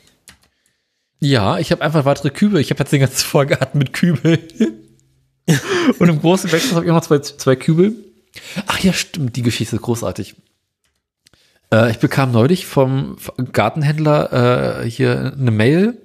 Ja, 1.20 1.58
ich 1.58 1.70
habe 1.70 1.82
einfach 1.82 2.04
weitere 2.04 2.30
Kübel. 2.30 2.60
Ich 2.60 2.70
habe 2.70 2.80
jetzt 2.80 2.92
den 2.92 3.00
ganzen 3.00 3.24
Vorgarten 3.24 3.78
mit 3.78 3.92
Kübel. 3.92 4.40
und 6.00 6.08
im 6.08 6.20
großen 6.20 6.50
Wechsel 6.50 6.74
habe 6.74 6.84
ich 6.84 6.90
auch 6.90 6.96
noch 6.96 7.06
zwei, 7.06 7.20
zwei 7.20 7.54
Kübel. 7.54 7.94
Ach 8.66 8.78
ja, 8.80 8.92
stimmt, 8.92 9.36
die 9.36 9.42
Geschichte 9.42 9.76
ist 9.76 9.82
großartig. 9.82 10.34
Äh, 11.72 11.90
ich 11.90 11.98
bekam 11.98 12.32
neulich 12.32 12.66
vom 12.66 13.16
Gartenhändler 13.52 14.82
äh, 14.84 14.90
hier 14.90 15.34
eine 15.38 15.50
Mail. 15.50 15.98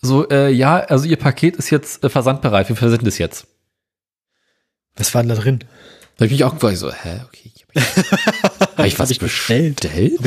So, 0.00 0.28
äh, 0.28 0.50
ja, 0.50 0.76
also 0.78 1.04
ihr 1.06 1.16
Paket 1.16 1.56
ist 1.56 1.70
jetzt 1.70 2.02
äh, 2.04 2.08
versandbereit, 2.08 2.68
wir 2.68 2.76
versenden 2.76 3.06
es 3.08 3.18
jetzt. 3.18 3.46
Was 4.96 5.14
war 5.14 5.22
denn 5.22 5.28
da 5.30 5.36
drin? 5.36 5.60
Da 6.16 6.24
habe 6.24 6.26
ich 6.26 6.32
mich 6.32 6.44
auch 6.44 6.54
gefragt, 6.54 6.76
so, 6.76 6.92
hä, 6.92 7.20
okay. 7.26 7.50
Habe 8.76 8.86
ich 8.88 8.98
was 8.98 9.10
ich 9.10 9.18
bestellt? 9.18 9.76
bestellt? 9.80 10.20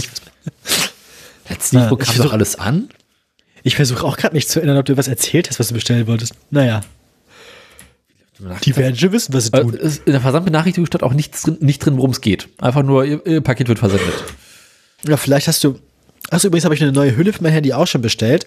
Letztlich, 1.49 1.81
Ah, 1.81 1.91
wo 1.91 1.95
ich 1.95 1.99
kam 2.05 2.15
versuch- 2.15 2.23
doch 2.25 2.33
alles 2.33 2.55
an? 2.57 2.89
Ich 3.63 3.75
versuche 3.75 4.03
auch 4.05 4.17
gerade 4.17 4.33
mich 4.35 4.47
zu 4.47 4.59
erinnern, 4.59 4.77
ob 4.77 4.85
du 4.85 4.95
was 4.97 5.07
erzählt 5.07 5.49
hast, 5.49 5.59
was 5.59 5.67
du 5.69 5.73
bestellen 5.73 6.07
wolltest. 6.07 6.33
Naja, 6.51 6.81
die 8.63 8.75
werden 8.75 8.95
schon 8.97 9.11
wissen, 9.11 9.33
was 9.33 9.45
sie 9.45 9.53
Äh, 9.53 9.61
tun. 9.61 9.73
In 10.05 10.11
der 10.11 10.21
Versandbenachrichtigung 10.21 10.85
stand 10.85 11.03
auch 11.03 11.13
nichts 11.13 11.43
drin, 11.43 11.57
nicht 11.61 11.79
drin, 11.79 11.97
worum 11.97 12.11
es 12.11 12.21
geht. 12.21 12.49
Einfach 12.59 12.83
nur, 12.83 13.05
ihr, 13.05 13.25
ihr 13.25 13.41
Paket 13.41 13.67
wird 13.67 13.79
versendet. 13.79 14.13
Ja, 15.07 15.17
vielleicht 15.17 15.47
hast 15.47 15.63
du. 15.63 15.79
Achso, 16.29 16.47
übrigens 16.47 16.65
habe 16.65 16.75
ich 16.75 16.81
eine 16.81 16.91
neue 16.91 17.15
Hülle 17.15 17.31
für 17.33 17.43
mein 17.43 17.51
Handy 17.53 17.73
auch 17.73 17.87
schon 17.87 18.01
bestellt. 18.01 18.45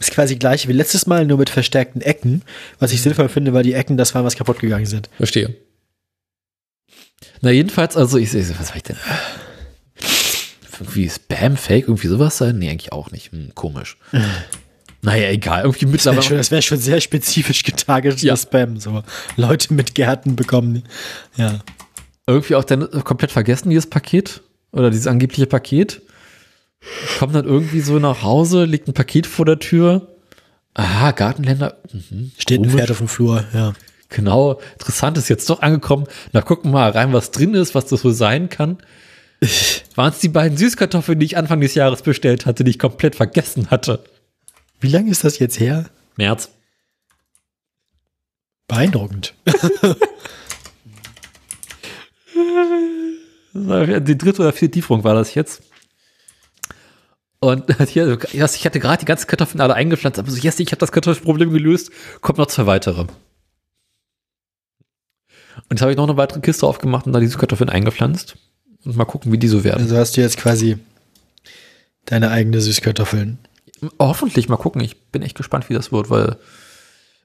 Ist 0.00 0.10
quasi 0.10 0.36
gleich 0.36 0.66
wie 0.66 0.72
letztes 0.72 1.06
Mal, 1.06 1.26
nur 1.26 1.38
mit 1.38 1.50
verstärkten 1.50 2.00
Ecken. 2.00 2.42
Was 2.78 2.92
ich 2.92 3.02
sinnvoll 3.02 3.28
finde, 3.28 3.52
weil 3.52 3.62
die 3.62 3.74
Ecken 3.74 3.96
das 3.96 4.14
waren, 4.14 4.24
was 4.24 4.34
kaputt 4.36 4.58
gegangen 4.58 4.86
sind. 4.86 5.08
Verstehe. 5.16 5.54
Na, 7.40 7.50
jedenfalls, 7.50 7.96
also 7.96 8.18
ich 8.18 8.30
sehe, 8.30 8.44
was 8.58 8.70
war 8.70 8.76
ich 8.76 8.82
denn? 8.82 8.96
Irgendwie 10.80 11.08
Spam, 11.08 11.56
Fake, 11.56 11.84
irgendwie 11.86 12.08
sowas 12.08 12.38
sein? 12.38 12.58
Nee, 12.58 12.70
eigentlich 12.70 12.92
auch 12.92 13.10
nicht. 13.12 13.30
Hm, 13.32 13.52
komisch. 13.54 13.96
naja, 15.02 15.30
egal. 15.30 15.64
Irgendwie 15.64 15.86
Das 15.96 16.06
wäre 16.06 16.22
schon, 16.22 16.50
wär 16.50 16.62
schon 16.62 16.78
sehr 16.78 17.00
spezifisch 17.00 17.62
getargeteter 17.64 18.26
Ja. 18.26 18.36
Spam. 18.36 18.78
So 18.78 19.02
Leute 19.36 19.74
mit 19.74 19.94
Gärten 19.94 20.36
bekommen. 20.36 20.84
Ja. 21.36 21.60
irgendwie 22.26 22.54
auch 22.54 22.64
dann 22.64 22.88
komplett 23.04 23.32
vergessen, 23.32 23.68
dieses 23.70 23.88
Paket 23.90 24.42
oder 24.70 24.90
dieses 24.90 25.06
angebliche 25.08 25.46
Paket. 25.46 26.02
Kommt 27.18 27.34
dann 27.34 27.44
irgendwie 27.44 27.80
so 27.80 27.98
nach 27.98 28.22
Hause, 28.22 28.64
liegt 28.64 28.88
ein 28.88 28.94
Paket 28.94 29.26
vor 29.26 29.44
der 29.44 29.58
Tür. 29.58 30.08
Aha, 30.74 31.10
Gartenländer. 31.12 31.76
Mhm, 31.92 32.32
Steht 32.38 32.60
ein. 32.62 32.70
Pferd 32.70 32.90
auf 32.90 32.98
dem 32.98 33.08
Flur, 33.08 33.44
ja. 33.52 33.72
Genau, 34.08 34.60
interessant 34.74 35.16
ist 35.18 35.28
jetzt 35.28 35.48
doch 35.48 35.62
angekommen. 35.62 36.06
Na, 36.32 36.42
gucken 36.42 36.70
wir 36.70 36.74
mal 36.78 36.90
rein, 36.90 37.12
was 37.12 37.30
drin 37.30 37.54
ist, 37.54 37.74
was 37.74 37.86
das 37.86 38.04
wohl 38.04 38.12
sein 38.14 38.48
kann. 38.50 38.78
Waren 39.96 40.12
es 40.12 40.20
die 40.20 40.28
beiden 40.28 40.56
Süßkartoffeln, 40.58 41.18
die 41.18 41.26
ich 41.26 41.36
Anfang 41.36 41.60
des 41.60 41.74
Jahres 41.74 42.02
bestellt 42.02 42.46
hatte, 42.46 42.62
die 42.62 42.70
ich 42.72 42.78
komplett 42.78 43.16
vergessen 43.16 43.70
hatte? 43.70 44.04
Wie 44.82 44.88
lange 44.88 45.10
ist 45.10 45.24
das 45.24 45.38
jetzt 45.38 45.60
her? 45.60 45.88
März. 46.16 46.50
Beeindruckend. 48.66 49.34
Die 53.54 54.18
dritte 54.18 54.42
oder 54.42 54.52
vierte 54.52 54.76
Lieferung 54.76 55.04
war 55.04 55.14
das 55.14 55.34
jetzt. 55.34 55.62
Und 57.38 57.76
hier, 57.88 58.18
yes, 58.32 58.56
ich 58.56 58.64
hatte 58.64 58.80
gerade 58.80 59.00
die 59.00 59.04
ganzen 59.04 59.26
Kartoffeln 59.26 59.60
alle 59.60 59.74
eingepflanzt, 59.74 60.18
aber 60.18 60.30
so, 60.30 60.38
yes, 60.38 60.58
ich 60.58 60.68
habe 60.68 60.78
das 60.78 60.90
Kartoffelproblem 60.90 61.52
gelöst, 61.52 61.90
kommt 62.20 62.38
noch 62.38 62.46
zwei 62.46 62.66
weitere. 62.66 63.00
Und 63.00 63.10
jetzt 65.70 65.82
habe 65.82 65.90
ich 65.90 65.96
noch 65.96 66.08
eine 66.08 66.16
weitere 66.16 66.40
Kiste 66.40 66.66
aufgemacht 66.66 67.06
und 67.06 67.12
da 67.12 67.20
diese 67.20 67.38
Kartoffeln 67.38 67.68
eingepflanzt. 67.68 68.36
Und 68.84 68.96
mal 68.96 69.04
gucken, 69.04 69.32
wie 69.32 69.38
die 69.38 69.48
so 69.48 69.64
werden. 69.64 69.82
Also 69.82 69.96
hast 69.96 70.16
du 70.16 70.22
jetzt 70.22 70.38
quasi 70.38 70.78
deine 72.06 72.30
eigene 72.30 72.60
Süßkartoffeln. 72.60 73.38
Hoffentlich 73.98 74.48
mal 74.48 74.56
gucken. 74.56 74.80
Ich 74.80 75.10
bin 75.10 75.22
echt 75.22 75.36
gespannt, 75.36 75.68
wie 75.68 75.74
das 75.74 75.92
wird, 75.92 76.10
weil 76.10 76.36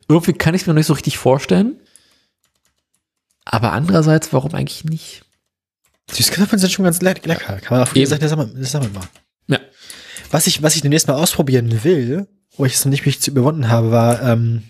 irgendwie 0.08 0.34
kann 0.34 0.56
ich 0.56 0.62
es 0.62 0.68
mir 0.68 0.74
noch 0.74 0.80
nicht 0.80 0.88
so 0.88 0.94
richtig 0.94 1.18
vorstellen. 1.18 1.80
Aber 3.46 3.72
andererseits, 3.74 4.34
warum 4.34 4.54
eigentlich 4.54 4.84
nicht? 4.84 5.24
Süßkartoffeln 6.12 6.60
sind 6.60 6.72
schon 6.72 6.86
ganz 6.86 7.02
le 7.02 7.16
lecker. 7.24 7.60
Kann 7.60 7.78
man 7.78 7.88
auch 7.88 7.94
das 8.56 8.74
haben 8.74 8.84
wir 8.84 9.00
mal. 9.00 9.08
Ja. 9.48 9.60
Was 10.32 10.48
ich, 10.48 10.64
was 10.64 10.76
ich 10.76 10.82
demnächst 10.82 11.08
mal 11.08 11.16
ausprobieren 11.16 11.84
will, 11.84 12.28
wo 12.56 12.66
ich 12.66 12.76
es 12.76 12.86
noch 12.86 12.92
nicht 12.92 13.06
mich 13.06 13.22
zu 13.22 13.32
überwunden 13.32 13.70
habe, 13.70 13.92
war, 13.92 14.22
ähm, 14.22 14.64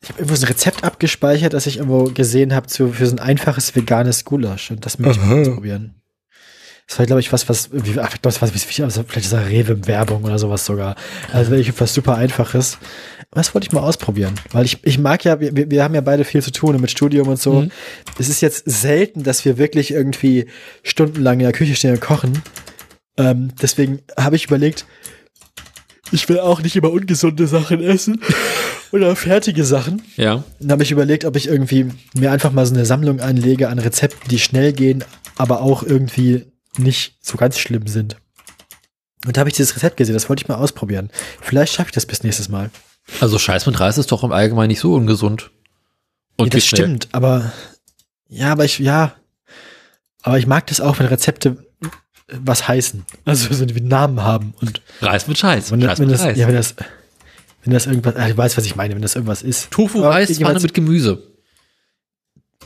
ich 0.00 0.08
habe 0.10 0.20
irgendwo 0.20 0.36
so 0.36 0.46
ein 0.46 0.48
Rezept 0.48 0.84
abgespeichert, 0.84 1.52
das 1.52 1.66
ich 1.66 1.78
irgendwo 1.78 2.04
gesehen 2.04 2.54
habe 2.54 2.68
für 2.68 3.06
so 3.06 3.12
ein 3.12 3.18
einfaches 3.18 3.74
veganes 3.74 4.24
Gulasch. 4.24 4.70
Und 4.70 4.86
das 4.86 4.98
möchte 4.98 5.20
ich 5.20 5.26
mal 5.26 5.40
ausprobieren. 5.40 6.00
Das 6.88 6.98
war, 6.98 7.04
glaube 7.04 7.20
ich, 7.20 7.32
was, 7.34 7.50
was, 7.50 7.68
irgendwie, 7.70 8.00
ach, 8.00 8.16
das 8.16 8.40
war, 8.40 8.48
was, 8.52 8.80
also 8.80 9.02
vielleicht 9.06 9.26
ist 9.26 9.32
das 9.32 9.46
Rewe-Werbung 9.46 10.24
oder 10.24 10.38
sowas 10.38 10.64
sogar. 10.64 10.96
Also 11.32 11.50
wirklich 11.50 11.78
was 11.78 11.92
super 11.92 12.16
Einfaches. 12.16 12.78
Das 13.30 13.54
wollte 13.54 13.66
ich 13.66 13.72
mal 13.72 13.82
ausprobieren. 13.82 14.34
Weil 14.52 14.64
ich, 14.64 14.78
ich 14.84 14.98
mag 14.98 15.22
ja, 15.22 15.38
wir, 15.38 15.70
wir 15.70 15.84
haben 15.84 15.94
ja 15.94 16.00
beide 16.00 16.24
viel 16.24 16.42
zu 16.42 16.50
tun 16.50 16.80
mit 16.80 16.90
Studium 16.90 17.28
und 17.28 17.38
so. 17.38 17.60
Mhm. 17.60 17.70
Es 18.18 18.30
ist 18.30 18.40
jetzt 18.40 18.62
selten, 18.64 19.22
dass 19.22 19.44
wir 19.44 19.58
wirklich 19.58 19.90
irgendwie 19.90 20.46
stundenlang 20.82 21.40
in 21.40 21.44
der 21.44 21.52
Küche 21.52 21.74
stehen 21.74 21.92
und 21.92 22.00
kochen. 22.00 22.42
Ähm, 23.18 23.52
deswegen 23.60 24.00
habe 24.18 24.36
ich 24.36 24.46
überlegt, 24.46 24.86
ich 26.10 26.26
will 26.30 26.40
auch 26.40 26.62
nicht 26.62 26.74
immer 26.74 26.90
ungesunde 26.90 27.46
Sachen 27.46 27.82
essen 27.82 28.22
oder 28.92 29.14
fertige 29.14 29.64
Sachen. 29.64 30.00
Ja. 30.16 30.42
Dann 30.58 30.72
habe 30.72 30.84
ich 30.84 30.90
überlegt, 30.90 31.26
ob 31.26 31.36
ich 31.36 31.48
irgendwie 31.48 31.90
mir 32.14 32.32
einfach 32.32 32.52
mal 32.52 32.64
so 32.64 32.74
eine 32.74 32.86
Sammlung 32.86 33.20
anlege 33.20 33.68
an 33.68 33.78
Rezepten, 33.78 34.30
die 34.30 34.38
schnell 34.38 34.72
gehen, 34.72 35.04
aber 35.36 35.60
auch 35.60 35.82
irgendwie 35.82 36.46
nicht 36.78 37.16
so 37.20 37.36
ganz 37.36 37.58
schlimm 37.58 37.86
sind. 37.86 38.16
Und 39.26 39.36
da 39.36 39.40
habe 39.40 39.50
ich 39.50 39.56
dieses 39.56 39.74
Rezept 39.74 39.96
gesehen, 39.96 40.14
das 40.14 40.28
wollte 40.28 40.42
ich 40.42 40.48
mal 40.48 40.54
ausprobieren. 40.56 41.10
Vielleicht 41.40 41.74
schaffe 41.74 41.88
ich 41.88 41.94
das 41.94 42.06
bis 42.06 42.22
nächstes 42.22 42.48
Mal. 42.48 42.70
Also 43.20 43.38
Scheiß 43.38 43.66
mit 43.66 43.78
Reis 43.80 43.98
ist 43.98 44.12
doch 44.12 44.22
im 44.22 44.32
Allgemeinen 44.32 44.68
nicht 44.68 44.80
so 44.80 44.94
ungesund. 44.94 45.50
Und 46.36 46.46
ja, 46.46 46.58
das 46.58 46.66
schnell. 46.66 46.82
stimmt, 46.82 47.08
aber 47.12 47.52
ja, 48.28 48.52
aber 48.52 48.64
ich, 48.64 48.78
ja. 48.78 49.14
Aber 50.22 50.38
ich 50.38 50.46
mag 50.46 50.66
das 50.68 50.80
auch, 50.80 50.98
wenn 50.98 51.06
Rezepte 51.06 51.56
was 52.30 52.68
heißen. 52.68 53.04
Also 53.24 53.52
so 53.54 53.74
wie 53.74 53.80
Namen 53.80 54.22
haben. 54.22 54.54
Und 54.60 54.82
Reis 55.00 55.26
mit 55.26 55.38
Scheiß. 55.38 55.70
wenn, 55.72 55.80
Scheiß 55.80 55.98
wenn 55.98 56.06
mit 56.08 56.14
das, 56.14 56.22
Reis. 56.26 56.36
ja, 56.38 56.46
wenn 56.46 56.54
das, 56.54 56.74
wenn 57.64 57.72
das 57.72 57.86
irgendwas, 57.86 58.16
ah, 58.16 58.28
ich 58.28 58.36
weiß, 58.36 58.56
was 58.58 58.66
ich 58.66 58.76
meine, 58.76 58.94
wenn 58.94 59.02
das 59.02 59.14
irgendwas 59.14 59.42
ist. 59.42 59.70
Tofu, 59.70 59.98
Aber 60.00 60.10
Reis, 60.10 60.28
irgendjemand- 60.28 60.56
Pfanne 60.58 60.62
mit 60.62 60.74
Gemüse. 60.74 61.22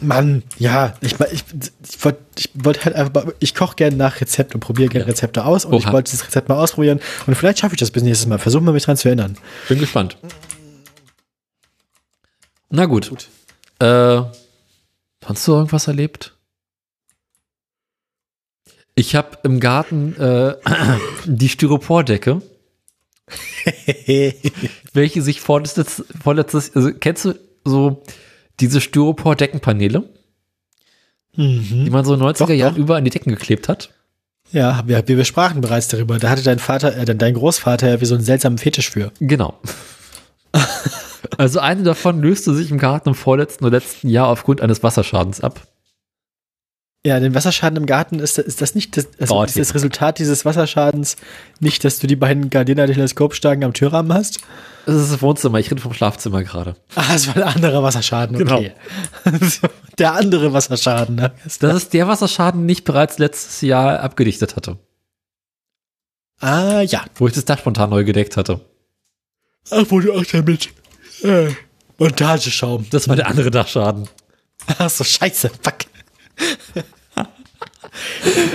Mann, 0.03 0.43
ja, 0.59 0.95
ich, 1.01 1.19
ich, 1.21 1.45
ich 1.89 2.05
wollte 2.05 2.19
ich 2.39 2.51
wollt 2.55 2.85
halt 2.85 2.95
einfach, 2.97 3.25
mal- 3.25 3.35
ich 3.39 3.55
koche 3.55 3.77
gerne 3.77 3.97
nach 3.97 4.21
Rezept 4.21 4.55
und 4.55 4.61
probiere 4.61 4.89
gerne. 4.89 5.07
Rezepte 5.07 5.45
aus 5.45 5.65
und 5.65 5.75
ich 5.75 5.85
Oha. 5.85 5.93
wollte 5.93 6.11
dieses 6.11 6.27
Rezept 6.27 6.49
mal 6.49 6.57
ausprobieren 6.59 7.01
und 7.27 7.35
vielleicht 7.35 7.59
schaffe 7.61 7.75
ich 7.75 7.81
das 7.81 7.91
bis 7.91 8.03
nächstes 8.03 8.27
Mal. 8.27 8.39
Versuchen 8.39 8.65
wir 8.65 8.73
mich 8.73 8.85
dran 8.85 8.97
zu 8.97 9.09
erinnern. 9.09 9.37
Bin 9.69 9.79
gespannt. 9.79 10.17
Na 12.71 12.87
gut. 12.87 13.29
Äh, 13.81 14.23
hast 15.25 15.47
du 15.49 15.53
irgendwas 15.53 15.87
erlebt? 15.89 16.35
Ich 18.95 19.15
habe 19.15 19.39
im 19.43 19.59
Garten 19.61 20.15
äh, 20.17 20.57
die 21.25 21.49
Styropordecke, 21.49 22.43
welche 24.93 25.23
sich 25.23 25.41
vorletztes, 25.41 26.05
vorletztes 26.23 26.75
also 26.77 26.93
kennst 26.93 27.25
du 27.25 27.35
so 27.65 28.03
diese 28.63 28.81
Styropor-Deckenpaneele, 28.81 30.05
die 31.37 31.91
man 31.91 32.05
so 32.05 32.15
in 32.15 32.21
den 32.21 32.29
90er 32.29 32.39
Doch, 32.39 32.51
Jahren 32.51 32.77
überall 32.77 32.99
an 32.99 33.05
die 33.05 33.11
Decken 33.11 33.31
geklebt 33.31 33.69
hat? 33.69 33.91
Ja, 34.53 34.83
wir, 34.87 35.07
wir 35.07 35.25
sprachen 35.25 35.61
bereits 35.61 35.89
darüber. 35.89 36.19
Da 36.19 36.29
hatte 36.31 36.43
dein 36.43 36.59
Vater, 36.59 36.97
äh, 36.97 37.05
dein 37.05 37.35
Großvater 37.35 37.89
ja 37.89 38.01
wie 38.01 38.05
so 38.05 38.15
einen 38.15 38.25
seltsamen 38.25 38.59
Fetisch 38.59 38.91
für. 38.91 39.11
Genau. 39.19 39.59
also 41.39 41.59
eine 41.59 41.83
davon 41.83 42.21
löste 42.21 42.55
sich 42.55 42.71
im 42.71 42.79
Garten 42.79 43.11
im 43.11 43.15
vorletzten 43.15 43.65
oder 43.65 43.79
letzten 43.79 44.09
Jahr 44.09 44.29
aufgrund 44.29 44.61
eines 44.61 44.83
Wasserschadens 44.83 45.41
ab. 45.41 45.67
Ja, 47.05 47.19
den 47.19 47.35
Wasserschaden 47.35 47.79
im 47.79 47.87
Garten 47.87 48.21
ist, 48.21 48.39
ist 48.39 48.61
das 48.61 48.77
nicht 48.77 48.97
das, 48.97 49.09
also 49.19 49.43
ist 49.43 49.59
das 49.59 49.75
Resultat 49.75 50.21
dieses 50.21 50.45
Wasserschadens 50.45 51.17
nicht, 51.59 51.83
dass 51.85 51.99
du 51.99 52.07
die 52.07 52.15
beiden 52.15 52.49
Gardena 52.49 52.87
Teleskopstangen 52.87 53.65
am 53.65 53.73
Türrahmen 53.73 54.13
hast? 54.13 54.39
Das 54.87 54.97
ist 54.97 55.13
das 55.13 55.23
Wohnzimmer, 55.23 55.59
ich 55.59 55.71
rede 55.71 55.81
vom 55.81 55.93
Schlafzimmer 55.95 56.43
gerade. 56.43 56.75
Ah, 56.97 57.15
es 57.15 57.29
war 57.29 57.37
ein 57.37 57.43
anderer 57.43 57.83
Wasserschaden, 57.83 58.41
okay. 58.43 58.73
Der 59.99 60.15
andere 60.15 60.53
Wasserschaden, 60.53 61.15
ne? 61.17 61.33
Das 61.61 61.75
ist 61.77 61.93
der 61.93 62.09
Wasserschaden, 62.09 62.63
den 62.63 62.69
ich 62.71 62.83
bereits 62.85 63.19
letztes 63.19 63.61
Jahr 63.61 64.01
abgedichtet 64.01 64.57
hatte, 64.57 64.79
Ah, 66.41 66.81
ja. 66.81 67.05
wo 67.15 67.29
ich 67.29 67.35
das 67.35 67.45
Dach 67.45 67.59
spontan 67.61 67.91
neu 67.91 68.03
gedeckt 68.05 68.37
hatte. 68.37 68.61
Ach, 69.71 69.85
wo 69.89 70.01
du 70.01 70.13
auch 70.13 70.25
damit 70.25 70.71
äh, 71.23 71.51
Montageschaum. 71.99 72.87
Das 72.91 73.07
war 73.09 73.15
der 73.15 73.29
andere 73.29 73.53
Dachschaden. 73.53 74.09
Ach 74.79 74.91
so, 74.91 75.05
scheiße, 75.05 75.51
fuck. 75.63 75.77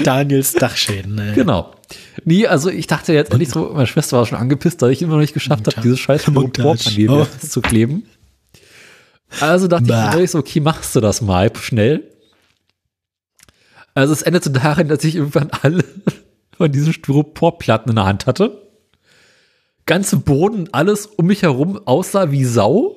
Daniels 0.03 0.53
Dachschäden, 0.53 1.17
ey. 1.19 1.35
Genau. 1.35 1.73
Nee, 2.25 2.47
also 2.47 2.69
ich 2.69 2.87
dachte 2.87 3.13
jetzt 3.13 3.31
endlich 3.31 3.49
so, 3.49 3.71
meine 3.73 3.87
Schwester 3.87 4.17
war 4.17 4.25
schon 4.25 4.37
angepisst, 4.37 4.81
dass 4.81 4.89
ich 4.91 5.01
immer 5.01 5.13
noch 5.13 5.21
nicht 5.21 5.33
geschafft 5.33 5.59
habe, 5.67 5.69
Montage. 5.69 5.81
diese 5.87 5.97
scheiß. 5.97 6.21
Styroporpaneele 6.23 7.27
Oh. 7.31 7.45
zu 7.47 7.61
kleben. 7.61 8.03
Also 9.39 9.67
dachte 9.67 9.85
Bah. 9.87 10.09
ich 10.11 10.15
mir 10.19 10.27
so, 10.27 10.39
okay, 10.39 10.59
machst 10.59 10.95
du 10.95 10.99
das 10.99 11.21
mal 11.21 11.53
schnell. 11.57 12.11
Also 13.93 14.13
es 14.13 14.21
endete 14.21 14.49
darin, 14.51 14.87
dass 14.87 15.03
ich 15.03 15.15
irgendwann 15.15 15.49
alle 15.61 15.83
von 16.57 16.71
diesen 16.71 16.93
Styroporplatten 16.93 17.89
in 17.91 17.95
der 17.95 18.05
Hand 18.05 18.25
hatte. 18.25 18.61
Ganze 19.85 20.17
Boden, 20.17 20.69
alles 20.73 21.05
um 21.05 21.27
mich 21.27 21.43
herum 21.43 21.79
aussah 21.85 22.31
wie 22.31 22.43
Sau. 22.45 22.95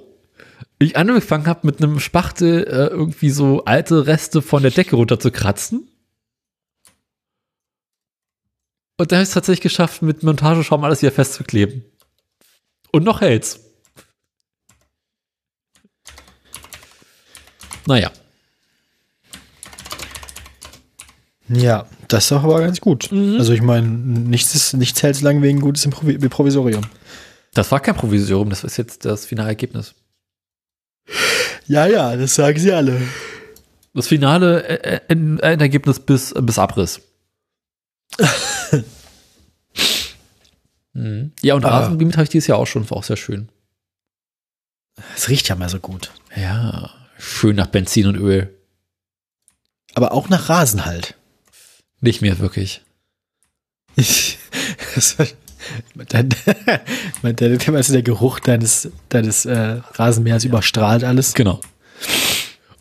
Ich 0.78 0.96
angefangen 0.96 1.46
habe, 1.46 1.66
mit 1.66 1.82
einem 1.82 2.00
Spachtel 2.00 2.64
äh, 2.64 2.86
irgendwie 2.86 3.30
so 3.30 3.64
alte 3.64 4.06
Reste 4.06 4.40
von 4.42 4.62
der 4.62 4.70
Decke 4.72 4.96
runter 4.96 5.20
zu 5.20 5.30
kratzen. 5.30 5.86
Und 9.00 9.10
dann 9.12 9.16
habe 9.16 9.22
ich 9.22 9.30
es 9.30 9.34
tatsächlich 9.34 9.62
geschafft, 9.62 10.02
mit 10.02 10.22
Montageschaum 10.22 10.84
alles 10.84 11.00
wieder 11.00 11.10
festzukleben. 11.10 11.86
Und 12.92 13.02
noch 13.02 13.22
hält's. 13.22 13.58
Naja. 17.86 18.10
Ja, 21.48 21.86
das 22.08 22.24
ist 22.24 22.30
doch 22.30 22.44
aber 22.44 22.60
ganz 22.60 22.82
gut. 22.82 23.10
Mhm. 23.10 23.36
Also 23.38 23.54
ich 23.54 23.62
meine, 23.62 23.88
nichts, 23.88 24.54
ist, 24.54 24.74
nichts 24.74 25.02
hält 25.02 25.16
so 25.16 25.24
lange 25.24 25.40
wegen 25.40 25.60
gutes 25.62 25.86
Improvi 25.86 26.18
Provisorium. 26.28 26.84
Das 27.54 27.72
war 27.72 27.80
kein 27.80 27.96
Provisorium, 27.96 28.50
das 28.50 28.64
ist 28.64 28.76
jetzt 28.76 29.06
das 29.06 29.24
finale 29.24 29.48
Ergebnis. 29.48 29.94
Ja, 31.66 31.86
ja, 31.86 32.16
das 32.16 32.34
sagen 32.34 32.58
sie 32.58 32.70
alle. 32.70 33.00
Das 33.94 34.08
finale 34.08 34.62
äh, 34.62 34.96
äh, 34.96 35.00
End- 35.08 35.40
Endergebnis 35.40 36.00
bis, 36.00 36.34
bis 36.38 36.58
Abriss. 36.58 37.00
mhm. 40.92 41.32
Ja, 41.42 41.54
und 41.54 41.64
Ah. 41.64 41.78
Rasengebiet 41.80 42.14
habe 42.16 42.24
ich 42.24 42.30
dieses 42.30 42.46
Jahr 42.48 42.58
auch 42.58 42.66
schon, 42.66 42.88
war 42.90 42.98
auch 42.98 43.04
sehr 43.04 43.16
schön. 43.16 43.48
Es 45.16 45.28
riecht 45.28 45.48
ja 45.48 45.56
mal 45.56 45.68
so 45.68 45.78
gut. 45.80 46.10
Ja, 46.36 46.90
schön 47.18 47.56
nach 47.56 47.66
Benzin 47.68 48.06
und 48.06 48.16
Öl. 48.16 48.54
Aber 49.94 50.12
auch 50.12 50.28
nach 50.28 50.48
Rasen 50.48 50.84
halt. 50.86 51.16
Nicht 52.00 52.22
mehr 52.22 52.38
wirklich. 52.38 52.82
Das 54.94 55.18
war- 55.18 55.26
Dein, 56.08 56.30
mein- 57.22 57.36
also 57.76 57.92
der 57.92 58.02
Geruch 58.02 58.40
deines, 58.40 58.90
deines 59.08 59.44
äh, 59.44 59.80
Rasenmähers 59.92 60.44
überstrahlt 60.44 61.04
alles. 61.04 61.34
Genau. 61.34 61.60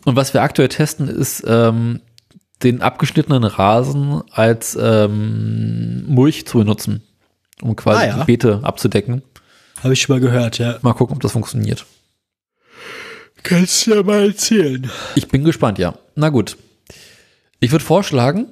Und 0.04 0.16
was 0.16 0.32
wir 0.34 0.42
aktuell 0.42 0.68
testen, 0.68 1.06
ist 1.08 1.44
ähm, 1.46 2.00
den 2.62 2.80
abgeschnittenen 2.82 3.44
Rasen 3.44 4.22
als 4.30 4.76
ähm, 4.80 6.04
Mulch 6.06 6.46
zu 6.46 6.58
benutzen, 6.58 7.02
um 7.62 7.76
quasi 7.76 8.02
Ah, 8.02 8.06
ja. 8.06 8.18
die 8.20 8.24
Beete 8.24 8.60
abzudecken. 8.62 9.22
Habe 9.82 9.94
ich 9.94 10.02
schon 10.02 10.14
mal 10.16 10.20
gehört, 10.20 10.58
ja. 10.58 10.78
Mal 10.82 10.92
gucken, 10.94 11.16
ob 11.16 11.22
das 11.22 11.32
funktioniert. 11.32 11.86
Kannst 13.42 13.86
du 13.86 13.94
ja 13.94 14.02
mal 14.02 14.26
erzählen. 14.28 14.90
Ich 15.14 15.28
bin 15.28 15.44
gespannt, 15.44 15.78
ja. 15.78 15.98
Na 16.14 16.28
gut. 16.28 16.56
Ich 17.60 17.70
würde 17.72 17.84
vorschlagen, 17.84 18.46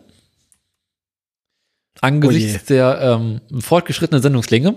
angesichts 2.01 2.65
der 2.67 3.01
ähm, 3.01 3.41
fortgeschrittenen 3.61 4.23
Sendungslänge, 4.23 4.77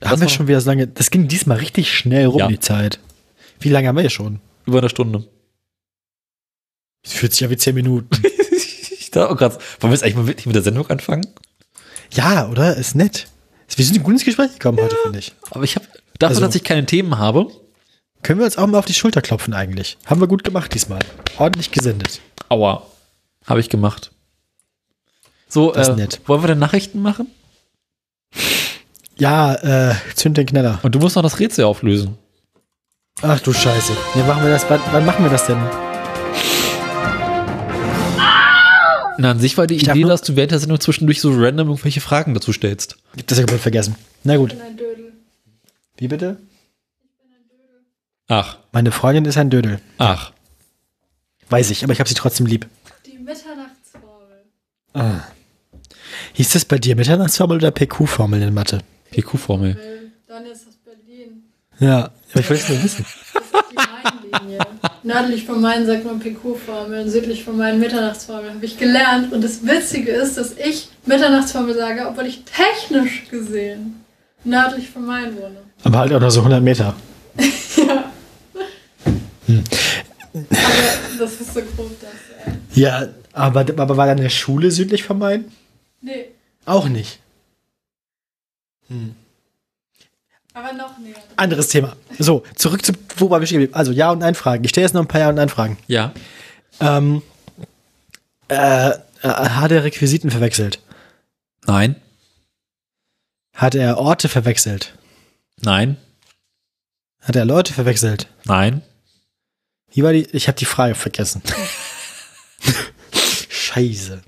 Da 0.00 0.10
haben 0.10 0.20
wir 0.20 0.28
schon 0.28 0.48
wieder 0.48 0.60
so 0.60 0.70
lange. 0.70 0.86
Das 0.86 1.10
ging 1.10 1.28
diesmal 1.28 1.58
richtig 1.58 1.92
schnell 1.96 2.26
rum, 2.26 2.38
Ja. 2.40 2.48
die 2.48 2.60
Zeit. 2.60 2.98
Wie 3.60 3.68
lange 3.68 3.88
haben 3.88 3.96
wir 3.96 4.02
hier 4.02 4.10
schon? 4.10 4.40
über 4.64 4.78
eine 4.78 4.88
Stunde. 4.88 5.24
Es 7.04 7.12
fühlt 7.14 7.32
sich 7.32 7.40
ja 7.40 7.50
wie 7.50 7.56
zehn 7.56 7.74
Minuten. 7.74 8.08
ich 8.52 9.10
dachte 9.10 9.28
auch 9.30 9.36
gerade, 9.36 9.56
wollen 9.80 9.90
wir 9.90 9.90
jetzt 9.90 10.04
eigentlich 10.04 10.14
mal 10.16 10.26
wirklich 10.28 10.46
mit 10.46 10.54
der 10.54 10.62
Sendung 10.62 10.88
anfangen? 10.88 11.26
Ja, 12.12 12.48
oder? 12.48 12.76
Ist 12.76 12.94
nett. 12.94 13.26
Wir 13.74 13.84
sind 13.84 14.02
gut 14.02 14.12
ins 14.12 14.24
Gespräch 14.24 14.52
gekommen 14.52 14.78
heute, 14.82 14.96
finde 15.02 15.18
ich. 15.18 15.32
Aber 15.50 15.64
ich 15.64 15.76
habe, 15.76 15.86
dafür, 16.18 16.36
Also- 16.36 16.40
dass 16.46 16.54
ich 16.54 16.64
keine 16.64 16.84
Themen 16.86 17.18
habe, 17.18 17.46
Können 18.22 18.38
wir 18.38 18.44
uns 18.46 18.56
auch 18.56 18.68
mal 18.68 18.78
auf 18.78 18.84
die 18.84 18.94
Schulter 18.94 19.20
klopfen 19.20 19.52
eigentlich. 19.52 19.98
Haben 20.06 20.20
wir 20.20 20.28
gut 20.28 20.44
gemacht 20.44 20.72
diesmal. 20.72 21.00
Ordentlich 21.38 21.72
gesendet. 21.72 22.20
aua, 22.48 22.86
habe 23.46 23.58
ich 23.58 23.68
gemacht. 23.68 24.12
So, 25.48 25.72
Das 25.72 25.88
ist 25.88 25.94
äh, 25.94 25.96
nett. 25.96 26.20
wollen 26.26 26.40
wir 26.42 26.46
denn 26.46 26.60
Nachrichten 26.60 27.02
machen? 27.02 27.26
Ja, 29.18 29.54
äh, 29.54 29.94
zünd 30.14 30.36
den 30.36 30.46
Kneller. 30.46 30.78
Und 30.84 30.94
du 30.94 31.00
musst 31.00 31.16
noch 31.16 31.22
das 31.22 31.40
Rätsel 31.40 31.64
auflösen. 31.64 32.16
Ach 33.22 33.40
du 33.40 33.52
Scheiße. 33.52 33.92
Ja, 34.14 34.24
machen 34.24 34.44
wir 34.44 34.50
das, 34.50 34.66
wann, 34.68 34.80
wann 34.92 35.04
machen 35.04 35.24
wir 35.24 35.30
das 35.30 35.46
denn? 35.46 35.58
Na, 39.18 39.30
an 39.32 39.38
sich 39.40 39.56
war 39.58 39.66
die 39.66 39.76
darf 39.78 39.96
Idee, 39.96 40.06
dass 40.08 40.22
du 40.22 40.36
während 40.36 40.52
der 40.52 40.58
Sendung 40.58 40.80
zwischendurch 40.80 41.20
so 41.20 41.32
random 41.34 41.68
irgendwelche 41.68 42.00
Fragen 42.00 42.34
dazu 42.34 42.52
stellst. 42.52 42.96
Ich 43.14 43.20
hab 43.20 43.26
das 43.28 43.38
ja 43.38 43.44
komplett 43.44 43.60
vergessen. 43.62 43.96
Na 44.24 44.36
gut. 44.36 44.50
bin 44.50 44.60
ein 44.60 44.76
Dödel. 44.76 45.12
Wie 45.98 46.08
bitte? 46.08 46.38
Ach, 48.28 48.56
Meine 48.72 48.92
Freundin 48.92 49.24
ist 49.26 49.36
ein 49.36 49.50
Dödel. 49.50 49.80
ach. 49.98 50.32
Weiß 51.50 51.70
ich, 51.70 51.84
aber 51.84 51.92
ich 51.92 51.98
habe 52.00 52.08
sie 52.08 52.14
trotzdem 52.14 52.46
lieb. 52.46 52.66
Die 53.04 53.18
Mitternachtsformel. 53.18 54.44
Ah. 54.94 55.20
Hieß 56.32 56.50
das 56.52 56.64
bei 56.64 56.78
dir 56.78 56.96
Mitternachtsformel 56.96 57.58
oder 57.58 57.70
PQ-Formel 57.70 58.40
in 58.40 58.54
Mathe? 58.54 58.80
PQ-Formel. 59.10 59.76
Dann 60.28 60.46
ist 60.46 60.66
das 60.66 60.76
Berlin. 60.76 61.42
Ja, 61.78 62.10
aber 62.30 62.40
ich 62.40 62.48
will 62.48 62.56
es 62.56 62.68
nur 62.70 62.82
wissen. 62.82 63.04
Mainlinie. 64.32 64.58
Nördlich 65.02 65.44
von 65.44 65.60
Main 65.60 65.86
sagt 65.86 66.04
man 66.04 66.18
PQ-Formel 66.20 67.08
südlich 67.08 67.44
von 67.44 67.56
Main 67.56 67.78
Mitternachtsformel. 67.78 68.54
Habe 68.54 68.64
ich 68.64 68.78
gelernt. 68.78 69.32
Und 69.32 69.42
das 69.42 69.64
Witzige 69.66 70.10
ist, 70.12 70.36
dass 70.36 70.52
ich 70.56 70.88
Mitternachtsformel 71.06 71.74
sage, 71.74 72.06
obwohl 72.08 72.26
ich 72.26 72.42
technisch 72.44 73.28
gesehen 73.30 74.04
nördlich 74.44 74.90
von 74.90 75.04
Main 75.06 75.36
wohne. 75.36 75.58
Aber 75.84 75.98
halt 75.98 76.12
auch 76.12 76.20
nur 76.20 76.30
so 76.30 76.40
100 76.40 76.62
Meter. 76.62 76.94
Aber 80.34 81.18
das 81.18 81.40
ist 81.40 81.54
so 81.54 81.60
grob, 81.60 81.90
das. 82.00 82.10
Ja, 82.74 83.08
aber, 83.32 83.60
aber 83.60 83.96
war 83.96 84.06
deine 84.06 84.30
Schule 84.30 84.70
südlich 84.70 85.02
von 85.02 85.18
Main? 85.18 85.52
nee, 86.00 86.26
Auch 86.64 86.88
nicht. 86.88 87.18
Aber 90.54 90.72
noch 90.72 90.98
näher. 90.98 91.16
Anderes 91.36 91.68
Thema. 91.68 91.96
So, 92.18 92.42
zurück 92.54 92.84
zu, 92.84 92.92
wo 93.16 93.30
war 93.30 93.40
wir 93.40 93.46
stehen 93.46 93.60
geblieben? 93.60 93.74
Also 93.74 93.92
Ja- 93.92 94.10
und 94.10 94.18
Nein-Fragen. 94.18 94.64
Ich 94.64 94.70
stelle 94.70 94.86
jetzt 94.86 94.94
noch 94.94 95.00
ein 95.02 95.08
paar 95.08 95.20
Ja- 95.20 95.28
und 95.28 95.36
Nein-Fragen. 95.36 95.78
Ja. 95.86 96.12
Ähm, 96.80 97.22
äh, 98.48 98.90
äh, 98.90 98.94
hat 99.22 99.70
er 99.72 99.84
Requisiten 99.84 100.30
verwechselt? 100.30 100.80
Nein. 101.66 101.96
Hat 103.54 103.74
er 103.74 103.98
Orte 103.98 104.28
verwechselt? 104.28 104.94
Nein. 105.60 105.96
Hat 107.20 107.36
er 107.36 107.44
Leute 107.44 107.72
verwechselt? 107.72 108.26
Nein. 108.44 108.82
Wie 109.92 110.02
war 110.02 110.12
die? 110.12 110.26
Ich 110.32 110.48
habe 110.48 110.58
die 110.58 110.64
Frage 110.64 110.94
vergessen. 110.94 111.42
Scheiße. 113.48 114.22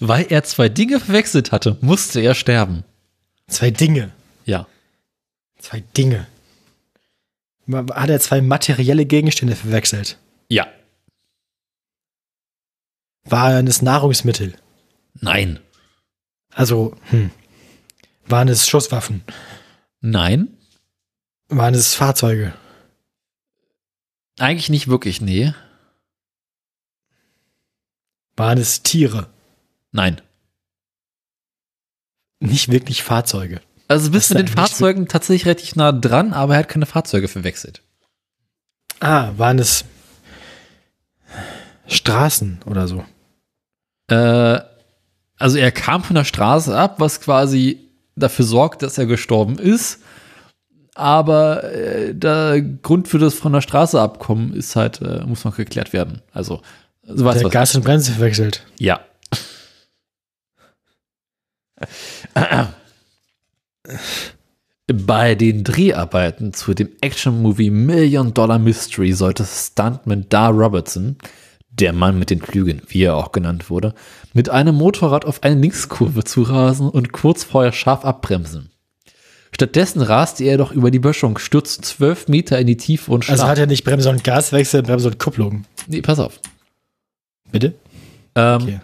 Weil 0.00 0.26
er 0.30 0.42
zwei 0.42 0.68
Dinge 0.68 0.98
verwechselt 0.98 1.52
hatte, 1.52 1.76
musste 1.80 2.20
er 2.20 2.34
sterben. 2.34 2.82
Zwei 3.46 3.70
Dinge. 3.70 4.10
Ja. 4.44 4.66
Zwei 5.62 5.80
Dinge. 5.96 6.26
Hat 7.70 8.10
er 8.10 8.18
zwei 8.18 8.40
materielle 8.42 9.06
Gegenstände 9.06 9.54
verwechselt? 9.54 10.18
Ja. 10.48 10.66
War 13.24 13.52
er 13.52 13.62
das 13.62 13.80
Nahrungsmittel? 13.80 14.56
Nein. 15.14 15.60
Also, 16.50 16.96
hm. 17.10 17.30
Waren 18.26 18.48
es 18.48 18.68
Schusswaffen? 18.68 19.22
Nein. 20.00 20.58
Waren 21.48 21.74
es 21.74 21.94
Fahrzeuge? 21.94 22.54
Eigentlich 24.38 24.68
nicht 24.68 24.88
wirklich, 24.88 25.20
nee. 25.20 25.54
Waren 28.36 28.58
es 28.58 28.82
Tiere? 28.82 29.32
Nein. 29.92 30.20
Nicht 32.40 32.70
wirklich 32.70 33.04
Fahrzeuge. 33.04 33.60
Also 33.92 34.10
bist 34.10 34.30
du 34.30 34.34
den 34.36 34.48
Fahrzeugen 34.48 35.06
tatsächlich 35.06 35.44
relativ 35.44 35.76
nah 35.76 35.92
dran, 35.92 36.32
aber 36.32 36.54
er 36.54 36.60
hat 36.60 36.70
keine 36.70 36.86
Fahrzeuge 36.86 37.28
verwechselt. 37.28 37.82
Ah, 39.00 39.32
waren 39.36 39.58
es 39.58 39.84
Straßen 41.88 42.60
oder 42.64 42.88
so? 42.88 43.04
Äh, 44.08 44.60
also 45.36 45.58
er 45.58 45.72
kam 45.72 46.02
von 46.04 46.16
der 46.16 46.24
Straße 46.24 46.74
ab, 46.74 47.00
was 47.00 47.20
quasi 47.20 47.86
dafür 48.16 48.46
sorgt, 48.46 48.80
dass 48.82 48.96
er 48.96 49.04
gestorben 49.04 49.58
ist. 49.58 50.00
Aber 50.94 51.62
äh, 51.64 52.14
der 52.14 52.62
Grund 52.62 53.08
für 53.08 53.18
das 53.18 53.34
von 53.34 53.52
der 53.52 53.60
Straße 53.60 54.00
abkommen 54.00 54.54
ist 54.54 54.74
halt, 54.74 55.02
äh, 55.02 55.22
muss 55.26 55.44
noch 55.44 55.56
geklärt 55.56 55.92
werden. 55.92 56.22
Also, 56.32 56.62
so 57.02 57.26
weißt 57.26 57.40
Der 57.40 57.46
was. 57.46 57.52
Gas 57.52 57.74
und 57.74 57.84
Bremse 57.84 58.12
verwechselt. 58.12 58.64
Ja. 58.78 59.00
Bei 64.92 65.34
den 65.34 65.64
Dreharbeiten 65.64 66.52
zu 66.52 66.74
dem 66.74 66.90
Action-Movie 67.00 67.70
Million 67.70 68.34
Dollar 68.34 68.58
Mystery 68.58 69.12
sollte 69.12 69.44
Stuntman 69.44 70.26
Dar 70.28 70.50
Robertson, 70.52 71.16
der 71.70 71.92
Mann 71.92 72.18
mit 72.18 72.30
den 72.30 72.42
Flügeln, 72.42 72.82
wie 72.88 73.04
er 73.04 73.16
auch 73.16 73.32
genannt 73.32 73.70
wurde, 73.70 73.94
mit 74.34 74.50
einem 74.50 74.74
Motorrad 74.74 75.24
auf 75.24 75.42
eine 75.42 75.60
Linkskurve 75.60 76.24
zurasen 76.24 76.88
und 76.90 77.12
kurz 77.12 77.44
vorher 77.44 77.72
scharf 77.72 78.04
abbremsen. 78.04 78.70
Stattdessen 79.54 80.02
raste 80.02 80.44
er 80.44 80.58
doch 80.58 80.72
über 80.72 80.90
die 80.90 80.98
Böschung, 80.98 81.38
stürzte 81.38 81.82
zwölf 81.82 82.26
Meter 82.28 82.58
in 82.58 82.66
die 82.66 82.76
Tiefe 82.76 83.10
und 83.12 83.22
Also 83.28 83.40
starb. 83.40 83.50
hat 83.50 83.58
er 83.58 83.66
nicht 83.66 83.84
Bremse 83.84 84.10
und 84.10 84.24
Gaswechsel, 84.24 84.82
Bremse 84.82 85.08
und 85.08 85.18
Kupplung. 85.18 85.64
nee, 85.86 86.02
pass 86.02 86.18
auf. 86.18 86.40
Bitte? 87.50 87.74
Ähm, 88.34 88.62
Okay. 88.62 88.80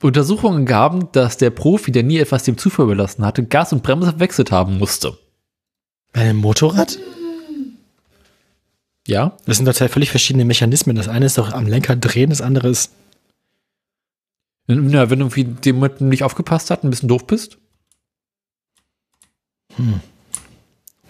Untersuchungen 0.00 0.64
gaben, 0.64 1.10
dass 1.12 1.36
der 1.36 1.50
Profi, 1.50 1.90
der 1.90 2.04
nie 2.04 2.18
etwas 2.18 2.44
dem 2.44 2.56
Zufall 2.56 2.86
überlassen 2.86 3.24
hatte, 3.24 3.44
Gas 3.44 3.72
und 3.72 3.82
Bremse 3.82 4.10
verwechselt 4.10 4.52
haben 4.52 4.78
musste. 4.78 5.18
Bei 6.12 6.22
einem 6.22 6.38
Motorrad? 6.38 6.98
Ja? 9.06 9.36
Das 9.46 9.56
sind 9.56 9.66
doch 9.66 9.74
zwei 9.74 9.88
völlig 9.88 10.10
verschiedene 10.10 10.44
Mechanismen. 10.44 10.96
Das 10.96 11.08
eine 11.08 11.26
ist 11.26 11.38
doch 11.38 11.52
am 11.52 11.66
Lenker 11.66 11.96
drehen, 11.96 12.30
das 12.30 12.40
andere 12.40 12.68
ist. 12.68 12.92
Ja, 14.68 14.76
wenn 15.10 15.18
du 15.18 15.26
irgendwie 15.26 15.44
dem 15.44 15.76
Moment 15.76 16.02
nicht 16.02 16.22
aufgepasst 16.22 16.70
hast, 16.70 16.84
ein 16.84 16.90
bisschen 16.90 17.08
doof 17.08 17.26
bist. 17.26 17.58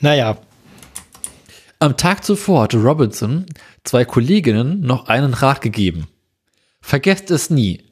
Naja, 0.01 0.39
Am 1.81 1.97
Tag 1.97 2.25
zuvor 2.25 2.65
hatte 2.65 2.79
Robinson 2.79 3.47
zwei 3.85 4.05
Kolleginnen 4.05 4.81
noch 4.81 5.07
einen 5.07 5.33
Rat 5.33 5.61
gegeben. 5.61 6.09
Vergesst 6.81 7.31
es 7.31 7.51
nie. 7.51 7.85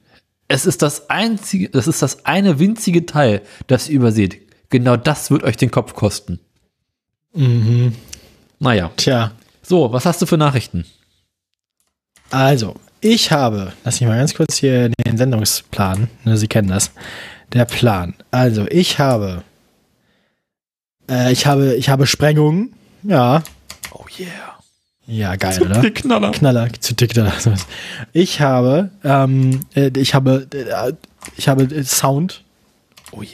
Es 0.48 0.66
ist 0.66 0.82
das 0.82 1.10
einzige, 1.10 1.68
das 1.68 1.88
ist 1.88 2.02
das 2.02 2.24
eine 2.24 2.58
winzige 2.58 3.06
Teil, 3.06 3.42
das 3.66 3.88
ihr 3.88 3.96
überseht. 3.96 4.40
Genau 4.70 4.96
das 4.96 5.30
wird 5.30 5.42
euch 5.42 5.56
den 5.56 5.70
Kopf 5.70 5.94
kosten. 5.94 6.40
mhm. 7.34 7.94
Naja. 8.58 8.90
tja. 8.96 9.32
So, 9.62 9.92
was 9.92 10.06
hast 10.06 10.22
du 10.22 10.26
für 10.26 10.38
Nachrichten? 10.38 10.86
Also, 12.30 12.76
ich 13.00 13.30
habe, 13.30 13.72
lass 13.84 14.00
mich 14.00 14.08
mal 14.08 14.18
ganz 14.18 14.34
kurz 14.34 14.56
hier 14.56 14.88
den 14.88 15.18
Sendungsplan, 15.18 16.08
ne, 16.24 16.36
Sie 16.36 16.48
kennen 16.48 16.68
das. 16.68 16.92
Der 17.52 17.64
Plan. 17.64 18.14
Also, 18.30 18.66
ich 18.68 18.98
habe, 18.98 19.42
äh, 21.10 21.32
ich 21.32 21.46
habe, 21.46 21.74
ich 21.74 21.88
habe 21.88 22.06
Sprengungen. 22.06 22.74
Ja. 23.02 23.42
Oh 23.92 24.04
yeah. 24.18 24.55
Ja, 25.06 25.36
geil, 25.36 25.62
oder? 25.62 25.90
Knaller. 25.90 26.32
Knaller, 26.32 26.68
zu 26.80 26.94
dick 26.94 27.14
da. 27.14 27.32
Ich 28.12 28.40
habe, 28.40 28.90
ähm, 29.04 29.60
äh, 29.74 29.90
ich 29.96 30.14
habe, 30.14 30.48
äh, 30.52 30.92
ich 31.36 31.48
habe 31.48 31.62
äh, 31.64 31.84
Sound, 31.84 32.42
Oh 33.12 33.22
yeah. 33.22 33.30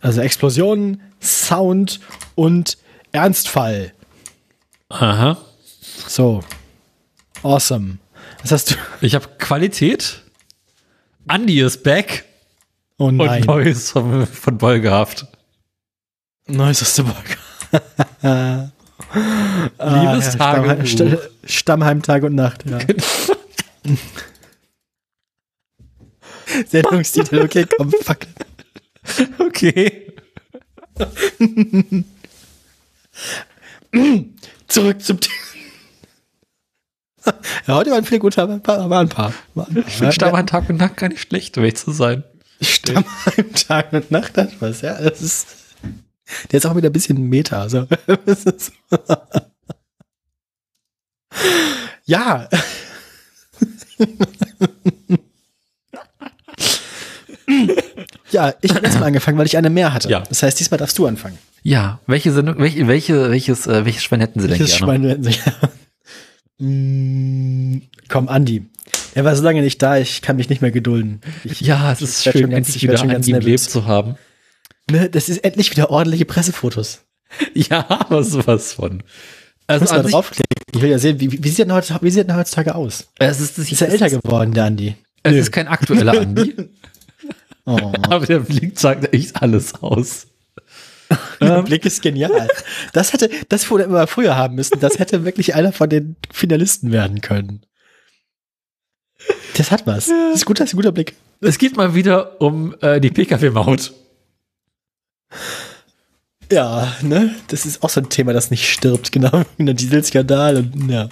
also 0.00 0.22
Explosionen, 0.22 1.02
Sound 1.20 2.00
und 2.34 2.78
Ernstfall. 3.12 3.92
Aha. 4.88 5.36
So. 6.08 6.42
Awesome. 7.42 7.98
Was 8.42 8.52
hast 8.52 8.70
du? 8.70 8.74
Ich 9.02 9.14
habe 9.14 9.28
Qualität. 9.38 10.22
Andy 11.28 11.60
ist 11.60 11.82
back. 11.82 12.24
Oh 12.98 13.06
Und 13.06 13.18
nein. 13.18 13.42
Neues 13.44 13.90
von, 13.90 14.26
von 14.26 14.56
Bolgehaft. 14.58 15.26
Neues 16.46 16.82
aus 16.82 16.94
der 16.94 17.02
Burg. 17.04 18.70
Liebes 19.14 20.36
Tagebuch. 20.36 20.86
Stammheim, 20.86 21.18
Stammheim 21.46 22.02
Tag 22.02 22.22
und 22.24 22.34
Nacht, 22.34 22.64
ja. 22.68 22.78
Sendungstitel, 26.68 27.40
okay, 27.42 27.66
komm, 27.76 27.92
fuck. 28.02 28.18
Okay. 29.38 30.12
Zurück 34.68 35.02
zum 35.02 35.20
Thema. 35.20 35.34
Ja, 37.66 37.76
heute 37.76 37.90
waren 37.90 38.04
viele 38.04 38.20
gute, 38.20 38.42
aber 38.42 38.52
ein 38.54 38.62
paar. 38.62 38.90
War 38.90 39.00
ein 39.00 39.08
paar. 39.08 39.32
War 39.54 39.66
ein 39.68 39.74
paar. 39.74 39.84
Ich 39.86 39.94
finde 39.94 40.12
Stammheim 40.12 40.46
Tag 40.46 40.68
und 40.68 40.76
Nacht 40.76 40.96
gar 40.96 41.08
nicht 41.08 41.22
schlecht, 41.22 41.56
um 41.56 41.64
ehrlich 41.64 41.78
zu 41.78 41.90
sein. 41.92 42.22
Stammheim 42.60 43.54
Tag 43.54 43.92
und 43.92 44.10
Nacht 44.10 44.36
hat 44.36 44.50
was, 44.60 44.82
ja. 44.82 45.00
Das 45.00 45.22
ist, 45.22 45.46
der 46.50 46.58
ist 46.58 46.66
auch 46.66 46.76
wieder 46.76 46.90
ein 46.90 46.92
bisschen 46.92 47.28
Meta. 47.28 47.62
Also, 47.62 47.86
ja. 52.06 52.48
ja, 58.30 58.54
ich 58.60 58.74
habe 58.74 58.84
erstmal 58.84 59.08
angefangen, 59.08 59.38
weil 59.38 59.46
ich 59.46 59.56
eine 59.56 59.70
mehr 59.70 59.92
hatte. 59.94 60.08
Ja. 60.08 60.20
Das 60.20 60.42
heißt, 60.42 60.58
diesmal 60.58 60.78
darfst 60.78 60.98
du 60.98 61.06
anfangen. 61.06 61.38
Ja, 61.62 62.00
welche 62.06 62.32
Sendung, 62.32 62.58
welche, 62.58 62.86
welche, 62.86 63.30
welches, 63.30 63.66
äh, 63.66 63.84
welches 63.84 64.04
Schwein 64.04 64.20
hätten 64.20 64.40
sie 64.40 64.48
denn 64.48 64.58
Welches 64.58 64.76
gerne? 64.76 64.92
Schwein 64.92 65.02
werden 65.02 65.24
sie? 65.24 65.34
Mm, 66.58 67.82
Komm, 68.08 68.28
Andi. 68.28 68.66
Er 69.14 69.24
war 69.24 69.34
so 69.34 69.42
lange 69.42 69.62
nicht 69.62 69.80
da, 69.82 69.98
ich 69.98 70.22
kann 70.22 70.36
mich 70.36 70.48
nicht 70.48 70.60
mehr 70.60 70.72
gedulden. 70.72 71.20
Ich, 71.44 71.60
Ja, 71.60 71.92
es 71.92 72.02
ist 72.02 72.24
schön, 72.24 72.52
endlich 72.52 72.82
wieder 72.82 72.94
ganz 72.94 73.28
im 73.28 73.38
Leben 73.38 73.58
zu 73.58 73.86
haben. 73.86 74.16
Ne, 74.90 75.08
das 75.10 75.28
ist 75.28 75.38
endlich 75.44 75.70
wieder 75.70 75.90
ordentliche 75.90 76.24
Pressefotos. 76.24 77.02
Ja, 77.54 77.86
aber 77.88 78.22
sowas 78.22 78.74
von. 78.74 79.02
Also 79.66 79.82
Muss 79.84 79.90
mal 79.90 79.98
an 79.98 80.04
sich, 80.04 80.12
draufklicken. 80.12 80.56
Ich 80.72 80.82
will 80.82 80.90
ja 80.90 80.98
sehen, 80.98 81.20
wie, 81.20 81.42
wie, 81.42 81.48
sieht 81.48 81.66
denn 81.66 81.72
heute, 81.72 81.98
wie 82.00 82.10
sieht 82.10 82.28
denn 82.28 82.36
heutzutage 82.36 82.74
aus? 82.74 83.08
es 83.18 83.40
ist, 83.40 83.58
Ist 83.58 83.80
er 83.82 83.88
älter 83.88 84.10
geworden, 84.10 84.52
der 84.52 84.64
Andi? 84.66 84.94
Es 85.22 85.32
Nö. 85.32 85.38
ist 85.38 85.52
kein 85.52 85.68
aktueller 85.68 86.20
Andi, 86.20 86.54
Oh, 87.66 87.92
aber 88.02 88.26
der 88.26 88.40
Blick 88.40 88.78
sagt 88.78 89.14
echt 89.14 89.40
alles 89.42 89.74
aus. 89.82 90.26
der 91.40 91.62
Blick 91.62 91.86
ist 91.86 92.02
genial. 92.02 92.48
Das 92.92 93.12
hätte, 93.12 93.30
das 93.48 93.70
wurde 93.70 93.84
immer 93.84 94.06
früher 94.06 94.36
haben 94.36 94.54
müssen. 94.56 94.80
Das 94.80 94.98
hätte 94.98 95.24
wirklich 95.24 95.54
einer 95.54 95.72
von 95.72 95.88
den 95.88 96.16
Finalisten 96.30 96.92
werden 96.92 97.22
können. 97.22 97.64
Das 99.56 99.70
hat 99.70 99.86
was. 99.86 100.08
Das 100.08 100.34
ist 100.36 100.44
gut, 100.44 100.60
das 100.60 100.68
ist 100.68 100.74
ein 100.74 100.76
guter 100.76 100.92
Blick. 100.92 101.14
Es 101.40 101.58
geht 101.58 101.76
mal 101.76 101.94
wieder 101.94 102.40
um 102.40 102.74
äh, 102.80 103.00
die 103.00 103.10
Pkw-Maut. 103.10 103.94
Ja, 106.52 106.92
ne? 107.02 107.34
Das 107.48 107.64
ist 107.66 107.82
auch 107.82 107.90
so 107.90 108.00
ein 108.00 108.08
Thema, 108.08 108.32
das 108.32 108.50
nicht 108.50 108.70
stirbt, 108.70 109.12
genau. 109.12 109.42
Der 109.58 109.74
Dieselskandal 109.74 110.56
und 110.58 110.90
ja. 110.90 111.08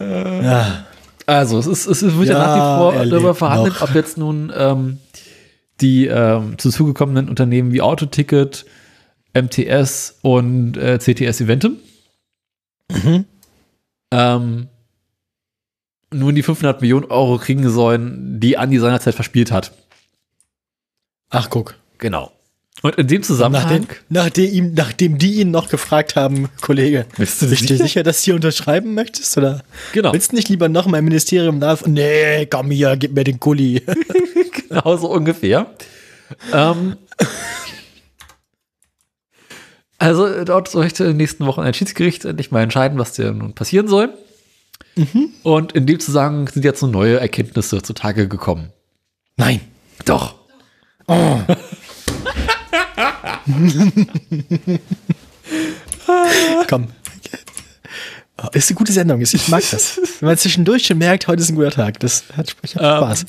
Ja. 0.00 0.86
Also, 1.26 1.58
es, 1.58 1.66
ist, 1.66 1.86
es 1.86 2.02
wird 2.02 2.28
ja, 2.28 2.38
nach 2.38 2.54
wie 2.54 2.80
vor 2.80 2.94
er 2.94 3.06
darüber 3.06 3.34
verhandelt, 3.34 3.74
noch. 3.74 3.82
ob 3.88 3.94
jetzt 3.94 4.16
nun 4.16 4.52
ähm, 4.56 4.98
die 5.80 6.06
ähm, 6.06 6.56
zuzugekommenen 6.58 7.28
Unternehmen 7.28 7.72
wie 7.72 7.80
Autoticket, 7.80 8.64
MTS 9.34 10.18
und 10.22 10.76
äh, 10.76 10.98
CTS 10.98 11.40
Eventim 11.40 11.76
Mhm. 12.88 13.24
ähm, 14.12 14.68
nun 16.14 16.34
die 16.36 16.44
500 16.44 16.80
Millionen 16.80 17.06
Euro 17.06 17.36
kriegen 17.38 17.68
sollen, 17.68 18.38
die 18.38 18.56
Andi 18.58 18.78
seinerzeit 18.78 19.16
verspielt 19.16 19.50
hat. 19.50 19.72
Ach, 21.30 21.50
guck. 21.50 21.74
Genau. 21.98 22.30
Und 22.86 22.94
in 22.96 23.08
dem 23.08 23.22
Zusammenhang 23.24 23.88
nachdem, 24.08 24.52
ihm, 24.52 24.74
nachdem 24.74 25.18
die 25.18 25.40
ihn 25.40 25.50
noch 25.50 25.68
gefragt 25.68 26.14
haben, 26.14 26.48
Kollege, 26.60 27.04
Bist 27.18 27.42
du 27.42 27.46
sicher? 27.48 27.76
sicher, 27.76 28.02
dass 28.04 28.18
du 28.20 28.26
hier 28.26 28.34
unterschreiben 28.36 28.94
möchtest? 28.94 29.36
Oder 29.36 29.64
Genau. 29.92 30.12
willst 30.12 30.30
du 30.30 30.36
nicht 30.36 30.48
lieber 30.48 30.68
noch 30.68 30.86
mal 30.86 30.98
im 30.98 31.04
Ministerium 31.06 31.58
nach? 31.58 31.84
Nee, 31.84 32.46
komm 32.46 32.70
hier, 32.70 32.96
gib 32.96 33.12
mir 33.14 33.24
den 33.24 33.40
Gulli. 33.40 33.82
Genau 34.68 34.96
so 34.96 35.08
ungefähr. 35.10 35.66
ähm, 36.52 36.96
also 39.98 40.44
dort 40.44 40.74
möchte 40.74 41.04
in 41.04 41.10
den 41.10 41.16
nächsten 41.16 41.46
Wochen 41.46 41.60
ein 41.62 41.72
Schiedsgericht 41.74 42.24
endlich 42.24 42.50
mal 42.50 42.62
entscheiden, 42.62 42.98
was 42.98 43.12
denn 43.14 43.38
nun 43.38 43.54
passieren 43.54 43.88
soll. 43.88 44.10
Und 45.42 45.72
in 45.72 45.86
dem 45.86 46.00
Zusammenhang 46.00 46.48
sind 46.48 46.64
jetzt 46.64 46.80
so 46.80 46.86
neue 46.86 47.18
Erkenntnisse 47.20 47.82
zutage 47.82 48.28
gekommen. 48.28 48.72
Nein. 49.36 49.60
Doch. 50.04 50.34
Komm. 56.68 56.88
Oh, 58.42 58.48
ist 58.52 58.70
eine 58.70 58.76
gute 58.76 58.92
Sendung. 58.92 59.20
Ich 59.20 59.48
mag 59.48 59.62
das. 59.70 59.98
Wenn 60.20 60.28
man 60.28 60.36
zwischendurch 60.36 60.84
schon 60.84 60.98
merkt, 60.98 61.26
heute 61.26 61.42
ist 61.42 61.48
ein 61.50 61.56
guter 61.56 61.70
Tag. 61.70 61.98
Das 62.00 62.24
hat, 62.36 62.54
hab 62.74 62.82
Ähm, 62.82 62.96
Spaß. 62.98 63.22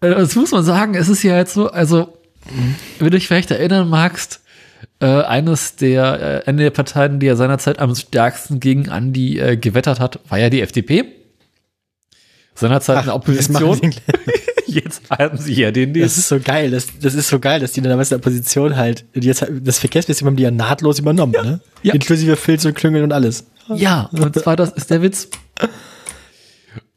Äh, 0.00 0.10
Das 0.14 0.34
muss 0.36 0.52
man 0.52 0.64
sagen, 0.64 0.94
es 0.94 1.08
ist 1.08 1.22
ja 1.22 1.36
jetzt 1.36 1.52
so, 1.54 1.70
also, 1.70 2.16
wenn 2.98 3.10
du 3.10 3.12
dich 3.16 3.26
vielleicht 3.26 3.50
erinnern 3.50 3.88
magst, 3.90 4.40
äh, 5.00 5.06
eines 5.06 5.76
der, 5.76 6.44
äh, 6.46 6.48
eine 6.48 6.62
der 6.62 6.70
Parteien, 6.70 7.20
die 7.20 7.26
ja 7.26 7.36
seinerzeit 7.36 7.78
am 7.78 7.94
stärksten 7.94 8.58
gegen 8.60 8.88
Andi 8.88 9.38
äh, 9.38 9.56
gewettert 9.58 10.00
hat, 10.00 10.20
war 10.28 10.38
ja 10.38 10.48
die 10.48 10.62
FDP. 10.62 11.04
Seinerzeit 12.56 13.04
in 13.04 13.04
der 13.06 13.34
das 13.34 13.48
machen 13.48 13.64
Opposition. 13.64 13.94
Jetzt 14.66 15.02
haben 15.10 15.38
sie 15.38 15.54
ja 15.54 15.70
den 15.70 15.94
Das 15.94 16.00
nächsten. 16.02 16.20
ist 16.20 16.28
so 16.28 16.40
geil, 16.40 16.70
das, 16.70 16.86
das 17.00 17.14
ist 17.14 17.28
so 17.28 17.38
geil, 17.38 17.60
dass 17.60 17.72
die 17.72 17.80
dann 17.80 17.90
damals 17.90 18.10
in 18.10 18.18
der 18.18 18.26
Opposition 18.26 18.76
halt, 18.76 19.04
jetzt, 19.14 19.46
das 19.62 19.78
Verkehrsministerium 19.78 20.32
haben 20.32 20.36
die 20.36 20.42
ja 20.42 20.50
nahtlos 20.50 20.98
übernommen, 20.98 21.32
ne? 21.32 21.60
Ja. 21.82 21.94
Inklusive 21.94 22.36
Filz 22.36 22.64
und 22.64 22.74
Klüngeln 22.74 23.04
und 23.04 23.12
alles. 23.12 23.44
Ja, 23.74 24.10
und 24.12 24.36
zwar 24.38 24.56
das 24.56 24.72
ist 24.72 24.90
der 24.90 25.02
Witz. 25.02 25.28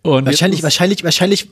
Und 0.02 0.26
Wahrscheinlich, 0.26 0.64
wahrscheinlich, 0.64 1.04
wahrscheinlich, 1.04 1.50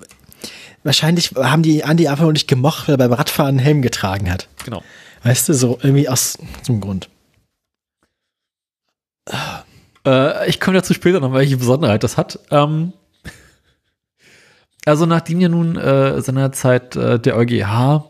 wahrscheinlich 0.84 1.32
haben 1.36 1.62
die 1.64 1.84
Andi 1.84 2.08
einfach 2.08 2.24
nur 2.24 2.34
nicht 2.34 2.48
gemocht, 2.48 2.88
weil 2.88 2.96
er 2.96 2.98
beim 2.98 3.14
Radfahren 3.14 3.50
einen 3.50 3.60
Helm 3.60 3.82
getragen 3.82 4.32
hat. 4.32 4.48
genau. 4.66 4.84
Weißt 5.24 5.48
du, 5.50 5.54
so 5.54 5.78
irgendwie 5.82 6.10
aus 6.10 6.38
zum 6.64 6.82
Grund. 6.82 7.10
Äh, 10.06 10.50
ich 10.50 10.60
komme 10.60 10.78
dazu 10.78 10.94
später 10.94 11.20
noch, 11.20 11.34
welche 11.34 11.58
Besonderheit 11.58 12.04
das 12.04 12.18
hat. 12.18 12.40
Ähm, 12.52 12.94
also 14.88 15.06
nachdem 15.06 15.40
ja 15.40 15.50
nun 15.50 15.78
äh, 15.78 16.22
seinerzeit 16.22 16.96
äh, 16.96 17.20
der 17.20 17.38
EuGH 17.38 18.04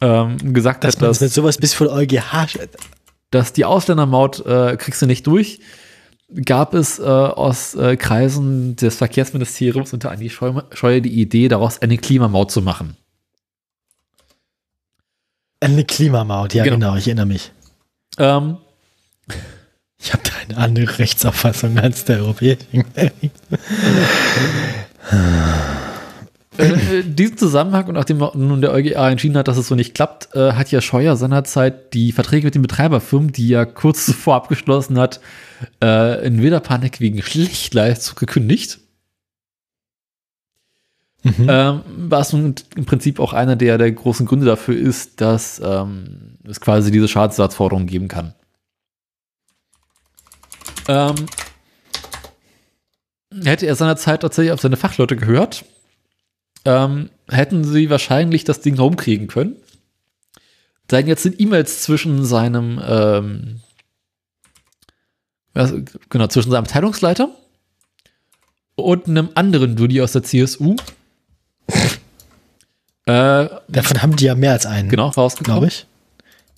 ähm, 0.00 0.54
gesagt 0.54 0.84
Dass 0.84 0.96
hat, 0.96 1.02
dass, 1.02 1.20
mit 1.20 1.32
sowas 1.32 1.58
bis 1.58 1.74
vor 1.74 1.88
EuGH, 1.90 2.46
dass 3.30 3.52
die 3.52 3.64
Ausländermaut 3.64 4.44
äh, 4.46 4.76
kriegst 4.76 5.02
du 5.02 5.06
nicht 5.06 5.26
durch, 5.26 5.60
gab 6.44 6.74
es 6.74 6.98
äh, 6.98 7.02
aus 7.04 7.74
äh, 7.74 7.96
Kreisen 7.96 8.76
des 8.76 8.96
Verkehrsministeriums 8.96 9.92
unter 9.92 10.10
Andi 10.10 10.30
Scheu- 10.30 10.62
Scheuer 10.72 11.00
die 11.00 11.20
Idee, 11.20 11.48
daraus 11.48 11.80
eine 11.80 11.98
Klimamaut 11.98 12.50
zu 12.50 12.62
machen. 12.62 12.96
eine 15.60 15.84
Klimamaut, 15.84 16.54
ja 16.54 16.64
Genau. 16.64 16.76
genau, 16.76 16.96
ich 16.96 17.06
erinnere 17.08 17.26
mich. 17.26 17.52
Ähm, 18.18 18.58
Ich 20.00 20.12
habe 20.12 20.22
da 20.22 20.30
eine 20.48 20.56
andere 20.56 20.98
Rechtsauffassung 20.98 21.76
als 21.78 22.04
der 22.04 22.18
Europäische. 22.18 22.58
äh, 26.58 27.02
diesen 27.04 27.38
Zusammenhang 27.38 27.86
und 27.86 27.94
nachdem 27.94 28.18
nun 28.18 28.60
der 28.60 28.72
EuGH 28.72 29.10
entschieden 29.10 29.36
hat, 29.36 29.48
dass 29.48 29.56
es 29.56 29.68
so 29.68 29.74
nicht 29.74 29.94
klappt, 29.94 30.34
äh, 30.34 30.52
hat 30.52 30.70
ja 30.70 30.80
Scheuer 30.80 31.16
seinerzeit 31.16 31.94
die 31.94 32.12
Verträge 32.12 32.46
mit 32.46 32.54
den 32.54 32.62
Betreiberfirmen, 32.62 33.32
die 33.32 33.52
er 33.52 33.64
kurz 33.66 34.06
zuvor 34.06 34.34
abgeschlossen 34.34 34.98
hat, 34.98 35.20
äh, 35.82 36.26
in 36.26 36.42
wilder 36.42 36.60
Panik 36.60 37.00
wegen 37.00 37.22
Schlechtleistung 37.22 38.16
gekündigt. 38.16 38.80
Mhm. 41.22 41.46
Ähm, 41.48 41.80
was 41.86 42.32
nun 42.32 42.54
im 42.76 42.84
Prinzip 42.84 43.18
auch 43.18 43.32
einer 43.32 43.56
der, 43.56 43.76
der 43.76 43.90
großen 43.90 44.26
Gründe 44.26 44.46
dafür 44.46 44.76
ist, 44.76 45.20
dass 45.20 45.60
ähm, 45.64 46.38
es 46.44 46.60
quasi 46.60 46.90
diese 46.90 47.08
Schadensersatzforderung 47.08 47.86
geben 47.86 48.08
kann. 48.08 48.34
Ähm, 50.86 51.14
hätte 53.44 53.66
er 53.66 53.74
seinerzeit 53.74 54.22
tatsächlich 54.22 54.52
auf 54.52 54.60
seine 54.60 54.76
Fachleute 54.76 55.16
gehört, 55.16 55.64
ähm, 56.64 57.10
hätten 57.28 57.64
sie 57.64 57.90
wahrscheinlich 57.90 58.44
das 58.44 58.60
Ding 58.60 58.78
rumkriegen 58.78 59.26
können. 59.26 59.56
Denn 60.90 61.06
jetzt 61.06 61.22
sind 61.22 61.40
E-Mails 61.40 61.82
zwischen 61.82 62.24
seinem, 62.24 62.80
ähm, 62.82 63.60
was, 65.52 65.74
genau, 66.08 66.26
zwischen 66.28 66.50
seinem 66.50 66.64
Abteilungsleiter 66.64 67.28
und 68.74 69.06
einem 69.06 69.30
anderen 69.34 69.76
Dulli 69.76 70.00
aus 70.00 70.12
der 70.12 70.22
CSU. 70.22 70.76
äh, 73.06 73.48
Davon 73.68 74.02
haben 74.02 74.16
die 74.16 74.24
ja 74.24 74.34
mehr 74.34 74.52
als 74.52 74.64
einen, 74.64 74.88
genau, 74.88 75.08
rausgekommen. 75.08 75.60
glaube 75.60 75.66
ich. 75.66 75.86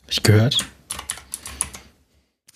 Hab 0.03 0.11
ich 0.11 0.23
gehört. 0.23 0.65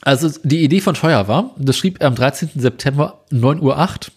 Also 0.02 0.30
die 0.42 0.62
Idee 0.62 0.80
von 0.82 0.94
Scheuer 0.94 1.28
war, 1.28 1.54
das 1.56 1.78
schrieb 1.78 2.00
er 2.00 2.08
am 2.08 2.14
13. 2.14 2.50
September 2.56 3.24
9.08 3.32 3.62
Uhr, 3.62 4.12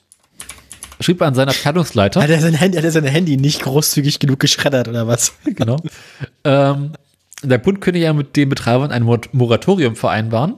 schrieb 0.99 1.21
er 1.21 1.27
an 1.27 1.35
seinen 1.35 1.49
Abteilungsleiter. 1.49 2.21
Hat 2.21 2.29
er 2.29 2.41
sein 2.41 2.53
Handy, 2.53 2.77
hat 2.77 2.85
er 2.85 2.91
sein 2.91 3.03
Handy 3.05 3.37
nicht 3.37 3.61
großzügig 3.61 4.19
genug 4.19 4.39
geschreddert 4.39 4.87
oder 4.87 5.07
was? 5.07 5.33
genau. 5.45 5.77
ähm, 6.43 6.93
der 7.43 7.57
Bund 7.59 7.81
könne 7.81 7.99
ja 7.99 8.13
mit 8.13 8.35
den 8.35 8.49
Betreibern 8.49 8.91
ein 8.91 9.03
Mor- 9.03 9.21
Moratorium 9.31 9.95
vereinbaren. 9.95 10.55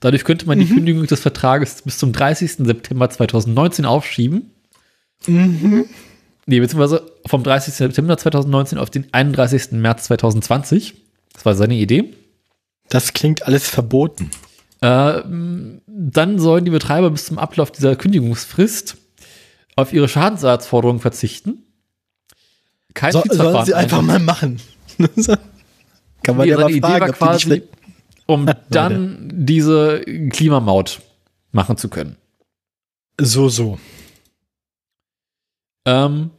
Dadurch 0.00 0.24
könnte 0.24 0.46
man 0.46 0.58
die 0.58 0.66
Kündigung 0.66 1.06
des 1.06 1.20
Vertrages 1.20 1.82
bis 1.82 1.98
zum 1.98 2.12
30. 2.12 2.54
September 2.58 3.08
2019 3.08 3.84
aufschieben. 3.84 4.50
Nee, 5.26 6.58
beziehungsweise 6.58 7.06
vom 7.26 7.44
30. 7.44 7.74
September 7.74 8.18
2019 8.18 8.78
auf 8.78 8.90
den 8.90 9.06
31. 9.12 9.72
März 9.72 10.04
2020. 10.04 10.94
Das 11.32 11.44
war 11.44 11.54
seine 11.54 11.74
Idee. 11.74 12.14
Das 12.88 13.12
klingt 13.12 13.46
alles 13.46 13.68
verboten. 13.68 14.30
Äh, 14.82 15.22
dann 15.86 16.38
sollen 16.40 16.64
die 16.64 16.72
Betreiber 16.72 17.10
bis 17.10 17.26
zum 17.26 17.38
Ablauf 17.38 17.70
dieser 17.70 17.94
Kündigungsfrist 17.94 18.96
auf 19.76 19.92
ihre 19.92 20.08
Schadensersatzforderungen 20.08 21.00
verzichten. 21.00 21.62
Kein 22.92 23.12
So, 23.12 23.22
sollen 23.30 23.64
sie 23.64 23.74
einfach 23.74 24.02
mal 24.02 24.18
machen. 24.18 24.60
Kann 26.24 26.36
man 26.36 26.48
ja 26.48 26.56
mal 26.56 26.62
seine 26.62 26.76
Idee 26.76 26.80
fragen, 26.80 27.00
war 27.00 27.12
quasi, 27.12 27.62
um 28.26 28.50
dann 28.70 29.30
diese 29.32 30.00
Klimamaut 30.30 31.00
machen 31.52 31.76
zu 31.76 31.88
können. 31.88 32.16
So, 33.20 33.48
so. 33.48 33.78
Ähm, 35.84 36.30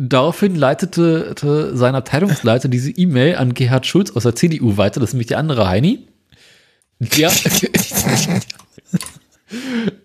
Daraufhin 0.00 0.54
leitete 0.54 1.34
te- 1.34 1.76
sein 1.76 1.96
Abteilungsleiter 1.96 2.68
diese 2.68 2.90
E-Mail 2.92 3.34
an 3.34 3.52
Gerhard 3.52 3.84
Schulz 3.84 4.12
aus 4.12 4.22
der 4.22 4.36
CDU 4.36 4.76
weiter, 4.76 5.00
das 5.00 5.10
ist 5.10 5.14
nämlich 5.14 5.26
der 5.26 5.38
andere 5.38 5.68
Heini. 5.68 6.06
Der, 7.00 7.32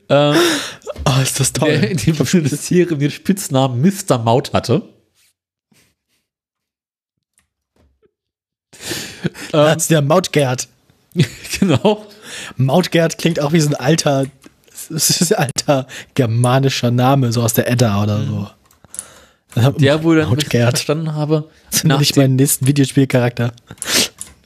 ähm, 0.10 0.36
Oh, 1.06 1.22
ist 1.22 1.40
das 1.40 1.53
toll. 1.53 1.70
der 1.70 1.91
in 1.91 1.98
dem 1.98 2.15
Ministerium 2.34 2.98
den 2.99 3.11
Spitznamen 3.11 3.82
Mr. 3.82 4.18
Maut 4.18 4.53
hatte. 4.53 4.82
ähm, 9.53 9.60
Hat's 9.60 9.88
der 9.88 10.02
Mautgerd. 10.02 10.68
genau. 11.60 12.06
Mautgerd 12.57 13.18
klingt 13.20 13.40
auch 13.40 13.52
wie 13.53 13.60
so 13.60 13.70
ein 13.70 13.76
alter, 13.76 14.26
das 14.90 15.10
ist 15.10 15.34
ein 15.36 15.49
alter 15.49 15.88
germanischer 16.15 16.90
Name, 16.90 17.32
so 17.32 17.41
aus 17.44 17.53
der 17.53 17.70
Edda 17.70 18.02
oder 18.02 18.26
so. 18.26 18.49
Der 19.56 19.98
dann, 19.98 20.06
wenn 20.06 20.20
ich 20.20 20.28
Mautgerd. 20.30 20.70
verstanden 20.70 21.14
habe, 21.14 21.50
Das 21.70 21.78
ist 21.80 21.86
nach 21.86 22.00
nicht 22.00 22.18
meinen 22.18 22.36
nächsten 22.36 22.68
Videospielcharakter. 22.68 23.54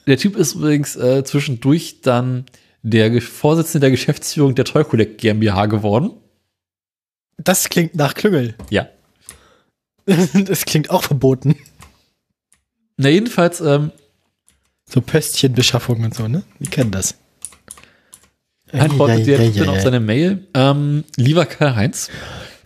Der 0.06 0.18
Typ 0.18 0.36
ist 0.36 0.56
übrigens 0.56 0.96
äh, 0.96 1.24
zwischendurch 1.24 2.02
dann 2.02 2.46
der 2.82 3.22
Vorsitzende 3.22 3.82
der 3.82 3.92
Geschäftsführung 3.92 4.56
der 4.56 4.66
Toy 4.66 4.84
Collect 4.84 5.18
GmbH 5.20 5.66
geworden. 5.68 6.12
Das 7.38 7.70
klingt 7.70 7.96
nach 7.96 8.14
Klüngel. 8.14 8.56
Ja. 8.70 8.88
Das 10.34 10.64
klingt 10.66 10.90
auch 10.90 11.04
verboten. 11.04 11.56
Na, 12.96 13.10
jedenfalls, 13.10 13.60
ähm, 13.60 13.92
So 14.90 15.02
Pöstchenbeschaffung 15.02 16.04
und 16.06 16.16
so, 16.16 16.30
ne? 16.30 16.44
Wir 16.60 16.70
kennen 16.70 16.92
das. 16.92 17.16
antwortet 18.72 19.28
der 19.28 19.40
Ja, 19.40 19.44
ja, 19.44 19.52
dann 19.52 19.66
ja, 19.66 19.70
auf 19.72 19.78
ja. 19.78 19.84
seine 19.84 20.00
Mail. 20.00 20.48
Ähm, 20.54 21.04
lieber 21.18 21.46
Karl-Heinz, 21.46 22.10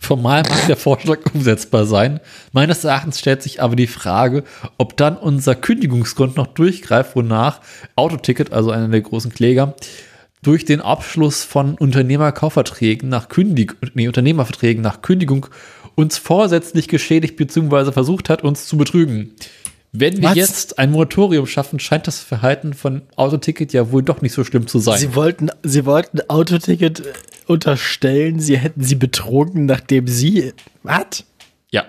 formal 0.02 0.42
mag 0.48 0.66
der 0.66 0.76
Vorschlag 0.76 1.18
umsetzbar 1.34 1.86
sein. 1.86 2.20
Meines 2.52 2.84
Erachtens 2.84 3.18
stellt 3.18 3.42
sich 3.42 3.62
aber 3.62 3.76
die 3.76 3.86
Frage, 3.86 4.44
ob 4.78 4.96
dann 4.96 5.16
unser 5.16 5.54
Kündigungsgrund 5.54 6.36
noch 6.36 6.48
durchgreift, 6.48 7.16
wonach 7.16 7.60
Autoticket, 7.96 8.52
also 8.52 8.70
einer 8.70 8.88
der 8.88 9.00
großen 9.00 9.32
Kläger, 9.32 9.74
durch 10.42 10.64
den 10.64 10.80
Abschluss 10.80 11.44
von 11.44 11.76
Unternehmerkaufverträgen 11.76 13.08
nach 13.08 13.28
Kündigung, 13.28 13.76
nee, 13.94 14.08
Unternehmerverträgen 14.08 14.82
nach 14.82 15.00
Kündigung 15.00 15.46
uns 15.94 16.18
vorsätzlich 16.18 16.88
geschädigt 16.88 17.36
bzw. 17.36 17.92
versucht 17.92 18.28
hat, 18.28 18.42
uns 18.42 18.66
zu 18.66 18.76
betrügen. 18.76 19.34
Wenn 19.92 20.22
wir 20.22 20.30
Was? 20.30 20.36
jetzt 20.36 20.78
ein 20.78 20.90
Moratorium 20.90 21.46
schaffen, 21.46 21.78
scheint 21.78 22.06
das 22.06 22.18
Verhalten 22.18 22.72
von 22.72 23.02
Autoticket 23.16 23.74
ja 23.74 23.92
wohl 23.92 24.02
doch 24.02 24.22
nicht 24.22 24.32
so 24.32 24.42
schlimm 24.42 24.66
zu 24.66 24.78
sein. 24.78 24.98
Sie 24.98 25.14
wollten, 25.14 25.50
sie 25.62 25.84
wollten 25.84 26.22
Autoticket 26.28 27.00
äh, 27.00 27.12
unterstellen, 27.48 28.40
sie 28.40 28.58
hätten 28.58 28.82
sie 28.82 28.94
betrogen, 28.94 29.66
nachdem 29.66 30.06
sie. 30.06 30.52
Was? 30.82 31.24
Ja. 31.70 31.84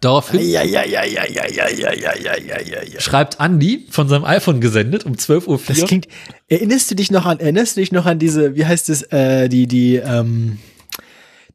Daraufhin 0.00 0.40
schreibt 2.98 3.40
Andy 3.40 3.86
von 3.90 4.08
seinem 4.08 4.24
iPhone 4.24 4.60
gesendet 4.60 5.06
um 5.06 5.12
12.04 5.12 5.46
Uhr. 5.46 5.60
Das 5.66 5.84
klingt. 5.84 6.08
Erinnerst 6.48 6.90
du 6.90 6.94
dich 6.94 7.10
noch 7.10 7.24
an, 7.24 7.38
erinnerst 7.38 7.76
du 7.76 7.80
dich 7.80 7.92
noch 7.92 8.06
an 8.06 8.18
diese, 8.18 8.56
wie 8.56 8.66
heißt 8.66 8.88
es, 8.88 9.02
äh, 9.12 9.48
die, 9.48 9.66
die, 9.66 9.96
ähm, 9.96 10.58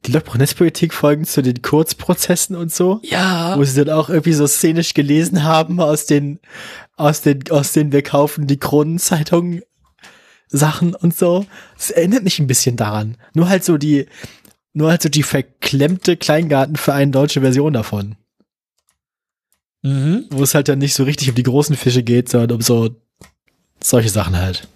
die 0.06 0.12
Loch-Netzpolitik 0.12 0.94
folgen 0.94 1.24
zu 1.24 1.42
den 1.42 1.60
Kurzprozessen 1.60 2.56
und 2.56 2.72
so. 2.72 3.00
Ja. 3.02 3.58
Wo 3.58 3.64
sie 3.64 3.84
dann 3.84 3.94
auch 3.94 4.08
irgendwie 4.08 4.32
so 4.32 4.46
szenisch 4.46 4.94
gelesen 4.94 5.44
haben 5.44 5.80
aus 5.80 6.06
den, 6.06 6.38
aus 6.96 7.20
den, 7.20 7.50
aus 7.50 7.72
den 7.72 7.92
wir 7.92 8.02
kaufen 8.02 8.46
die 8.46 8.58
Kronenzeitungen 8.58 9.62
Sachen 10.48 10.94
und 10.94 11.16
so. 11.16 11.46
Das 11.76 11.90
erinnert 11.90 12.24
mich 12.24 12.38
ein 12.38 12.46
bisschen 12.46 12.76
daran. 12.76 13.16
Nur 13.34 13.48
halt 13.48 13.64
so 13.64 13.76
die, 13.78 14.06
nur 14.72 14.90
halt 14.90 15.02
so 15.02 15.08
die 15.08 15.22
verklemmte 15.22 16.16
Kleingartenverein 16.16 17.12
deutsche 17.12 17.40
Version 17.40 17.72
davon. 17.72 18.16
Mhm. 19.82 20.26
Wo 20.30 20.42
es 20.42 20.54
halt 20.54 20.68
dann 20.68 20.78
nicht 20.78 20.94
so 20.94 21.04
richtig 21.04 21.28
um 21.28 21.34
die 21.34 21.42
großen 21.42 21.76
Fische 21.76 22.02
geht, 22.02 22.28
sondern 22.28 22.52
um 22.56 22.60
so 22.62 22.90
solche 23.82 24.08
Sachen 24.10 24.36
halt. 24.36 24.66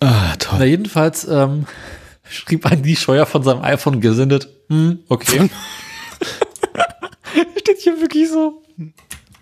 Ah, 0.00 0.28
Na, 0.30 0.36
toll. 0.36 0.64
jedenfalls 0.66 1.26
ähm, 1.26 1.66
schrieb 2.28 2.70
Andy 2.70 2.94
Scheuer 2.94 3.26
von 3.26 3.42
seinem 3.42 3.62
iPhone 3.62 4.00
gesendet. 4.00 4.48
Hm, 4.68 5.00
okay. 5.08 5.50
Steht 7.60 7.80
hier 7.80 8.00
wirklich 8.00 8.28
so. 8.28 8.62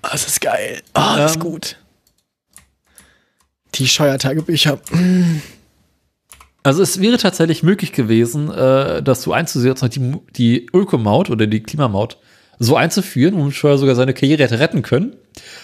Ah, 0.02 0.10
das 0.12 0.27
ist 0.27 0.40
geil. 0.40 0.82
Ah, 0.94 1.16
das 1.16 1.32
ist 1.32 1.36
Ähm. 1.36 1.43
gut. 1.43 1.77
Die 3.78 3.86
Scheuertagebücher. 3.89 4.81
Also 6.62 6.82
es 6.82 7.01
wäre 7.01 7.19
tatsächlich 7.19 7.62
möglich 7.62 7.93
gewesen, 7.93 8.51
äh, 8.51 9.03
das 9.03 9.23
so 9.23 9.32
einzusetzen, 9.32 9.90
die, 9.90 10.16
die 10.32 10.66
Ökomaut 10.73 11.31
oder 11.31 11.47
die 11.47 11.62
Klimamaut 11.62 12.19
so 12.59 12.77
einzuführen, 12.77 13.35
um 13.35 13.53
Scheuer 13.53 13.78
sogar 13.78 13.94
seine 13.94 14.15
Karriere 14.15 14.43
hätte 14.43 14.59
retten 14.59 14.82
können. 14.82 15.15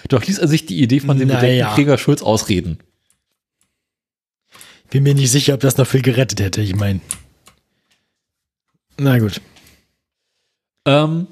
Doch 0.09 0.25
ließ 0.25 0.39
er 0.39 0.49
sich 0.49 0.67
die 0.67 0.81
Idee 0.83 1.01
von 1.01 1.19
dem 1.19 1.29
Naja. 1.29 1.41
Bedenkenkläger 1.41 1.99
Schulz 1.99 2.23
ausreden. 2.23 2.79
Bin 4.91 5.05
mir 5.05 5.15
nicht 5.15 5.31
sicher, 5.31 5.55
ob 5.55 5.61
das 5.61 5.79
noch 5.79 5.87
viel 5.87 6.03
gerettet 6.03 6.41
hätte, 6.41 6.61
ich 6.61 6.77
meine. 6.77 7.01
Na 8.99 9.19
gut. 9.19 9.41
Ähm, 10.85 11.29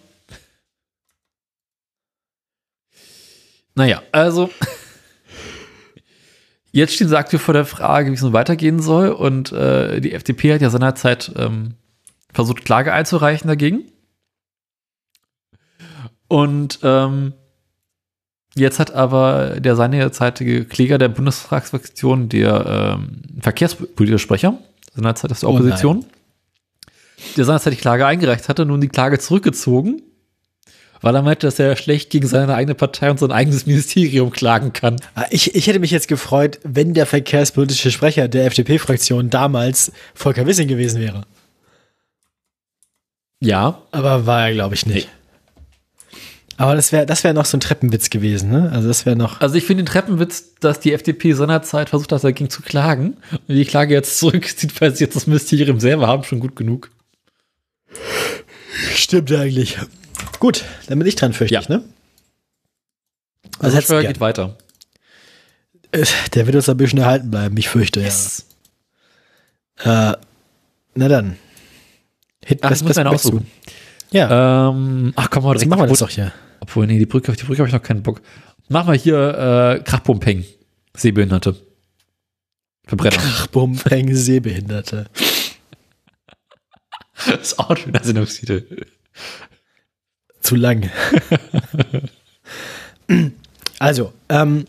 naja, 3.74 4.02
also 4.12 4.50
jetzt 6.72 6.94
stehen 6.94 7.08
sie 7.08 7.18
aktuell 7.18 7.40
vor 7.40 7.54
der 7.54 7.64
Frage, 7.64 8.10
wie 8.10 8.14
es 8.14 8.22
nun 8.22 8.32
weitergehen 8.32 8.80
soll. 8.80 9.08
Und 9.08 9.52
äh, 9.52 10.00
die 10.00 10.12
FDP 10.12 10.54
hat 10.54 10.62
ja 10.62 10.70
seinerzeit 10.70 11.32
ähm, 11.36 11.74
versucht, 12.32 12.64
Klage 12.64 12.92
einzureichen 12.92 13.48
dagegen. 13.48 13.84
Und 16.28 16.78
ähm, 16.82 17.32
jetzt 18.54 18.78
hat 18.78 18.92
aber 18.92 19.58
der 19.60 19.74
seinerzeitige 19.74 20.64
Kläger 20.64 20.98
der 20.98 21.08
Bundestagsfraktion, 21.08 22.28
der 22.28 22.98
ähm, 23.00 23.22
verkehrspolitische 23.40 24.20
Sprecher, 24.20 24.58
seinerzeit 24.94 25.32
aus 25.32 25.40
der 25.40 25.48
Oh. 25.48 25.54
Opposition, 25.54 26.04
der 27.36 27.44
seinerzeit 27.44 27.72
die 27.72 27.78
Klage 27.78 28.06
eingereicht 28.06 28.48
hatte, 28.48 28.64
nun 28.64 28.80
die 28.80 28.88
Klage 28.88 29.18
zurückgezogen, 29.18 30.02
weil 31.00 31.14
er 31.14 31.22
meinte, 31.22 31.46
dass 31.46 31.58
er 31.58 31.76
schlecht 31.76 32.10
gegen 32.10 32.26
seine 32.26 32.54
eigene 32.54 32.74
Partei 32.74 33.10
und 33.10 33.18
sein 33.18 33.32
eigenes 33.32 33.66
Ministerium 33.66 34.30
klagen 34.30 34.72
kann. 34.72 34.96
Ah, 35.14 35.24
Ich, 35.30 35.54
ich 35.54 35.66
hätte 35.66 35.78
mich 35.78 35.90
jetzt 35.90 36.08
gefreut, 36.08 36.58
wenn 36.62 36.94
der 36.94 37.06
verkehrspolitische 37.06 37.90
Sprecher 37.90 38.28
der 38.28 38.46
FDP-Fraktion 38.46 39.30
damals 39.30 39.92
Volker 40.14 40.46
Wissing 40.46 40.68
gewesen 40.68 41.00
wäre. 41.00 41.22
Ja, 43.40 43.80
Aber 43.90 44.26
war 44.26 44.48
er, 44.48 44.52
glaube 44.52 44.74
ich, 44.74 44.84
nicht. 44.86 45.08
Aber 46.58 46.74
das 46.74 46.92
wäre 46.92 47.06
das 47.06 47.24
wär 47.24 47.32
noch 47.32 47.46
so 47.46 47.56
ein 47.56 47.60
Treppenwitz 47.60 48.10
gewesen, 48.10 48.50
ne? 48.50 48.70
Also 48.70 48.86
das 48.88 49.06
wäre 49.06 49.16
noch. 49.16 49.40
also 49.40 49.54
ich 49.54 49.64
finde 49.64 49.82
den 49.82 49.86
Treppenwitz, 49.90 50.56
dass 50.60 50.78
die 50.78 50.92
FDP 50.92 51.32
seinerzeit 51.32 51.88
versucht 51.88 52.12
hat, 52.12 52.22
dagegen 52.22 52.50
zu 52.50 52.60
klagen 52.60 53.16
und 53.48 53.54
die 53.54 53.64
Klage 53.64 53.94
jetzt 53.94 54.18
zurückzieht, 54.18 54.78
weil 54.82 54.94
sie 54.94 55.04
jetzt 55.04 55.16
das 55.16 55.26
Ministerium 55.26 55.80
selber 55.80 56.06
haben, 56.06 56.22
schon 56.24 56.38
gut 56.38 56.56
genug. 56.56 56.90
Stimmt 58.94 59.32
eigentlich. 59.32 59.78
Gut, 60.40 60.64
dann 60.88 60.98
bin 60.98 61.06
ich 61.06 61.14
dran, 61.16 61.32
fürchte 61.32 61.54
Ja. 61.54 61.60
ich, 61.60 61.68
ne? 61.68 61.84
Also 63.60 63.76
du 63.78 63.82
Scheuer 63.86 64.00
gern? 64.02 64.12
geht 64.14 64.20
weiter. 64.20 64.56
Äh, 65.92 66.04
Der 66.34 66.46
wird 66.46 66.56
uns 66.56 66.68
ein 66.68 66.76
bisschen 66.76 66.98
erhalten 66.98 67.30
bleiben, 67.30 67.56
ich 67.56 67.68
fürchte, 67.68 68.00
ja. 68.00 68.08
Äh, 70.12 70.16
na 70.94 71.08
dann. 71.08 71.36
Hit, 72.44 72.58
Ach, 72.62 72.70
ich 72.72 72.82
muss 72.82 72.98
einen 72.98 73.08
möchtest 73.10 73.32
du? 73.32 73.36
aussuchen. 73.38 73.50
Ja, 74.12 74.68
Ähm, 74.70 75.12
ach 75.16 75.30
komm 75.30 75.44
mal, 75.44 75.52
direkt 75.54 75.70
machen 75.70 75.82
wir 75.82 75.86
das 75.86 76.00
doch 76.00 76.10
hier. 76.10 76.32
Obwohl, 76.60 76.86
nee, 76.86 76.98
die 76.98 77.06
Brücke, 77.06 77.30
auf 77.30 77.36
die 77.36 77.44
Brücke 77.44 77.60
habe 77.60 77.68
ich 77.68 77.74
noch 77.74 77.82
keinen 77.82 78.02
Bock. 78.02 78.20
Machen 78.68 78.88
wir 78.92 78.98
hier 78.98 79.78
äh, 79.78 79.82
Krachbumpeng. 79.84 80.44
Sehbehinderte. 80.96 81.54
Verbrenner. 82.86 83.16
Ach, 83.20 83.46
bumm, 83.48 83.76
Peng, 83.78 84.12
Sehbehinderte. 84.14 85.08
das 87.26 87.40
ist 87.52 87.58
auch 87.58 87.70
ein 87.70 87.76
schöner 87.76 88.02
Sendungstitel. 88.02 88.86
Zu 90.40 90.56
lang. 90.56 90.90
also, 93.78 94.12
ähm, 94.28 94.64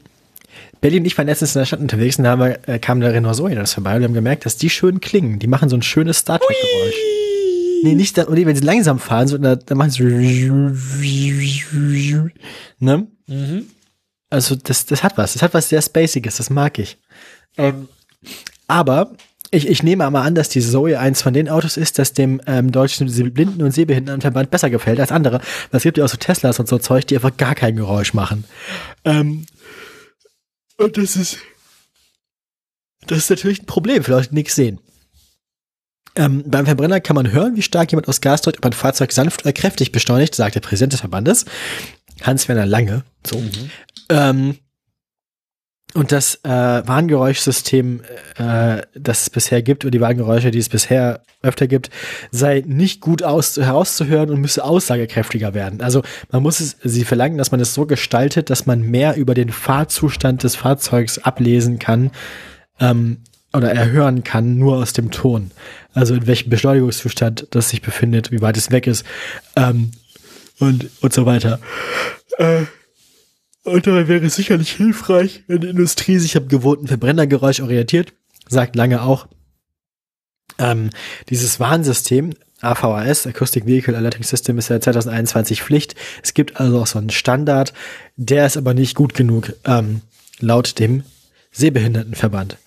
Berlin 0.81 1.01
und 1.01 1.05
ich 1.05 1.17
waren 1.17 1.27
letztens 1.27 1.55
in 1.55 1.59
der 1.59 1.65
Stadt 1.65 1.79
unterwegs 1.79 2.17
und 2.17 2.23
da 2.23 2.31
haben 2.31 2.41
äh, 2.41 2.79
kam 2.79 2.99
der 3.01 3.13
Renault 3.13 3.35
Zoe 3.35 3.53
das 3.53 3.73
vorbei 3.73 3.95
und 3.95 4.01
wir 4.01 4.07
haben 4.07 4.13
gemerkt, 4.13 4.45
dass 4.45 4.57
die 4.57 4.69
schön 4.69 4.99
klingen. 4.99 5.39
Die 5.39 5.47
machen 5.47 5.69
so 5.69 5.75
ein 5.75 5.83
schönes 5.83 6.17
Star 6.17 6.39
Trek-Geräusch. 6.39 6.95
Nee, 7.83 7.95
nicht 7.95 8.17
dann, 8.17 8.31
nee, 8.33 8.45
wenn 8.45 8.55
sie 8.55 8.63
langsam 8.63 8.99
fahren, 8.99 9.27
so, 9.27 9.37
dann, 9.37 9.59
dann 9.65 9.77
machen 9.77 9.91
sie 9.91 10.03
ne? 12.79 13.07
Also 14.29 14.55
das, 14.55 14.85
das 14.85 15.03
hat 15.03 15.17
was. 15.17 15.33
Das 15.33 15.41
hat 15.41 15.53
was 15.53 15.69
sehr 15.69 15.81
Spaciges, 15.81 16.37
das 16.37 16.49
mag 16.49 16.79
ich. 16.79 16.97
Ähm, 17.57 17.87
aber 18.67 19.11
ich, 19.51 19.67
ich 19.67 19.83
nehme 19.83 20.05
aber 20.05 20.21
an, 20.21 20.33
dass 20.33 20.47
die 20.47 20.61
Zoe 20.61 20.97
eins 20.97 21.21
von 21.21 21.33
den 21.33 21.49
Autos 21.49 21.75
ist, 21.75 21.99
das 21.99 22.13
dem 22.13 22.41
ähm, 22.47 22.71
deutschen 22.71 23.07
Blinden- 23.33 23.61
und 23.61 23.71
Sehbehindertenverband 23.71 24.49
besser 24.49 24.69
gefällt 24.69 24.99
als 24.99 25.11
andere. 25.11 25.39
Weil 25.69 25.77
es 25.77 25.83
gibt 25.83 25.97
ja 25.97 26.05
auch 26.05 26.09
so 26.09 26.17
Teslas 26.17 26.59
und 26.59 26.69
so 26.69 26.77
Zeug, 26.77 27.05
die 27.07 27.15
einfach 27.15 27.35
gar 27.35 27.53
kein 27.53 27.75
Geräusch 27.75 28.13
machen. 28.13 28.45
Ähm, 29.03 29.45
und 30.77 30.97
das 30.97 31.17
ist, 31.17 31.39
das 33.07 33.17
ist 33.19 33.29
natürlich 33.29 33.61
ein 33.63 33.65
Problem 33.65 34.03
für 34.03 34.11
Leute, 34.11 34.29
die 34.29 34.35
nichts 34.35 34.55
sehen. 34.55 34.79
Ähm, 36.15 36.43
beim 36.45 36.65
Verbrenner 36.65 37.01
kann 37.01 37.15
man 37.15 37.31
hören, 37.31 37.55
wie 37.55 37.61
stark 37.61 37.91
jemand 37.91 38.07
aus 38.07 38.21
Gas 38.21 38.41
drückt, 38.41 38.59
ob 38.59 38.65
ein 38.65 38.73
Fahrzeug 38.73 39.11
sanft 39.11 39.41
oder 39.43 39.53
kräftig 39.53 39.91
beschleunigt, 39.91 40.33
sagt 40.33 40.55
der 40.55 40.61
Präsident 40.61 40.93
des 40.93 41.01
Verbandes, 41.01 41.45
Hans-Werner 42.21 42.65
Lange. 42.65 43.03
So. 43.25 43.43
Ähm, 44.09 44.57
und 45.93 46.11
das 46.11 46.35
äh, 46.43 46.49
Warngeräuschsystem, 46.49 48.01
äh, 48.37 48.81
das 48.93 49.23
es 49.23 49.29
bisher 49.29 49.61
gibt, 49.61 49.83
oder 49.83 49.91
die 49.91 50.01
Warngeräusche, 50.01 50.51
die 50.51 50.59
es 50.59 50.69
bisher 50.69 51.21
öfter 51.41 51.67
gibt, 51.67 51.89
sei 52.31 52.63
nicht 52.65 53.01
gut 53.01 53.23
aus 53.23 53.57
herauszuhören 53.57 54.29
und 54.29 54.41
müsse 54.41 54.63
aussagekräftiger 54.63 55.53
werden. 55.53 55.81
Also 55.81 56.01
man 56.31 56.43
muss 56.43 56.59
es, 56.59 56.77
sie 56.83 57.03
verlangen, 57.03 57.37
dass 57.37 57.51
man 57.51 57.59
es 57.59 57.73
so 57.73 57.85
gestaltet, 57.85 58.49
dass 58.49 58.65
man 58.65 58.81
mehr 58.81 59.17
über 59.17 59.33
den 59.33 59.49
Fahrzustand 59.49 60.43
des 60.43 60.55
Fahrzeugs 60.55 61.17
ablesen 61.17 61.79
kann 61.79 62.11
ähm, 62.79 63.17
oder 63.53 63.71
erhören 63.71 64.23
kann, 64.23 64.57
nur 64.57 64.77
aus 64.77 64.93
dem 64.93 65.11
Ton. 65.11 65.51
Also 65.93 66.13
in 66.15 66.25
welchem 66.25 66.49
Beschleunigungszustand 66.49 67.47
das 67.51 67.69
sich 67.69 67.81
befindet, 67.81 68.31
wie 68.31 68.41
weit 68.41 68.55
es 68.55 68.71
weg 68.71 68.87
ist 68.87 69.05
ähm, 69.57 69.91
und, 70.59 70.89
und 71.01 71.11
so 71.11 71.25
weiter. 71.25 71.59
Äh, 72.37 72.61
und 73.63 73.87
dabei 73.87 74.07
wäre 74.07 74.25
es 74.25 74.35
sicherlich 74.35 74.71
hilfreich, 74.71 75.43
wenn 75.47 75.61
die 75.61 75.69
Industrie 75.69 76.17
sich 76.17 76.35
am 76.37 76.47
gewohnten 76.47 76.87
Verbrennergeräusch 76.87 77.61
orientiert, 77.61 78.13
sagt 78.47 78.75
Lange 78.75 79.03
auch. 79.03 79.27
Ähm, 80.57 80.89
dieses 81.29 81.59
Warnsystem, 81.59 82.31
AVAS, 82.61 83.25
Acoustic 83.25 83.65
Vehicle 83.65 83.95
Alerting 83.95 84.23
System, 84.23 84.57
ist 84.57 84.69
ja 84.69 84.79
2021 84.79 85.63
Pflicht. 85.63 85.95
Es 86.23 86.33
gibt 86.33 86.59
also 86.59 86.81
auch 86.81 86.87
so 86.87 86.99
einen 86.99 87.09
Standard, 87.09 87.73
der 88.15 88.45
ist 88.45 88.57
aber 88.57 88.73
nicht 88.73 88.95
gut 88.95 89.13
genug, 89.13 89.53
ähm, 89.65 90.01
laut 90.39 90.79
dem 90.79 91.03
Sehbehindertenverband. 91.51 92.57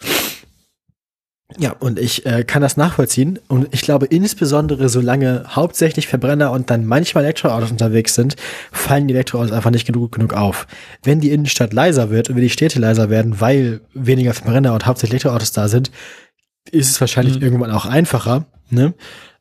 Ja, 1.59 1.73
und 1.73 1.99
ich 1.99 2.25
äh, 2.25 2.43
kann 2.43 2.63
das 2.63 2.77
nachvollziehen. 2.77 3.39
Und 3.49 3.69
ich 3.73 3.83
glaube, 3.83 4.07
insbesondere 4.07 4.89
solange 4.89 5.45
hauptsächlich 5.49 6.09
Verbrenner 6.09 6.51
und 6.53 6.71
dann 6.71 6.87
manchmal 6.87 7.25
Elektroautos 7.25 7.71
unterwegs 7.71 8.15
sind, 8.15 8.37
fallen 8.73 9.07
die 9.07 9.15
Elektroautos 9.15 9.53
einfach 9.53 9.71
nicht 9.71 9.87
genug, 9.87 10.13
genug 10.13 10.33
auf. 10.33 10.67
Wenn 11.03 11.21
die 11.21 11.31
Innenstadt 11.31 11.73
leiser 11.73 12.11
wird 12.11 12.31
und 12.31 12.37
wenn 12.37 12.43
die 12.43 12.51
Städte 12.51 12.81
leiser 12.81 13.11
werden, 13.11 13.41
weil 13.41 13.83
weniger 13.93 14.33
Verbrenner 14.33 14.73
und 14.73 14.87
hauptsächlich 14.87 15.15
Elektroautos 15.23 15.53
da 15.53 15.69
sind, 15.69 15.91
ist 16.71 16.91
es 16.91 17.01
wahrscheinlich 17.01 17.41
irgendwann 17.43 17.71
auch 17.71 17.85
einfacher. 17.85 18.47
Ne? 18.71 18.95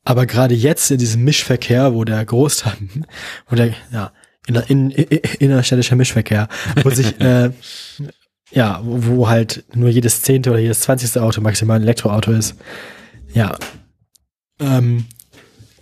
Aber 0.03 0.25
gerade 0.25 0.53
jetzt 0.53 0.91
in 0.91 0.97
diesem 0.97 1.23
Mischverkehr, 1.23 1.93
wo 1.93 2.03
der 2.03 2.23
Großteil, 2.25 2.73
wo 3.47 3.55
der, 3.55 3.73
ja, 3.91 4.11
inner, 4.45 4.69
in, 4.69 4.91
in, 4.91 5.19
innerstädtischer 5.39 5.95
Mischverkehr, 5.95 6.49
wo 6.83 6.89
sich 6.89 7.19
äh, 7.21 7.51
ja, 8.51 8.81
wo, 8.83 9.17
wo 9.17 9.29
halt 9.29 9.63
nur 9.73 9.89
jedes 9.89 10.21
zehnte 10.21 10.51
oder 10.51 10.59
jedes 10.59 10.81
zwanzigste 10.81 11.23
Auto 11.23 11.41
maximal 11.41 11.77
ein 11.77 11.83
Elektroauto 11.83 12.31
ist. 12.31 12.55
Ja. 13.33 13.57
Ähm, 14.59 15.05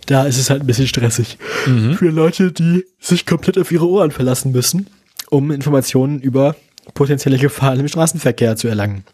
da 0.06 0.24
ist 0.24 0.38
es 0.38 0.50
halt 0.50 0.62
ein 0.62 0.66
bisschen 0.66 0.88
stressig. 0.88 1.38
Für 1.64 2.08
Leute, 2.08 2.50
die 2.50 2.84
sich 2.98 3.24
komplett 3.24 3.56
auf 3.56 3.70
ihre 3.70 3.88
Ohren 3.88 4.10
verlassen 4.10 4.50
müssen, 4.50 4.88
um 5.30 5.50
Informationen 5.50 6.20
über 6.20 6.56
potenzielle 6.94 7.38
Gefahren 7.38 7.78
im 7.78 7.88
Straßenverkehr 7.88 8.56
zu 8.56 8.68
erlangen. 8.68 9.04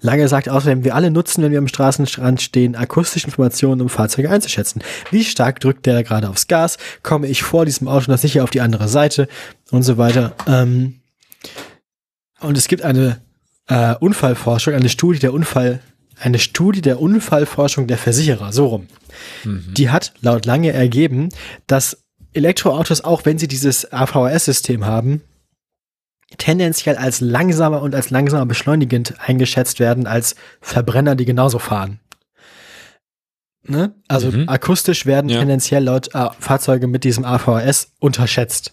Lange 0.00 0.28
sagt 0.28 0.48
außerdem, 0.48 0.84
wir 0.84 0.94
alle 0.94 1.10
nutzen, 1.10 1.42
wenn 1.42 1.52
wir 1.52 1.58
am 1.58 1.68
Straßenrand 1.68 2.42
stehen, 2.42 2.76
akustische 2.76 3.26
Informationen, 3.26 3.80
um 3.80 3.88
Fahrzeuge 3.88 4.30
einzuschätzen. 4.30 4.82
Wie 5.10 5.24
stark 5.24 5.60
drückt 5.60 5.86
der 5.86 6.02
gerade 6.02 6.28
aufs 6.28 6.48
Gas? 6.48 6.76
Komme 7.02 7.28
ich 7.28 7.42
vor 7.42 7.64
diesem 7.64 7.88
Auto 7.88 8.10
noch 8.10 8.18
sicher 8.18 8.44
auf 8.44 8.50
die 8.50 8.60
andere 8.60 8.88
Seite? 8.88 9.28
Und 9.70 9.82
so 9.82 9.98
weiter. 9.98 10.34
Ähm, 10.46 11.00
und 12.40 12.56
es 12.56 12.68
gibt 12.68 12.82
eine 12.82 13.20
äh, 13.66 13.94
Unfallforschung, 13.96 14.74
eine 14.74 14.88
Studie 14.88 15.18
der 15.18 15.32
Unfall, 15.32 15.80
eine 16.20 16.38
Studie 16.38 16.80
der 16.82 17.00
Unfallforschung 17.00 17.86
der 17.86 17.98
Versicherer, 17.98 18.52
so 18.52 18.66
rum. 18.66 18.86
Die 19.44 19.90
hat 19.90 20.12
laut 20.20 20.46
Lange 20.46 20.72
ergeben, 20.72 21.28
dass 21.66 22.04
Elektroautos, 22.32 23.02
auch 23.02 23.24
wenn 23.24 23.38
sie 23.38 23.48
dieses 23.48 23.92
AVS-System 23.92 24.84
haben, 24.86 25.22
tendenziell 26.36 26.96
als 26.96 27.20
langsamer 27.20 27.80
und 27.82 27.94
als 27.94 28.10
langsamer 28.10 28.46
beschleunigend 28.46 29.14
eingeschätzt 29.26 29.80
werden 29.80 30.06
als 30.06 30.34
Verbrenner, 30.60 31.14
die 31.16 31.24
genauso 31.24 31.58
fahren. 31.58 32.00
Ne? 33.66 33.94
Also 34.08 34.30
Mhm. 34.30 34.48
akustisch 34.48 35.04
werden 35.06 35.28
Ja. 35.30 35.38
tendenziell 35.40 35.84
laut 35.84 36.14
äh, 36.14 36.28
Fahrzeuge 36.38 36.86
mit 36.86 37.04
diesem 37.04 37.24
AVS 37.24 37.92
unterschätzt. 37.98 38.72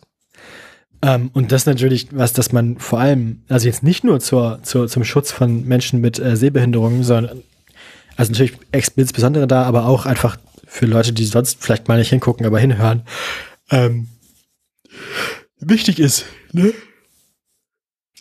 Ähm, 1.06 1.30
und 1.34 1.52
das 1.52 1.68
natürlich 1.68 2.07
was, 2.11 2.34
dass 2.34 2.52
man 2.52 2.80
vor 2.80 2.99
allem, 2.99 3.44
also 3.48 3.68
jetzt 3.68 3.84
nicht 3.84 4.03
nur 4.03 4.19
zur, 4.19 4.60
zur, 4.64 4.88
zum 4.88 5.03
Schutz 5.03 5.32
von 5.32 5.65
Menschen 5.65 6.02
mit 6.02 6.18
äh, 6.18 6.36
Sehbehinderungen, 6.36 7.03
sondern 7.03 7.44
also 8.18 8.32
natürlich 8.32 8.57
insbesondere 8.72 9.45
da, 9.45 9.64
aber 9.64 9.86
auch 9.86 10.07
einfach 10.07 10.38
für 10.65 10.88
Leute, 10.88 11.14
die 11.14 11.26
sonst 11.26 11.61
vielleicht 11.61 11.88
mal 11.88 11.99
nicht 11.99 12.10
hingucken, 12.10 12.45
aber 12.45 12.60
hinhören, 12.60 13.03
ähm, 13.69 14.07
wichtig 15.60 15.99
ist, 15.99 16.26
ne? 16.52 16.73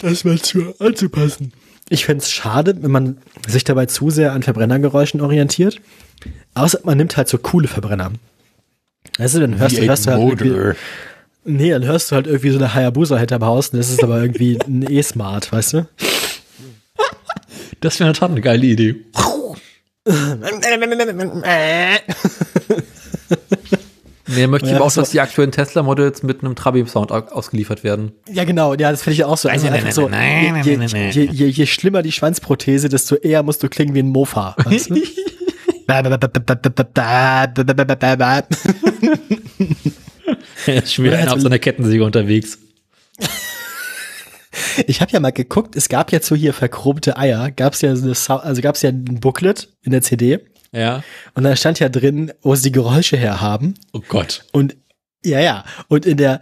Das 0.00 0.24
mal 0.24 0.38
zu 0.40 0.74
anzupassen. 0.78 1.52
Ich 1.88 2.04
fänd's 2.04 2.30
schade, 2.30 2.76
wenn 2.82 2.90
man 2.90 3.18
sich 3.46 3.64
dabei 3.64 3.86
zu 3.86 4.10
sehr 4.10 4.32
an 4.32 4.42
Verbrennergeräuschen 4.42 5.20
orientiert. 5.20 5.80
Außer 6.54 6.80
man 6.84 6.98
nimmt 6.98 7.16
halt 7.16 7.28
so 7.28 7.38
coole 7.38 7.68
Verbrenner. 7.68 8.12
Weißt 9.18 9.36
du, 9.36 9.40
dann 9.40 9.58
hörst, 9.58 9.78
du, 9.78 9.86
hörst 9.86 10.06
du 10.06 10.10
halt 10.10 10.76
nee, 11.44 11.70
dann 11.70 11.84
hörst 11.84 12.10
du 12.10 12.16
halt 12.16 12.26
irgendwie 12.26 12.50
so 12.50 12.58
eine 12.58 12.74
Hayabusa 12.74 13.16
hinterm 13.18 13.44
Haus 13.44 13.68
und 13.70 13.78
das 13.78 13.90
ist 13.90 14.02
aber 14.02 14.20
irgendwie 14.22 14.58
ein 14.66 14.84
E-Smart, 14.90 15.52
weißt 15.52 15.72
du? 15.74 15.86
Das 17.80 18.00
wäre 18.00 18.08
in 18.08 18.14
der 18.14 18.20
Tat 18.20 18.30
eine 18.30 18.40
geile 18.40 18.64
Idee. 18.66 18.96
Nee, 24.26 24.46
möchte 24.46 24.66
Ja, 24.68 24.72
ich 24.72 24.76
aber 24.78 24.86
auch, 24.86 24.92
dass 24.92 25.10
die 25.10 25.20
aktuellen 25.20 25.52
Tesla-Models 25.52 26.22
mit 26.22 26.42
einem 26.42 26.54
Trabi-Sound 26.56 27.12
au- 27.12 27.28
ausgeliefert 27.30 27.84
werden. 27.84 28.12
Ja, 28.32 28.44
genau, 28.44 28.72
ja, 28.74 28.90
das 28.90 29.02
finde 29.02 29.14
ich 29.14 29.24
auch 29.24 29.36
so. 29.36 29.48
Also 29.50 29.66
Nein, 29.66 29.74
einfach 29.74 29.92
so 29.92 30.08
nein, 30.08 30.62
nein, 30.64 30.88
je, 30.88 31.10
je, 31.10 31.24
je, 31.30 31.46
je 31.48 31.66
schlimmer 31.66 32.00
die 32.02 32.10
Schwanzprothese, 32.12 32.88
desto 32.88 33.16
eher 33.16 33.42
musst 33.42 33.62
du 33.62 33.68
klingen 33.68 33.94
wie 33.94 33.98
ein 34.00 34.08
Mofa. 34.08 34.56
Weißt 34.64 34.90
du? 34.90 34.96
Ist 40.66 40.94
schon 40.94 41.04
wieder 41.04 41.18
einer 41.18 41.32
auf 41.32 41.40
seiner 41.40 41.58
Kettensäge 41.58 42.04
unterwegs. 42.04 42.58
Ich 44.86 45.00
habe 45.00 45.10
ja 45.10 45.18
mal 45.20 45.32
geguckt, 45.32 45.74
es 45.74 45.88
gab 45.88 46.12
ja 46.12 46.20
so 46.22 46.36
hier 46.36 46.52
verchromte 46.52 47.16
Eier, 47.16 47.50
gab's 47.50 47.80
ja 47.80 47.94
so 47.96 48.04
eine, 48.04 48.42
also 48.44 48.62
gab's 48.62 48.82
ja 48.82 48.90
ein 48.90 49.04
Booklet 49.20 49.68
in 49.82 49.90
der 49.90 50.00
CD 50.02 50.38
Ja. 50.72 51.02
und 51.34 51.42
da 51.42 51.56
stand 51.56 51.80
ja 51.80 51.88
drin, 51.88 52.32
wo 52.42 52.54
sie 52.54 52.64
die 52.64 52.72
Geräusche 52.72 53.16
herhaben 53.16 53.74
Oh 53.92 54.00
Gott. 54.08 54.44
und 54.52 54.76
ja, 55.24 55.40
ja, 55.40 55.64
und 55.88 56.06
in 56.06 56.16
der 56.18 56.40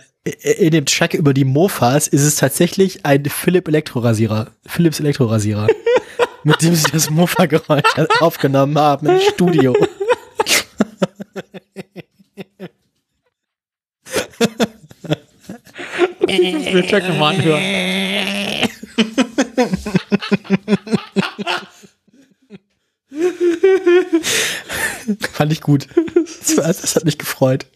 in 0.59 0.71
dem 0.73 0.85
Track 0.87 1.15
über 1.15 1.33
die 1.35 1.45
Mofas 1.45 2.07
ist 2.07 2.23
es 2.23 2.37
tatsächlich 2.37 3.05
ein 3.07 3.25
Philips 3.25 3.69
Elektrorasierer, 3.69 4.49
Philips 4.67 5.01
Elektrorasierer, 5.01 5.69
mit 6.45 6.61
dem 6.63 6.75
sie 6.75 6.91
das 6.93 7.09
Mofa-Geräusch 7.11 7.83
aufgenommen 8.21 8.77
haben 8.79 9.07
im 9.09 9.21
Studio. 9.21 9.75
Ich 16.29 16.75
will 16.75 16.87
Track 16.87 17.09
nochmal 17.09 17.35
anhören. 17.35 17.63
Fand 25.33 25.53
ich 25.53 25.61
gut. 25.61 25.87
Das, 26.57 26.81
das 26.81 26.97
hat 26.97 27.05
mich 27.05 27.19
gefreut. 27.19 27.67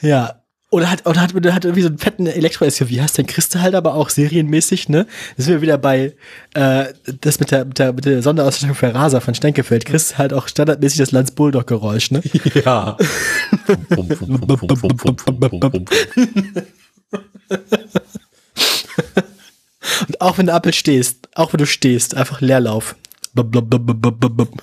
Ja. 0.00 0.42
Oder 0.70 0.90
hat, 0.90 1.06
oder 1.06 1.22
hat, 1.22 1.34
oder 1.34 1.54
hat 1.54 1.64
irgendwie 1.64 1.80
so 1.80 1.88
einen 1.88 1.96
fetten 1.96 2.26
Elektro-SUV, 2.26 3.00
hast, 3.00 3.18
dann 3.18 3.26
kriegst 3.26 3.54
du 3.54 3.60
halt 3.62 3.74
aber 3.74 3.94
auch 3.94 4.10
serienmäßig, 4.10 4.90
ne? 4.90 5.06
Da 5.38 5.42
sind 5.42 5.54
wir 5.54 5.62
wieder 5.62 5.78
bei, 5.78 6.14
äh, 6.52 6.84
das 7.22 7.40
mit 7.40 7.50
der, 7.50 7.64
mit 7.64 7.78
der, 7.78 7.94
mit 7.94 8.04
der 8.04 8.22
Sonderausstattung 8.22 8.76
für 8.76 8.94
Raser 8.94 9.22
von 9.22 9.34
Stenkefeld, 9.34 9.86
kriegst 9.86 10.12
du 10.12 10.18
halt 10.18 10.34
auch 10.34 10.46
standardmäßig 10.46 10.98
das 10.98 11.10
Lanz 11.10 11.30
Bulldog-Geräusch, 11.30 12.10
ne? 12.10 12.20
Ja. 12.64 12.98
Und 20.06 20.20
auch 20.20 20.38
wenn 20.38 20.46
du 20.46 20.54
Apfel 20.54 20.72
stehst, 20.72 21.28
auch 21.34 21.52
wenn 21.52 21.58
du 21.58 21.66
stehst, 21.66 22.14
einfach 22.14 22.40
Leerlauf. 22.40 22.96
Bub, 23.34 23.50
bub, 23.50 23.68
bub. 23.68 24.62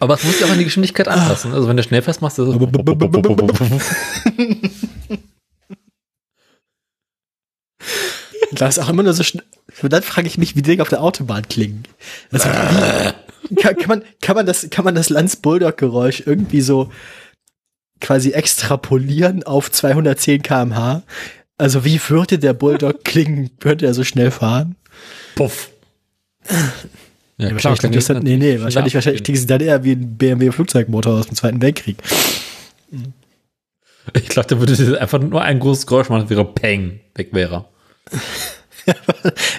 Aber 0.00 0.14
es 0.14 0.24
muss 0.24 0.38
sich 0.38 0.44
auch 0.44 0.50
an 0.50 0.58
die 0.58 0.64
Geschwindigkeit 0.64 1.08
anpassen. 1.08 1.52
Also 1.52 1.68
wenn 1.68 1.76
du 1.76 1.82
schnell 1.82 2.02
fest 2.02 2.22
machst, 2.22 2.38
ist 2.38 2.48
Das 8.52 8.78
ist 8.78 8.82
auch 8.82 8.88
immer 8.88 9.02
nur 9.02 9.12
so 9.12 9.22
schnell. 9.22 9.44
Und 9.82 9.92
dann 9.92 10.02
frage 10.02 10.26
ich 10.26 10.38
mich, 10.38 10.56
wie 10.56 10.62
Dinge 10.62 10.82
auf 10.82 10.88
der 10.88 11.02
Autobahn 11.02 11.46
klingen. 11.48 11.84
Also, 12.32 12.48
wie, 12.48 13.54
kann, 13.56 13.76
kann, 13.76 13.88
man, 13.88 14.02
kann, 14.22 14.36
man 14.36 14.46
das, 14.46 14.68
kann 14.70 14.84
man 14.84 14.94
das 14.94 15.10
Lanz 15.10 15.36
Bulldog 15.36 15.76
Geräusch 15.76 16.22
irgendwie 16.24 16.60
so 16.60 16.90
quasi 18.00 18.32
extrapolieren 18.32 19.42
auf 19.42 19.70
210 19.70 20.42
kmh? 20.42 21.02
Also 21.58 21.84
wie 21.84 22.00
würde 22.08 22.38
der 22.38 22.52
Bulldog 22.52 23.04
klingen, 23.04 23.50
könnte 23.60 23.86
er 23.86 23.94
so 23.94 24.04
schnell 24.04 24.30
fahren? 24.30 24.76
Puff. 25.34 25.70
Ja, 27.38 27.50
wahrscheinlich 27.52 27.80
klingt 27.80 27.96
das 27.96 28.06
dann, 28.06 28.22
nee, 28.22 28.36
nee, 28.36 28.60
wahrscheinlich, 28.60 28.94
wahrscheinlich 28.94 29.22
klingt 29.22 29.38
sie 29.38 29.46
dann 29.46 29.60
eher 29.60 29.84
wie 29.84 29.92
ein 29.92 30.16
BMW 30.16 30.52
Flugzeugmotor 30.52 31.14
aus 31.14 31.26
dem 31.26 31.36
Zweiten 31.36 31.60
Weltkrieg. 31.60 31.98
Ich 34.14 34.28
glaube, 34.28 34.48
da 34.48 34.58
würde 34.58 34.74
sie 34.74 34.98
einfach 34.98 35.20
nur 35.20 35.42
ein 35.42 35.58
großes 35.58 35.86
Geräusch 35.86 36.08
machen, 36.08 36.22
das 36.22 36.30
wäre 36.30 36.44
Peng, 36.44 37.00
weg 37.14 37.30
wäre. 37.32 37.66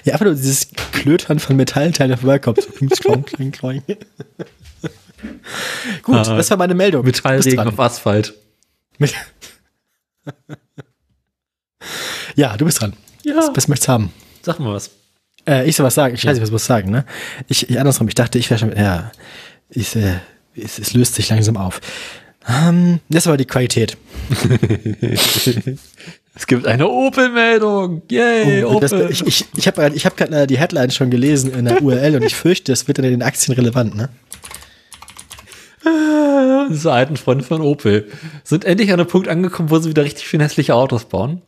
Ja, 0.05 0.13
einfach 0.13 0.25
nur 0.25 0.35
dieses 0.35 0.69
Klötern 0.93 1.39
von 1.39 1.57
Metallteilen 1.57 2.07
der 2.07 2.17
vorbeikommt. 2.17 2.61
So 2.61 2.69
kling, 2.69 2.89
kling, 2.89 3.23
kling, 3.25 3.51
kling. 3.51 3.83
Gut, 6.03 6.15
Ah, 6.15 6.35
das 6.37 6.49
war 6.49 6.57
meine 6.57 6.75
Meldung. 6.75 7.05
Metallregen 7.05 7.59
auf 7.67 7.79
Asphalt. 7.79 8.33
Mit- 8.97 9.13
ja, 12.35 12.57
du 12.57 12.65
bist 12.65 12.81
dran. 12.81 12.93
Ja. 13.23 13.35
Was, 13.37 13.49
was 13.53 13.67
möchtest 13.67 13.87
du 13.87 13.91
haben? 13.93 14.13
Sag 14.41 14.59
mal 14.59 14.73
was. 14.73 14.89
Äh, 15.47 15.67
ich 15.69 15.75
soll 15.75 15.85
was 15.85 15.95
sagen. 15.95 16.15
Ich 16.15 16.25
weiß 16.25 16.33
nicht, 16.33 16.43
was 16.43 16.51
muss 16.51 16.63
ich 16.63 16.67
sagen, 16.67 16.91
ne? 16.91 17.05
Ich, 17.47 17.69
ich 17.69 17.79
andersrum, 17.79 18.07
ich 18.07 18.15
dachte, 18.15 18.37
ich 18.39 18.49
wäre 18.49 18.59
schon, 18.59 18.75
ja, 18.75 19.11
ich, 19.69 19.95
äh, 19.95 20.19
es, 20.55 20.79
es 20.79 20.93
löst 20.93 21.15
sich 21.15 21.29
langsam 21.29 21.57
auf. 21.57 21.79
Ähm, 22.47 22.99
das 23.09 23.25
war 23.27 23.37
die 23.37 23.45
Qualität. 23.45 23.97
Es 26.39 26.45
gibt 26.45 26.67
eine 26.67 26.87
Opel-Meldung. 26.87 28.03
Yay, 28.11 28.61
das, 28.79 28.93
Opel. 28.93 29.09
ich 29.09 29.25
ich, 29.25 29.45
ich 29.55 29.65
habe 29.67 29.91
ich 29.95 30.05
hab 30.05 30.15
gerade 30.15 30.41
äh, 30.43 30.45
die 30.45 30.59
Headline 30.59 30.91
schon 30.91 31.09
gelesen 31.09 31.51
in 31.51 31.65
der 31.65 31.81
URL 31.81 32.15
und 32.17 32.23
ich 32.23 32.35
fürchte, 32.35 32.71
das 32.71 32.87
wird 32.87 32.99
dann 32.99 33.05
in 33.05 33.11
den 33.11 33.23
Aktien 33.23 33.55
relevant, 33.55 33.95
ne? 33.95 34.09
Diese 36.69 36.91
alten 36.91 37.17
Freunde 37.17 37.43
von 37.43 37.61
Opel 37.61 38.11
sind 38.43 38.65
endlich 38.65 38.89
an 38.91 38.99
einem 38.99 39.07
Punkt 39.09 39.27
angekommen, 39.27 39.69
wo 39.69 39.79
sie 39.79 39.89
wieder 39.89 40.03
richtig 40.03 40.27
schön 40.27 40.39
hässliche 40.41 40.75
Autos 40.75 41.05
bauen. 41.05 41.41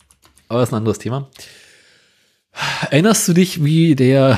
Aber 0.47 0.59
das 0.59 0.69
ist 0.69 0.73
ein 0.73 0.77
anderes 0.77 0.99
Thema. 0.99 1.29
Erinnerst 2.89 3.27
du 3.27 3.33
dich, 3.33 3.63
wie 3.63 3.95
der 3.95 4.37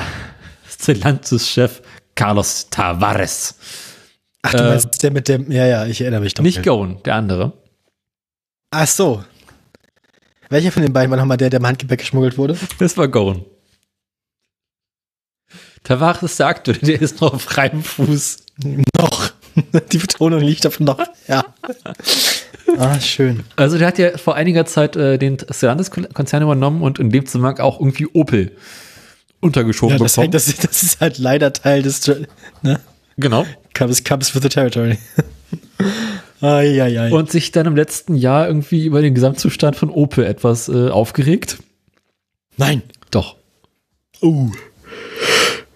Stellantis-Chef 0.68 1.82
Carlos 2.14 2.68
Tavares, 2.70 3.54
Ach, 4.42 4.52
du 4.52 4.58
Äh, 4.58 4.68
meinst 4.68 5.02
der 5.02 5.10
mit 5.12 5.28
dem, 5.28 5.50
ja, 5.50 5.66
ja, 5.66 5.86
ich 5.86 6.00
erinnere 6.00 6.20
mich 6.20 6.34
doch. 6.34 6.42
nicht 6.42 6.62
Goen, 6.62 7.02
der 7.04 7.14
andere, 7.14 7.52
Ach 8.70 8.86
so. 8.86 9.22
Welcher 10.48 10.72
von 10.72 10.82
den 10.82 10.92
beiden 10.92 11.10
war 11.10 11.18
nochmal 11.18 11.36
der, 11.36 11.50
der 11.50 11.60
im 11.60 11.66
Handgepäck 11.66 12.00
geschmuggelt 12.00 12.36
wurde? 12.38 12.56
das 12.78 12.96
war 12.96 13.08
Goen. 13.08 13.44
Tavares 15.84 16.22
ist 16.22 16.38
der 16.38 17.00
ist 17.00 17.20
noch 17.20 17.34
auf 17.34 17.42
freiem 17.42 17.82
Fuß. 17.82 18.38
Noch. 18.96 19.11
Die 19.92 19.98
Betonung 19.98 20.40
liegt 20.40 20.66
auf 20.66 20.80
noch. 20.80 20.98
Ja. 21.28 21.44
Ah, 22.78 23.00
schön. 23.00 23.44
Also 23.56 23.78
der 23.78 23.88
hat 23.88 23.98
ja 23.98 24.16
vor 24.16 24.34
einiger 24.34 24.64
Zeit 24.66 24.96
äh, 24.96 25.18
den 25.18 25.38
Stellantis-Konzern 25.38 26.42
übernommen 26.42 26.82
und 26.82 26.98
in 26.98 27.10
dem 27.10 27.26
Zusammenhang 27.26 27.58
auch 27.58 27.80
irgendwie 27.80 28.06
Opel 28.06 28.52
untergeschoben 29.40 29.96
Ja, 29.96 30.02
das, 30.02 30.12
bekommen. 30.12 30.24
hängt, 30.24 30.34
das, 30.34 30.46
das 30.56 30.82
ist 30.82 31.00
halt 31.00 31.18
leider 31.18 31.52
Teil 31.52 31.82
des. 31.82 32.06
Ne? 32.62 32.80
Genau. 33.16 33.44
Comes, 33.74 34.04
comes 34.04 34.34
with 34.34 34.42
the 34.42 34.48
territory. 34.48 34.98
ai, 36.40 36.82
ai, 36.82 37.00
ai. 37.00 37.12
Und 37.12 37.30
sich 37.30 37.52
dann 37.52 37.66
im 37.66 37.76
letzten 37.76 38.14
Jahr 38.14 38.46
irgendwie 38.46 38.86
über 38.86 39.02
den 39.02 39.14
Gesamtzustand 39.14 39.76
von 39.76 39.90
Opel 39.90 40.24
etwas 40.24 40.68
äh, 40.68 40.88
aufgeregt. 40.88 41.58
Nein. 42.56 42.82
Doch. 43.10 43.36
Uh. 44.22 44.50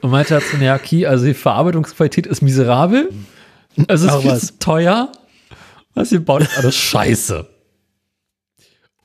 Und 0.01 0.11
meinte 0.11 0.35
dazu, 0.35 0.57
ja, 0.59 0.77
okay, 0.77 1.07
also 1.07 1.27
die 1.27 1.35
Verarbeitungsqualität 1.35 2.27
ist 2.27 2.43
miserabel. 2.43 3.11
Es 3.89 4.03
ist 4.03 4.15
viel 4.15 4.31
was. 4.31 4.47
zu 4.48 4.59
teuer. 4.59 5.12
Was 5.94 6.12
ihr 6.12 6.20
baut, 6.24 6.43
ist 6.43 6.59
alles 6.59 6.74
scheiße. 6.77 7.47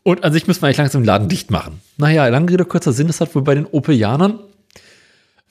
Und 0.04 0.24
an 0.24 0.34
sich 0.34 0.48
müssen 0.48 0.62
wir 0.62 0.68
eigentlich 0.68 0.78
langsam 0.78 1.02
den 1.02 1.08
Laden 1.08 1.30
dicht 1.30 1.52
machen. 1.52 1.80
Naja, 1.98 2.28
lange 2.28 2.52
Rede, 2.52 2.66
kurzer 2.66 2.92
Sinn, 2.92 3.08
das 3.08 3.22
hat 3.22 3.34
wohl 3.36 3.44
bei 3.44 3.56
den 3.56 3.66
Opelianern, 3.66 4.40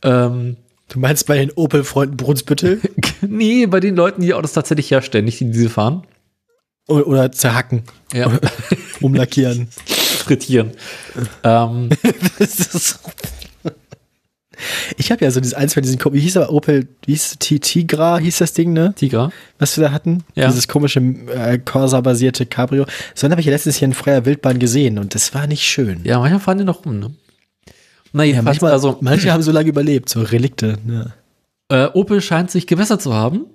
ähm, 0.02 0.56
Du 0.88 0.98
meinst 0.98 1.26
bei 1.28 1.38
den 1.38 1.52
Opel-Freunden 1.52 2.16
Brunsbüttel? 2.16 2.80
nee, 3.20 3.66
bei 3.66 3.78
den 3.78 3.94
Leuten, 3.94 4.22
die 4.22 4.34
Autos 4.34 4.55
tatsächlich 4.55 4.90
herstellen, 4.90 5.24
nicht 5.24 5.38
die, 5.38 5.44
die 5.44 5.52
diese 5.52 5.68
fahren. 5.70 6.05
oder, 6.88 7.06
oder 7.06 7.30
zerhacken, 7.32 7.84
Ja. 8.12 8.28
umlackieren. 9.01 9.68
Frittieren. 9.86 10.72
ähm, 11.44 11.90
Das 12.40 12.59
ist 12.74 12.98
ich 14.96 15.10
habe 15.10 15.24
ja 15.24 15.30
so 15.30 15.40
dieses 15.40 15.54
eins 15.54 15.74
von 15.74 15.82
diesen, 15.82 15.98
wie 16.12 16.20
hieß 16.20 16.36
aber 16.36 16.52
Opel, 16.52 16.88
wie 17.06 17.12
hieß 17.12 17.38
Tigra 17.38 18.18
hieß 18.18 18.38
das 18.38 18.52
Ding, 18.52 18.72
ne? 18.72 18.94
Tigra. 18.96 19.30
Was 19.58 19.76
wir 19.76 19.84
da 19.84 19.92
hatten? 19.92 20.24
Ja. 20.34 20.48
Dieses 20.48 20.68
komische 20.68 21.00
äh, 21.00 21.58
Corsa-basierte 21.58 22.46
Cabrio. 22.46 22.86
So 23.14 23.28
habe 23.28 23.40
ich 23.40 23.46
ja 23.46 23.52
letztens 23.52 23.76
hier 23.76 23.86
in 23.86 23.94
freier 23.94 24.24
Wildbahn 24.24 24.58
gesehen 24.58 24.98
und 24.98 25.14
das 25.14 25.34
war 25.34 25.46
nicht 25.46 25.62
schön. 25.62 26.00
Ja, 26.04 26.18
manchmal 26.18 26.40
fahren 26.40 26.58
die 26.58 26.64
noch 26.64 26.84
rum, 26.84 26.98
ne? 26.98 27.14
Na, 28.12 28.24
Ja, 28.24 28.42
manchmal, 28.42 28.72
also, 28.72 28.98
manche 29.00 29.32
haben 29.32 29.42
so 29.42 29.52
lange 29.52 29.68
überlebt, 29.68 30.08
so 30.08 30.20
Relikte. 30.22 30.78
ne? 30.84 31.12
Äh, 31.68 31.86
Opel 31.94 32.20
scheint 32.20 32.50
sich 32.50 32.66
gewässert 32.66 33.00
zu 33.00 33.14
haben. 33.14 33.46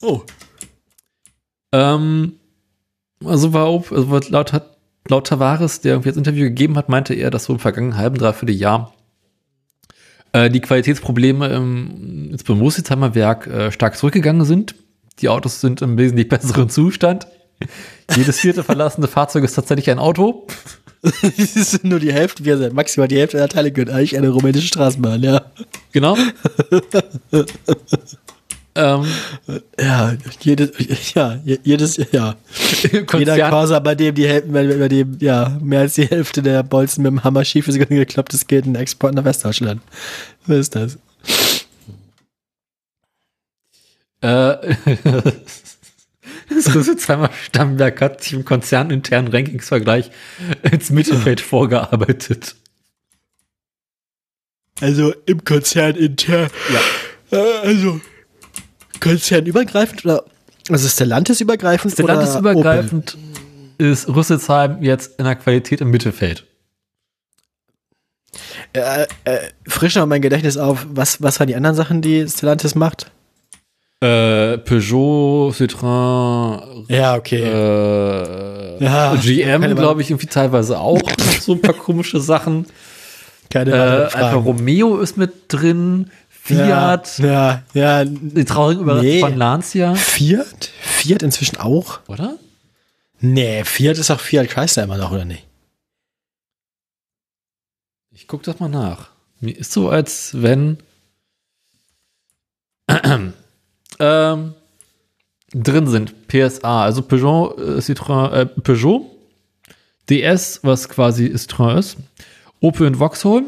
Oh. 0.00 0.22
Ähm, 1.72 2.34
also 3.24 3.52
war 3.52 3.72
Opel, 3.72 3.98
also 3.98 4.20
laut, 4.30 4.52
hat, 4.52 4.76
laut 5.08 5.26
Tavares, 5.26 5.80
der 5.80 5.94
irgendwie 5.94 6.10
das 6.10 6.16
Interview 6.16 6.44
gegeben 6.44 6.76
hat, 6.76 6.88
meinte 6.88 7.14
er, 7.14 7.30
dass 7.30 7.44
so 7.44 7.54
im 7.54 7.58
vergangenen 7.58 7.96
halben, 7.96 8.16
dreiviertel 8.16 8.54
Jahr 8.54 8.94
äh, 10.32 10.50
die 10.50 10.60
Qualitätsprobleme 10.60 11.48
im, 11.48 12.28
jetzt 12.30 12.46
beim 12.46 12.60
Rossheimer 12.60 13.14
Werk 13.14 13.46
äh, 13.46 13.72
stark 13.72 13.96
zurückgegangen 13.96 14.44
sind. 14.44 14.74
Die 15.20 15.28
Autos 15.28 15.60
sind 15.60 15.82
im 15.82 15.98
wesentlich 15.98 16.28
besseren 16.30 16.68
Zustand. 16.68 17.26
Jedes 18.14 18.40
vierte 18.40 18.62
verlassene 18.62 19.08
Fahrzeug 19.08 19.44
ist 19.44 19.54
tatsächlich 19.54 19.90
ein 19.90 19.98
Auto. 19.98 20.46
das 21.02 21.56
ist 21.56 21.84
nur 21.84 22.00
die 22.00 22.12
Hälfte, 22.12 22.44
wie 22.44 22.50
gesagt, 22.50 22.72
maximal 22.72 23.08
die 23.08 23.18
Hälfte 23.18 23.36
der 23.36 23.48
Teile 23.48 23.72
gehört 23.72 23.90
eigentlich 23.90 24.16
eine 24.16 24.30
rumänische 24.30 24.68
Straßenbahn, 24.68 25.22
ja. 25.22 25.42
Genau. 25.92 26.16
ähm, 28.78 29.58
Ja, 29.80 30.14
jedes, 30.40 30.70
ja, 31.14 31.40
je- 31.44 31.58
jedes, 31.64 31.96
ja. 32.12 32.36
Jeder 32.82 33.04
Konzern, 33.04 33.50
Corsa, 33.50 33.78
bei 33.80 33.94
dem 33.94 34.14
die 34.14 34.26
Hälfte, 34.28 34.50
bei, 34.50 34.66
bei 34.66 34.88
dem, 34.88 35.16
ja, 35.20 35.58
mehr 35.60 35.80
als 35.80 35.94
die 35.94 36.06
Hälfte 36.06 36.42
der 36.42 36.62
Bolzen 36.62 37.02
mit 37.02 37.10
dem 37.10 37.24
Hammer 37.24 37.44
schief 37.44 37.66
ist, 37.68 37.78
geklappt 37.78 38.34
ist, 38.34 38.46
geht 38.48 38.66
ein 38.66 38.74
Export 38.76 39.14
nach 39.14 39.24
Westdeutschland. 39.24 39.82
Was 40.46 40.58
ist 40.58 40.74
das? 40.76 40.98
Äh, 44.20 44.74
das 46.48 46.74
Rüsselsheimer 46.74 47.30
Stammwerk 47.46 48.00
hat 48.00 48.22
sich 48.22 48.32
im 48.32 48.44
konzerninternen 48.44 49.30
Rankingsvergleich 49.32 50.10
ins 50.62 50.90
Mittelfeld 50.90 51.40
vorgearbeitet. 51.40 52.56
Also 54.80 55.12
im 55.26 55.44
Konzern 55.44 55.96
intern. 55.96 56.50
Ja. 56.72 57.38
Äh, 57.38 57.66
also 57.66 58.00
konzernübergreifend 59.00 60.04
oder 60.04 60.24
also 60.70 60.88
Stellantis 60.88 61.40
übergreifend 61.40 61.98
oder 61.98 62.14
Stellantis-übergreifend 62.14 63.16
ist 63.78 64.08
Rüsselsheim 64.08 64.82
jetzt 64.82 65.18
in 65.18 65.24
der 65.24 65.36
Qualität 65.36 65.80
im 65.80 65.90
Mittelfeld. 65.90 66.44
Opel? 68.74 68.82
Äh, 68.82 69.06
äh, 69.24 69.38
frisch 69.66 69.94
noch 69.94 70.06
mein 70.06 70.20
Gedächtnis 70.22 70.56
auf, 70.56 70.86
was, 70.90 71.22
was 71.22 71.40
waren 71.40 71.46
die 71.46 71.56
anderen 71.56 71.76
Sachen, 71.76 72.02
die 72.02 72.26
Stellantis 72.28 72.74
macht? 72.74 73.10
Äh, 74.00 74.58
Peugeot, 74.58 75.50
Citroën, 75.56 76.84
Ja, 76.88 77.16
okay. 77.16 77.42
äh, 77.42 78.84
Ja, 78.84 79.16
GM, 79.16 79.74
glaube 79.74 80.02
ich, 80.02 80.10
irgendwie 80.10 80.28
teilweise 80.28 80.78
auch 80.78 81.00
so 81.40 81.52
ein 81.52 81.60
paar 81.62 81.74
komische 81.74 82.20
Sachen. 82.20 82.66
Keine 83.50 83.70
Äh, 83.72 83.74
Alfa. 83.76 84.34
Romeo 84.34 84.98
ist 84.98 85.16
mit 85.16 85.32
drin, 85.48 86.10
Fiat, 86.48 87.18
Ja, 87.18 87.62
ja. 87.74 88.02
ja. 88.02 88.04
die 88.04 88.44
traurige 88.44 88.80
Überraschung 88.80 89.08
Nee. 89.10 89.20
von 89.20 89.36
Lancia, 89.36 89.94
Fiat? 89.94 90.70
Fiat 90.80 91.22
inzwischen 91.22 91.58
auch? 91.58 92.00
oder? 92.08 92.36
Nee, 93.20 93.64
Fiat 93.64 93.98
ist 93.98 94.10
auch 94.10 94.20
Fiat 94.20 94.48
Chrysler 94.48 94.84
immer 94.84 94.96
noch, 94.96 95.10
oder 95.12 95.24
nicht? 95.24 95.44
Ich 98.10 98.26
guck 98.26 98.42
das 98.42 98.58
mal 98.60 98.68
nach. 98.68 99.10
Mir 99.40 99.56
ist 99.56 99.72
so, 99.72 99.88
als 99.88 100.30
wenn 100.42 100.78
ähm, 104.00 104.54
drin 105.52 105.86
sind 105.86 106.28
PSA, 106.28 106.82
also 106.84 107.02
Peugeot, 107.02 107.56
äh, 107.58 107.78
Citroën, 107.80 108.32
äh, 108.32 108.46
Peugeot, 108.46 109.10
DS, 110.08 110.60
was 110.62 110.88
quasi 110.88 111.26
Citroën 111.26 111.78
ist, 111.78 111.96
Opel 112.60 112.86
und 112.86 112.96
Vauxhall, 112.96 113.44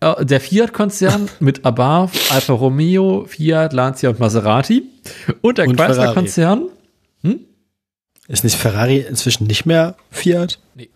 der 0.00 0.40
Fiat-Konzern 0.40 1.28
mit 1.40 1.64
Abarth, 1.64 2.12
Alfa 2.30 2.52
Romeo, 2.52 3.24
Fiat, 3.26 3.72
Lancia 3.72 4.10
und 4.10 4.18
Maserati 4.18 4.84
und 5.40 5.58
der. 5.58 5.66
Chrysler-Konzern. 5.66 6.68
Ist 8.28 8.44
nicht 8.44 8.56
Ferrari 8.56 8.98
inzwischen 8.98 9.46
nicht 9.46 9.66
mehr 9.66 9.96
Fiat? 10.10 10.58
Nee. 10.74 10.90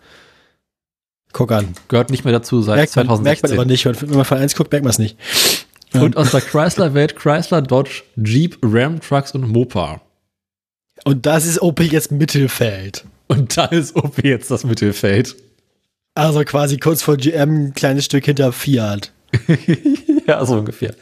Guck 1.33 1.53
an. 1.53 1.75
Gehört 1.87 2.11
nicht 2.11 2.25
mehr 2.25 2.33
dazu 2.33 2.61
seit 2.61 2.77
Merkt 2.77 2.97
man, 2.97 3.07
merkt 3.23 3.41
2016. 3.47 3.51
man 3.51 3.59
aber 3.59 3.71
nicht. 3.71 3.85
Wenn 4.11 4.17
man 4.17 4.25
von 4.25 4.39
eins 4.39 4.57
guckt, 4.57 4.73
merkt 4.73 4.85
man 4.85 4.91
es 4.91 4.99
nicht. 4.99 5.17
Und 5.95 6.17
aus 6.17 6.33
der 6.33 6.41
Chrysler-Welt 6.41 7.17
Chrysler, 7.17 7.63
Dodge, 7.63 8.03
Jeep, 8.17 8.59
Ram, 8.63 9.01
Trucks 9.01 9.33
und 9.33 9.49
Mopar. 9.49 10.01
Und 11.05 11.27
das 11.27 11.47
ist 11.47 11.63
Opel 11.63 11.87
jetzt 11.87 12.11
Mittelfeld. 12.11 13.05
Und 13.29 13.57
da 13.57 13.67
ist 13.67 13.95
OP 13.97 14.23
jetzt 14.25 14.51
das 14.51 14.65
Mittelfeld. 14.65 15.37
Also 16.15 16.45
quasi 16.45 16.79
kurz 16.79 17.03
vor 17.03 17.17
GM, 17.17 17.67
ein 17.67 17.75
kleines 17.75 18.05
Stück 18.05 18.25
hinter 18.25 18.53
Fiat. 18.53 19.13
ja, 20.27 20.45
so 20.45 20.55
ungefähr. 20.59 20.95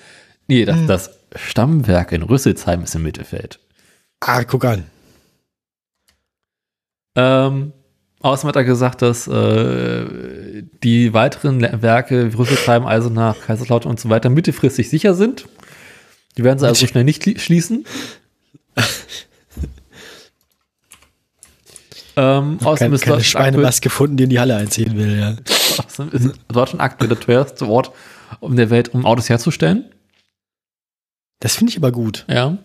Nee, 0.47 0.65
das, 0.65 0.87
das 0.87 1.11
Stammwerk 1.35 2.13
in 2.13 2.23
Rüsselsheim 2.23 2.83
ist 2.83 2.95
im 2.95 3.03
Mittelfeld. 3.03 3.59
Ah, 4.21 4.45
guck 4.45 4.65
an. 4.65 4.85
Ähm, 7.17 7.73
außerdem 8.21 8.49
hat 8.49 8.57
er 8.57 8.65
gesagt, 8.65 9.03
dass 9.03 9.27
äh, 9.29 10.63
die 10.83 11.13
weiteren 11.15 11.61
Werke 11.83 12.33
wie 12.33 12.37
Rüsselsheim, 12.37 12.87
Eisenach, 12.87 13.41
Kaiserslautern 13.41 13.91
und 13.91 14.01
so 14.01 14.09
weiter 14.09 14.31
mittelfristig 14.31 14.89
sicher 14.89 15.15
sind. 15.15 15.47
Die 16.37 16.45
werden 16.45 16.59
sie 16.59 16.67
also 16.67 16.87
schnell 16.87 17.05
nicht 17.05 17.23
schli- 17.25 17.39
schließen. 17.39 17.85
ähm, 22.19 22.59
außerdem 22.65 22.95
ist 22.95 23.03
keine 23.05 23.23
Schweine 23.23 23.63
was 23.63 23.81
gefunden, 23.81 24.17
die 24.17 24.25
in 24.25 24.31
die 24.31 24.41
Halle 24.41 24.57
einziehen 24.57 24.97
will, 24.97 25.19
ja. 25.21 25.37
Außerdem 25.87 26.13
ist 26.13 26.35
Deutschland 26.49 26.81
aktuell 26.81 27.09
der 27.09 27.21
teuerste 27.21 27.69
Ort 27.69 27.93
um 28.41 28.57
der 28.57 28.71
Welt, 28.71 28.93
um 28.93 29.07
Autos 29.07 29.29
herzustellen. 29.29 29.85
Das 31.39 31.55
finde 31.55 31.71
ich 31.71 31.77
aber 31.77 31.93
gut. 31.93 32.25
Ja. 32.29 32.59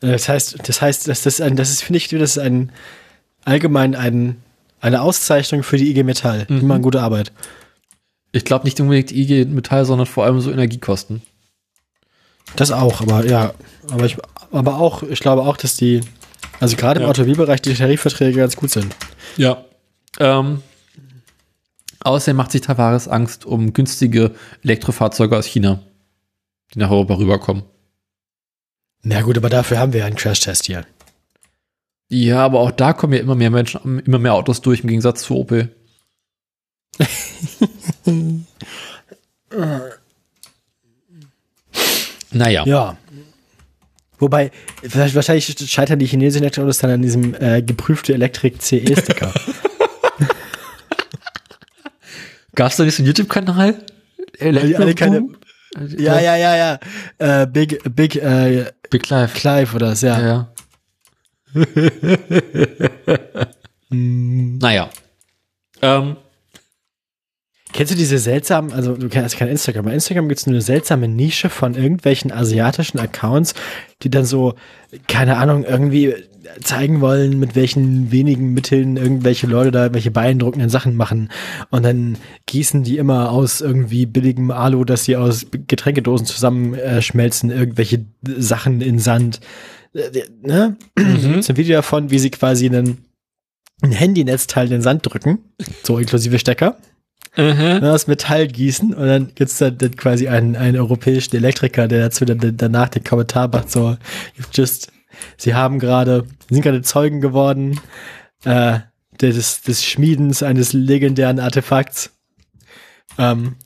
Das 0.00 0.28
heißt, 0.28 0.68
das 0.68 0.82
heißt, 0.82 1.06
dass 1.06 1.22
das 1.22 1.40
ein, 1.40 1.54
das 1.54 1.70
ist, 1.70 1.84
finde 1.84 1.98
ich, 1.98 2.08
das 2.08 2.30
ist 2.30 2.38
ein 2.38 2.72
allgemein 3.44 3.94
ein, 3.94 4.42
eine 4.80 5.00
Auszeichnung 5.00 5.62
für 5.62 5.76
die 5.76 5.88
IG 5.90 6.02
Metall. 6.02 6.46
Mhm. 6.48 6.66
machen 6.66 6.82
gute 6.82 7.00
Arbeit. 7.00 7.30
Ich 8.32 8.44
glaube 8.44 8.64
nicht 8.64 8.80
unbedingt 8.80 9.12
IG 9.12 9.44
Metall, 9.44 9.84
sondern 9.84 10.08
vor 10.08 10.24
allem 10.24 10.40
so 10.40 10.50
Energiekosten. 10.50 11.22
Das 12.56 12.72
auch, 12.72 13.00
aber 13.00 13.24
ja, 13.24 13.54
aber 13.90 14.06
ich, 14.06 14.16
aber 14.50 14.78
auch, 14.78 15.04
ich 15.04 15.20
glaube 15.20 15.42
auch, 15.42 15.56
dass 15.56 15.76
die, 15.76 16.00
also 16.60 16.76
gerade 16.76 17.00
im 17.00 17.04
Ja. 17.04 17.10
Automobilbereich 17.10 17.62
die 17.62 17.74
Tarifverträge 17.74 18.38
ganz 18.38 18.56
gut 18.56 18.70
sind. 18.70 18.94
Ja. 19.36 19.64
Ähm, 20.18 20.62
außerdem 22.00 22.36
macht 22.36 22.52
sich 22.52 22.62
Tavares 22.62 23.08
Angst 23.08 23.44
um 23.44 23.72
günstige 23.72 24.34
Elektrofahrzeuge 24.62 25.36
aus 25.36 25.46
China, 25.46 25.80
die 26.74 26.78
nach 26.78 26.90
Europa 26.90 27.14
rüberkommen. 27.16 27.64
Na 29.02 29.22
gut, 29.22 29.36
aber 29.36 29.48
dafür 29.48 29.78
haben 29.78 29.92
wir 29.92 30.00
ja 30.00 30.06
einen 30.06 30.16
Crashtest 30.16 30.64
hier. 30.66 30.84
Ja, 32.08 32.44
aber 32.44 32.60
auch 32.60 32.70
da 32.70 32.92
kommen 32.92 33.12
ja 33.12 33.18
immer 33.20 33.34
mehr 33.34 33.50
Menschen, 33.50 33.98
immer 34.00 34.18
mehr 34.18 34.34
Autos 34.34 34.60
durch 34.60 34.80
im 34.80 34.88
Gegensatz 34.88 35.22
zu 35.22 35.36
Opel. 35.36 35.74
naja. 42.30 42.64
Ja. 42.64 42.96
Wobei, 44.18 44.50
wahrscheinlich 44.82 45.54
scheitern 45.70 45.98
die 45.98 46.06
chinesischen 46.06 46.42
Elektroautos 46.44 46.78
dann 46.78 46.90
an 46.90 47.02
diesem 47.02 47.34
äh, 47.34 47.62
geprüfte 47.62 48.14
Elektrik-CE-Sticker. 48.14 49.32
Gab 52.54 52.70
es 52.70 52.76
da 52.76 52.84
nicht 52.84 52.94
so 52.96 53.02
einen 53.02 53.08
YouTube-Kanal? 53.08 53.74
Alle 54.40 54.94
keine, 54.94 55.28
Ja, 55.98 56.18
ja, 56.20 56.36
ja, 56.36 56.56
ja. 56.56 57.42
Äh, 57.42 57.46
Big, 57.46 57.82
Big, 57.94 58.16
äh, 58.16 58.72
Big 58.90 59.02
Clive. 59.02 59.32
Clive 59.34 59.74
oder 59.74 59.94
so, 59.94 60.06
ja. 60.06 60.20
Ja. 60.20 60.48
naja. 63.90 64.90
Ähm, 65.82 66.16
Kennst 67.76 67.92
du 67.92 67.96
diese 67.96 68.16
seltsamen, 68.16 68.72
also 68.72 68.96
du 68.96 69.10
kennst 69.10 69.36
kein 69.36 69.48
Instagram, 69.48 69.84
bei 69.84 69.92
Instagram 69.92 70.28
gibt 70.28 70.40
es 70.40 70.46
eine 70.46 70.62
seltsame 70.62 71.08
Nische 71.08 71.50
von 71.50 71.74
irgendwelchen 71.74 72.32
asiatischen 72.32 72.98
Accounts, 72.98 73.52
die 74.02 74.08
dann 74.08 74.24
so, 74.24 74.54
keine 75.08 75.36
Ahnung, 75.36 75.62
irgendwie 75.62 76.14
zeigen 76.62 77.02
wollen, 77.02 77.38
mit 77.38 77.54
welchen 77.54 78.10
wenigen 78.10 78.54
Mitteln 78.54 78.96
irgendwelche 78.96 79.46
Leute 79.46 79.72
da 79.72 79.92
welche 79.92 80.10
beeindruckenden 80.10 80.70
Sachen 80.70 80.96
machen. 80.96 81.30
Und 81.68 81.84
dann 81.84 82.16
gießen 82.46 82.82
die 82.82 82.96
immer 82.96 83.30
aus 83.30 83.60
irgendwie 83.60 84.06
billigem 84.06 84.50
Alu, 84.52 84.84
dass 84.84 85.04
sie 85.04 85.18
aus 85.18 85.44
Getränkedosen 85.50 86.26
zusammenschmelzen, 86.26 87.50
irgendwelche 87.50 88.06
Sachen 88.22 88.80
in 88.80 88.98
Sand. 88.98 89.40
Äh, 89.92 90.22
ne? 90.40 90.76
Mhm. 90.98 91.42
So 91.42 91.52
ein 91.52 91.58
Video 91.58 91.76
davon, 91.76 92.10
wie 92.10 92.20
sie 92.20 92.30
quasi 92.30 92.64
einen, 92.64 93.04
ein 93.82 93.92
Handynetzteil 93.92 94.64
in 94.64 94.72
den 94.72 94.82
Sand 94.82 95.04
drücken, 95.04 95.40
so 95.82 95.98
inklusive 95.98 96.38
Stecker 96.38 96.78
mhm. 97.36 97.84
aus 97.84 98.06
Metall 98.06 98.48
gießen 98.48 98.94
und 98.94 99.06
dann 99.06 99.32
gibt's 99.34 99.58
dann, 99.58 99.78
dann 99.78 99.96
quasi 99.96 100.28
einen, 100.28 100.56
einen 100.56 100.78
europäischen 100.78 101.36
Elektriker, 101.36 101.88
der 101.88 102.00
dazu 102.00 102.24
dann 102.24 102.56
danach 102.56 102.88
den 102.88 103.04
Kommentar 103.04 103.48
macht, 103.48 103.70
so, 103.70 103.96
you've 104.38 104.48
just, 104.52 104.92
sie 105.36 105.54
haben 105.54 105.78
gerade, 105.78 106.24
sie 106.48 106.54
sind 106.54 106.62
gerade 106.62 106.82
Zeugen 106.82 107.20
geworden, 107.20 107.80
äh, 108.44 108.80
des, 109.20 109.62
des 109.62 109.84
Schmiedens 109.84 110.42
eines 110.42 110.72
legendären 110.72 111.40
Artefakts. 111.40 112.10
Ähm, 113.18 113.56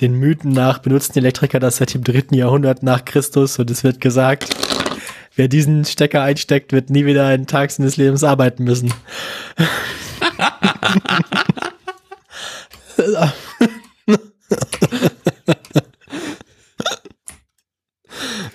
den 0.00 0.14
Mythen 0.14 0.52
nach 0.52 0.78
benutzen 0.78 1.12
die 1.12 1.20
Elektriker 1.20 1.60
das 1.60 1.76
seit 1.76 1.94
dem 1.94 2.02
dritten 2.02 2.34
Jahrhundert 2.34 2.82
nach 2.82 3.04
Christus 3.04 3.58
und 3.58 3.70
es 3.70 3.84
wird 3.84 4.00
gesagt, 4.00 4.48
wer 5.36 5.46
diesen 5.48 5.84
Stecker 5.84 6.22
einsteckt, 6.22 6.72
wird 6.72 6.90
nie 6.90 7.06
wieder 7.06 7.26
einen 7.26 7.46
Tag 7.46 7.70
seines 7.70 7.96
Lebens 7.96 8.24
arbeiten 8.24 8.64
müssen. 8.64 8.92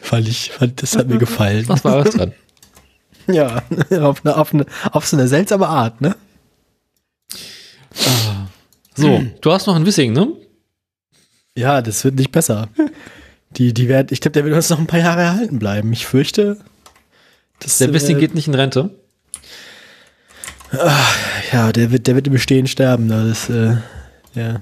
fand 0.02 0.28
ich, 0.28 0.52
fand, 0.52 0.82
das 0.82 0.96
hat 0.98 1.08
mir 1.08 1.18
gefallen. 1.18 1.68
Was 1.68 1.84
war 1.84 2.04
das 2.04 2.16
dann? 2.16 2.34
Ja, 3.28 3.64
auf 4.02 4.26
eine, 4.26 4.38
auf 4.38 4.54
eine, 4.54 4.66
auf 4.92 5.06
so 5.06 5.16
eine 5.18 5.28
seltsame 5.28 5.68
Art, 5.68 6.02
ne? 6.02 6.16
So, 8.96 9.24
du 9.42 9.52
hast 9.52 9.68
noch 9.68 9.76
ein 9.76 9.86
Wissing, 9.86 10.14
ne? 10.14 10.34
Ja, 11.56 11.82
das 11.82 12.04
wird 12.04 12.16
nicht 12.16 12.32
besser. 12.32 12.70
Die, 13.52 13.74
die 13.74 13.88
werden, 13.88 14.08
ich 14.12 14.22
glaube, 14.22 14.34
der 14.34 14.46
wird 14.46 14.56
uns 14.56 14.70
noch 14.70 14.80
ein 14.80 14.88
paar 14.88 15.00
Jahre 15.00 15.22
erhalten 15.22 15.60
bleiben. 15.60 15.92
Ich 15.94 16.06
fürchte, 16.06 16.58
das, 17.60 17.78
Der 17.78 17.94
Wissing 17.94 18.18
äh, 18.18 18.20
geht 18.20 18.36
nicht 18.36 18.48
in 18.48 18.56
Rente. 18.56 18.92
Ja, 21.52 21.72
der 21.72 21.92
wird, 21.92 22.08
der 22.08 22.16
wird 22.16 22.28
im 22.28 22.34
Bestehen 22.34 22.68
sterben. 22.68 23.08
ne? 23.08 23.28
Das, 23.28 23.50
äh, 23.50 23.78
ja. 24.34 24.62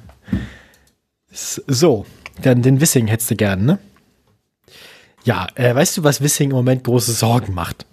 So, 1.31 2.06
dann 2.41 2.61
den 2.61 2.81
Wissing 2.81 3.07
hättest 3.07 3.31
du 3.31 3.35
gern, 3.35 3.65
ne? 3.65 3.80
Ja, 5.23 5.48
äh, 5.56 5.76
weißt 5.76 5.98
du, 5.98 6.03
was 6.03 6.22
Wissing 6.22 6.52
im 6.52 6.56
Moment 6.56 6.84
große 6.84 7.11
Sorgen 7.11 7.53
macht? 7.53 7.85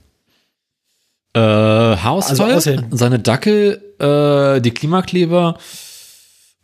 Äh, 1.34 1.40
Haarausfall, 1.40 2.52
Also 2.52 2.76
seine 2.90 3.18
Dackel, 3.18 3.82
äh, 3.98 4.60
die 4.60 4.70
Klimakleber, 4.70 5.59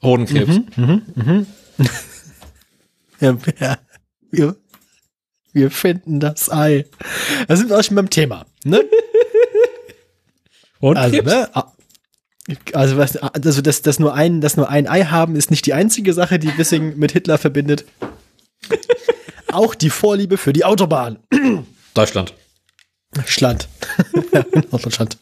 Hodenkrebs. 0.03 0.61
Ja, 3.21 3.37
ja, 3.59 3.77
wir, 4.31 4.57
wir 5.53 5.71
finden 5.71 6.21
das 6.21 6.51
Ei. 6.51 6.87
Da 7.49 7.55
sind 7.55 7.69
wir 7.69 7.79
auch 7.79 7.83
schon 7.83 7.97
beim 7.97 8.09
Thema, 8.09 8.47
ne? 8.65 8.79
Also, 8.79 8.89
Hodenkrebs? 10.81 11.27
ne? 11.31 11.51
Also, 12.73 12.97
was, 12.97 13.17
also 13.17 13.61
dass, 13.61 13.83
dass, 13.83 13.99
nur 13.99 14.15
ein, 14.15 14.41
dass 14.41 14.57
nur 14.57 14.69
ein 14.69 14.89
Ei 14.89 15.05
haben, 15.05 15.37
ist 15.37 15.51
nicht 15.51 15.67
die 15.67 15.75
einzige 15.75 16.13
Sache, 16.13 16.39
die 16.39 16.57
Wissing 16.57 16.97
mit 16.97 17.13
Hitler 17.13 17.39
verbindet. 17.39 17.85
Auch 19.53 19.75
die 19.75 19.91
Vorliebe 19.91 20.37
für 20.37 20.53
die 20.53 20.65
Autobahn. 20.65 21.19
Deutschland. 21.95 22.35
Schland. 23.27 23.69
Norddeutschland. 24.71 25.19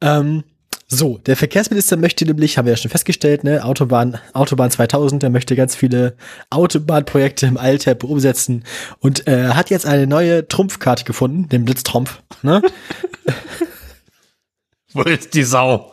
ähm, 0.00 0.44
so, 0.86 1.18
der 1.18 1.36
Verkehrsminister 1.36 1.96
möchte 1.96 2.24
nämlich, 2.24 2.56
haben 2.56 2.66
wir 2.66 2.72
ja 2.72 2.76
schon 2.76 2.90
festgestellt, 2.90 3.42
ne, 3.42 3.64
Autobahn, 3.64 4.18
Autobahn 4.32 4.70
2000, 4.70 5.22
der 5.22 5.30
möchte 5.30 5.56
ganz 5.56 5.74
viele 5.74 6.14
Autobahnprojekte 6.50 7.46
im 7.46 7.58
Eiltempo 7.58 8.06
umsetzen 8.06 8.64
und 9.00 9.26
äh, 9.26 9.48
hat 9.48 9.70
jetzt 9.70 9.86
eine 9.86 10.06
neue 10.06 10.46
Trumpfkarte 10.46 11.04
gefunden, 11.04 11.48
den 11.48 11.64
Blitztrumpf. 11.64 12.22
Ne? 12.42 12.62
Wo 14.96 15.02
ist 15.02 15.34
die 15.34 15.42
Sau? 15.42 15.92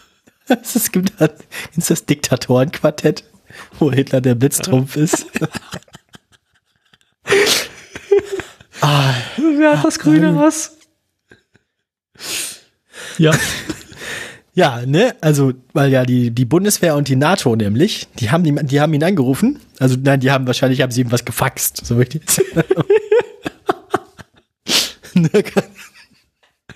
es 0.48 0.90
gibt 0.90 1.20
du 1.20 1.28
das 1.76 2.04
Diktatorenquartett, 2.04 3.22
wo 3.78 3.92
Hitler 3.92 4.20
der 4.20 4.34
Blitztrumpf 4.34 4.96
ist. 4.96 5.26
ah, 8.80 9.14
Wer 9.36 9.78
hat 9.78 9.84
das 9.84 10.00
grüne 10.00 10.34
was? 10.36 10.76
Ja. 13.18 13.32
Ja, 14.52 14.82
ne, 14.84 15.14
also, 15.20 15.52
weil 15.72 15.92
ja 15.92 16.04
die, 16.04 16.32
die 16.32 16.44
Bundeswehr 16.44 16.96
und 16.96 17.06
die 17.06 17.14
NATO 17.14 17.54
nämlich, 17.54 18.08
die 18.18 18.30
haben, 18.32 18.42
die, 18.42 18.52
die 18.66 18.80
haben 18.80 18.92
ihn 18.92 19.04
angerufen. 19.04 19.60
Also, 19.78 19.96
nein, 20.02 20.18
die 20.18 20.32
haben 20.32 20.48
wahrscheinlich, 20.48 20.82
haben 20.82 20.90
sie 20.90 21.02
ihm 21.02 21.12
was 21.12 21.24
gefaxt, 21.24 21.86
so 21.86 21.96
richtig. 21.96 22.22
Ne, 25.14 25.28
kann- 25.28 25.64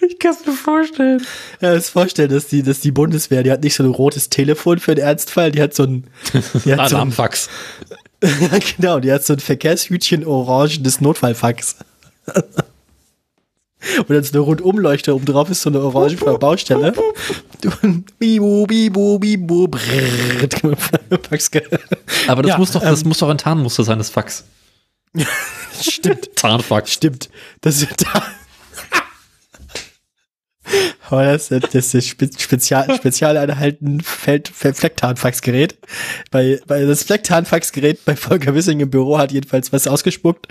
Ich 0.08 0.18
kann 0.18 0.32
es 0.32 0.44
mir 0.46 0.52
vorstellen. 0.52 1.24
ja, 1.60 1.74
das 1.74 1.90
vorstellen, 1.90 2.30
dass 2.30 2.48
die, 2.48 2.62
dass 2.62 2.80
die 2.80 2.90
Bundeswehr, 2.90 3.42
die 3.42 3.50
hat 3.50 3.62
nicht 3.62 3.74
so 3.74 3.82
ein 3.82 3.90
rotes 3.90 4.28
Telefon 4.30 4.78
für 4.78 4.94
den 4.94 5.04
Ernstfall, 5.04 5.52
die 5.52 5.62
hat 5.62 5.74
so 5.74 5.84
ein, 5.84 6.06
die 6.32 6.72
hat 6.74 6.88
so 6.88 6.96
ein 6.96 7.00
Alarmfax. 7.00 7.48
ja, 8.22 8.58
genau, 8.76 9.00
die 9.00 9.12
hat 9.12 9.24
so 9.24 9.34
ein 9.34 9.40
Verkehrshütchen 9.40 10.24
orangenes 10.24 11.00
Notfallfax. 11.00 11.76
Und 13.98 14.10
dann 14.10 14.24
so 14.24 14.32
eine 14.32 14.40
Rundumleuchte, 14.40 15.14
oben 15.14 15.26
drauf 15.26 15.50
ist 15.50 15.62
so 15.62 15.68
eine 15.70 15.80
orange 15.80 16.16
von 16.16 16.32
der 16.32 16.38
Baustelle. 16.38 16.94
Bibu, 18.18 18.66
bibu, 18.66 19.18
bibu, 19.18 19.68
Aber 22.26 22.42
das 22.42 22.50
Ja, 22.50 22.58
muss 22.58 22.72
doch, 22.72 22.80
das 22.80 23.04
muss 23.04 23.18
doch 23.18 23.28
ein 23.28 23.38
Tarnmuster 23.38 23.84
sein, 23.84 23.98
das 23.98 24.08
Fax. 24.10 24.44
Stimmt, 25.80 26.34
Tarnfax. 26.36 26.92
stimmt. 26.92 27.28
Das 27.60 27.82
ist 27.82 28.04
da. 28.04 28.22
Aber 31.08 31.24
das, 31.24 31.48
das 31.48 31.72
ist 31.72 31.94
das 31.94 32.06
Spe- 32.06 32.30
Spezial, 32.38 32.94
Spezialeinheiten 32.94 34.00
Feld, 34.00 34.48
Flecktarnfaxgerät. 34.48 35.76
Bei, 36.30 36.60
bei 36.66 36.84
das 36.84 37.02
Flecktarnfaxgerät 37.04 38.04
bei 38.04 38.16
Volker 38.16 38.54
Wissing 38.54 38.80
im 38.80 38.90
Büro 38.90 39.18
hat 39.18 39.32
jedenfalls 39.32 39.72
was 39.72 39.86
ausgespuckt. 39.86 40.48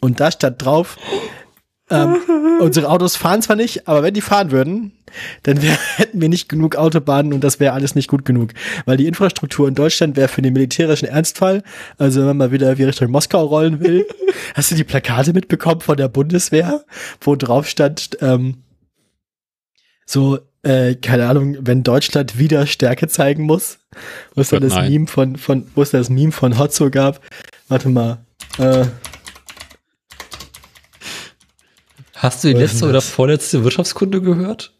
Und 0.00 0.20
da 0.20 0.30
stand 0.30 0.64
drauf, 0.64 0.96
ähm, 1.90 2.16
unsere 2.60 2.88
Autos 2.88 3.14
fahren 3.16 3.42
zwar 3.42 3.56
nicht, 3.56 3.86
aber 3.86 4.02
wenn 4.02 4.14
die 4.14 4.20
fahren 4.22 4.50
würden, 4.50 4.92
dann 5.42 5.60
wär, 5.62 5.76
hätten 5.96 6.20
wir 6.20 6.28
nicht 6.28 6.48
genug 6.48 6.76
Autobahnen 6.76 7.32
und 7.32 7.44
das 7.44 7.60
wäre 7.60 7.74
alles 7.74 7.94
nicht 7.94 8.08
gut 8.08 8.24
genug. 8.24 8.52
Weil 8.86 8.96
die 8.96 9.06
Infrastruktur 9.06 9.68
in 9.68 9.74
Deutschland 9.74 10.16
wäre 10.16 10.28
für 10.28 10.42
den 10.42 10.54
militärischen 10.54 11.06
Ernstfall, 11.06 11.62
also 11.98 12.20
wenn 12.20 12.28
man 12.28 12.36
mal 12.38 12.52
wieder 12.52 12.78
wie 12.78 12.84
Richtung 12.84 13.10
Moskau 13.10 13.44
rollen 13.44 13.80
will. 13.80 14.06
Hast 14.54 14.70
du 14.70 14.74
die 14.74 14.84
Plakate 14.84 15.32
mitbekommen 15.34 15.82
von 15.82 15.96
der 15.96 16.08
Bundeswehr, 16.08 16.84
wo 17.20 17.36
drauf 17.36 17.68
stand, 17.68 18.16
ähm, 18.20 18.56
so, 20.06 20.38
äh, 20.62 20.94
keine 20.94 21.28
Ahnung, 21.28 21.58
wenn 21.60 21.82
Deutschland 21.82 22.38
wieder 22.38 22.66
Stärke 22.66 23.08
zeigen 23.08 23.44
muss, 23.44 23.78
wo 24.34 24.40
es 24.40 24.50
da 24.50 24.60
das 24.60 24.74
nein. 24.74 24.90
Meme 24.90 25.06
von, 25.06 25.36
von, 25.36 25.66
wo 25.74 25.82
es 25.82 25.90
da 25.90 25.98
das 25.98 26.10
Meme 26.10 26.32
von 26.32 26.58
Hotzo 26.58 26.90
gab. 26.90 27.20
Warte 27.68 27.88
mal, 27.88 28.24
äh, 28.58 28.84
Hast 32.24 32.42
du 32.42 32.48
die 32.48 32.54
letzte 32.54 32.88
oder 32.88 33.02
vorletzte 33.02 33.64
Wirtschaftskunde 33.64 34.22
gehört? 34.22 34.72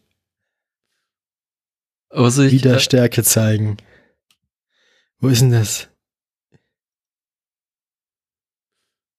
Also 2.08 2.42
ich, 2.42 2.52
wieder 2.52 2.76
äh, 2.76 2.80
Stärke 2.80 3.22
zeigen. 3.22 3.76
Wo 5.18 5.28
ist 5.28 5.42
denn 5.42 5.50
das? 5.50 5.88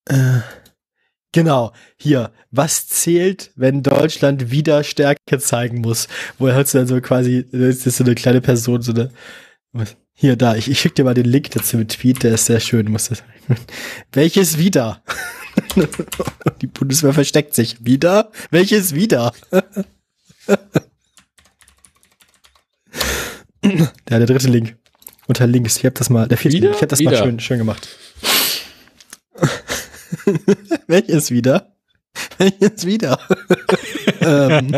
Äh, 0.06 0.40
genau, 1.36 1.74
hier. 1.98 2.32
Was 2.50 2.88
zählt, 2.88 3.52
wenn 3.56 3.84
Deutschland 3.84 4.52
wieder 4.52 4.84
Stärke 4.84 5.38
zeigen 5.38 5.82
muss? 5.82 6.08
Wo 6.40 6.48
er 6.48 6.56
hat 6.56 6.74
dann 6.74 6.88
so 6.88 7.00
quasi, 7.02 7.46
das 7.52 7.86
ist 7.86 7.98
so 7.98 8.04
eine 8.04 8.16
kleine 8.16 8.42
Person, 8.42 8.82
so 8.82 8.94
eine. 8.94 9.12
Was? 9.74 9.98
Hier, 10.14 10.38
da, 10.38 10.56
ich, 10.56 10.72
ich 10.72 10.80
schicke 10.80 10.96
dir 10.96 11.04
mal 11.04 11.14
den 11.14 11.26
Link 11.26 11.52
dazu 11.52 11.76
mit 11.78 11.90
Tweet, 11.90 12.24
der 12.24 12.36
ist 12.36 12.46
sehr 12.46 12.62
schön. 12.62 12.90
Muss 12.90 13.10
das, 13.10 13.22
welches 14.14 14.58
wieder? 14.58 15.04
Die 16.62 16.68
Bundeswehr 16.68 17.14
versteckt 17.14 17.54
sich. 17.54 17.86
Wieder? 17.86 18.32
Welches 18.50 18.96
wieder? 18.96 19.34
Ja, 23.68 24.20
der 24.20 24.28
dritte 24.28 24.48
Link. 24.48 24.78
Unter 25.26 25.48
links. 25.48 25.78
Ich 25.78 25.86
hab 25.86 25.96
das 25.96 26.12
mal, 26.12 26.28
der 26.28 26.38
vierte 26.38 26.56
Wieder? 26.56 26.68
Link. 26.68 26.76
Ich 26.76 26.82
hab 26.84 26.90
das 26.90 27.02
mal 27.02 27.12
Wieder. 27.12 27.24
schön, 27.24 27.40
schön 27.40 27.58
gemacht. 27.58 27.90
Welches 30.88 31.32
wieder? 31.32 31.74
Welches 32.38 32.86
wieder? 32.86 33.20
ähm, 34.22 34.76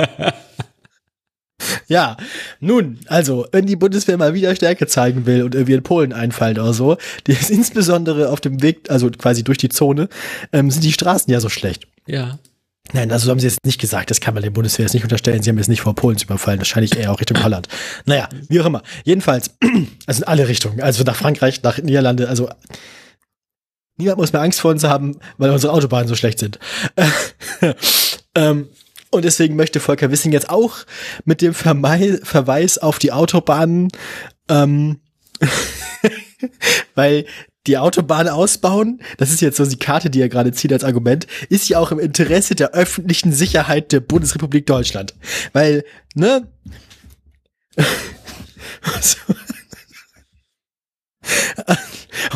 ja, 1.88 2.18
nun, 2.60 3.00
also, 3.08 3.48
wenn 3.52 3.66
die 3.66 3.76
Bundeswehr 3.76 4.18
mal 4.18 4.34
wieder 4.34 4.56
Stärke 4.56 4.88
zeigen 4.88 5.26
will 5.26 5.44
und 5.44 5.56
irgendwie 5.56 5.74
in 5.74 5.84
Polen 5.84 6.14
einfallen 6.14 6.60
oder 6.60 6.74
so, 6.74 6.98
die 7.26 7.32
ist 7.32 7.50
insbesondere 7.50 8.30
auf 8.30 8.42
dem 8.42 8.62
Weg, 8.62 8.90
also 8.90 9.10
quasi 9.10 9.44
durch 9.44 9.58
die 9.58 9.70
Zone, 9.70 10.10
ähm, 10.54 10.70
sind 10.72 10.84
die 10.84 10.94
Straßen 10.94 11.32
ja 11.32 11.40
so 11.40 11.50
schlecht. 11.50 11.88
Ja. 12.06 12.40
Nein, 12.94 13.12
also 13.12 13.26
so 13.26 13.32
haben 13.32 13.40
sie 13.40 13.48
jetzt 13.48 13.66
nicht 13.66 13.82
gesagt, 13.82 14.12
das 14.12 14.22
kann 14.22 14.34
man 14.34 14.44
der 14.44 14.50
Bundeswehr 14.50 14.86
jetzt 14.86 14.94
nicht 14.94 15.04
unterstellen, 15.04 15.44
sie 15.44 15.50
haben 15.50 15.58
jetzt 15.58 15.68
nicht 15.68 15.82
vor 15.82 15.94
Polen 15.94 16.18
zu 16.18 16.26
überfallen, 16.26 16.60
wahrscheinlich 16.60 16.98
eher 16.98 17.12
auch 17.12 17.20
Richtung 17.20 17.44
Holland. 17.44 17.68
Naja, 18.06 18.30
wie 18.48 18.62
auch 18.62 18.66
immer. 18.66 18.82
Jedenfalls, 19.04 19.52
also 20.06 20.22
in 20.22 20.28
alle 20.28 20.48
Richtungen, 20.48 20.82
also 20.82 21.04
nach 21.04 21.16
Frankreich, 21.16 21.62
nach 21.64 21.80
Niederlande, 21.80 22.30
also 22.30 22.50
niemand 23.98 24.18
muss 24.18 24.34
mehr 24.34 24.42
Angst 24.42 24.62
vor 24.62 24.72
uns 24.72 24.84
haben, 24.84 25.20
weil 25.38 25.52
unsere 25.52 25.74
Autobahnen 25.74 26.08
so 26.08 26.16
schlecht 26.16 26.40
sind. 26.40 26.60
ähm, 28.36 28.70
und 29.10 29.26
deswegen 29.26 29.56
möchte 29.56 29.80
Volker 29.80 30.12
Wissing 30.12 30.32
jetzt 30.32 30.50
auch 30.50 30.78
mit 31.26 31.42
dem 31.42 31.54
Vermei 31.54 32.20
Verweis 32.24 32.78
auf 32.78 33.00
die 33.00 33.12
Autobahnen, 33.12 33.90
ähm, 34.50 35.00
weil 36.96 37.26
die 37.68 37.78
Autobahn 37.78 38.30
ausbauen, 38.30 39.02
das 39.18 39.32
ist 39.32 39.42
jetzt 39.42 39.58
so 39.58 39.66
die 39.66 39.78
Karte, 39.78 40.10
die 40.10 40.22
er 40.22 40.30
gerade 40.30 40.54
zieht 40.54 40.72
als 40.72 40.86
Argument, 40.86 41.28
ist 41.50 41.68
ja 41.68 41.80
auch 41.80 41.92
im 41.92 42.00
Interesse 42.00 42.56
der 42.56 42.72
öffentlichen 42.72 43.34
Sicherheit 43.34 43.92
der 43.92 44.00
Bundesrepublik 44.00 44.66
Deutschland. 44.66 45.16
Weil, 45.54 45.84
ne? 46.16 46.48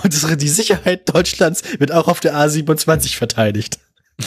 Und 0.03 0.13
das, 0.13 0.37
die 0.37 0.49
Sicherheit 0.49 1.13
Deutschlands 1.13 1.63
wird 1.79 1.91
auch 1.91 2.07
auf 2.07 2.19
der 2.19 2.35
A27 2.35 3.15
verteidigt. 3.15 3.79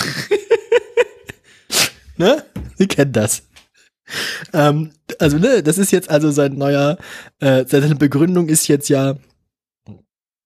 ne? 2.17 2.45
Sie 2.77 2.87
kennen 2.87 3.13
das. 3.13 3.43
Ähm, 4.53 4.91
also, 5.19 5.39
ne, 5.39 5.63
das 5.63 5.79
ist 5.79 5.91
jetzt 5.93 6.11
also 6.11 6.31
sein 6.31 6.55
neuer, 6.57 6.99
äh, 7.41 7.65
seine 7.67 7.95
Begründung 7.95 8.49
ist 8.49 8.69
jetzt 8.69 8.89
ja, 8.89 9.17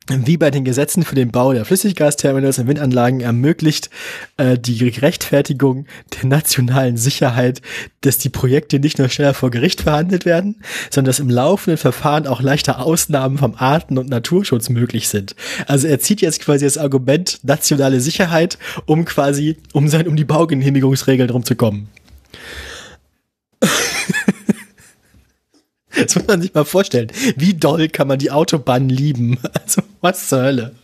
wie 0.08 0.36
bei 0.36 0.50
den 0.50 0.64
Gesetzen 0.64 1.02
für 1.02 1.14
den 1.14 1.30
Bau 1.30 1.52
der 1.52 1.64
Flüssiggasterminals 1.64 2.58
und 2.58 2.66
Windanlagen 2.66 3.20
ermöglicht 3.20 3.90
äh, 4.36 4.58
die 4.58 4.88
Rechtfertigung 4.88 5.86
der 6.14 6.28
nationalen 6.28 6.96
Sicherheit, 6.96 7.60
dass 8.00 8.18
die 8.18 8.30
Projekte 8.30 8.78
nicht 8.78 8.98
nur 8.98 9.08
schneller 9.08 9.34
vor 9.34 9.50
Gericht 9.50 9.82
verhandelt 9.82 10.24
werden, 10.24 10.62
sondern 10.90 11.10
dass 11.10 11.20
im 11.20 11.30
laufenden 11.30 11.78
Verfahren 11.78 12.26
auch 12.26 12.40
leichter 12.40 12.80
Ausnahmen 12.80 13.38
vom 13.38 13.54
Arten- 13.56 13.98
und 13.98 14.08
Naturschutz 14.08 14.68
möglich 14.68 15.08
sind. 15.08 15.34
Also 15.66 15.86
er 15.86 16.00
zieht 16.00 16.20
jetzt 16.20 16.40
quasi 16.40 16.64
das 16.64 16.78
Argument 16.78 17.40
nationale 17.42 18.00
Sicherheit, 18.00 18.58
um 18.86 19.04
quasi 19.04 19.56
um 19.72 19.88
sein 19.88 20.08
um 20.08 20.16
die 20.16 20.24
Baugenehmigungsregeln 20.24 21.28
drum 21.28 21.44
zu 21.44 21.54
kommen. 21.54 21.88
Das 25.96 26.16
muss 26.16 26.26
man 26.26 26.42
sich 26.42 26.54
mal 26.54 26.64
vorstellen. 26.64 27.08
Wie 27.36 27.54
doll 27.54 27.88
kann 27.88 28.08
man 28.08 28.18
die 28.18 28.30
Autobahn 28.30 28.88
lieben? 28.88 29.38
Also, 29.54 29.82
was 30.00 30.28
zur 30.28 30.42
Hölle? 30.42 30.74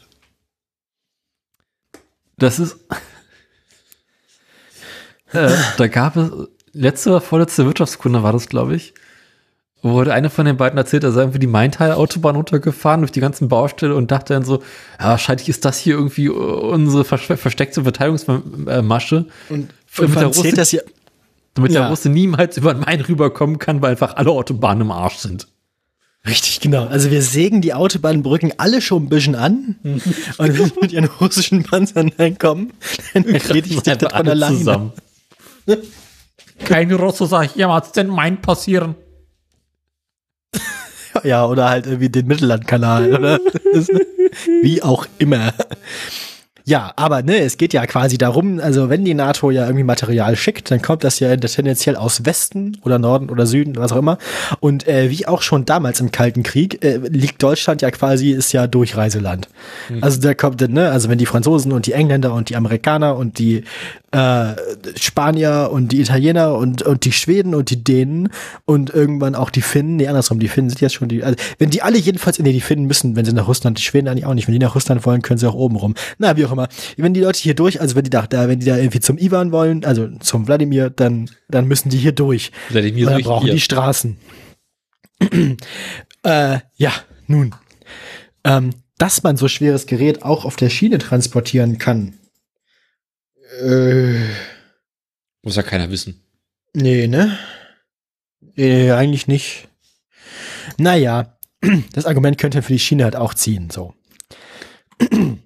Das 2.37 2.59
ist. 2.59 2.77
äh, 5.33 5.51
da 5.77 5.87
gab 5.89 6.17
es, 6.17 6.31
letzte 6.73 7.11
oder 7.11 7.21
vorletzte 7.21 7.67
Wirtschaftskunde 7.67 8.23
war 8.23 8.33
das, 8.33 8.49
glaube 8.49 8.75
ich, 8.75 8.95
wo 9.83 10.01
eine 10.01 10.31
von 10.31 10.47
den 10.47 10.57
beiden 10.57 10.79
erzählt, 10.79 11.05
er 11.05 11.13
sei 11.13 11.21
irgendwie 11.21 11.39
die 11.39 11.47
Maintal-Autobahn 11.47 12.37
runtergefahren 12.37 13.03
durch 13.03 13.13
die 13.13 13.21
ganzen 13.21 13.49
Baustelle 13.49 13.95
und 13.95 14.11
dachte 14.11 14.33
dann 14.33 14.43
so, 14.43 14.63
ja, 14.99 15.11
wahrscheinlich 15.11 15.51
ist 15.51 15.67
das 15.67 15.79
hier 15.79 15.95
irgendwie 15.95 16.31
unsere 16.31 17.05
versteckte 17.05 17.83
Verteidigungsmasche. 17.83 19.27
Und, 19.51 19.71
damit 19.97 20.17
der 20.17 20.33
zählt 20.33 20.45
Russe, 20.45 20.57
das 20.57 20.73
ja. 20.73 20.81
Damit 21.55 21.73
Ja. 21.73 21.81
der 21.83 21.91
Russe 21.91 22.09
niemals 22.09 22.57
über 22.57 22.75
den 22.75 22.81
Main 22.81 23.01
rüberkommen 23.01 23.59
kann, 23.59 23.81
weil 23.83 23.93
einfach 23.93 24.17
alle 24.17 24.31
Autobahnen 24.31 24.83
im 24.83 24.91
Arsch 24.91 25.17
sind. 25.17 25.49
Richtig, 26.27 26.61
genau. 26.61 26.87
Also 26.87 27.11
wir 27.11 27.21
sägen 27.21 27.61
die 27.61 27.75
Autobahnbrücken 27.75 28.55
alle 28.57 28.81
schon 28.81 29.05
ein 29.05 29.09
bisschen 29.11 29.35
an. 29.35 29.77
Und 29.83 30.05
wenn 30.39 30.59
wir 30.59 30.71
mit 30.81 30.93
ihren 30.93 31.05
russischen 31.05 31.63
Panzern 31.65 32.11
reinkommen, 32.19 32.73
dann 33.13 33.25
erledigt 33.27 33.85
sich 33.85 33.99
das 33.99 33.99
von 33.99 34.29
alleine. 34.29 34.93
Kein 36.65 36.93
Russe 36.93 37.27
soll 37.27 37.49
jemals 37.55 37.93
den 37.93 38.09
Main 38.09 38.41
passieren. 38.41 38.95
Ja, 41.23 41.47
oder 41.47 41.69
halt 41.69 41.87
irgendwie 41.87 42.09
den 42.09 42.27
Mittellandkanal, 42.27 43.15
oder? 43.15 43.39
Wie 44.63 44.83
auch 44.83 45.07
immer. 45.19 45.53
Ja, 46.67 46.95
aber 46.97 47.23
ne, 47.23 47.41
es 47.41 47.59
geht 47.59 47.75
ja 47.75 47.85
quasi 47.87 48.17
darum, 48.17 48.59
also 48.59 48.89
wenn 48.89 49.05
die 49.05 49.13
NATO 49.13 49.51
ja 49.51 49.65
irgendwie 49.65 49.85
Material 49.85 50.35
schickt, 50.35 50.71
dann 50.71 50.81
kommt 50.81 51.05
das 51.05 51.21
ja 51.21 51.37
tendenziell 51.37 51.95
aus 51.95 52.25
Westen 52.25 52.79
oder 52.83 52.99
Norden 52.99 53.29
oder 53.29 53.45
Süden, 53.45 53.77
was 53.77 53.93
auch 53.93 53.99
immer. 53.99 54.17
Und 54.61 54.89
äh, 54.89 55.11
wie 55.11 55.27
auch 55.27 55.43
schon 55.43 55.67
damals 55.67 56.01
im 56.01 56.11
Kalten 56.11 56.43
Krieg, 56.43 56.83
äh, 56.83 56.97
liegt 56.97 57.43
Deutschland 57.43 57.83
ja 57.83 57.91
quasi, 57.91 58.31
ist 58.31 58.53
ja 58.53 58.67
Durchreiseland. 58.67 59.47
Also 60.01 60.23
da 60.23 60.33
kommt, 60.33 60.63
dann, 60.63 60.73
ne, 60.73 60.91
also 60.91 61.11
wenn 61.11 61.19
die 61.19 61.27
Franzosen 61.27 61.71
und 61.71 61.85
die 61.85 61.93
Engländer 61.93 62.33
und 62.33 62.49
die 62.49 62.57
Amerikaner 62.57 63.17
und 63.17 63.39
die 63.39 63.65
äh, 64.15 64.55
Spanier 64.97 65.71
und 65.73 65.89
die 65.93 66.01
Italiener 66.01 66.55
und, 66.55 66.83
und 66.83 67.05
die 67.05 67.13
Schweden 67.13 67.55
und 67.55 67.71
die 67.71 67.83
Dänen 67.83 68.29
und 68.65 68.91
irgendwann 68.91 69.35
auch 69.35 69.51
die 69.51 69.61
Finnen, 69.61 69.97
nee, 69.97 70.07
andersrum, 70.07 70.39
die 70.39 70.49
Finnen 70.49 70.71
sind 70.71 70.81
jetzt 70.81 70.95
schon 70.95 71.09
die, 71.09 71.25
also 71.25 71.37
wenn 71.59 71.71
die 71.71 71.83
alle 71.83 71.99
jedenfalls, 71.99 72.39
nee, 72.39 72.53
die 72.53 72.61
Finnen 72.61 72.87
müssen, 72.87 73.17
wenn 73.17 73.25
sie 73.25 73.33
nach 73.33 73.49
Russland, 73.49 73.79
die 73.79 73.83
Schweden 73.83 74.09
eigentlich 74.09 74.25
auch 74.25 74.35
nicht, 74.35 74.47
wenn 74.47 74.53
die 74.53 74.61
nach 74.61 74.75
Russland 74.77 75.05
wollen, 75.05 75.21
können 75.21 75.39
sie 75.39 75.49
auch 75.49 75.55
oben 75.55 75.77
rum. 75.77 75.95
Na, 76.19 76.37
wie 76.37 76.47
auch 76.47 76.54
immer. 76.55 76.69
Wenn 76.97 77.15
die 77.15 77.21
Leute 77.21 77.41
hier 77.41 77.55
durch, 77.55 77.81
also 77.81 77.95
wenn 77.95 78.05
die 78.05 78.11
da, 78.11 78.27
da 78.27 78.49
wenn 78.49 78.61
die 78.61 78.67
da 78.67 78.77
irgendwie 78.77 79.01
zum 79.01 79.19
Ivan 79.19 79.53
wollen, 79.53 79.85
also 79.85 80.09
zum 80.19 80.47
Wladimir, 80.47 80.91
dann, 80.91 81.31
dann 81.49 81.67
müssen 81.67 81.91
die 81.91 81.99
hier 81.99 82.13
durch. 82.13 82.51
Wladimir 82.71 83.07
Und 83.07 83.13
dann 83.13 83.23
brauchen 83.23 83.45
hier. 83.45 83.55
die 83.55 83.61
Straßen. 83.61 84.17
äh, 86.23 86.59
ja, 86.77 86.93
nun. 87.27 87.55
Ähm, 88.45 88.71
dass 88.99 89.23
man 89.23 89.37
so 89.37 89.49
schweres 89.49 89.87
Gerät 89.87 90.23
auch 90.23 90.45
auf 90.45 90.57
der 90.57 90.71
Schiene 90.71 90.99
transportieren 90.99 91.79
kann. 91.79 92.15
Äh, 93.61 94.21
Muss 95.43 95.57
ja 95.57 95.63
keiner 95.63 95.91
wissen. 95.91 96.23
nee, 96.73 97.07
ne? 97.07 97.39
Nee, 98.57 98.93
eigentlich 98.93 99.27
nicht. 99.27 99.69
Naja, 100.79 101.37
das 101.93 102.07
Argument 102.07 102.39
könnte 102.39 102.63
für 102.63 102.73
die 102.73 102.79
Schiene 102.79 103.05
halt 103.05 103.17
auch 103.17 103.35
ziehen, 103.35 103.71
so. 103.71 103.95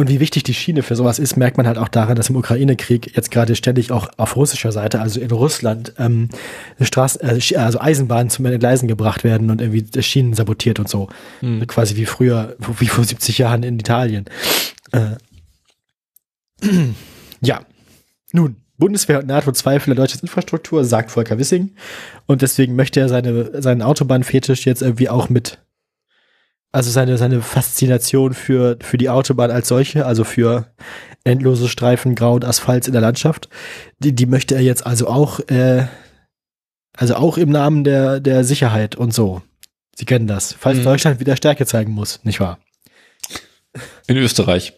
Und 0.00 0.08
wie 0.08 0.18
wichtig 0.18 0.44
die 0.44 0.54
Schiene 0.54 0.82
für 0.82 0.96
sowas 0.96 1.18
ist, 1.18 1.36
merkt 1.36 1.58
man 1.58 1.66
halt 1.66 1.76
auch 1.76 1.88
daran, 1.88 2.16
dass 2.16 2.30
im 2.30 2.36
Ukraine-Krieg 2.36 3.14
jetzt 3.14 3.30
gerade 3.30 3.54
ständig 3.54 3.92
auch 3.92 4.08
auf 4.16 4.34
russischer 4.34 4.72
Seite, 4.72 4.98
also 4.98 5.20
in 5.20 5.30
Russland, 5.30 5.92
ähm, 5.98 6.30
Straßen, 6.80 7.20
äh, 7.20 7.56
also 7.58 7.78
Eisenbahnen 7.78 8.30
zum 8.30 8.46
Entgleisen 8.46 8.88
gebracht 8.88 9.24
werden 9.24 9.50
und 9.50 9.60
irgendwie 9.60 9.82
die 9.82 10.02
Schienen 10.02 10.32
sabotiert 10.32 10.78
und 10.78 10.88
so. 10.88 11.10
Quasi 11.66 11.96
wie 11.96 12.06
früher, 12.06 12.56
wie 12.78 12.86
vor 12.86 13.04
70 13.04 13.36
Jahren 13.36 13.62
in 13.62 13.78
Italien. 13.78 14.24
Äh, 14.92 15.16
ja. 17.42 17.60
Nun, 18.32 18.56
Bundeswehr 18.78 19.18
und 19.18 19.26
NATO 19.26 19.52
zweifeln 19.52 19.92
an 19.92 19.98
Deutschlands 19.98 20.22
Infrastruktur, 20.22 20.82
sagt 20.82 21.10
Volker 21.10 21.38
Wissing. 21.38 21.72
Und 22.24 22.40
deswegen 22.40 22.74
möchte 22.74 23.00
er 23.00 23.10
seine, 23.10 23.60
seinen 23.60 23.82
Autobahnfetisch 23.82 24.64
jetzt 24.64 24.80
irgendwie 24.80 25.10
auch 25.10 25.28
mit, 25.28 25.58
also 26.72 26.90
seine, 26.90 27.18
seine 27.18 27.42
Faszination 27.42 28.34
für, 28.34 28.78
für 28.80 28.98
die 28.98 29.08
Autobahn 29.08 29.50
als 29.50 29.68
solche, 29.68 30.06
also 30.06 30.24
für 30.24 30.66
endlose 31.24 31.68
Streifen 31.68 32.14
Grau 32.14 32.34
und 32.34 32.44
Asphalt 32.44 32.86
in 32.86 32.92
der 32.92 33.02
Landschaft, 33.02 33.48
die, 33.98 34.14
die 34.14 34.26
möchte 34.26 34.54
er 34.54 34.62
jetzt 34.62 34.86
also 34.86 35.08
auch, 35.08 35.40
äh, 35.48 35.86
also 36.96 37.16
auch 37.16 37.38
im 37.38 37.50
Namen 37.50 37.84
der, 37.84 38.20
der 38.20 38.44
Sicherheit 38.44 38.94
und 38.94 39.12
so. 39.12 39.42
Sie 39.96 40.04
kennen 40.04 40.26
das. 40.26 40.54
Falls 40.58 40.78
Mhm. 40.78 40.84
Deutschland 40.84 41.20
wieder 41.20 41.36
Stärke 41.36 41.66
zeigen 41.66 41.92
muss, 41.92 42.20
nicht 42.24 42.40
wahr? 42.40 42.58
In 44.06 44.16
Österreich. 44.16 44.72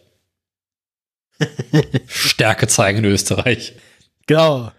Stärke 2.07 2.67
zeigen 2.67 2.99
in 2.99 3.05
Österreich. 3.05 3.75
Genau. 4.25 4.71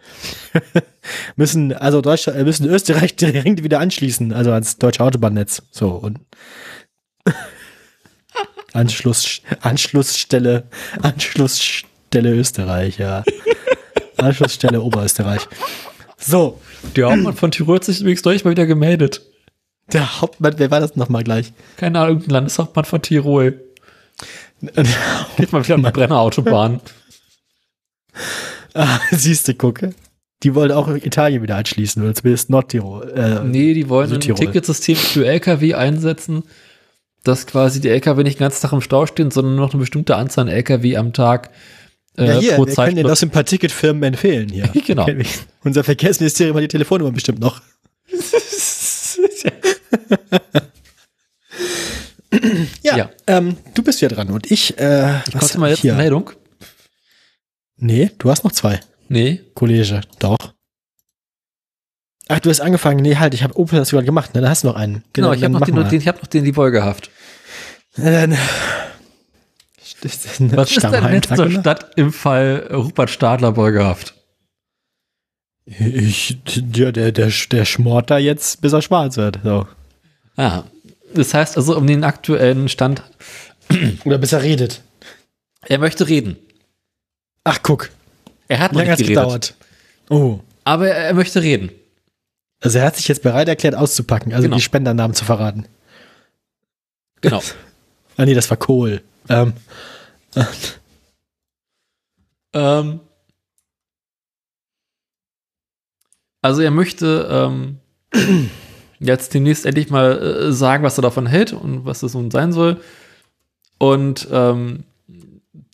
müssen, 1.36 1.73
also 1.73 2.01
Deutschland, 2.01 2.39
äh, 2.39 2.45
müssen 2.45 2.66
Österreich 2.69 3.16
direkt 3.16 3.62
wieder 3.62 3.81
anschließen, 3.81 4.32
also 4.32 4.53
ans 4.53 4.78
deutsche 4.78 5.03
Autobahnnetz. 5.03 5.62
So 5.70 5.91
und 5.91 6.20
Anschluss, 8.73 9.41
Anschlussstelle, 9.61 10.65
Anschlussstelle 11.03 12.33
Österreich, 12.35 12.99
ja. 12.99 13.23
Anschlussstelle 14.17 14.81
Oberösterreich. 14.81 15.43
So, 16.19 16.61
Der 16.97 17.11
Hauptmann 17.11 17.35
von 17.37 17.51
Tirol 17.51 17.77
hat 17.77 17.85
sich 17.85 18.01
übrigens 18.01 18.25
neulich 18.25 18.45
mal 18.45 18.51
wieder 18.51 18.67
gemeldet. 18.67 19.23
der 19.93 20.21
Hauptmann, 20.21 20.55
wer 20.57 20.71
war 20.71 20.81
das 20.81 20.97
nochmal 20.97 21.23
gleich? 21.23 21.53
Keine 21.77 21.99
Ahnung, 22.01 22.15
irgendein 22.17 22.31
Landeshauptmann 22.35 22.85
von 22.85 23.03
Tirol. 23.03 23.61
Geht 25.37 25.53
mal 25.53 25.63
wieder 25.65 25.75
an 25.75 25.83
die 25.85 25.91
Brennerautobahn. 25.91 26.81
ah, 28.75 28.99
siehste, 29.11 29.55
gucke. 29.55 29.95
Die 30.43 30.55
wollen 30.55 30.73
auch 30.73 30.89
Italien 30.89 31.43
wieder 31.43 31.57
anschließen, 31.57 32.03
oder 32.03 32.15
zumindest 32.15 32.51
Nordtirol. 32.51 33.11
Äh, 33.13 33.45
Nee, 33.45 33.73
die 33.75 33.89
wollen 33.89 34.13
ein. 34.13 34.21
Ticketsystem 34.21 34.97
für 34.97 35.27
LKW 35.27 35.75
einsetzen, 35.75 36.43
dass 37.25 37.47
quasi 37.47 37.81
die 37.81 37.89
LKW 37.89 38.23
nicht 38.23 38.39
den 38.39 38.45
ganzen 38.45 38.63
Tag 38.63 38.73
im 38.73 38.81
Stau 38.81 39.07
stehen, 39.07 39.31
sondern 39.31 39.57
noch 39.57 39.73
eine 39.73 39.81
bestimmte 39.81 40.17
Anzahl 40.17 40.43
an 40.47 40.49
LKW 40.49 40.97
am 40.97 41.13
Tag 41.13 41.51
äh, 42.17 42.27
ja, 42.27 42.39
hier, 42.39 42.53
pro 42.55 42.67
wir 42.67 42.75
können 42.75 42.97
Zeit. 42.97 43.07
aus 43.07 43.23
ein 43.23 43.31
paar 43.31 43.45
Ticketfirmen 43.45 44.03
empfehlen 44.05 44.49
hier. 44.49 44.69
Genau. 44.87 45.07
Unser 45.65 45.83
Verkehrsministerium 45.83 46.55
hat 46.57 46.63
die 46.63 46.69
Telefonnummer 46.69 47.13
bestimmt 47.13 47.41
noch. 47.41 47.61
Ja, 52.83 52.97
Ja. 52.97 53.11
Ähm, 53.27 53.57
du 53.75 53.83
bist 53.83 54.01
ja 54.01 54.09
dran 54.09 54.29
und 54.31 54.51
ich, 54.51 54.77
äh, 54.79 55.19
Ich 55.29 55.35
was 55.35 55.57
mal 55.57 55.71
jetzt 55.71 55.81
hier? 55.81 55.93
eine 55.93 56.03
Meldung. 56.03 56.31
Nee, 57.77 58.11
du 58.19 58.31
hast 58.31 58.45
noch 58.45 58.53
zwei. 58.53 58.81
Nee. 59.09 59.41
Kollege, 59.55 60.01
doch. 60.19 60.54
Ach, 62.29 62.41
du 62.41 62.51
hast 62.51 62.61
angefangen. 62.61 63.03
Nee, 63.03 63.17
halt, 63.17 63.35
ich 63.35 63.43
habe 63.43 63.59
Opel 63.59 63.79
das 63.79 63.91
gerade 63.91 64.07
gemacht, 64.07 64.35
ne? 64.35 64.41
Da 64.41 64.49
hast 64.49 64.65
du 64.65 64.69
noch 64.69 64.77
einen. 64.77 65.05
Genau, 65.13 65.33
ich 65.33 65.41
dann 65.41 65.55
habe 65.55 65.71
noch, 65.71 65.83
den, 65.83 65.89
den, 65.89 66.01
ich 66.01 66.09
hab 66.09 66.21
noch 66.23 66.29
den 66.29 66.45
die 66.45 66.57
Wolkehaft. 66.57 67.11
Na 67.97 68.11
dann. 68.11 68.39
Was 70.03 70.17
ist 70.17 70.39
denn 70.39 70.51
letzter 70.51 71.51
Stadt 71.51 71.93
im 71.97 72.13
Fall 72.13 72.69
Rupert 72.73 73.11
Stadler 73.11 73.53
Beugehaft? 73.53 74.15
Ich, 75.67 76.39
ja, 76.75 76.93
der, 76.93 77.13
der, 77.13 77.31
der 77.31 77.65
schmort 77.65 78.11
da 78.11 78.19
jetzt, 78.19 78.61
bis 78.61 78.73
er 78.75 78.83
schwarz 78.83 79.17
wird. 79.17 79.39
So. 79.43 79.67
Ah, 80.37 80.65
das 81.15 81.33
heißt 81.33 81.57
also 81.57 81.77
um 81.77 81.87
den 81.87 82.05
aktuellen 82.05 82.69
Stand, 82.69 83.03
Oder 84.05 84.19
bis 84.19 84.33
er 84.33 84.43
redet. 84.43 84.83
er 85.67 85.79
möchte 85.79 86.09
reden. 86.09 86.37
Ach, 87.45 87.61
guck. 87.63 87.91
Er 88.49 88.59
hat 88.59 88.73
lange 88.73 88.91
nicht 88.91 88.99
geredet. 88.99 89.17
gedauert? 89.17 89.55
Oh. 90.11 90.41
Aber 90.65 90.89
er, 90.89 91.07
er 91.07 91.15
möchte 91.15 91.43
reden. 91.43 91.71
Also 92.61 92.79
er 92.79 92.87
hat 92.87 92.97
sich 92.97 93.09
jetzt 93.09 93.23
bereit 93.23 93.49
erklärt, 93.49 93.75
auszupacken, 93.75 94.33
also 94.33 94.45
Genau. 94.45 94.57
die 94.57 94.63
Spendernamen 94.63 95.15
zu 95.15 95.25
verraten. 95.25 95.67
Genau. 97.21 97.43
Ah, 98.17 98.25
nee, 98.27 98.35
das 98.35 98.49
war 98.49 98.57
Kohl. 98.57 99.03
Ähm, 99.29 99.55
ähm, 102.53 103.01
also 106.43 106.61
er 106.63 106.71
möchte 106.71 107.29
ähm, 107.31 107.81
jetzt 109.01 109.35
demnächst 109.35 109.67
endlich 109.67 109.91
mal 109.91 110.13
äh, 110.23 110.53
sagen, 110.53 110.85
was 110.85 110.99
er 110.99 111.03
davon 111.03 111.27
hält 111.27 111.53
und 111.53 111.85
was 111.85 112.03
es 112.05 112.15
nun 112.15 112.31
sein 112.31 112.53
soll. 112.53 112.81
Und 113.79 114.29
ähm, 114.31 114.85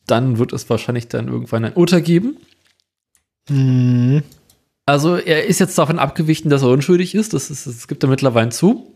dann 0.07 0.39
wird 0.39 0.53
es 0.55 0.71
wahrscheinlich 0.71 1.09
dann 1.09 1.29
irgendwann 1.29 1.65
ein 1.67 1.75
Urteil 1.75 2.01
geben. 2.03 2.39
mh, 3.51 4.23
Also 4.87 5.17
er 5.17 5.45
ist 5.47 5.61
jetzt 5.61 5.79
davon 5.79 5.99
abgewichen, 5.99 6.51
dass 6.51 6.63
er 6.63 6.69
unschuldig 6.71 7.15
ist. 7.15 7.33
Das, 7.33 7.51
ist, 7.51 7.67
das 7.67 7.87
gibt 7.89 8.03
er 8.03 8.09
mittlerweile 8.09 8.49
zu. 8.51 8.93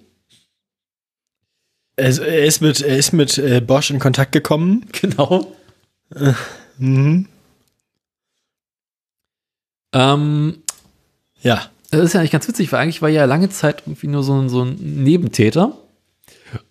er, 1.97 2.09
ist- 2.09 2.19
er 2.19 2.45
ist 2.45 2.61
mit, 2.61 2.81
er 2.81 2.97
ist 2.97 3.13
mit 3.13 3.39
äh, 3.39 3.61
Bosch 3.61 3.91
in 3.91 3.99
Kontakt 3.99 4.33
gekommen. 4.33 4.87
Genau. 5.01 5.53
Mhm. 6.79 7.29
Ähm, 9.93 10.59
Ja. 11.41 11.71
das 11.91 12.01
ist 12.03 12.13
ja 12.15 12.21
eigentlich 12.21 12.33
ganz 12.33 12.49
witzig, 12.49 12.73
weil 12.73 12.81
eigentlich 12.81 13.03
war 13.03 13.09
er 13.09 13.15
ja 13.15 13.25
lange 13.27 13.49
Zeit 13.49 13.83
irgendwie 13.87 14.09
nur 14.09 14.23
so 14.25 14.35
ein, 14.41 14.49
so 14.49 14.63
ein 14.65 14.75
Nebentäter 15.05 15.77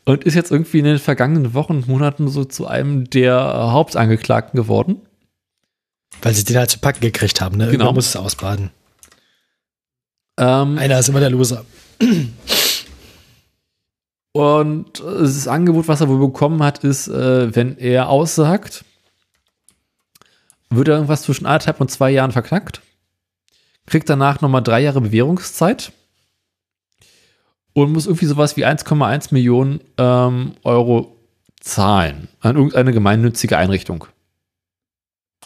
und 0.06 0.24
ist 0.26 0.34
jetzt 0.36 0.52
irgendwie 0.52 0.80
in 0.80 0.86
den 0.86 1.00
vergangenen 1.00 1.54
Wochen 1.54 1.74
und 1.78 1.88
Monaten 1.88 2.28
so 2.28 2.44
zu 2.46 2.68
einem 2.68 3.10
der 3.10 3.38
Hauptangeklagten 3.72 4.58
geworden. 4.58 5.02
Weil 6.22 6.34
sie 6.34 6.44
den 6.44 6.58
halt 6.58 6.70
zu 6.70 6.80
packen 6.80 7.02
gekriegt 7.02 7.42
haben, 7.42 7.58
ne? 7.58 7.66
Genau. 7.66 7.74
Irgendwann 7.86 7.96
muss 7.96 8.08
es 8.10 8.16
ausbaden. 8.16 8.70
Ähm, 10.38 10.78
Einer 10.78 11.00
ist 11.00 11.10
immer 11.10 11.20
der 11.20 11.30
Loser. 11.30 11.66
und 14.32 15.00
das 15.00 15.48
Angebot, 15.48 15.88
was 15.88 16.02
er 16.02 16.10
wohl 16.10 16.20
bekommen 16.20 16.64
hat, 16.64 16.84
ist, 16.84 17.08
äh, 17.08 17.56
wenn 17.56 17.78
er 17.78 18.10
aussagt, 18.10 18.84
wird 20.70 20.88
er 20.88 20.96
irgendwas 20.96 21.22
zwischen 21.24 21.46
anderthalb 21.46 21.80
und 21.82 21.92
zwei 21.92 22.10
Jahren 22.10 22.32
verknackt, 22.32 22.82
kriegt 23.86 24.10
danach 24.10 24.42
nochmal 24.42 24.64
drei 24.64 24.82
Jahre 24.82 25.02
Bewährungszeit 25.02 25.92
und 27.74 27.92
muss 27.92 28.06
irgendwie 28.08 28.26
sowas 28.26 28.58
wie 28.58 28.66
1,1 28.66 29.34
Millionen 29.34 29.82
ähm, 29.98 30.54
Euro 30.64 31.16
zahlen 31.60 32.28
an 32.40 32.56
irgendeine 32.56 32.92
gemeinnützige 32.92 33.58
Einrichtung. 33.58 34.06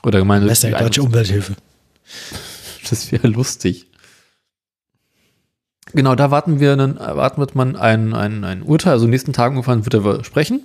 Oder 0.04 0.12
Das 0.12 0.20
ist 0.20 0.22
gemeinnützige 0.22 0.72
ja 0.74 0.80
deutsche. 0.80 1.04
Umwelthilfe. 1.04 1.56
Das 2.90 3.12
wäre 3.12 3.28
lustig. 3.28 3.87
Genau, 5.98 6.14
da 6.14 6.30
warten 6.30 6.60
wir, 6.60 6.74
einen, 6.74 7.00
warten 7.00 7.40
wird 7.42 7.56
man 7.56 7.76
ein, 7.76 8.14
ein, 8.14 8.44
ein 8.44 8.62
Urteil, 8.62 8.94
also 8.94 9.08
nächsten 9.08 9.34
Tagen 9.34 9.56
irgendwann 9.56 9.84
wird 9.84 9.96
er 9.96 10.24
sprechen. 10.24 10.62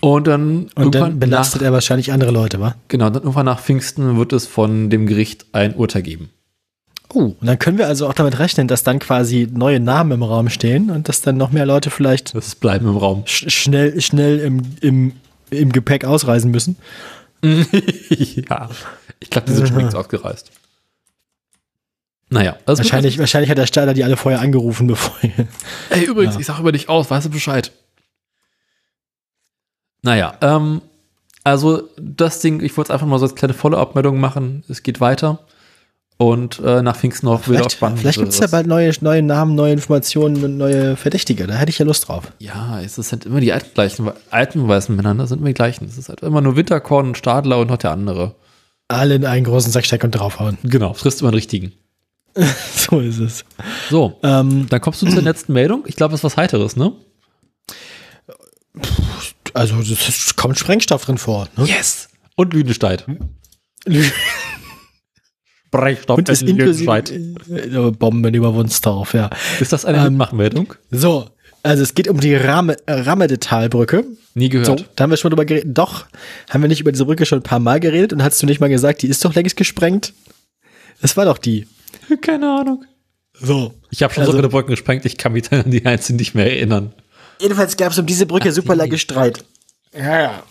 Und 0.00 0.26
dann 0.26 0.70
Und 0.74 0.94
dann 0.94 1.18
belastet 1.18 1.60
nach, 1.60 1.66
er 1.66 1.72
wahrscheinlich 1.74 2.10
andere 2.10 2.30
Leute, 2.30 2.58
wa? 2.62 2.76
Genau, 2.88 3.10
dann 3.10 3.24
irgendwann 3.24 3.44
nach 3.44 3.60
Pfingsten 3.60 4.16
wird 4.16 4.32
es 4.32 4.46
von 4.46 4.88
dem 4.88 5.06
Gericht 5.06 5.44
ein 5.52 5.74
Urteil 5.74 6.00
geben. 6.00 6.30
Oh. 7.12 7.34
Und 7.38 7.46
dann 7.46 7.58
können 7.58 7.76
wir 7.76 7.88
also 7.88 8.08
auch 8.08 8.14
damit 8.14 8.38
rechnen, 8.38 8.68
dass 8.68 8.84
dann 8.84 9.00
quasi 9.00 9.46
neue 9.52 9.80
Namen 9.80 10.12
im 10.12 10.22
Raum 10.22 10.48
stehen 10.48 10.88
und 10.88 11.10
dass 11.10 11.20
dann 11.20 11.36
noch 11.36 11.52
mehr 11.52 11.66
Leute 11.66 11.90
vielleicht 11.90 12.34
Das 12.34 12.54
bleiben 12.54 12.88
im 12.88 12.96
Raum. 12.96 13.24
sch 13.26 13.50
schnell, 13.50 14.00
schnell 14.00 14.38
im, 14.38 14.62
im, 14.80 15.12
im 15.50 15.72
Gepäck 15.72 16.06
ausreisen 16.06 16.50
müssen. 16.50 16.76
ja. 17.42 18.70
Ich 19.18 19.28
glaube, 19.28 19.46
die 19.46 19.52
sind 19.52 19.68
schon 19.68 19.76
längst 19.76 19.94
ausgereist. 19.94 20.52
Naja, 22.30 22.56
wird 22.64 22.78
Wahrscheinlich, 22.78 23.18
wahrscheinlich 23.18 23.50
hat 23.50 23.58
der 23.58 23.66
Steiler 23.66 23.92
die 23.92 24.04
alle 24.04 24.16
vorher 24.16 24.40
angerufen, 24.40 24.86
bevor. 24.86 25.14
Ey, 25.90 26.04
übrigens, 26.04 26.34
Ja. 26.34 26.40
ich 26.40 26.46
sag 26.46 26.60
über 26.60 26.72
dich 26.72 26.88
aus, 26.88 27.10
weißt 27.10 27.26
du 27.26 27.30
Bescheid? 27.30 27.72
Naja, 30.02 30.34
ähm, 30.40 30.80
also 31.44 31.82
das 31.98 32.40
Ding, 32.40 32.62
ich 32.62 32.76
wollte 32.76 32.92
einfach 32.92 33.06
mal 33.06 33.18
so 33.18 33.26
als 33.26 33.34
kleine 33.34 33.54
Follow-up-Meldung 33.54 34.18
machen. 34.20 34.64
Es 34.68 34.82
geht 34.82 35.00
weiter. 35.00 35.40
Und 36.16 36.58
äh, 36.60 36.82
nach 36.82 36.96
Pfingsten 36.96 37.26
noch 37.26 37.46
wieder 37.48 37.58
vielleicht 37.60 37.72
spannend. 37.72 37.98
vielleicht 38.00 38.18
gibt 38.18 38.30
es 38.32 38.38
ja 38.40 38.46
bald 38.46 38.66
neue, 38.66 38.92
neue 39.00 39.22
Namen, 39.22 39.54
neue 39.54 39.72
Informationen 39.72 40.44
und 40.44 40.58
neue 40.58 40.96
Verdächtige. 40.96 41.46
Da 41.46 41.54
hätte 41.54 41.70
ich 41.70 41.78
ja 41.78 41.86
Lust 41.86 42.08
drauf. 42.08 42.30
Ja, 42.38 42.78
es 42.82 42.98
ist 42.98 43.10
halt 43.12 43.24
immer 43.24 43.40
die 43.40 43.54
alten, 43.54 43.72
gleichen, 43.72 44.10
alten 44.30 44.68
weißen 44.68 44.94
Männer, 44.94 45.14
das 45.14 45.30
sind 45.30 45.38
immer 45.38 45.48
die 45.48 45.54
gleichen. 45.54 45.86
Es 45.86 45.96
ist 45.96 46.10
halt 46.10 46.20
immer 46.20 46.42
nur 46.42 46.56
Winterkorn 46.56 47.08
und 47.08 47.16
Stadler 47.18 47.58
und 47.58 47.68
noch 47.70 47.78
der 47.78 47.92
andere. 47.92 48.34
Alle 48.88 49.14
in 49.14 49.24
einen 49.24 49.44
großen 49.44 49.72
Sack 49.72 49.86
stecken 49.86 50.06
und 50.06 50.10
draufhauen. 50.12 50.58
Genau, 50.62 50.92
frisst 50.92 51.22
immer 51.22 51.30
den 51.30 51.36
richtigen. 51.36 51.72
so 52.76 53.00
ist 53.00 53.18
es. 53.18 53.44
So, 53.90 54.18
Ähm, 54.22 54.66
dann 54.68 54.80
kommst 54.80 55.02
du 55.02 55.08
zur 55.10 55.22
letzten 55.22 55.52
Meldung. 55.52 55.84
Ich 55.86 55.96
glaube, 55.96 56.14
es 56.14 56.20
ist 56.20 56.24
was 56.24 56.36
Heiteres, 56.36 56.76
ne? 56.76 56.92
also, 59.54 59.76
es 59.80 60.36
kommt 60.36 60.58
Sprengstoff 60.58 61.04
drin 61.04 61.18
vor. 61.18 61.48
Ne? 61.56 61.64
Yes! 61.64 62.08
Und 62.36 62.52
Lüdenscheid. 62.54 63.04
Sprengstoff 65.66 66.18
Und 66.18 66.28
ist 66.28 66.42
in 66.42 66.48
inklusive 66.48 66.90
Lüdenscheid. 66.90 67.10
äh, 67.50 67.90
Bomben 67.92 68.34
über 68.34 68.54
Wunsdorf, 68.54 69.14
ja. 69.14 69.30
Ist 69.60 69.72
das 69.72 69.84
eine 69.84 69.98
Ähm, 69.98 70.04
Mitmachmeldung? 70.04 70.74
So, 70.90 71.28
also 71.62 71.82
es 71.82 71.94
geht 71.94 72.08
um 72.08 72.18
die 72.20 72.34
Ramme, 72.34 72.76
äh, 72.86 72.92
Rammedetalbrücke. 72.92 74.04
Nie 74.34 74.48
gehört. 74.48 74.66
So, 74.66 74.84
da 74.96 75.04
haben 75.04 75.10
wir 75.10 75.16
schon 75.16 75.30
drüber 75.30 75.44
geredet. 75.44 75.76
Doch, 75.76 76.06
haben 76.48 76.62
wir 76.62 76.68
nicht 76.68 76.80
über 76.80 76.92
diese 76.92 77.04
Brücke 77.04 77.26
schon 77.26 77.40
ein 77.40 77.44
paar 77.44 77.60
Mal 77.60 77.80
geredet 77.80 78.12
und 78.12 78.22
hast 78.22 78.40
du 78.42 78.46
nicht 78.46 78.60
mal 78.60 78.68
gesagt, 78.68 79.02
die 79.02 79.08
ist 79.08 79.24
doch 79.24 79.34
längst 79.34 79.56
gesprengt? 79.56 80.12
Das 81.02 81.16
war 81.16 81.24
doch 81.24 81.38
die. 81.38 81.66
Keine 82.22 82.48
Ahnung. 82.50 82.84
So. 83.34 83.74
Ich 83.90 84.02
habe 84.02 84.12
schon 84.12 84.22
Also- 84.22 84.32
so 84.32 84.38
viele 84.38 84.48
Brücken 84.48 84.70
gesprengt, 84.70 85.04
ich 85.04 85.16
kann 85.16 85.32
mich 85.32 85.48
dann 85.48 85.62
an 85.62 85.70
die 85.70 85.84
einzelnen 85.86 86.18
nicht 86.18 86.34
mehr 86.34 86.46
erinnern. 86.46 86.92
Jedenfalls 87.40 87.76
gab 87.76 87.92
es 87.92 87.98
um 87.98 88.06
diese 88.06 88.26
Brücke 88.26 88.52
super 88.52 88.74
lange 88.76 88.98
Streit. 88.98 89.44
Ja, 89.94 90.20
ja. 90.20 90.42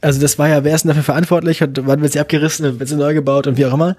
Also 0.00 0.20
das 0.20 0.38
war 0.38 0.48
ja, 0.48 0.64
wer 0.64 0.74
ist 0.74 0.82
denn 0.82 0.88
dafür 0.88 1.02
verantwortlich 1.04 1.62
und 1.62 1.86
wann 1.86 2.02
wird 2.02 2.12
sie 2.12 2.20
abgerissen, 2.20 2.78
wird 2.78 2.88
sie 2.88 2.96
neu 2.96 3.14
gebaut 3.14 3.46
und 3.46 3.56
wie 3.56 3.64
auch 3.64 3.72
immer. 3.72 3.96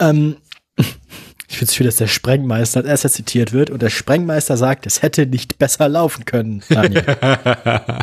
Ähm, 0.00 0.36
ich 0.76 1.56
finde 1.56 1.70
es 1.70 1.74
schön, 1.74 1.86
dass 1.86 1.96
der 1.96 2.08
Sprengmeister 2.08 2.80
als 2.80 2.88
erster 2.88 3.10
zitiert 3.10 3.52
wird 3.52 3.70
und 3.70 3.80
der 3.80 3.90
Sprengmeister 3.90 4.56
sagt, 4.56 4.86
es 4.86 5.02
hätte 5.02 5.24
nicht 5.26 5.58
besser 5.58 5.88
laufen 5.88 6.24
können, 6.24 6.62
Daniel. 6.68 7.04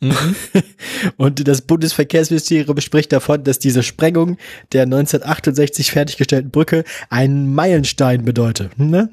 Und 1.16 1.48
das 1.48 1.62
Bundesverkehrsministerium 1.62 2.80
spricht 2.80 3.12
davon, 3.12 3.44
dass 3.44 3.58
diese 3.58 3.82
Sprengung 3.82 4.36
der 4.72 4.82
1968 4.82 5.90
fertiggestellten 5.90 6.50
Brücke 6.50 6.84
einen 7.08 7.54
Meilenstein 7.54 8.24
bedeute. 8.24 8.70
Ne? 8.76 9.10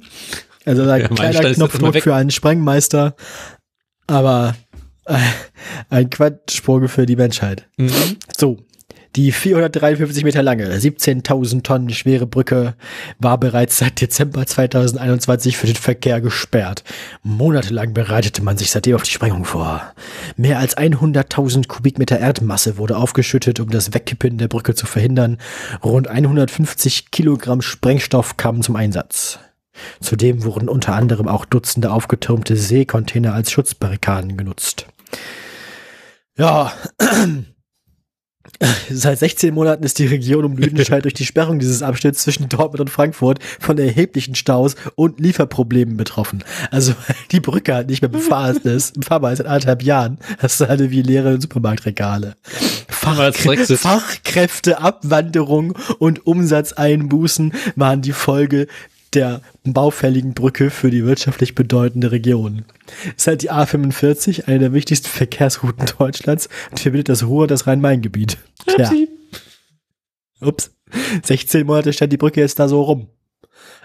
Also 0.65 0.84
ein 0.84 1.01
Ja, 1.01 1.07
kleiner 1.07 1.53
Knopfdruck 1.53 1.95
für 2.01 2.15
einen 2.15 2.31
Sprengmeister, 2.31 3.15
aber 4.07 4.55
äh, 5.05 5.18
ein 5.89 6.10
Quantensprung 6.10 6.88
für 6.88 7.05
die 7.05 7.15
Menschheit. 7.15 7.68
Mhm. 7.77 7.91
So, 8.38 8.57
die 9.15 9.31
453 9.31 10.23
Meter 10.23 10.41
lange, 10.41 10.65
17.000 10.76 11.61
Tonnen 11.64 11.90
schwere 11.91 12.26
Brücke 12.26 12.76
war 13.19 13.38
bereits 13.38 13.77
seit 13.77 14.02
Dezember 14.02 14.45
2021 14.45 15.56
für 15.57 15.68
den 15.68 15.76
Verkehr 15.76 16.19
gesperrt. 16.19 16.84
Monatelang 17.22 17.94
bereitete 17.94 18.41
man 18.41 18.57
sich 18.57 18.72
seitdem 18.72 18.95
auf 18.95 19.03
die 19.03 19.11
Sprengung 19.11 19.45
vor. 19.45 19.81
Mehr 20.35 20.57
als 20.57 20.76
100.000 20.76 21.68
Kubikmeter 21.68 22.19
Erdmasse 22.19 22.77
wurde 22.77 22.98
aufgeschüttet, 22.98 23.60
um 23.60 23.69
das 23.69 23.94
Wegkippen 23.94 24.40
der 24.40 24.48
Brücke 24.48 24.73
zu 24.73 24.88
verhindern. 24.88 25.38
Rund 25.84 26.07
150 26.07 27.11
Kilogramm 27.11 27.61
Sprengstoff 27.61 28.38
kamen 28.38 28.64
zum 28.64 28.76
Einsatz. 28.76 29.40
Zudem 29.99 30.44
wurden 30.44 30.69
unter 30.69 30.94
anderem 30.95 31.27
auch 31.27 31.45
Dutzende 31.45 31.91
aufgetürmte 31.91 32.56
Seekontainer 32.56 33.34
als 33.34 33.52
Schutzbarrikaden 33.52 34.38
genutzt. 34.38 34.88
Ja, 36.35 36.73
Seit 38.90 39.20
16 39.20 39.53
Monaten 39.53 39.84
ist 39.84 39.99
die 39.99 40.07
Region 40.07 40.45
um 40.45 40.57
Lüdenscheid 40.57 41.03
durch 41.06 41.14
die 41.14 41.26
Sperrung 41.26 41.60
dieses 41.60 41.82
Abschnitts 41.82 42.24
zwischen 42.24 42.49
Dortmund 42.49 42.82
und 42.82 42.90
Frankfurt 42.90 43.40
von 43.60 43.78
erheblichen 43.78 44.36
Staus 44.36 44.76
und 44.95 45.18
Lieferproblemen 45.20 45.95
betroffen. 45.98 46.44
Also 46.72 46.94
die 47.32 47.40
Brücke 47.40 47.74
halt 47.74 47.90
nicht 47.90 48.02
mehr 48.02 48.10
befahren 48.10 48.57
ist, 48.64 48.99
befahrbar 48.99 49.32
ist 49.32 49.38
seit 49.40 49.48
anderthalb 49.48 49.82
Jahren. 49.84 50.18
Das 50.41 50.60
ist 50.60 50.68
halt 50.68 50.91
wie 50.91 51.02
leere 51.02 51.40
Supermarktregale. 51.40 52.36
Fachkrä 52.90 53.65
Fachkräfteabwanderung 53.65 55.78
und 55.99 56.26
Umsatzeinbußen 56.26 57.53
waren 57.76 58.02
die 58.02 58.14
Folge 58.14 58.68
der 59.15 59.41
baufälligen 59.64 60.34
Brücke 60.34 60.69
für 60.69 60.90
die 60.90 61.06
wirtschaftlich 61.06 61.56
bedeutende 61.56 62.11
Region. 62.11 62.65
Es 63.06 63.23
ist 63.23 63.27
halt 63.27 63.41
die 63.44 63.52
A45, 63.52 64.45
eine 64.48 64.60
der 64.60 64.73
wichtigsten 64.73 65.07
Verkehrsrouten 65.07 65.85
Deutschlands 65.98 66.49
und 66.72 66.80
verbindet 66.80 67.10
das 67.10 67.23
Ruhr 67.23 67.44
und 67.44 67.52
das 67.52 67.68
Rhein-Main-Gebiet. 67.68 68.38
Tja. 68.68 68.91
Ups. 70.41 70.72
16 71.23 71.65
Monate 71.65 71.91
stand 71.94 72.14
die 72.14 72.18
Brücke 72.18 72.41
jetzt 72.41 72.60
da 72.60 72.68
so 72.68 72.81
rum. 72.81 73.07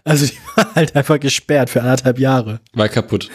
Also 0.05 0.27
die 0.27 0.39
war 0.57 0.75
halt 0.75 0.97
einfach 0.97 1.19
gesperrt 1.21 1.71
für 1.71 1.81
anderthalb 1.81 2.19
Jahre. 2.19 2.61
War 2.73 2.89
kaputt. 2.89 3.31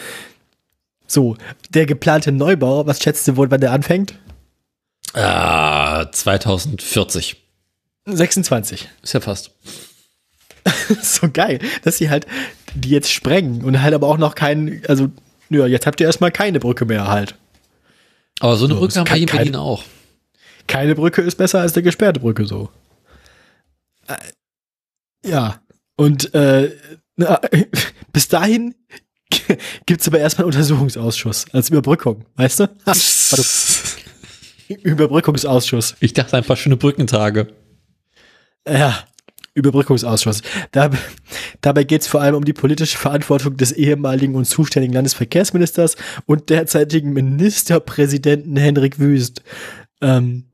So, 1.06 1.36
der 1.70 1.86
geplante 1.86 2.32
Neubau, 2.32 2.86
was 2.86 3.02
schätzt 3.02 3.28
du 3.28 3.36
wohl, 3.36 3.50
wann 3.50 3.60
der 3.60 3.72
anfängt? 3.72 4.18
Ah, 5.12 6.10
2040. 6.10 7.36
26. 8.06 8.88
Ist 9.02 9.14
ja 9.14 9.20
fast. 9.20 9.52
so 11.02 11.28
geil, 11.32 11.58
dass 11.82 11.98
sie 11.98 12.10
halt 12.10 12.26
die 12.74 12.90
jetzt 12.90 13.12
sprengen 13.12 13.64
und 13.64 13.82
halt 13.82 13.94
aber 13.94 14.08
auch 14.08 14.18
noch 14.18 14.34
keinen, 14.34 14.82
also, 14.88 15.08
ja, 15.50 15.66
jetzt 15.66 15.86
habt 15.86 16.00
ihr 16.00 16.06
erstmal 16.06 16.32
keine 16.32 16.60
Brücke 16.60 16.84
mehr 16.84 17.08
halt. 17.08 17.36
Aber 18.40 18.56
so 18.56 18.64
eine 18.64 18.74
So, 18.74 18.80
Brücke 18.80 18.92
es 18.92 18.96
haben 18.98 19.06
wir 19.06 19.10
kann 19.10 19.18
hier 19.18 19.30
in 19.30 19.36
Berlin 19.36 19.56
auch. 19.56 19.84
Keine 20.66 20.94
Brücke 20.94 21.22
ist 21.22 21.36
besser 21.36 21.60
als 21.60 21.74
eine 21.74 21.82
gesperrte 21.82 22.20
Brücke 22.20 22.46
so. 22.46 22.70
Äh, 24.08 24.16
ja, 25.28 25.60
und 25.96 26.34
äh, 26.34 26.74
na, 27.16 27.40
bis 28.12 28.28
dahin 28.28 28.74
gibt's 29.86 30.08
aber 30.08 30.18
erstmal 30.18 30.46
einen 30.46 30.54
Untersuchungsausschuss 30.54 31.46
als 31.52 31.70
Überbrückung, 31.70 32.24
weißt 32.36 32.60
du? 32.60 32.76
Ha. 32.86 32.92
Überbrückungsausschuss. 34.82 35.96
Ich 36.00 36.14
dachte 36.14 36.36
einfach 36.36 36.56
schöne 36.56 36.76
Brückentage. 36.76 37.48
Ja, 38.66 39.04
Überbrückungsausschuss. 39.54 40.42
Dab, 40.72 40.96
dabei 41.60 41.84
geht 41.84 42.02
es 42.02 42.08
vor 42.08 42.20
allem 42.20 42.34
um 42.34 42.44
die 42.44 42.52
politische 42.52 42.98
Verantwortung 42.98 43.56
des 43.56 43.72
ehemaligen 43.72 44.34
und 44.34 44.44
zuständigen 44.46 44.94
Landesverkehrsministers 44.94 45.96
und 46.26 46.50
derzeitigen 46.50 47.12
Ministerpräsidenten 47.12 48.56
Henrik 48.56 48.98
Wüst. 48.98 49.42
Ähm, 50.00 50.44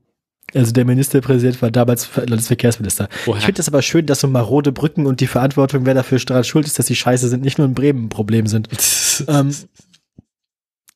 also 0.53 0.71
der 0.73 0.85
Ministerpräsident 0.85 1.61
war 1.61 1.71
damals 1.71 2.09
Landesverkehrsminister. 2.15 3.07
Woher? 3.25 3.39
Ich 3.39 3.45
finde 3.45 3.57
das 3.57 3.69
aber 3.69 3.81
schön, 3.81 4.05
dass 4.05 4.19
so 4.19 4.27
marode 4.27 4.71
Brücken 4.71 5.05
und 5.07 5.19
die 5.21 5.27
Verantwortung, 5.27 5.85
wer 5.85 5.93
dafür 5.93 6.19
daran 6.19 6.43
schuld 6.43 6.65
ist, 6.67 6.77
dass 6.77 6.87
sie 6.87 6.95
scheiße 6.95 7.29
sind, 7.29 7.41
nicht 7.41 7.57
nur 7.57 7.67
in 7.67 7.73
Bremen 7.73 8.05
ein 8.05 8.09
Problem 8.09 8.47
sind. 8.47 8.67
ähm, 9.27 9.55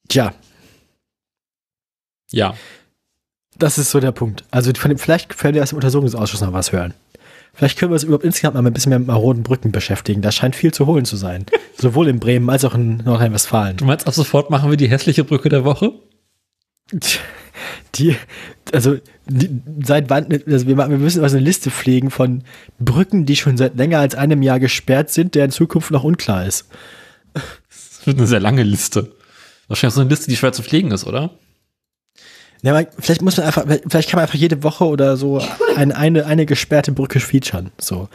tja, 0.10 0.34
Ja. 2.32 2.56
das 3.58 3.78
ist 3.78 3.92
so 3.92 4.00
der 4.00 4.12
Punkt. 4.12 4.44
Also 4.52 4.74
von 4.74 4.90
dem, 4.90 4.98
vielleicht 4.98 5.38
können 5.38 5.56
wir 5.56 5.64
aus 5.64 5.70
dem 5.70 5.78
Untersuchungsausschuss 5.78 6.42
noch 6.42 6.54
was 6.54 6.72
hören. 6.72 6.94
Vielleicht 7.56 7.80
können 7.80 7.92
wir 7.92 7.96
uns 7.96 8.04
überhaupt 8.04 8.26
insgesamt 8.26 8.56
mal 8.56 8.66
ein 8.66 8.74
bisschen 8.74 8.90
mehr 8.90 9.00
mit 9.00 9.08
maroden 9.08 9.44
Brücken 9.44 9.72
beschäftigen. 9.72 10.22
Da 10.22 10.32
scheint 10.32 10.56
viel 10.56 10.74
zu 10.74 10.86
holen 10.86 11.06
zu 11.06 11.16
sein. 11.16 11.46
Sowohl 11.78 12.10
in 12.10 12.20
Bremen 12.20 12.50
als 12.50 12.66
auch 12.66 12.76
in 12.76 12.98
Nordrhein-Westfalen. 12.98 13.78
Du 13.78 13.86
meinst, 13.86 14.08
ab 14.08 14.14
sofort 14.14 14.50
machen 14.50 14.70
wir 14.70 14.78
die 14.78 14.90
hässliche 14.90 15.24
Brücke 15.24 15.50
der 15.50 15.64
Woche? 15.64 15.94
Die, 17.96 18.16
also, 18.74 18.98
die, 19.26 19.62
seit 19.84 20.10
wann, 20.10 20.28
also 20.46 20.68
wir, 20.68 20.78
wir 20.78 20.88
müssen 20.98 21.24
also 21.24 21.38
eine 21.38 21.46
Liste 21.46 21.72
pflegen 21.72 22.12
von 22.12 22.44
Brücken, 22.80 23.26
die 23.26 23.38
schon 23.38 23.56
seit 23.56 23.78
länger 23.78 24.00
als 24.00 24.16
einem 24.16 24.42
Jahr 24.42 24.60
gesperrt 24.60 25.10
sind, 25.10 25.34
der 25.34 25.46
in 25.46 25.52
Zukunft 25.52 25.92
noch 25.92 26.04
unklar 26.04 26.46
ist. 26.46 26.68
Das 27.34 28.06
wird 28.06 28.18
eine 28.18 28.28
sehr 28.28 28.42
lange 28.42 28.64
Liste. 28.64 29.14
Wahrscheinlich 29.68 29.96
so 29.96 30.02
eine 30.02 30.10
Liste, 30.10 30.30
die 30.30 30.36
schwer 30.36 30.52
zu 30.52 30.62
pflegen 30.62 30.92
ist, 30.92 31.06
oder? 31.06 31.32
Ja, 32.66 32.76
aber 32.76 32.88
vielleicht 32.98 33.22
muss 33.22 33.38
man 33.38 33.46
einfach, 33.46 33.64
vielleicht 33.88 34.10
kann 34.10 34.18
man 34.18 34.24
einfach 34.24 34.40
jede 34.40 34.64
Woche 34.64 34.86
oder 34.86 35.18
so 35.18 35.40
eine, 35.76 35.96
eine, 35.96 36.26
eine 36.26 36.46
gesperrte 36.48 36.92
Brücke 36.92 37.20
featuren. 37.20 37.72
So. 37.80 38.10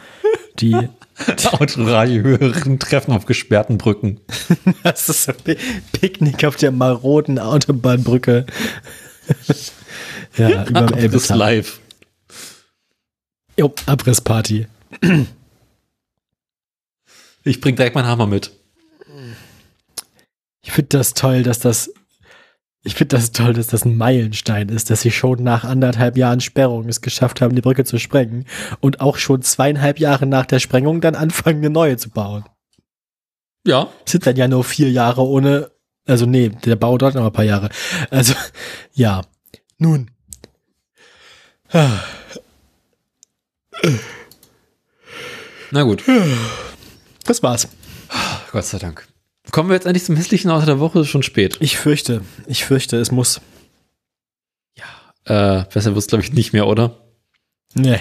Die, 0.59 0.75
Autoradio 1.51 2.21
höheren 2.23 2.77
Treffen 2.77 3.13
auf 3.13 3.25
gesperrten 3.25 3.77
Brücken. 3.77 4.19
Das 4.83 5.07
ist 5.07 5.23
so 5.23 5.31
Pi- 5.33 5.57
Picknick 5.93 6.43
auf 6.43 6.57
der 6.57 6.71
maroden 6.71 7.39
Autobahnbrücke. 7.39 8.45
ja, 10.37 10.65
über 10.67 10.81
dem 10.81 10.97
Elbesland. 10.97 11.39
live. 11.39 11.79
Jo, 13.57 13.73
Abrissparty. 13.85 14.67
Ich 17.43 17.61
bring 17.61 17.75
direkt 17.77 17.95
meinen 17.95 18.07
Hammer 18.07 18.27
mit. 18.27 18.51
Ich 20.63 20.71
finde 20.73 20.97
das 20.97 21.13
toll, 21.13 21.43
dass 21.43 21.59
das 21.59 21.93
ich 22.83 22.95
finde 22.95 23.15
das 23.15 23.31
toll, 23.31 23.53
dass 23.53 23.67
das 23.67 23.85
ein 23.85 23.95
Meilenstein 23.95 24.69
ist, 24.69 24.89
dass 24.89 25.01
sie 25.01 25.11
schon 25.11 25.43
nach 25.43 25.63
anderthalb 25.63 26.17
Jahren 26.17 26.41
Sperrung 26.41 26.89
es 26.89 27.01
geschafft 27.01 27.39
haben, 27.39 27.53
die 27.55 27.61
Brücke 27.61 27.85
zu 27.85 27.99
sprengen 27.99 28.45
und 28.79 29.01
auch 29.01 29.17
schon 29.17 29.43
zweieinhalb 29.43 29.99
Jahre 29.99 30.25
nach 30.25 30.47
der 30.47 30.59
Sprengung 30.59 30.99
dann 30.99 31.13
anfangen, 31.13 31.59
eine 31.59 31.69
neue 31.69 31.97
zu 31.97 32.09
bauen. 32.09 32.43
Ja. 33.67 33.89
Es 34.05 34.13
sind 34.13 34.25
dann 34.25 34.35
ja 34.35 34.47
nur 34.47 34.63
vier 34.63 34.89
Jahre 34.89 35.21
ohne, 35.21 35.69
also 36.07 36.25
nee, 36.25 36.49
der 36.49 36.75
Bau 36.75 36.97
dauert 36.97 37.13
noch 37.13 37.25
ein 37.25 37.33
paar 37.33 37.45
Jahre. 37.45 37.69
Also, 38.09 38.33
ja. 38.93 39.21
Nun. 39.77 40.09
Na 45.71 45.83
gut. 45.83 46.03
Das 47.25 47.43
war's. 47.43 47.67
Gott 48.51 48.65
sei 48.65 48.79
Dank. 48.79 49.10
Kommen 49.51 49.69
wir 49.69 49.75
jetzt 49.75 49.85
endlich 49.85 50.05
zum 50.05 50.15
hässlichen 50.15 50.49
Auto 50.49 50.65
der 50.65 50.79
Woche, 50.79 50.99
ist 51.01 51.09
schon 51.09 51.23
spät. 51.23 51.57
Ich 51.59 51.77
fürchte, 51.77 52.21
ich 52.47 52.63
fürchte, 52.65 52.97
es 52.97 53.11
muss. 53.11 53.41
Äh, 55.25 55.65
besser 55.71 55.93
wird's 55.93 56.07
glaube 56.07 56.23
ich 56.23 56.33
nicht 56.33 56.51
mehr, 56.51 56.65
oder? 56.65 56.97
Nee, 57.75 57.99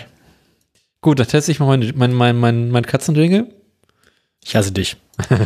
Gut, 1.02 1.18
dann 1.18 1.28
teste 1.28 1.50
ich 1.50 1.58
mal 1.60 1.66
mein, 1.66 1.92
mein, 1.96 2.12
mein, 2.12 2.36
mein, 2.36 2.70
mein 2.70 2.86
Katzenjingle. 2.86 3.54
ich 4.44 4.54
hasse 4.56 4.72
dich. 4.72 4.96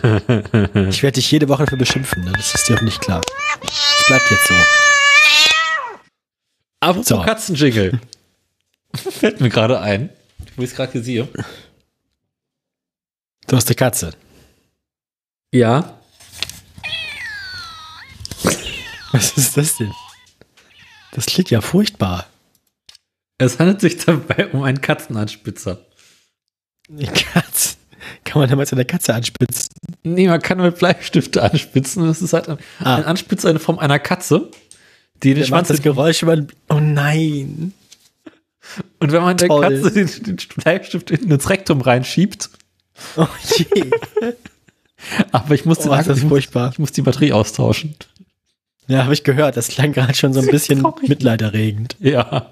Ich 0.89 1.03
werde 1.03 1.13
dich 1.15 1.31
jede 1.31 1.49
Woche 1.49 1.65
dafür 1.65 1.79
beschimpfen, 1.79 2.25
ne? 2.25 2.33
das 2.33 2.55
ist 2.55 2.69
dir 2.69 2.77
auch 2.77 2.83
nicht 2.83 3.01
klar. 3.01 3.23
Es 3.63 4.07
bleibt 4.07 4.31
jetzt 4.31 4.47
so. 4.49 4.55
Apropos 6.81 7.09
So. 7.09 7.23
Katzenjingle. 7.23 8.01
Fällt 8.95 9.41
mir 9.41 9.49
gerade 9.49 9.81
ein, 9.81 10.11
wo 10.57 10.63
ich 10.63 10.71
es 10.71 10.77
gerade 10.77 10.93
hier 10.93 11.03
sehe. 11.03 11.29
Du 13.47 13.57
hast 13.57 13.69
eine 13.69 13.75
Katze. 13.77 14.13
Ja. 15.55 16.01
Was 19.13 19.39
ist 19.39 19.57
das 19.57 19.77
denn? 19.77 19.93
Das 21.13 21.27
klingt 21.27 21.49
ja 21.51 21.61
furchtbar. 21.61 22.27
Es 23.39 23.61
handelt 23.61 23.81
sich 23.81 23.99
dabei 24.05 24.49
um 24.49 24.65
einen 24.65 24.81
Katzenanspitzer. 24.81 25.79
Eine 26.91 27.07
Katze. 27.07 27.77
Kann 28.25 28.41
man 28.41 28.51
damals 28.51 28.73
eine 28.73 28.85
Katze 28.85 29.15
anspitzen? 29.15 29.69
Nee, 30.03 30.27
man 30.27 30.43
kann 30.43 30.59
mit 30.61 30.77
Bleistifte 30.77 31.41
anspitzen. 31.45 32.05
Das 32.05 32.21
ist 32.21 32.33
halt 32.33 32.49
ein, 32.49 32.59
Ah. 32.81 32.97
ein 32.97 33.05
Anspitzer 33.05 33.49
in 33.51 33.61
Form 33.61 33.79
einer 33.79 34.01
Katze, 34.01 34.51
die 35.23 35.35
den 35.35 35.39
Der 35.39 35.47
Schwanz 35.47 35.69
das 35.69 35.83
Geräusch 35.83 36.23
über. 36.23 36.37
Oh 36.69 36.81
nein. 36.81 37.73
Und 38.99 39.13
wenn 39.13 39.23
man 39.23 39.37
der 39.37 39.47
Toll. 39.47 39.63
Katze 39.63 39.93
den, 39.93 40.23
den 40.25 40.37
Bleistift 40.57 41.13
in 41.13 41.31
ins 41.31 41.49
Rektum 41.49 41.81
reinschiebt, 41.81 42.51
Oh 43.17 43.29
je. 43.57 43.91
aber 45.33 45.55
ich 45.55 45.65
muss, 45.65 45.79
den, 45.79 45.91
Oh, 45.91 45.95
das 45.97 46.07
ich, 46.09 46.23
muss, 46.25 46.31
furchtbar. 46.31 46.71
ich 46.73 46.79
muss 46.79 46.93
die 46.93 47.03
Batterie 47.03 47.33
austauschen. 47.33 47.95
Ja, 48.87 49.05
habe 49.05 49.15
ich 49.15 49.25
gehört. 49.25 49.57
Das 49.57 49.69
klang 49.69 49.93
gerade 49.93 50.15
schon 50.15 50.33
so 50.33 50.41
ein 50.41 50.47
bisschen 50.51 50.81
Sorry. 50.81 51.09
mitleiderregend. 51.09 51.97
Ja. 52.01 52.51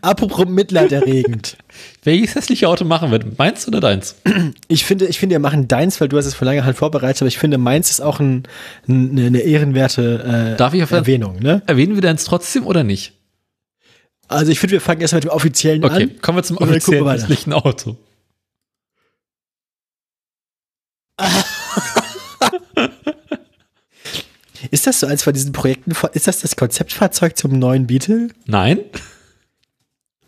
Apropos 0.00 0.46
mitleiderregend. 0.48 1.56
Welches 2.02 2.34
hässliche 2.34 2.66
Auto 2.68 2.84
machen 2.84 3.10
wir? 3.12 3.20
Meins 3.36 3.68
oder 3.68 3.80
deins? 3.80 4.16
Ich 4.68 4.84
finde, 4.84 5.06
ich 5.06 5.18
finde, 5.18 5.34
wir 5.34 5.40
machen 5.40 5.68
deins, 5.68 6.00
weil 6.00 6.08
du 6.08 6.16
hast 6.16 6.26
es 6.26 6.34
vor 6.34 6.46
langer 6.46 6.64
Hand 6.64 6.76
vorbereitet, 6.76 7.22
aber 7.22 7.28
ich 7.28 7.38
finde, 7.38 7.58
meins 7.58 7.90
ist 7.90 8.00
auch 8.00 8.20
ein, 8.20 8.44
ein, 8.88 9.18
eine 9.18 9.40
ehrenwerte 9.40 10.52
äh, 10.54 10.56
Darf 10.56 10.74
ich 10.74 10.82
auf 10.82 10.90
Erwähnung. 10.92 11.38
Ne? 11.40 11.62
Erwähnen 11.66 11.94
wir 11.94 12.02
deins 12.02 12.24
trotzdem 12.24 12.66
oder 12.66 12.82
nicht? 12.84 13.12
Also 14.28 14.50
ich 14.52 14.58
finde, 14.60 14.74
wir 14.74 14.80
fangen 14.80 15.00
erstmal 15.00 15.18
mit 15.18 15.24
dem 15.24 15.30
offiziellen 15.34 15.84
Okay, 15.84 16.04
an. 16.04 16.20
kommen 16.22 16.38
wir 16.38 16.42
zum 16.44 16.56
offiziellen 16.58 17.08
hässlichen 17.08 17.52
Auto. 17.52 17.96
Ist 24.70 24.86
das 24.86 25.00
so 25.00 25.06
eins 25.06 25.22
von 25.22 25.32
diesen 25.32 25.52
Projekten? 25.52 25.92
Ist 26.12 26.26
das 26.26 26.40
das 26.40 26.54
Konzeptfahrzeug 26.56 27.36
zum 27.36 27.58
neuen 27.58 27.86
Beetle? 27.86 28.28
Nein? 28.46 28.80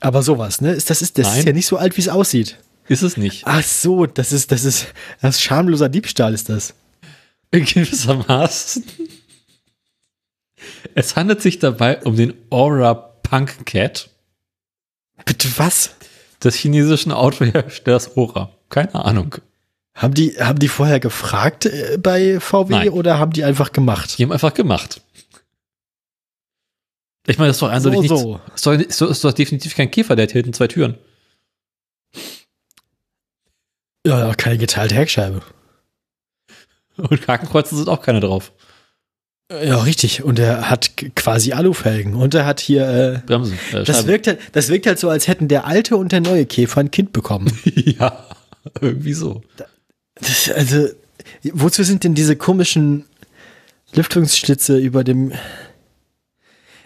Aber 0.01 0.23
sowas, 0.23 0.61
ne? 0.61 0.73
Ist 0.73 0.91
das 0.91 1.01
ist 1.03 1.19
das 1.19 1.37
ist 1.39 1.47
ja 1.47 1.53
nicht 1.53 1.67
so 1.67 1.77
alt, 1.77 1.97
wie 1.97 2.01
es 2.01 2.09
aussieht. 2.09 2.59
Ist 2.89 3.03
es 3.03 3.17
nicht. 3.17 3.43
Ach 3.47 3.63
so, 3.63 4.07
das 4.07 4.33
ist, 4.33 4.51
das 4.51 4.65
ist, 4.65 4.87
das 5.21 5.37
ist 5.37 5.43
schamloser 5.43 5.89
Diebstahl 5.89 6.35
ist 6.35 6.49
das. 6.49 6.75
In 7.53 7.65
gewissermaßen. 7.65 8.85
Es 10.95 11.15
handelt 11.17 11.41
sich 11.43 11.59
dabei 11.59 12.03
um 12.03 12.17
den 12.17 12.35
Aura 12.51 12.95
Punk 12.95 13.65
Cat 13.67 14.11
Bitte 15.25 15.49
was? 15.57 15.95
des 16.43 16.57
chinesischen 16.57 17.13
Autoherstellers 17.13 18.17
Aura. 18.17 18.53
Keine 18.69 18.95
Ahnung. 18.95 19.37
Haben 19.95 20.15
die, 20.15 20.33
haben 20.41 20.59
die 20.59 20.69
vorher 20.69 21.01
gefragt 21.01 21.67
äh, 21.67 21.99
bei 22.01 22.41
VW 22.41 22.71
Nein. 22.73 22.89
oder 22.91 23.19
haben 23.19 23.33
die 23.33 23.45
einfach 23.45 23.73
gemacht? 23.73 24.19
Die 24.19 24.23
haben 24.25 24.33
einfach 24.33 24.55
gemacht. 24.55 25.03
Ich 27.27 27.39
meine, 27.39 27.49
das 27.49 27.57
ist 27.57 27.63
doch 27.63 27.69
eindeutig 27.69 28.09
So, 28.09 28.15
nicht. 28.15 28.23
so. 28.23 28.41
Ist, 28.55 28.67
doch, 28.67 28.73
ist, 28.73 29.01
doch, 29.01 29.11
ist 29.11 29.25
doch 29.25 29.33
definitiv 29.33 29.77
kein 29.77 29.91
Käfer, 29.91 30.17
der 30.17 30.25
hat 30.25 30.33
hinten 30.33 30.53
zwei 30.55 30.67
Türen. 30.67 30.97
Ja, 34.07 34.35
keine 34.35 34.59
geteilte 34.59 34.95
Heckscheibe. 34.97 35.43
Und 36.97 37.29
Hakenkreuze 37.29 37.77
sind 37.77 37.89
auch 37.89 38.03
keine 38.03 38.21
drauf. 38.21 38.53
Ja, 39.51 39.83
richtig. 39.83 40.23
Und 40.25 40.39
er 40.39 40.71
hat 40.71 40.93
quasi 41.15 41.53
Alufelgen. 41.53 42.15
Und 42.15 42.35
er 42.35 42.47
hat 42.47 42.61
hier, 42.61 42.89
äh, 42.89 43.27
Bremsen. 43.27 43.59
Äh, 43.73 43.85
das 43.85 44.07
wirkt, 44.07 44.27
halt, 44.27 44.41
das 44.53 44.69
wirkt 44.69 44.87
halt 44.87 44.99
so, 44.99 45.09
als 45.09 45.29
hätten 45.29 45.49
der 45.49 45.67
alte 45.67 45.97
und 45.97 46.11
der 46.13 46.21
neue 46.21 46.47
Käfer 46.47 46.81
ein 46.81 46.91
Kind 46.91 47.13
bekommen. 47.13 47.53
ja, 47.65 48.27
irgendwie 48.81 49.13
so. 49.13 49.43
Das, 50.15 50.51
also, 50.51 50.89
wozu 51.53 51.83
sind 51.83 52.05
denn 52.05 52.15
diese 52.15 52.37
komischen 52.37 53.05
Lüftungsschlitze 53.95 54.79
über 54.79 55.05
dem. 55.05 55.33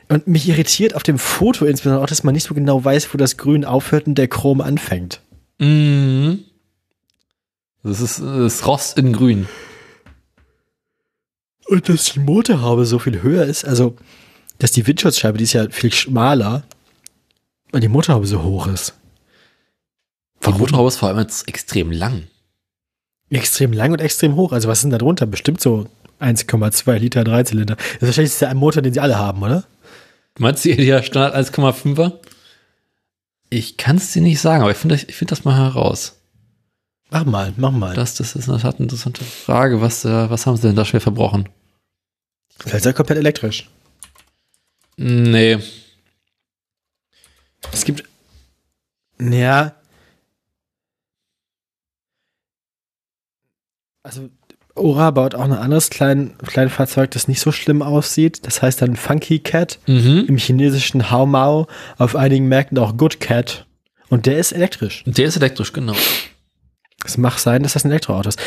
Und 0.09 0.29
mich 0.29 0.49
irritiert 0.49 0.95
auf 0.95 1.03
dem 1.03 1.19
Foto 1.19 1.65
insbesondere 1.65 2.03
auch, 2.03 2.09
dass 2.09 2.23
man 2.23 2.33
nicht 2.33 2.45
so 2.45 2.55
genau 2.55 2.85
weiß, 2.85 3.13
wo 3.13 3.19
das 3.19 3.37
Grün 3.37 3.65
aufhört 3.65 4.07
und 4.07 4.17
der 4.17 4.29
Chrom 4.29 4.61
anfängt. 4.61 5.21
Mhm. 5.59 6.45
Das 7.83 8.01
ist, 8.01 8.21
das 8.21 8.67
Rost 8.67 8.99
in 8.99 9.13
Grün. 9.13 9.49
Und 11.67 11.89
dass 11.89 12.13
die 12.13 12.21
Motorhaube 12.21 12.87
so 12.87 12.99
viel 12.99 13.23
höher 13.23 13.45
ist, 13.45 13.65
also, 13.65 13.97
dass 14.59 14.71
die 14.71 14.87
Windschutzscheibe, 14.87 15.39
die 15.39 15.45
ist 15.45 15.53
ja 15.53 15.69
viel 15.71 15.93
schmaler, 15.93 16.65
weil 17.73 17.81
die 17.81 17.89
Motorhaube 17.89 18.27
so 18.27 18.43
hoch 18.43 18.69
ist. 18.69 18.95
Die 20.45 20.53
Motorhaube 20.53 20.89
ist 20.89 20.97
vor 20.97 21.09
allem 21.09 21.19
jetzt 21.19 21.49
extrem 21.49 21.91
lang. 21.91 22.29
Extrem 23.31 23.73
lang 23.73 23.93
und 23.93 24.01
extrem 24.01 24.37
hoch. 24.37 24.53
Also, 24.53 24.69
was 24.69 24.79
ist 24.79 24.83
denn 24.83 24.91
da 24.91 24.99
drunter? 24.99 25.27
Bestimmt 25.27 25.61
so 25.61 25.87
1,2 26.21 26.99
Liter 26.99 27.25
Dreizylinder. 27.25 27.77
Das 27.77 27.87
ist 27.95 28.03
wahrscheinlich 28.03 28.39
der 28.39 28.55
Motor, 28.55 28.83
den 28.83 28.93
sie 28.93 29.01
alle 29.01 29.19
haben, 29.19 29.43
oder? 29.43 29.65
Meinst 30.39 30.65
du 30.65 30.77
der 30.77 31.03
Standard 31.03 31.35
1,5er? 31.35 32.13
Ich 33.51 33.77
kann 33.77 33.97
es 33.97 34.13
dir 34.13 34.23
nicht 34.23 34.41
sagen, 34.41 34.63
aber 34.63 34.71
ich 34.71 34.77
finde 34.77 34.97
ich 34.97 35.15
find 35.15 35.31
das 35.31 35.45
mal 35.45 35.57
heraus. 35.57 36.21
Mach 37.11 37.25
mal, 37.25 37.53
mach 37.57 37.71
mal. 37.71 37.95
Das, 37.95 38.15
das 38.17 38.35
ist 38.35 38.49
eine 38.49 38.75
interessante 38.79 39.25
Frage. 39.25 39.81
Was, 39.81 40.05
äh, 40.05 40.31
was 40.31 40.47
haben 40.47 40.57
sie 40.57 40.67
denn 40.67 40.77
da 40.77 40.85
schwer 40.85 41.01
verbrochen? 41.01 41.49
Vielleicht 42.59 42.79
ist 42.79 42.87
er 42.87 42.93
komplett 42.95 43.19
elektrisch. 43.19 43.71
Nee. 44.97 45.59
Es 47.73 47.85
gibt. 47.85 48.05
Ja. 49.21 49.75
Also, 54.07 54.31
Ora 54.77 55.11
baut 55.11 55.35
auch 55.35 55.45
ein 55.45 55.53
anderes 55.53 55.91
klein, 55.91 56.35
Kleinfahrzeug, 56.47 57.11
das 57.11 57.29
nicht 57.29 57.41
so 57.41 57.51
schlimm 57.51 57.83
aussieht. 57.83 58.47
Das 58.47 58.63
heißt 58.63 58.81
dann 58.81 58.95
Funky 58.95 59.41
Cat. 59.41 59.81
Mhm. 59.87 60.27
Im 60.29 60.37
chinesischen 60.37 61.11
Hao 61.11 61.27
Mao. 61.27 61.67
Auf 61.99 62.15
einigen 62.15 62.47
Märkten 62.47 62.79
auch 62.79 62.97
Good 62.97 63.19
Cat. 63.19 63.67
Und 64.09 64.27
der 64.27 64.39
ist 64.39 64.53
elektrisch. 64.53 65.03
Der 65.07 65.27
ist 65.27 65.37
elektrisch, 65.37 65.73
genau. 65.73 65.95
Es 67.05 67.19
mag 67.19 67.39
sein, 67.39 67.65
dass 67.65 67.73
das 67.73 67.85
ein 67.85 67.91
Elektroauto 67.91 68.29
ist. 68.29 68.39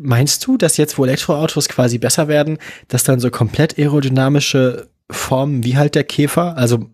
Meinst 0.00 0.44
du, 0.46 0.56
dass 0.56 0.78
jetzt, 0.78 0.98
wo 0.98 1.04
Elektroautos 1.04 1.68
quasi 1.68 1.98
besser 1.98 2.26
werden, 2.26 2.58
dass 2.88 3.04
dann 3.04 3.20
so 3.20 3.30
komplett 3.30 3.78
aerodynamische 3.78 4.88
Formen 5.10 5.62
wie 5.62 5.76
halt 5.76 5.94
der 5.94 6.04
Käfer, 6.04 6.56
also 6.56 6.90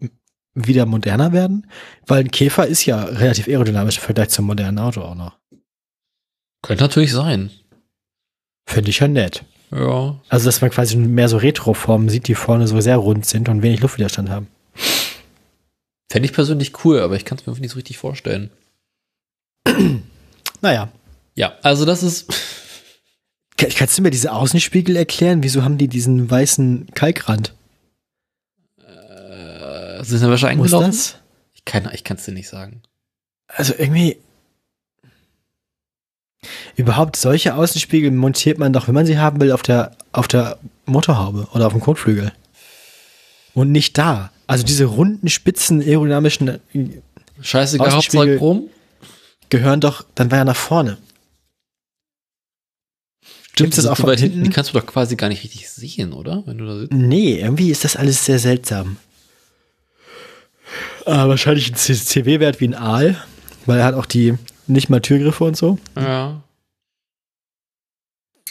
wieder 0.55 0.85
moderner 0.85 1.32
werden? 1.32 1.66
Weil 2.07 2.20
ein 2.20 2.31
Käfer 2.31 2.66
ist 2.66 2.85
ja 2.85 3.03
relativ 3.03 3.49
aerodynamisch 3.49 3.97
im 3.97 4.03
Vergleich 4.03 4.28
zum 4.28 4.44
modernen 4.44 4.78
Auto 4.78 5.01
auch 5.01 5.15
noch. 5.15 5.39
Könnte 6.62 6.85
natürlich 6.85 7.12
sein. 7.12 7.51
Finde 8.66 8.90
ich 8.90 8.98
ja 9.01 9.09
nett. 9.09 9.44
Ja. 9.70 10.20
Also, 10.28 10.44
dass 10.47 10.60
man 10.60 10.70
quasi 10.70 10.97
mehr 10.97 11.28
so 11.28 11.36
Retro-Formen 11.39 12.09
sieht, 12.09 12.28
die 12.28 12.34
vorne 12.34 12.68
so 12.68 12.80
sehr 12.80 12.97
rund 12.98 13.24
sind 13.26 13.48
und 13.48 13.62
wenig 13.62 13.80
Luftwiderstand 13.80 14.28
haben. 14.28 14.48
Fände 16.10 16.26
ich 16.26 16.34
persönlich 16.34 16.84
cool, 16.84 17.01
aber 17.01 17.16
ich 17.16 17.24
kann 17.24 17.39
es 17.39 17.47
mir 17.47 17.55
nicht 17.59 17.70
so 17.70 17.76
richtig 17.76 17.98
vorstellen. 17.98 18.51
Naja. 20.60 20.93
Ja, 21.34 21.56
also 21.62 21.84
das 21.84 22.02
ist. 22.05 22.26
Kann- 23.56 23.70
Kannst 23.70 23.98
du 23.98 24.02
mir 24.02 24.10
diese 24.10 24.32
Außenspiegel 24.32 24.94
erklären? 24.94 25.43
Wieso 25.43 25.64
haben 25.64 25.76
die 25.76 25.89
diesen 25.89 26.30
weißen 26.30 26.86
Kalkrand? 26.94 27.52
Äh, 28.78 30.05
sind 30.05 30.22
da 30.22 30.28
wahrscheinlich 30.28 30.59
Muss 30.59 30.72
eingelaufen? 30.72 31.18
Ich 31.55 31.64
kann 31.64 31.90
kann's 32.05 32.24
dir 32.24 32.32
nicht 32.32 32.48
sagen. 32.48 32.82
Also 33.48 33.74
irgendwie. 33.76 34.18
Überhaupt 36.77 37.16
solche 37.16 37.55
Außenspiegel 37.55 38.10
montiert 38.10 38.59
man 38.59 38.73
doch, 38.73 38.89
wenn 38.89 38.94
man 38.94 39.06
sie 39.06 39.19
haben 39.19 39.40
will, 39.40 39.52
auf 39.52 39.62
der, 39.62 39.97
auf 40.12 40.27
der 40.28 40.59
Motorhaube 40.86 41.47
oder 41.52 41.66
auf 41.66 41.73
dem 41.73 41.81
Kotflügel. 41.81 42.32
Und 43.55 43.70
nicht 43.70 43.97
da. 43.98 44.31
Also 44.47 44.64
diese 44.64 44.86
runden, 44.86 45.28
spitzen, 45.28 45.81
aerodynamischen 45.81 46.48
äh, 46.48 46.59
Scheißegal, 47.40 47.89
Außenspiegel- 47.89 47.94
Hauptsache 47.94 48.39
Chrom. 48.39 48.69
gehören 49.51 49.81
doch, 49.81 50.05
dann 50.14 50.31
war 50.31 50.39
ja 50.39 50.44
nach 50.44 50.56
vorne. 50.56 50.98
Stimmt 53.52 53.77
das 53.77 53.85
auch 53.86 53.98
von 53.98 54.06
weit 54.09 54.20
hinten? 54.20 54.36
Die 54.36 54.40
hinten? 54.44 54.55
kannst 54.55 54.73
du 54.74 54.78
doch 54.78 54.86
quasi 54.86 55.14
gar 55.16 55.28
nicht 55.28 55.44
richtig 55.44 55.69
sehen, 55.69 56.12
oder? 56.14 56.43
Wenn 56.47 56.56
du 56.59 56.64
da 56.66 56.78
sitzt. 56.78 56.93
Nee, 56.93 57.39
irgendwie 57.40 57.70
ist 57.70 57.85
das 57.85 57.97
alles 57.97 58.24
sehr 58.24 58.39
seltsam. 58.39 58.97
Ah, 61.05 61.28
wahrscheinlich 61.28 61.69
ein 61.70 61.74
CW-Wert 61.77 62.60
wie 62.60 62.69
ein 62.69 62.74
Aal, 62.74 63.23
weil 63.66 63.78
er 63.81 63.85
hat 63.85 63.94
auch 63.94 64.06
die 64.06 64.35
nicht 64.73 64.89
mal 64.89 65.01
Türgriffe 65.01 65.44
und 65.44 65.57
so. 65.57 65.78
Ja. 65.97 66.43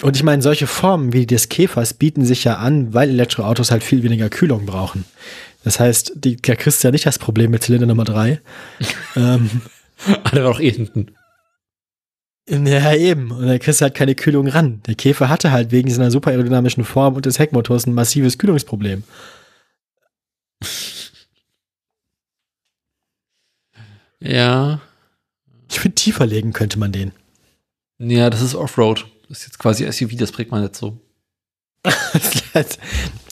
Und 0.01 0.15
ich 0.15 0.23
meine, 0.23 0.41
solche 0.41 0.67
Formen 0.67 1.13
wie 1.13 1.25
des 1.25 1.49
Käfers 1.49 1.93
bieten 1.93 2.25
sich 2.25 2.43
ja 2.43 2.57
an, 2.57 2.93
weil 2.93 3.09
Elektroautos 3.09 3.71
halt 3.71 3.83
viel 3.83 4.03
weniger 4.03 4.29
Kühlung 4.29 4.65
brauchen. 4.65 5.05
Das 5.63 5.79
heißt, 5.79 6.13
die, 6.15 6.37
da 6.37 6.55
kriegst 6.55 6.83
du 6.83 6.87
ja 6.87 6.91
nicht 6.91 7.05
das 7.05 7.19
Problem 7.19 7.51
mit 7.51 7.61
Zylinder 7.63 7.85
Nummer 7.85 8.03
3. 8.03 8.41
ähm, 9.15 9.61
der 10.33 10.43
war 10.43 10.53
doch 10.53 10.59
eh 10.59 10.71
hinten. 10.71 11.11
ja, 12.49 12.95
eben. 12.95 13.31
Und 13.31 13.45
da 13.45 13.59
kriegst 13.59 13.81
du 13.81 13.83
halt 13.83 13.93
keine 13.93 14.15
Kühlung 14.15 14.47
ran. 14.47 14.81
Der 14.87 14.95
Käfer 14.95 15.29
hatte 15.29 15.51
halt 15.51 15.71
wegen 15.71 15.91
seiner 15.91 16.09
super 16.09 16.31
aerodynamischen 16.31 16.83
Form 16.83 17.15
und 17.15 17.27
des 17.27 17.37
Heckmotors 17.37 17.85
ein 17.85 17.93
massives 17.93 18.39
Kühlungsproblem. 18.39 19.03
Ja. 24.19 24.79
Ich 25.71 25.79
finde, 25.79 25.95
tiefer 25.95 26.25
legen 26.27 26.53
könnte 26.53 26.77
man 26.77 26.91
den. 26.91 27.13
Ja, 27.97 28.29
das 28.29 28.41
ist 28.41 28.55
Offroad. 28.55 29.05
Das 29.29 29.39
ist 29.39 29.45
jetzt 29.45 29.59
quasi 29.59 29.89
SUV, 29.89 30.17
das 30.17 30.33
prägt 30.33 30.51
man 30.51 30.61
jetzt 30.63 30.77
so. 30.77 30.99
Das, 31.83 32.77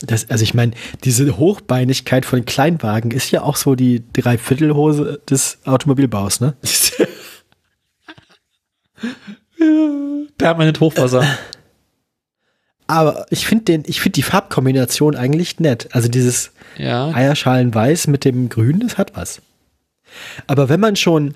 das, 0.00 0.30
also 0.30 0.42
ich 0.42 0.54
meine, 0.54 0.72
diese 1.04 1.36
Hochbeinigkeit 1.36 2.24
von 2.24 2.46
Kleinwagen 2.46 3.10
ist 3.10 3.30
ja 3.30 3.42
auch 3.42 3.56
so 3.56 3.74
die 3.74 4.02
Dreiviertelhose 4.12 5.20
des 5.28 5.58
Automobilbaus, 5.66 6.40
ne? 6.40 6.56
Permanent 10.38 10.80
Hochwasser. 10.80 11.26
Aber 12.86 13.26
ich 13.30 13.46
finde 13.46 13.64
den, 13.64 13.82
ich 13.86 14.00
finde 14.00 14.14
die 14.14 14.22
Farbkombination 14.22 15.14
eigentlich 15.14 15.60
nett. 15.60 15.88
Also 15.92 16.08
dieses 16.08 16.52
ja. 16.78 17.08
Eierschalenweiß 17.08 18.06
mit 18.06 18.24
dem 18.24 18.48
Grün, 18.48 18.80
das 18.80 18.96
hat 18.96 19.14
was. 19.14 19.42
Aber 20.46 20.68
wenn 20.70 20.80
man 20.80 20.96
schon, 20.96 21.34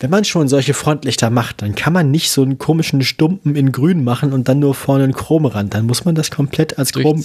wenn 0.00 0.10
man 0.10 0.24
schon 0.24 0.48
solche 0.48 0.74
Frontlichter 0.74 1.30
macht, 1.30 1.62
dann 1.62 1.74
kann 1.74 1.92
man 1.92 2.10
nicht 2.10 2.30
so 2.30 2.42
einen 2.42 2.58
komischen 2.58 3.02
Stumpen 3.02 3.56
in 3.56 3.72
Grün 3.72 4.04
machen 4.04 4.32
und 4.32 4.48
dann 4.48 4.58
nur 4.58 4.74
vorne 4.74 5.04
einen 5.04 5.14
Chromrand. 5.14 5.74
Dann 5.74 5.86
muss 5.86 6.04
man 6.04 6.14
das 6.14 6.30
komplett 6.30 6.78
als 6.78 6.92
Chrom. 6.92 7.24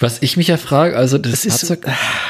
Was 0.00 0.22
ich 0.22 0.36
mich 0.36 0.46
ja 0.46 0.56
frage, 0.56 0.96
also 0.96 1.18
das, 1.18 1.32
Das 1.32 1.44
ist 1.44 1.60
Fahrzeug, 1.60 1.86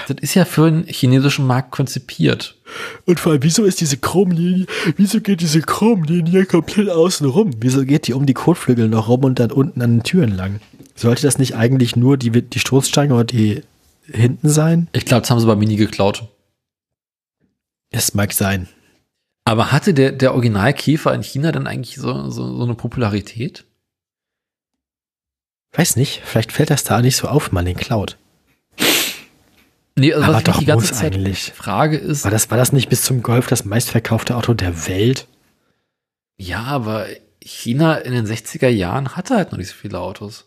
das 0.09 0.17
ist 0.21 0.35
ja 0.35 0.47
für 0.47 0.71
den 0.71 0.85
chinesischen 0.87 1.47
Markt 1.47 1.71
konzipiert. 1.71 2.57
Und 3.05 3.21
vor 3.21 3.33
allem, 3.33 3.43
wieso 3.43 3.65
ist 3.65 3.83
diese 3.83 3.99
Chromlinie, 3.99 4.67
wieso 4.97 5.21
geht 5.21 5.43
diese 5.43 5.61
Chromlinie 5.61 6.47
komplett 6.47 6.89
außen 6.89 7.27
rum? 7.27 7.51
Wieso 7.61 7.85
geht 7.85 8.07
die 8.07 8.15
um 8.15 8.25
die 8.25 8.33
Kotflügel 8.33 8.89
noch 8.89 9.09
rum 9.09 9.25
und 9.25 9.39
dann 9.39 9.53
unten 9.53 9.83
an 9.83 9.99
den 9.99 10.03
Türen 10.03 10.35
lang? 10.35 10.61
Sollte 10.95 11.23
das 11.23 11.39
nicht 11.39 11.57
eigentlich 11.57 11.95
nur 11.95 12.17
die, 12.17 12.31
die 12.31 12.59
Stoßstange 12.59 13.13
oder 13.13 13.25
die 13.25 13.63
hinten 14.11 14.49
sein? 14.49 14.89
Ich 14.93 15.05
glaube, 15.05 15.21
das 15.23 15.31
haben 15.31 15.41
sie 15.41 15.47
bei 15.47 15.57
Mini 15.57 15.77
geklaut. 15.77 16.25
Es 17.91 18.15
mag 18.15 18.33
sein. 18.33 18.69
Aber 19.49 19.73
hatte 19.73 19.95
der, 19.95 20.13
der 20.13 20.35
Originalkäfer 20.35 21.15
in 21.15 21.23
China 21.23 21.53
dann 21.53 21.67
eigentlich 21.67 21.97
so, 21.97 22.29
so, 22.29 22.55
so 22.55 22.63
eine 22.65 22.75
Popularität? 22.75 23.65
Weiß 25.73 25.97
nicht, 25.97 26.21
vielleicht 26.23 26.53
fällt 26.53 26.69
das 26.69 26.85
da 26.85 27.01
nicht 27.01 27.17
so 27.17 27.29
auf, 27.29 27.51
man 27.51 27.65
den 27.65 27.79
klaut. 27.79 28.19
Nee, 29.97 30.13
also 30.13 30.27
Aber 30.27 30.35
was 30.35 30.45
doch 30.45 30.59
die 30.59 30.67
ganze 30.67 30.93
Zeit 30.93 31.15
eigentlich. 31.15 31.53
frage 31.55 31.97
ist, 31.97 32.25
War 32.25 32.31
das, 32.31 32.51
war 32.51 32.59
das 32.59 32.73
nicht 32.73 32.91
bis 32.91 33.03
zum 33.03 33.23
Golf 33.23 33.47
das 33.47 33.65
meistverkaufte 33.65 34.37
Auto 34.37 34.53
der 34.53 34.87
Welt? 34.87 35.27
Ja, 36.37 36.65
aber 36.65 37.07
China 37.43 37.97
in 37.97 38.13
den 38.13 38.27
60er 38.27 38.69
Jahren 38.69 39.17
hatte 39.17 39.35
halt 39.35 39.51
noch 39.51 39.59
nicht 39.59 39.69
so 39.71 39.75
viele 39.75 39.99
Autos. 39.99 40.45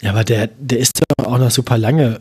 Ja, 0.00 0.10
aber 0.10 0.22
der, 0.22 0.46
der 0.46 0.78
ist 0.78 1.00
doch 1.00 1.26
auch 1.26 1.38
noch 1.38 1.50
super 1.50 1.76
lange 1.76 2.20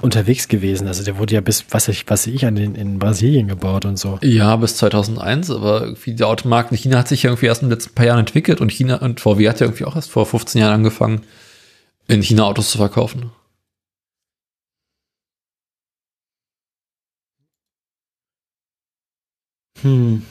unterwegs 0.00 0.48
gewesen. 0.48 0.86
Also 0.88 1.04
der 1.04 1.18
wurde 1.18 1.34
ja 1.34 1.40
bis, 1.40 1.64
was 1.70 1.88
ich, 1.88 2.04
was 2.08 2.26
ich 2.26 2.44
an 2.46 2.56
den, 2.56 2.74
in 2.74 2.98
Brasilien 2.98 3.48
gebaut 3.48 3.84
und 3.84 3.98
so. 3.98 4.18
Ja, 4.22 4.56
bis 4.56 4.76
2001, 4.76 5.50
aber 5.50 5.82
irgendwie 5.82 6.14
die 6.14 6.24
Automarken 6.24 6.76
in 6.76 6.82
China 6.82 6.98
hat 6.98 7.08
sich 7.08 7.22
ja 7.22 7.30
irgendwie 7.30 7.46
erst 7.46 7.62
in 7.62 7.68
den 7.68 7.76
letzten 7.78 7.94
paar 7.94 8.06
Jahren 8.06 8.20
entwickelt 8.20 8.60
und 8.60 8.70
China 8.70 8.96
und 8.96 9.20
VW 9.20 9.48
hat 9.48 9.60
ja 9.60 9.66
irgendwie 9.66 9.84
auch 9.84 9.96
erst 9.96 10.10
vor 10.10 10.26
15 10.26 10.60
Jahren 10.60 10.74
angefangen, 10.74 11.22
in 12.08 12.22
China 12.22 12.44
Autos 12.44 12.70
zu 12.70 12.78
verkaufen. 12.78 13.30
Hm. 19.82 20.22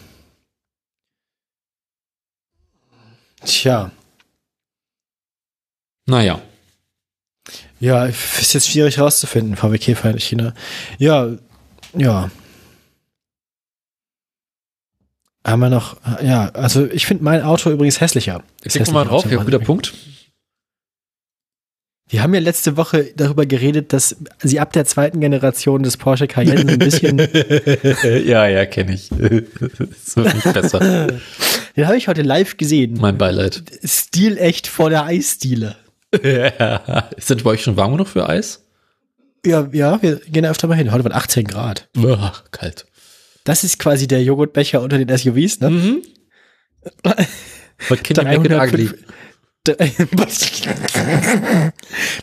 Tja. 3.45 3.91
Naja. 6.05 6.41
Ja, 7.83 8.05
ist 8.05 8.53
jetzt 8.53 8.69
schwierig 8.69 8.97
rauszufinden, 8.97 9.57
VW 9.57 9.77
Käfer 9.77 10.09
in 10.11 10.17
China. 10.17 10.53
Ja, 10.99 11.31
ja. 11.97 12.31
Haben 15.45 15.59
wir 15.59 15.69
noch, 15.69 15.97
ja, 16.23 16.47
also 16.51 16.89
ich 16.89 17.05
finde 17.05 17.25
mein 17.25 17.41
Auto 17.41 17.69
übrigens 17.69 17.99
hässlicher. 17.99 18.41
Ich 18.63 18.71
klicke 18.71 18.93
mal 18.93 19.03
drauf, 19.03 19.29
ja, 19.29 19.43
guter 19.43 19.59
Punkt. 19.59 19.93
Wir 22.07 22.23
haben 22.23 22.33
ja 22.33 22.39
letzte 22.39 22.77
Woche 22.77 23.11
darüber 23.17 23.45
geredet, 23.45 23.91
dass 23.91 24.15
sie 24.41 24.61
ab 24.61 24.71
der 24.71 24.85
zweiten 24.85 25.19
Generation 25.19 25.83
des 25.83 25.97
Porsche 25.97 26.27
Cayenne 26.27 26.71
ein 26.71 26.79
bisschen. 26.79 27.17
ja, 28.25 28.47
ja, 28.47 28.65
kenne 28.65 28.93
ich. 28.93 29.09
so 30.05 30.21
nicht 30.21 30.53
besser. 30.53 31.19
Den 31.75 31.85
habe 31.85 31.97
ich 31.97 32.07
heute 32.07 32.21
live 32.21 32.55
gesehen. 32.55 32.97
Mein 33.01 33.17
Beileid. 33.17 33.61
Stilecht 33.83 34.67
vor 34.67 34.89
der 34.89 35.03
Eisdiele. 35.03 35.75
Ja. 36.21 37.09
Ist 37.17 37.29
das 37.29 37.43
bei 37.43 37.51
euch 37.51 37.63
schon 37.63 37.77
warm 37.77 37.93
genug 37.93 38.07
für 38.07 38.27
Eis? 38.27 38.65
Ja, 39.45 39.67
ja, 39.71 40.01
wir 40.01 40.17
gehen 40.27 40.45
öfter 40.45 40.67
mal 40.67 40.75
hin. 40.75 40.91
Heute 40.91 41.03
waren 41.03 41.13
18 41.13 41.45
Grad. 41.45 41.89
Ach, 41.97 42.43
kalt. 42.51 42.85
Das 43.43 43.63
ist 43.63 43.79
quasi 43.79 44.07
der 44.07 44.23
Joghurtbecher 44.23 44.81
unter 44.81 44.97
den 44.97 45.17
SUVs, 45.17 45.59
ne? 45.59 45.69
Mhm. 45.69 46.03
Make 47.89 48.13
it 48.13 48.19
ugly? 48.51 48.89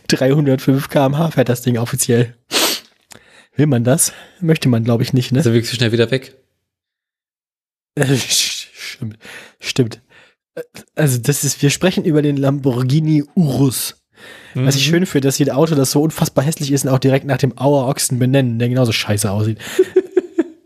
305 0.07 0.89
km/h 0.89 1.31
fährt 1.31 1.49
das 1.49 1.61
Ding 1.61 1.77
offiziell. 1.77 2.35
Will 3.55 3.67
man 3.67 3.83
das? 3.83 4.13
Möchte 4.39 4.69
man, 4.69 4.83
glaube 4.83 5.03
ich, 5.03 5.13
nicht, 5.13 5.31
ne? 5.31 5.39
Ist 5.39 5.45
er 5.45 5.53
wirklich 5.53 5.69
so 5.69 5.75
schnell 5.75 5.91
wieder 5.91 6.09
weg? 6.11 6.35
Stimmt. 8.05 9.17
Stimmt. 9.59 10.01
Also, 10.95 11.17
das 11.19 11.43
ist, 11.43 11.61
wir 11.61 11.69
sprechen 11.69 12.03
über 12.03 12.21
den 12.21 12.37
Lamborghini 12.37 13.23
Urus. 13.35 14.03
Mhm. 14.53 14.65
Was 14.65 14.75
ich 14.75 14.85
schön 14.85 15.05
finde, 15.05 15.27
dass 15.27 15.39
jedes 15.39 15.53
Auto, 15.53 15.75
das 15.75 15.91
so 15.91 16.01
unfassbar 16.01 16.43
hässlich 16.43 16.71
ist, 16.71 16.85
und 16.85 16.91
auch 16.91 16.99
direkt 16.99 17.25
nach 17.25 17.37
dem 17.37 17.57
Auer 17.57 17.87
Ochsen 17.87 18.19
benennen, 18.19 18.59
der 18.59 18.69
genauso 18.69 18.91
scheiße 18.91 19.31
aussieht. 19.31 19.59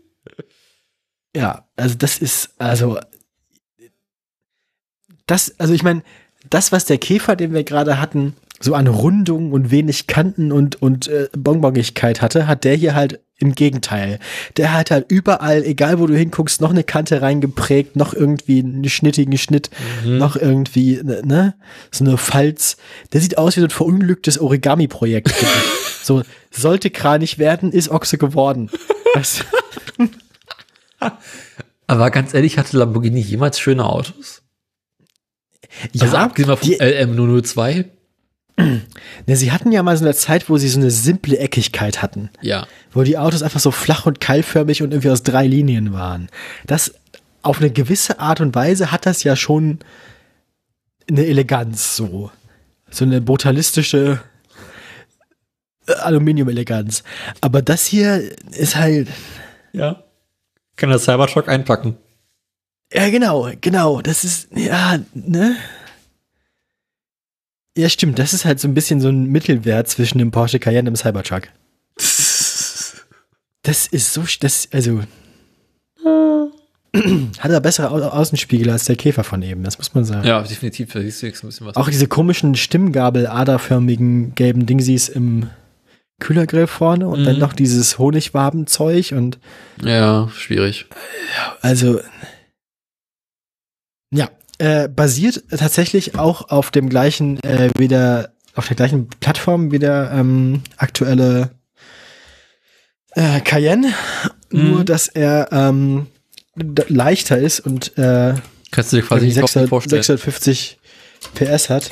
ja, 1.36 1.66
also 1.76 1.94
das 1.94 2.18
ist, 2.18 2.50
also 2.58 2.98
das, 5.26 5.54
also 5.58 5.74
ich 5.74 5.82
meine, 5.82 6.02
das, 6.48 6.72
was 6.72 6.84
der 6.84 6.98
Käfer, 6.98 7.36
den 7.36 7.52
wir 7.52 7.64
gerade 7.64 8.00
hatten, 8.00 8.36
so 8.60 8.74
an 8.74 8.86
Rundung 8.86 9.52
und 9.52 9.70
wenig 9.70 10.06
Kanten 10.06 10.50
und, 10.52 10.80
und 10.80 11.08
äh, 11.08 11.28
Bonbonigkeit 11.36 12.22
hatte, 12.22 12.46
hat 12.46 12.64
der 12.64 12.74
hier 12.74 12.94
halt 12.94 13.20
im 13.38 13.54
Gegenteil. 13.54 14.18
Der 14.56 14.72
hat 14.72 14.90
halt 14.90 15.12
überall, 15.12 15.62
egal 15.62 15.98
wo 15.98 16.06
du 16.06 16.16
hinguckst, 16.16 16.62
noch 16.62 16.70
eine 16.70 16.84
Kante 16.84 17.20
reingeprägt, 17.20 17.94
noch 17.94 18.14
irgendwie 18.14 18.60
einen 18.60 18.88
schnittigen 18.88 19.36
Schnitt, 19.36 19.68
Mhm. 20.04 20.16
noch 20.16 20.36
irgendwie, 20.36 21.00
ne, 21.02 21.20
ne, 21.22 21.54
so 21.90 22.04
eine 22.04 22.16
Falz. 22.16 22.78
Der 23.12 23.20
sieht 23.20 23.36
aus 23.36 23.56
wie 23.56 23.60
so 23.60 23.66
ein 23.66 23.70
verunglücktes 23.70 24.38
Origami-Projekt. 24.38 25.34
so, 26.02 26.22
sollte 26.50 26.88
kranig 26.88 27.38
werden, 27.38 27.72
ist 27.72 27.90
Ochse 27.90 28.16
geworden. 28.16 28.70
Aber 31.86 32.10
ganz 32.10 32.34
ehrlich, 32.34 32.58
hatte 32.58 32.76
Lamborghini 32.78 33.20
jemals 33.20 33.58
schöne 33.60 33.84
Autos? 33.84 34.42
also 36.00 36.16
abgesehen 36.16 36.48
mal 36.48 36.56
vom 36.56 36.68
die- 36.68 36.80
LM002? 36.80 37.84
Ne, 38.58 39.36
sie 39.36 39.52
hatten 39.52 39.70
ja 39.72 39.82
mal 39.82 39.96
so 39.96 40.04
eine 40.04 40.14
Zeit, 40.14 40.48
wo 40.48 40.56
sie 40.56 40.68
so 40.68 40.78
eine 40.80 40.90
simple 40.90 41.38
Eckigkeit 41.38 42.02
hatten. 42.02 42.30
Ja. 42.40 42.66
wo 42.92 43.02
die 43.02 43.18
Autos 43.18 43.42
einfach 43.42 43.60
so 43.60 43.70
flach 43.70 44.06
und 44.06 44.20
keilförmig 44.20 44.82
und 44.82 44.92
irgendwie 44.92 45.10
aus 45.10 45.22
drei 45.22 45.46
Linien 45.46 45.92
waren. 45.92 46.28
Das 46.66 46.94
auf 47.42 47.60
eine 47.60 47.70
gewisse 47.70 48.18
Art 48.18 48.40
und 48.40 48.54
Weise 48.54 48.90
hat 48.90 49.06
das 49.06 49.22
ja 49.22 49.36
schon 49.36 49.78
eine 51.08 51.26
Eleganz 51.26 51.94
so. 51.96 52.30
So 52.90 53.04
eine 53.04 53.20
brutalistische 53.20 54.20
äh, 55.86 55.92
Aluminium-Eleganz. 55.92 57.02
Aber 57.40 57.62
das 57.62 57.84
hier 57.86 58.22
ist 58.52 58.76
halt, 58.76 59.08
Ja. 59.72 60.02
Kann 60.76 60.90
das 60.90 61.04
Cybertruck 61.04 61.48
einpacken. 61.48 61.96
ja 62.92 63.08
genau, 63.10 63.50
genau, 63.60 64.00
das 64.02 64.24
ist, 64.24 64.48
ja, 64.54 64.98
ne? 65.14 65.56
Ja, 67.76 67.88
stimmt, 67.90 68.18
das 68.18 68.32
ist 68.32 68.44
halt 68.46 68.58
so 68.58 68.66
ein 68.68 68.74
bisschen 68.74 69.00
so 69.00 69.08
ein 69.08 69.26
Mittelwert 69.26 69.86
zwischen 69.88 70.18
dem 70.18 70.30
Porsche 70.30 70.58
Cayenne 70.58 70.80
und 70.88 70.94
dem 70.94 70.96
Cybertruck. 70.96 71.48
Das 73.62 73.86
ist 73.88 74.12
so, 74.12 74.22
das, 74.40 74.68
also. 74.72 75.02
Hat 77.38 77.50
er 77.50 77.60
bessere 77.60 77.90
Au 77.90 77.96
Außenspiegel 77.96 78.70
als 78.70 78.86
der 78.86 78.96
Käfer 78.96 79.22
von 79.24 79.42
eben, 79.42 79.62
das 79.62 79.76
muss 79.76 79.92
man 79.94 80.04
sagen. 80.06 80.26
Ja, 80.26 80.40
definitiv. 80.42 80.92
Da 80.92 81.00
siehst 81.02 81.20
du 81.22 81.26
jetzt 81.26 81.42
ein 81.44 81.48
bisschen 81.48 81.66
was. 81.66 81.76
Auch 81.76 81.90
diese 81.90 82.06
komischen 82.08 82.54
Stimmgabel-aderförmigen 82.54 84.34
gelben 84.34 84.64
Dingsies 84.64 85.08
im 85.10 85.50
Kühlergrill 86.20 86.66
vorne 86.66 87.08
und 87.08 87.24
dann 87.24 87.34
Mhm. 87.34 87.40
noch 87.40 87.52
dieses 87.52 87.98
Honigwabenzeug 87.98 89.12
und 89.12 89.38
ja, 89.82 90.30
schwierig. 90.34 90.86
also. 91.60 92.00
Ja, 94.14 94.30
äh, 94.58 94.88
basiert 94.88 95.42
tatsächlich 95.50 96.18
auch 96.18 96.48
auf 96.50 96.70
dem 96.70 96.88
gleichen, 96.88 97.42
äh, 97.42 97.70
wie 97.78 97.88
der, 97.88 98.32
auf 98.54 98.66
der 98.66 98.76
gleichen 98.76 99.08
Plattform 99.08 99.70
wie 99.72 99.78
der 99.78 100.10
ähm, 100.14 100.62
aktuelle 100.76 101.50
äh, 103.12 103.40
Cayenne, 103.40 103.92
nur 104.50 104.80
Mhm. 104.80 104.84
dass 104.86 105.08
er 105.08 105.48
ähm, 105.52 106.06
leichter 106.88 107.38
ist 107.38 107.60
und 107.60 107.96
äh, 107.98 108.34
Kannst 108.70 108.92
du 108.92 108.96
dir 108.96 109.02
quasi 109.02 109.26
nicht 109.26 109.34
600, 109.34 109.68
vorstellen. 109.68 110.02
650 110.02 110.78
PS 111.34 111.70
hat. 111.70 111.90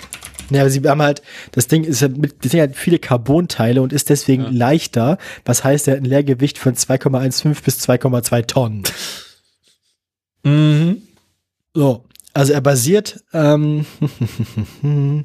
Ja, 0.51 0.61
aber 0.61 0.71
sie 0.71 0.81
haben 0.83 1.01
halt, 1.01 1.23
das 1.53 1.69
Ding 1.69 1.85
ist 1.85 2.03
halt 2.03 2.19
mit, 2.19 2.45
das 2.45 2.51
Ding 2.53 2.61
hat 2.61 2.77
viele 2.77 2.99
Carbonteile 2.99 3.81
und 3.81 3.93
ist 3.95 4.11
deswegen 4.11 4.43
Ja. 4.45 4.51
leichter. 4.51 5.17
Was 5.47 5.65
heißt, 5.65 5.89
er 5.89 5.95
hat 5.95 6.03
ein 6.03 6.05
Leergewicht 6.05 6.59
von 6.59 6.75
2,15 6.75 7.63
bis 7.65 7.79
2,2 7.89 8.47
Tonnen. 8.47 8.83
Mhm. 10.43 11.03
So, 11.73 12.05
also 12.35 12.53
er 12.53 12.61
basiert, 12.61 13.25
ähm, 13.33 13.87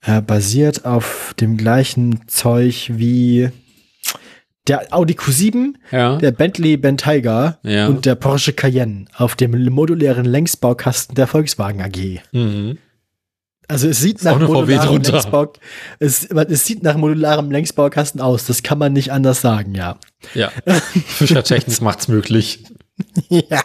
er 0.00 0.22
basiert 0.22 0.84
auf 0.84 1.34
dem 1.40 1.56
gleichen 1.56 2.28
Zeug 2.28 2.90
wie 2.94 3.50
der 4.66 4.92
Audi 4.94 5.14
Q7, 5.14 5.74
Ja. 5.90 6.16
der 6.16 6.30
Bentley 6.30 6.76
Bentayga 6.76 7.58
Ja. 7.62 7.88
und 7.88 8.04
der 8.04 8.14
Porsche 8.14 8.52
Cayenne 8.52 9.06
auf 9.16 9.34
dem 9.34 9.52
modulären 9.72 10.26
Längsbaukasten 10.26 11.14
der 11.14 11.26
Volkswagen 11.26 11.80
AG. 11.80 12.20
Mhm. 12.32 12.78
Also 13.66 13.88
es 13.88 14.00
sieht 14.00 14.22
nach 14.24 14.38
modularem. 14.38 15.02
Längsbau, 15.02 15.52
es, 15.98 16.24
es 16.24 16.64
sieht 16.64 16.82
nach 16.82 16.96
modularem 16.96 17.50
Längsbaukasten 17.50 18.20
aus. 18.20 18.46
Das 18.46 18.62
kann 18.62 18.78
man 18.78 18.94
nicht 18.94 19.12
anders 19.12 19.42
sagen, 19.42 19.74
ja. 19.74 19.98
Ja. 20.34 20.50
Fischertechnik 21.06 21.80
macht's 21.82 22.08
möglich. 22.08 22.64
ja. 23.28 23.60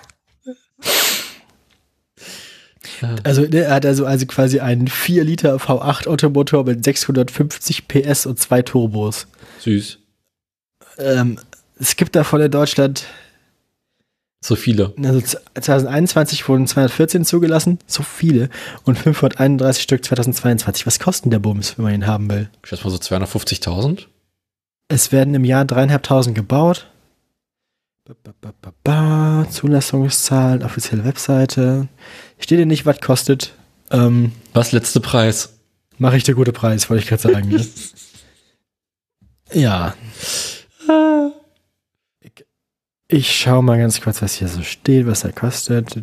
Also 3.23 3.41
ne, 3.41 3.59
er 3.63 3.75
hat 3.75 3.85
also, 3.85 4.05
also 4.05 4.25
quasi 4.25 4.59
einen 4.59 4.87
4 4.87 5.23
Liter 5.23 5.55
V8 5.55 6.07
Ottomotor 6.07 6.63
mit 6.65 6.83
650 6.83 7.87
PS 7.87 8.25
und 8.25 8.39
zwei 8.39 8.61
Turbos. 8.61 9.27
Süß. 9.59 9.99
Ähm, 10.99 11.39
es 11.79 11.95
gibt 11.95 12.15
davon 12.15 12.41
in 12.41 12.51
Deutschland, 12.51 13.05
So 14.43 14.55
viele. 14.55 14.93
also 15.03 15.21
2021 15.21 16.47
wurden 16.47 16.67
214 16.67 17.25
zugelassen, 17.25 17.79
so 17.87 18.03
viele, 18.03 18.49
und 18.83 18.97
531 18.97 19.81
Stück 19.83 20.03
2022. 20.05 20.85
Was 20.85 20.99
kosten 20.99 21.29
der 21.29 21.39
Bums, 21.39 21.77
wenn 21.77 21.85
man 21.85 21.93
ihn 21.95 22.07
haben 22.07 22.29
will? 22.29 22.49
Ich 22.63 22.69
schätze 22.69 22.83
mal 22.83 22.89
so 22.91 22.97
250.000. 22.97 24.05
Es 24.89 25.11
werden 25.11 25.33
im 25.33 25.45
Jahr 25.45 25.65
dreieinhalbtausend 25.65 26.35
gebaut. 26.35 26.87
Ba, 28.05 28.13
ba, 28.21 28.33
ba, 28.41 28.53
ba, 28.61 28.73
ba. 28.83 29.49
Zulassungszahlen, 29.49 30.61
offizielle 30.63 31.05
Webseite. 31.05 31.87
Steht 32.43 32.59
dir 32.59 32.65
nicht, 32.65 32.85
was 32.85 32.99
kostet. 32.99 33.53
Ähm, 33.89 34.33
Was 34.51 34.73
letzte 34.73 34.99
Preis? 34.99 35.53
Mache 35.97 36.17
ich 36.17 36.25
der 36.25 36.35
gute 36.35 36.51
Preis, 36.51 36.89
wollte 36.89 37.01
ich 37.01 37.07
gerade 37.07 37.21
sagen. 37.21 37.47
ne? 37.47 37.65
ja. 39.53 39.95
Ich 43.07 43.33
schaue 43.33 43.63
mal 43.63 43.77
ganz 43.77 44.01
kurz, 44.01 44.21
was 44.21 44.33
hier 44.33 44.49
so 44.49 44.61
steht, 44.61 45.07
was 45.07 45.23
er 45.23 45.31
kostet. 45.31 45.95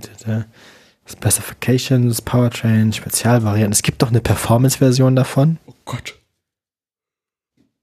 Specifications, 1.06 2.22
Powertrain, 2.22 2.94
Spezialvarianten. 2.94 3.72
Es 3.72 3.82
gibt 3.82 4.00
doch 4.00 4.08
eine 4.08 4.22
Performance-Version 4.22 5.16
davon. 5.16 5.58
Oh 5.66 5.74
Gott. 5.84 6.18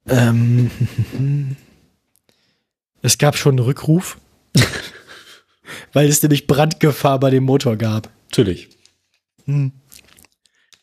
Ähm, 0.08 0.72
es 3.04 3.20
gab 3.20 3.38
schon 3.38 3.52
einen 3.60 3.66
Rückruf, 3.66 4.18
weil 5.94 6.07
es 6.07 6.22
nämlich 6.22 6.48
Brandgefahr 6.48 7.19
bei 7.19 7.30
dem 7.30 7.44
Motor 7.44 7.76
gab. 7.76 8.10
Natürlich. 8.31 8.69
Hm. 9.45 9.72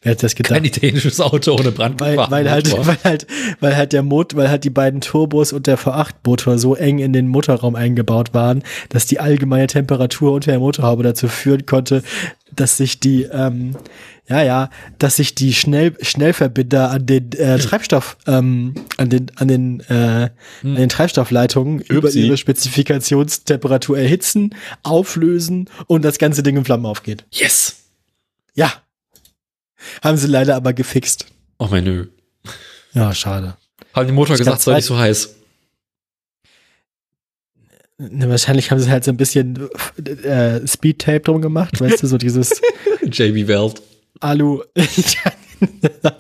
Wer 0.05 0.13
hat 0.13 0.23
das 0.23 0.35
gedacht? 0.35 0.53
Kein 0.53 0.65
italienisches 0.67 1.19
Auto 1.19 1.53
ohne 1.53 1.65
weil, 1.65 1.73
Brandgefahr. 1.73 2.31
weil, 2.31 2.51
halt, 2.51 2.69
Motor. 2.69 2.87
weil, 2.87 2.99
halt, 3.03 3.27
weil 3.61 3.77
halt 3.77 3.93
der 3.95 4.03
Mot 4.03 4.37
weil 4.37 4.51
halt 4.51 4.63
die 4.65 4.71
beiden 4.71 5.01
Turbos 5.01 5.55
und 5.55 5.67
der 5.67 5.79
V8-Motor 5.79 6.59
so 6.59 6.75
eng 6.75 6.99
in 6.99 7.15
den 7.15 7.27
Motorraum 7.27 7.75
eingebaut 7.75 8.35
waren, 8.35 8.63
dass 8.91 9.07
die 9.07 9.19
allgemeine 9.19 9.67
Temperatur 9.67 10.33
unter 10.33 10.51
der 10.51 10.61
Motorhaube 10.61 11.03
dazu 11.03 11.27
führen 11.27 11.65
konnte, 11.65 12.03
dass 12.55 12.77
sich 12.77 13.01
die, 13.01 13.23
ähm, 13.23 13.77
ja, 14.29 14.43
ja, 14.43 14.71
dass 14.99 15.17
sich 15.17 15.35
die 15.35 15.55
Schnell 15.55 15.97
Schnellverbinder 16.03 16.91
an 16.91 17.07
den 17.07 17.33
äh, 17.33 17.59
Treibstoff, 17.59 18.19
ähm, 18.27 18.75
an 18.99 19.09
den, 19.09 19.33
an 19.37 19.49
den, 19.49 19.81
äh, 19.89 20.29
an 20.63 20.75
den 20.75 20.91
Treibstoffleitungen 20.91 21.81
über 21.81 22.09
Upsi. 22.09 22.27
ihre 22.27 22.37
Spezifikationstemperatur 22.37 23.99
erhitzen, 23.99 24.55
auflösen 24.83 25.71
und 25.87 26.05
das 26.05 26.19
ganze 26.19 26.43
Ding 26.43 26.59
in 26.59 26.65
Flammen 26.67 26.85
aufgeht. 26.85 27.25
Yes. 27.33 27.77
Ja. 28.55 28.71
Haben 30.03 30.17
sie 30.17 30.27
leider 30.27 30.57
aber 30.57 30.73
gefixt. 30.73 31.27
Oh 31.59 31.69
mein 31.71 31.85
Nö. 31.85 32.07
Ja, 32.93 33.15
schade. 33.15 33.57
Haben 33.93 34.07
die 34.07 34.13
Motor 34.13 34.35
Ich 34.35 34.39
gesagt, 34.39 34.63
soll 34.63 34.75
nicht 34.75 34.85
so 34.85 34.99
heiß. 34.99 35.35
Ne, 37.97 38.29
wahrscheinlich 38.29 38.71
haben 38.71 38.81
sie 38.81 38.91
halt 38.91 39.05
so 39.05 39.13
ein 39.13 39.17
bisschen 39.17 39.69
äh, 40.25 40.67
Speed-Tape 40.67 41.21
drum 41.21 41.41
gemacht, 41.41 41.81
weißt 41.81 42.03
du, 42.03 42.07
so 42.09 42.19
dieses 42.19 42.61
JB 43.03 43.47
Welt. 43.47 43.81
Alu, 44.21 44.63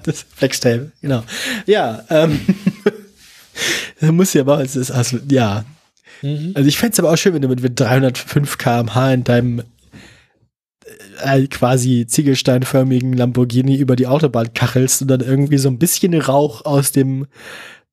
das 0.04 0.24
Flex-Tape, 0.36 0.92
genau. 1.00 1.24
Ja, 1.66 2.04
ähm, 2.10 2.40
das 4.00 4.12
muss 4.12 4.34
ja 4.34 4.42
aber, 4.42 4.60
es 4.60 4.76
ist, 4.76 4.90
also, 4.92 5.18
ja. 5.28 5.64
Also 6.54 6.68
ich 6.68 6.78
fände 6.78 6.94
es 6.94 6.98
aber 7.00 7.10
auch 7.12 7.16
schön, 7.16 7.34
wenn 7.34 7.42
du 7.42 7.48
mit 7.48 7.78
305 7.78 8.56
km/h 8.56 9.12
in 9.12 9.24
deinem 9.24 9.62
äh, 11.22 11.46
quasi 11.46 12.06
ziegelsteinförmigen 12.06 13.12
Lamborghini 13.12 13.76
über 13.76 13.96
die 13.96 14.06
Autobahn 14.06 14.52
kachelst 14.54 15.02
und 15.02 15.08
dann 15.08 15.20
irgendwie 15.20 15.58
so 15.58 15.68
ein 15.68 15.78
bisschen 15.78 16.14
Rauch 16.14 16.64
aus 16.64 16.92
dem 16.92 17.26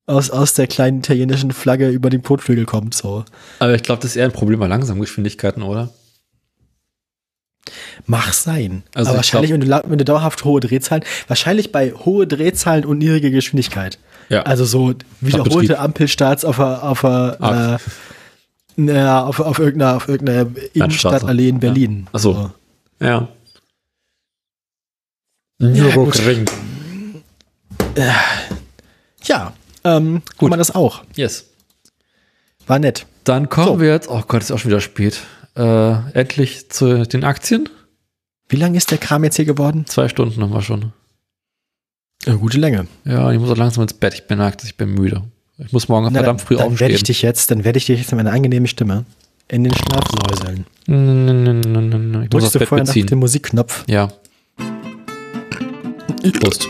aus, 0.06 0.30
aus 0.30 0.54
der 0.54 0.66
kleinen 0.66 0.98
italienischen 0.98 1.52
Flagge 1.52 1.88
über 1.88 2.10
den 2.10 2.22
Kotflügel 2.22 2.64
kommt, 2.64 2.94
so. 2.94 3.24
Aber 3.60 3.74
ich 3.74 3.82
glaube, 3.82 4.02
das 4.02 4.12
ist 4.12 4.16
eher 4.16 4.24
ein 4.24 4.32
Problem 4.32 4.58
bei 4.58 4.66
Langsamgeschwindigkeiten, 4.66 5.62
oder? 5.62 5.90
Mach 8.06 8.32
sein. 8.32 8.82
Also 8.94 9.10
Aber 9.10 9.20
ich 9.20 9.32
wahrscheinlich, 9.32 9.52
wenn, 9.52 9.60
du, 9.60 9.82
wenn 9.86 9.98
du 9.98 10.04
dauerhaft 10.04 10.44
hohe 10.44 10.60
Drehzahlen, 10.60 11.04
wahrscheinlich 11.28 11.70
bei 11.70 11.92
hohe 11.92 12.26
Drehzahlen 12.26 12.84
und 12.84 12.98
niedrige 12.98 13.30
Geschwindigkeit. 13.30 13.98
Ja. 14.28 14.42
Also 14.42 14.64
so 14.64 14.94
wiederholte. 15.20 15.78
Ampelstarts 15.78 16.44
auf 16.44 16.58
einer, 16.58 16.82
auf 16.82 17.04
einer, 17.04 17.78
äh, 17.78 18.80
naja, 18.80 19.24
auf, 19.24 19.38
auf 19.40 19.58
irgendeiner, 19.58 19.96
auf 19.96 20.08
irgendeiner 20.08 20.46
Innenstadtallee 20.72 21.48
in 21.48 21.60
Berlin. 21.60 22.08
Ach 22.12 22.18
so. 22.18 22.50
Ja. 23.02 23.28
Nürburgring. 25.58 26.46
Ja, 29.24 29.52
ähm, 29.84 30.22
gut. 30.38 30.50
man 30.50 30.58
das 30.58 30.74
auch. 30.74 31.02
Yes. 31.14 31.46
War 32.66 32.78
nett. 32.78 33.06
Dann 33.24 33.48
kommen 33.48 33.66
So. 33.66 33.80
wir 33.80 33.90
jetzt, 33.90 34.08
oh 34.08 34.22
Gott, 34.26 34.42
ist 34.42 34.50
auch 34.50 34.58
schon 34.58 34.70
wieder 34.70 34.80
spät. 34.80 35.20
Äh, 35.56 35.92
endlich 36.18 36.70
zu 36.70 37.04
den 37.06 37.24
Aktien. 37.24 37.68
Wie 38.48 38.56
lang 38.56 38.74
ist 38.74 38.90
der 38.90 38.98
Kram 38.98 39.24
jetzt 39.24 39.36
hier 39.36 39.44
geworden? 39.44 39.86
Zwei 39.86 40.08
Stunden 40.08 40.40
haben 40.42 40.52
wir 40.52 40.62
schon. 40.62 40.92
Eine 42.26 42.38
gute 42.38 42.58
Länge. 42.58 42.86
Ja, 43.04 43.30
ich 43.32 43.38
muss 43.38 43.50
auch 43.50 43.56
langsam 43.56 43.82
ins 43.82 43.94
Bett. 43.94 44.14
Ich 44.14 44.26
bin 44.26 44.38
nackt, 44.38 44.62
ich 44.64 44.76
bin 44.76 44.94
müde. 44.94 45.22
Ich 45.58 45.72
muss 45.72 45.88
morgen 45.88 46.06
Na, 46.06 46.12
verdammt 46.12 46.40
dann, 46.40 46.46
früh 46.46 46.56
dann 46.56 46.80
werde 46.80 46.92
ich 46.94 47.00
aufstehen. 47.00 47.06
dich 47.14 47.22
jetzt, 47.22 47.50
dann 47.50 47.64
werde 47.64 47.78
ich 47.78 47.86
dich 47.86 47.98
jetzt 48.00 48.10
mit 48.12 48.18
meiner 48.24 48.32
angenehmen 48.32 48.66
Stimme 48.66 49.04
in 49.48 49.64
den 49.64 49.74
Schlaf 49.74 50.04
säuseln. 50.28 50.66
Ich 52.24 52.30
Drückst 52.30 52.54
du 52.54 52.66
vorher 52.66 52.86
nach 52.86 52.92
dem 52.92 53.18
Musikknopf? 53.18 53.84
Ja. 53.86 54.08
Prost. 56.40 56.68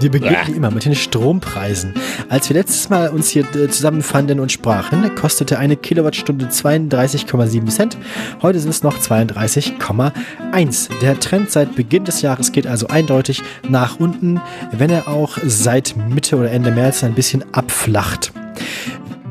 Wir 0.00 0.10
beginnen 0.10 0.36
wie 0.46 0.52
immer 0.52 0.70
mit 0.70 0.86
den 0.86 0.94
Strompreisen. 0.94 1.92
Als 2.30 2.48
wir 2.48 2.56
letztes 2.56 2.88
Mal 2.88 3.10
uns 3.10 3.28
hier 3.28 3.44
äh, 3.54 3.68
zusammenfanden 3.68 4.40
und 4.40 4.50
sprachen, 4.50 5.14
kostete 5.14 5.58
eine 5.58 5.76
Kilowattstunde 5.76 6.46
32,7 6.46 7.66
Cent. 7.68 7.98
Heute 8.40 8.60
sind 8.60 8.70
es 8.70 8.82
noch 8.82 8.98
32,1. 8.98 10.90
Der 11.02 11.20
Trend 11.20 11.50
seit 11.50 11.76
Beginn 11.76 12.04
des 12.04 12.22
Jahres 12.22 12.52
geht 12.52 12.66
also 12.66 12.86
eindeutig 12.88 13.42
nach 13.68 14.00
unten, 14.00 14.40
wenn 14.72 14.88
er 14.88 15.06
auch 15.06 15.36
seit 15.44 15.94
Mitte 16.08 16.36
oder 16.36 16.50
Ende 16.50 16.70
März 16.70 17.04
ein 17.04 17.14
bisschen 17.14 17.44
abflacht. 17.52 18.32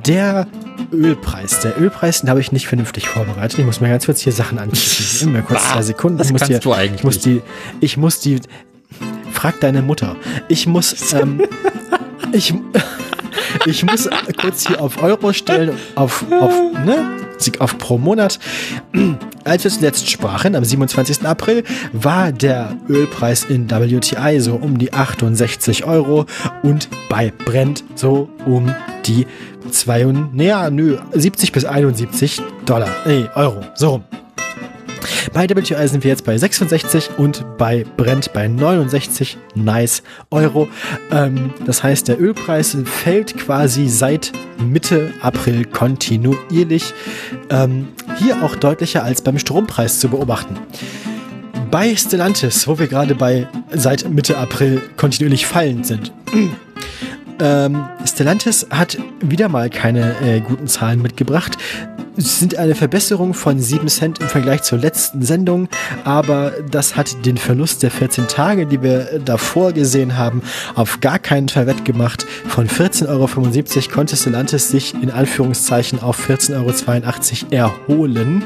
Der 0.10 0.48
Ölpreis. 0.92 1.60
Der 1.60 1.80
Ölpreis, 1.80 2.22
den 2.22 2.32
habe 2.32 2.42
ich 2.42 2.52
nicht 2.52 2.68
vernünftig 2.68 3.08
vorbereitet. 3.08 3.60
Ich 3.60 3.66
muss 3.66 3.80
mir 3.80 3.90
ganz 3.90 4.08
kurz 4.08 4.22
hier 4.22 4.34
Sachen 4.34 4.58
anklicken. 4.58 5.06
Gib 5.20 5.30
mir 5.30 5.44
kurz 5.44 5.70
zwei 5.70 5.84
Sekunden. 5.84 6.20
Ich 6.20 6.32
muss 6.32 6.40
kannst 6.40 6.50
hier, 6.50 6.60
du 6.60 6.74
eigentlich 6.74 7.02
Ich 7.02 7.04
muss 7.04 7.20
die, 7.20 7.44
ich 7.80 7.96
muss 7.96 8.20
die, 8.20 8.40
frag 9.32 9.60
deine 9.60 9.84
Mutter. 9.84 10.16
Ich 10.48 10.66
muss, 10.66 11.14
ähm, 11.14 11.44
ich, 12.32 12.56
ich 13.68 13.86
muss 13.86 14.10
kurz 14.42 14.68
hier 14.68 14.82
auf 14.82 15.04
Euro 15.04 15.32
stellen, 15.32 15.78
auf, 15.94 16.26
auf, 16.32 16.54
ne, 16.84 17.06
auf 17.60 17.78
pro 17.78 17.98
Monat. 17.98 18.40
Als 19.44 19.64
wir 19.64 19.72
zuletzt 19.72 20.10
sprachen, 20.10 20.56
am 20.56 20.64
27. 20.64 21.26
April, 21.26 21.64
war 21.94 22.32
der 22.32 22.76
Ölpreis 22.88 23.46
in 23.46 23.70
WTI 23.70 24.40
so 24.40 24.56
um 24.56 24.78
die 24.78 24.94
68 24.94 25.86
Euro 25.86 26.26
und 26.62 26.90
bei 27.10 27.32
Brent 27.46 27.84
so 27.96 28.30
um 28.46 28.74
die 29.06 29.26
2, 29.72 30.14
naja, 30.34 30.70
nö, 30.70 30.98
70 31.14 31.52
bis 31.52 31.66
71 31.66 32.42
Dollar, 32.66 32.90
nee, 33.06 33.26
Euro, 33.36 33.62
so 33.76 33.90
rum. 33.90 34.04
Bei 35.34 35.48
WTI 35.50 35.88
sind 35.88 36.04
wir 36.04 36.12
jetzt 36.12 36.26
bei 36.26 36.38
66 36.38 37.12
und 37.18 37.46
bei 37.58 37.86
Brent 37.98 38.34
bei 38.34 38.48
69 38.48 39.38
nice 39.56 40.04
Euro. 40.32 40.68
Ähm, 41.12 41.54
das 41.66 41.84
heißt, 41.84 42.08
der 42.08 42.20
Ölpreis 42.20 42.78
fällt 42.86 43.38
quasi 43.38 43.88
seit 43.88 44.32
Mitte 44.58 45.14
April 45.22 45.66
kontinuierlich. 45.66 46.94
Ähm, 47.50 47.90
hier 48.18 48.44
auch 48.44 48.56
deutlicher 48.56 49.04
als 49.04 49.22
beim 49.22 49.40
Strompreis 49.40 50.00
zu 50.00 50.10
beobachten. 50.10 50.58
Bei 51.72 51.96
Stellantis, 51.96 52.68
wo 52.68 52.80
wir 52.80 52.88
gerade 52.88 53.14
bei 53.14 53.48
seit 53.72 54.10
Mitte 54.10 54.38
April 54.38 54.82
kontinuierlich 54.98 55.46
fallend 55.46 55.86
sind. 55.86 56.12
Ähm, 57.42 57.88
Stellantis 58.06 58.68
hat 58.70 58.98
wieder 59.22 59.48
mal 59.48 59.70
keine 59.70 60.14
äh, 60.20 60.42
guten 60.42 60.68
Zahlen 60.68 61.02
mitgebracht. 61.02 61.58
Sind 62.22 62.58
eine 62.58 62.76
Verbesserung 62.76 63.34
von 63.34 63.60
7 63.60 63.88
Cent 63.88 64.20
im 64.20 64.28
Vergleich 64.28 64.64
zur 64.64 64.78
letzten 64.78 65.22
Sendung, 65.22 65.70
aber 66.04 66.52
das 66.70 66.98
hat 66.98 67.26
den 67.26 67.38
Verlust 67.38 67.82
der 67.82 67.92
14 67.92 68.28
Tage, 68.28 68.66
die 68.66 68.84
wir 68.84 69.20
davor 69.24 69.72
gesehen 69.72 70.18
haben, 70.18 70.42
auf 70.76 71.00
gar 71.00 71.18
keinen 71.18 71.48
Fall 71.48 71.66
wettgemacht. 71.66 72.26
Von 72.48 72.68
14,75 72.68 73.08
Euro 73.08 73.94
konnte 73.96 74.18
Stellantis 74.18 74.70
sich 74.70 74.94
in 74.96 75.12
Anführungszeichen 75.12 76.02
auf 76.02 76.30
14,82 76.30 77.54
Euro 77.54 77.70
erholen. 77.88 78.44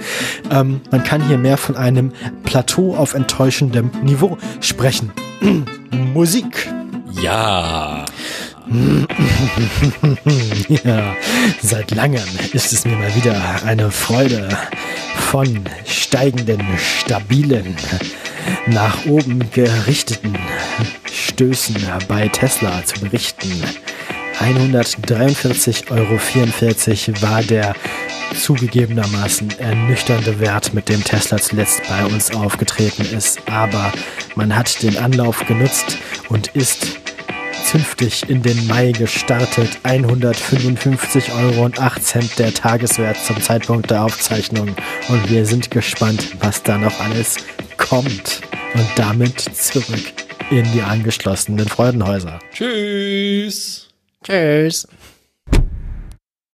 Ähm, 0.52 0.82
man 0.92 1.04
kann 1.04 1.28
hier 1.28 1.40
mehr 1.40 1.58
von 1.58 1.76
einem 1.76 2.12
Plateau 2.44 2.96
auf 2.96 3.16
enttäuschendem 3.16 3.90
Niveau 4.04 4.38
sprechen. 4.62 5.12
Musik. 6.14 6.70
Ja. 7.22 8.06
Ja, 10.84 11.16
seit 11.62 11.92
langem 11.92 12.24
ist 12.54 12.72
es 12.74 12.86
mir 12.86 12.96
mal 12.96 13.14
wieder 13.16 13.36
eine 13.66 13.92
Freude, 13.92 14.50
von 15.34 15.66
steigenden, 15.86 16.62
stabilen, 16.78 17.76
nach 18.68 19.06
oben 19.06 19.50
gerichteten 19.52 20.38
Stößen 21.12 21.76
bei 22.08 22.28
Tesla 22.28 22.86
zu 22.86 23.00
berichten. 23.00 23.52
143,44 24.40 25.90
Euro 25.92 26.20
war 27.22 27.42
der 27.42 27.76
zugegebenermaßen 28.40 29.60
ernüchternde 29.60 30.40
Wert, 30.40 30.74
mit 30.76 30.88
dem 30.88 31.04
Tesla 31.04 31.38
zuletzt 31.38 31.82
bei 31.90 32.06
uns 32.06 32.30
aufgetreten 32.36 33.04
ist. 33.16 33.40
Aber 33.50 33.92
man 34.36 34.56
hat 34.56 34.84
den 34.84 34.98
Anlauf 34.98 35.46
genutzt 35.48 35.98
und 36.30 36.50
ist 36.50 37.00
zünftig 37.66 38.30
in 38.30 38.42
den 38.42 38.68
Mai 38.68 38.92
gestartet. 38.92 39.80
155,08 39.84 41.34
Euro 41.44 41.70
der 42.38 42.54
Tageswert 42.54 43.18
zum 43.18 43.42
Zeitpunkt 43.42 43.90
der 43.90 44.04
Aufzeichnung. 44.04 44.76
Und 45.10 45.30
wir 45.30 45.46
sind 45.46 45.72
gespannt, 45.72 46.36
was 46.40 46.64
da 46.64 46.78
noch 46.78 47.00
alles 47.00 47.38
kommt. 47.78 48.42
Und 48.74 48.88
damit 48.96 49.40
zurück 49.40 50.14
in 50.50 50.72
die 50.74 50.82
angeschlossenen 50.82 51.68
Freudenhäuser. 51.68 52.40
Tschüss. 52.52 53.90
Tschüss. 54.24 54.88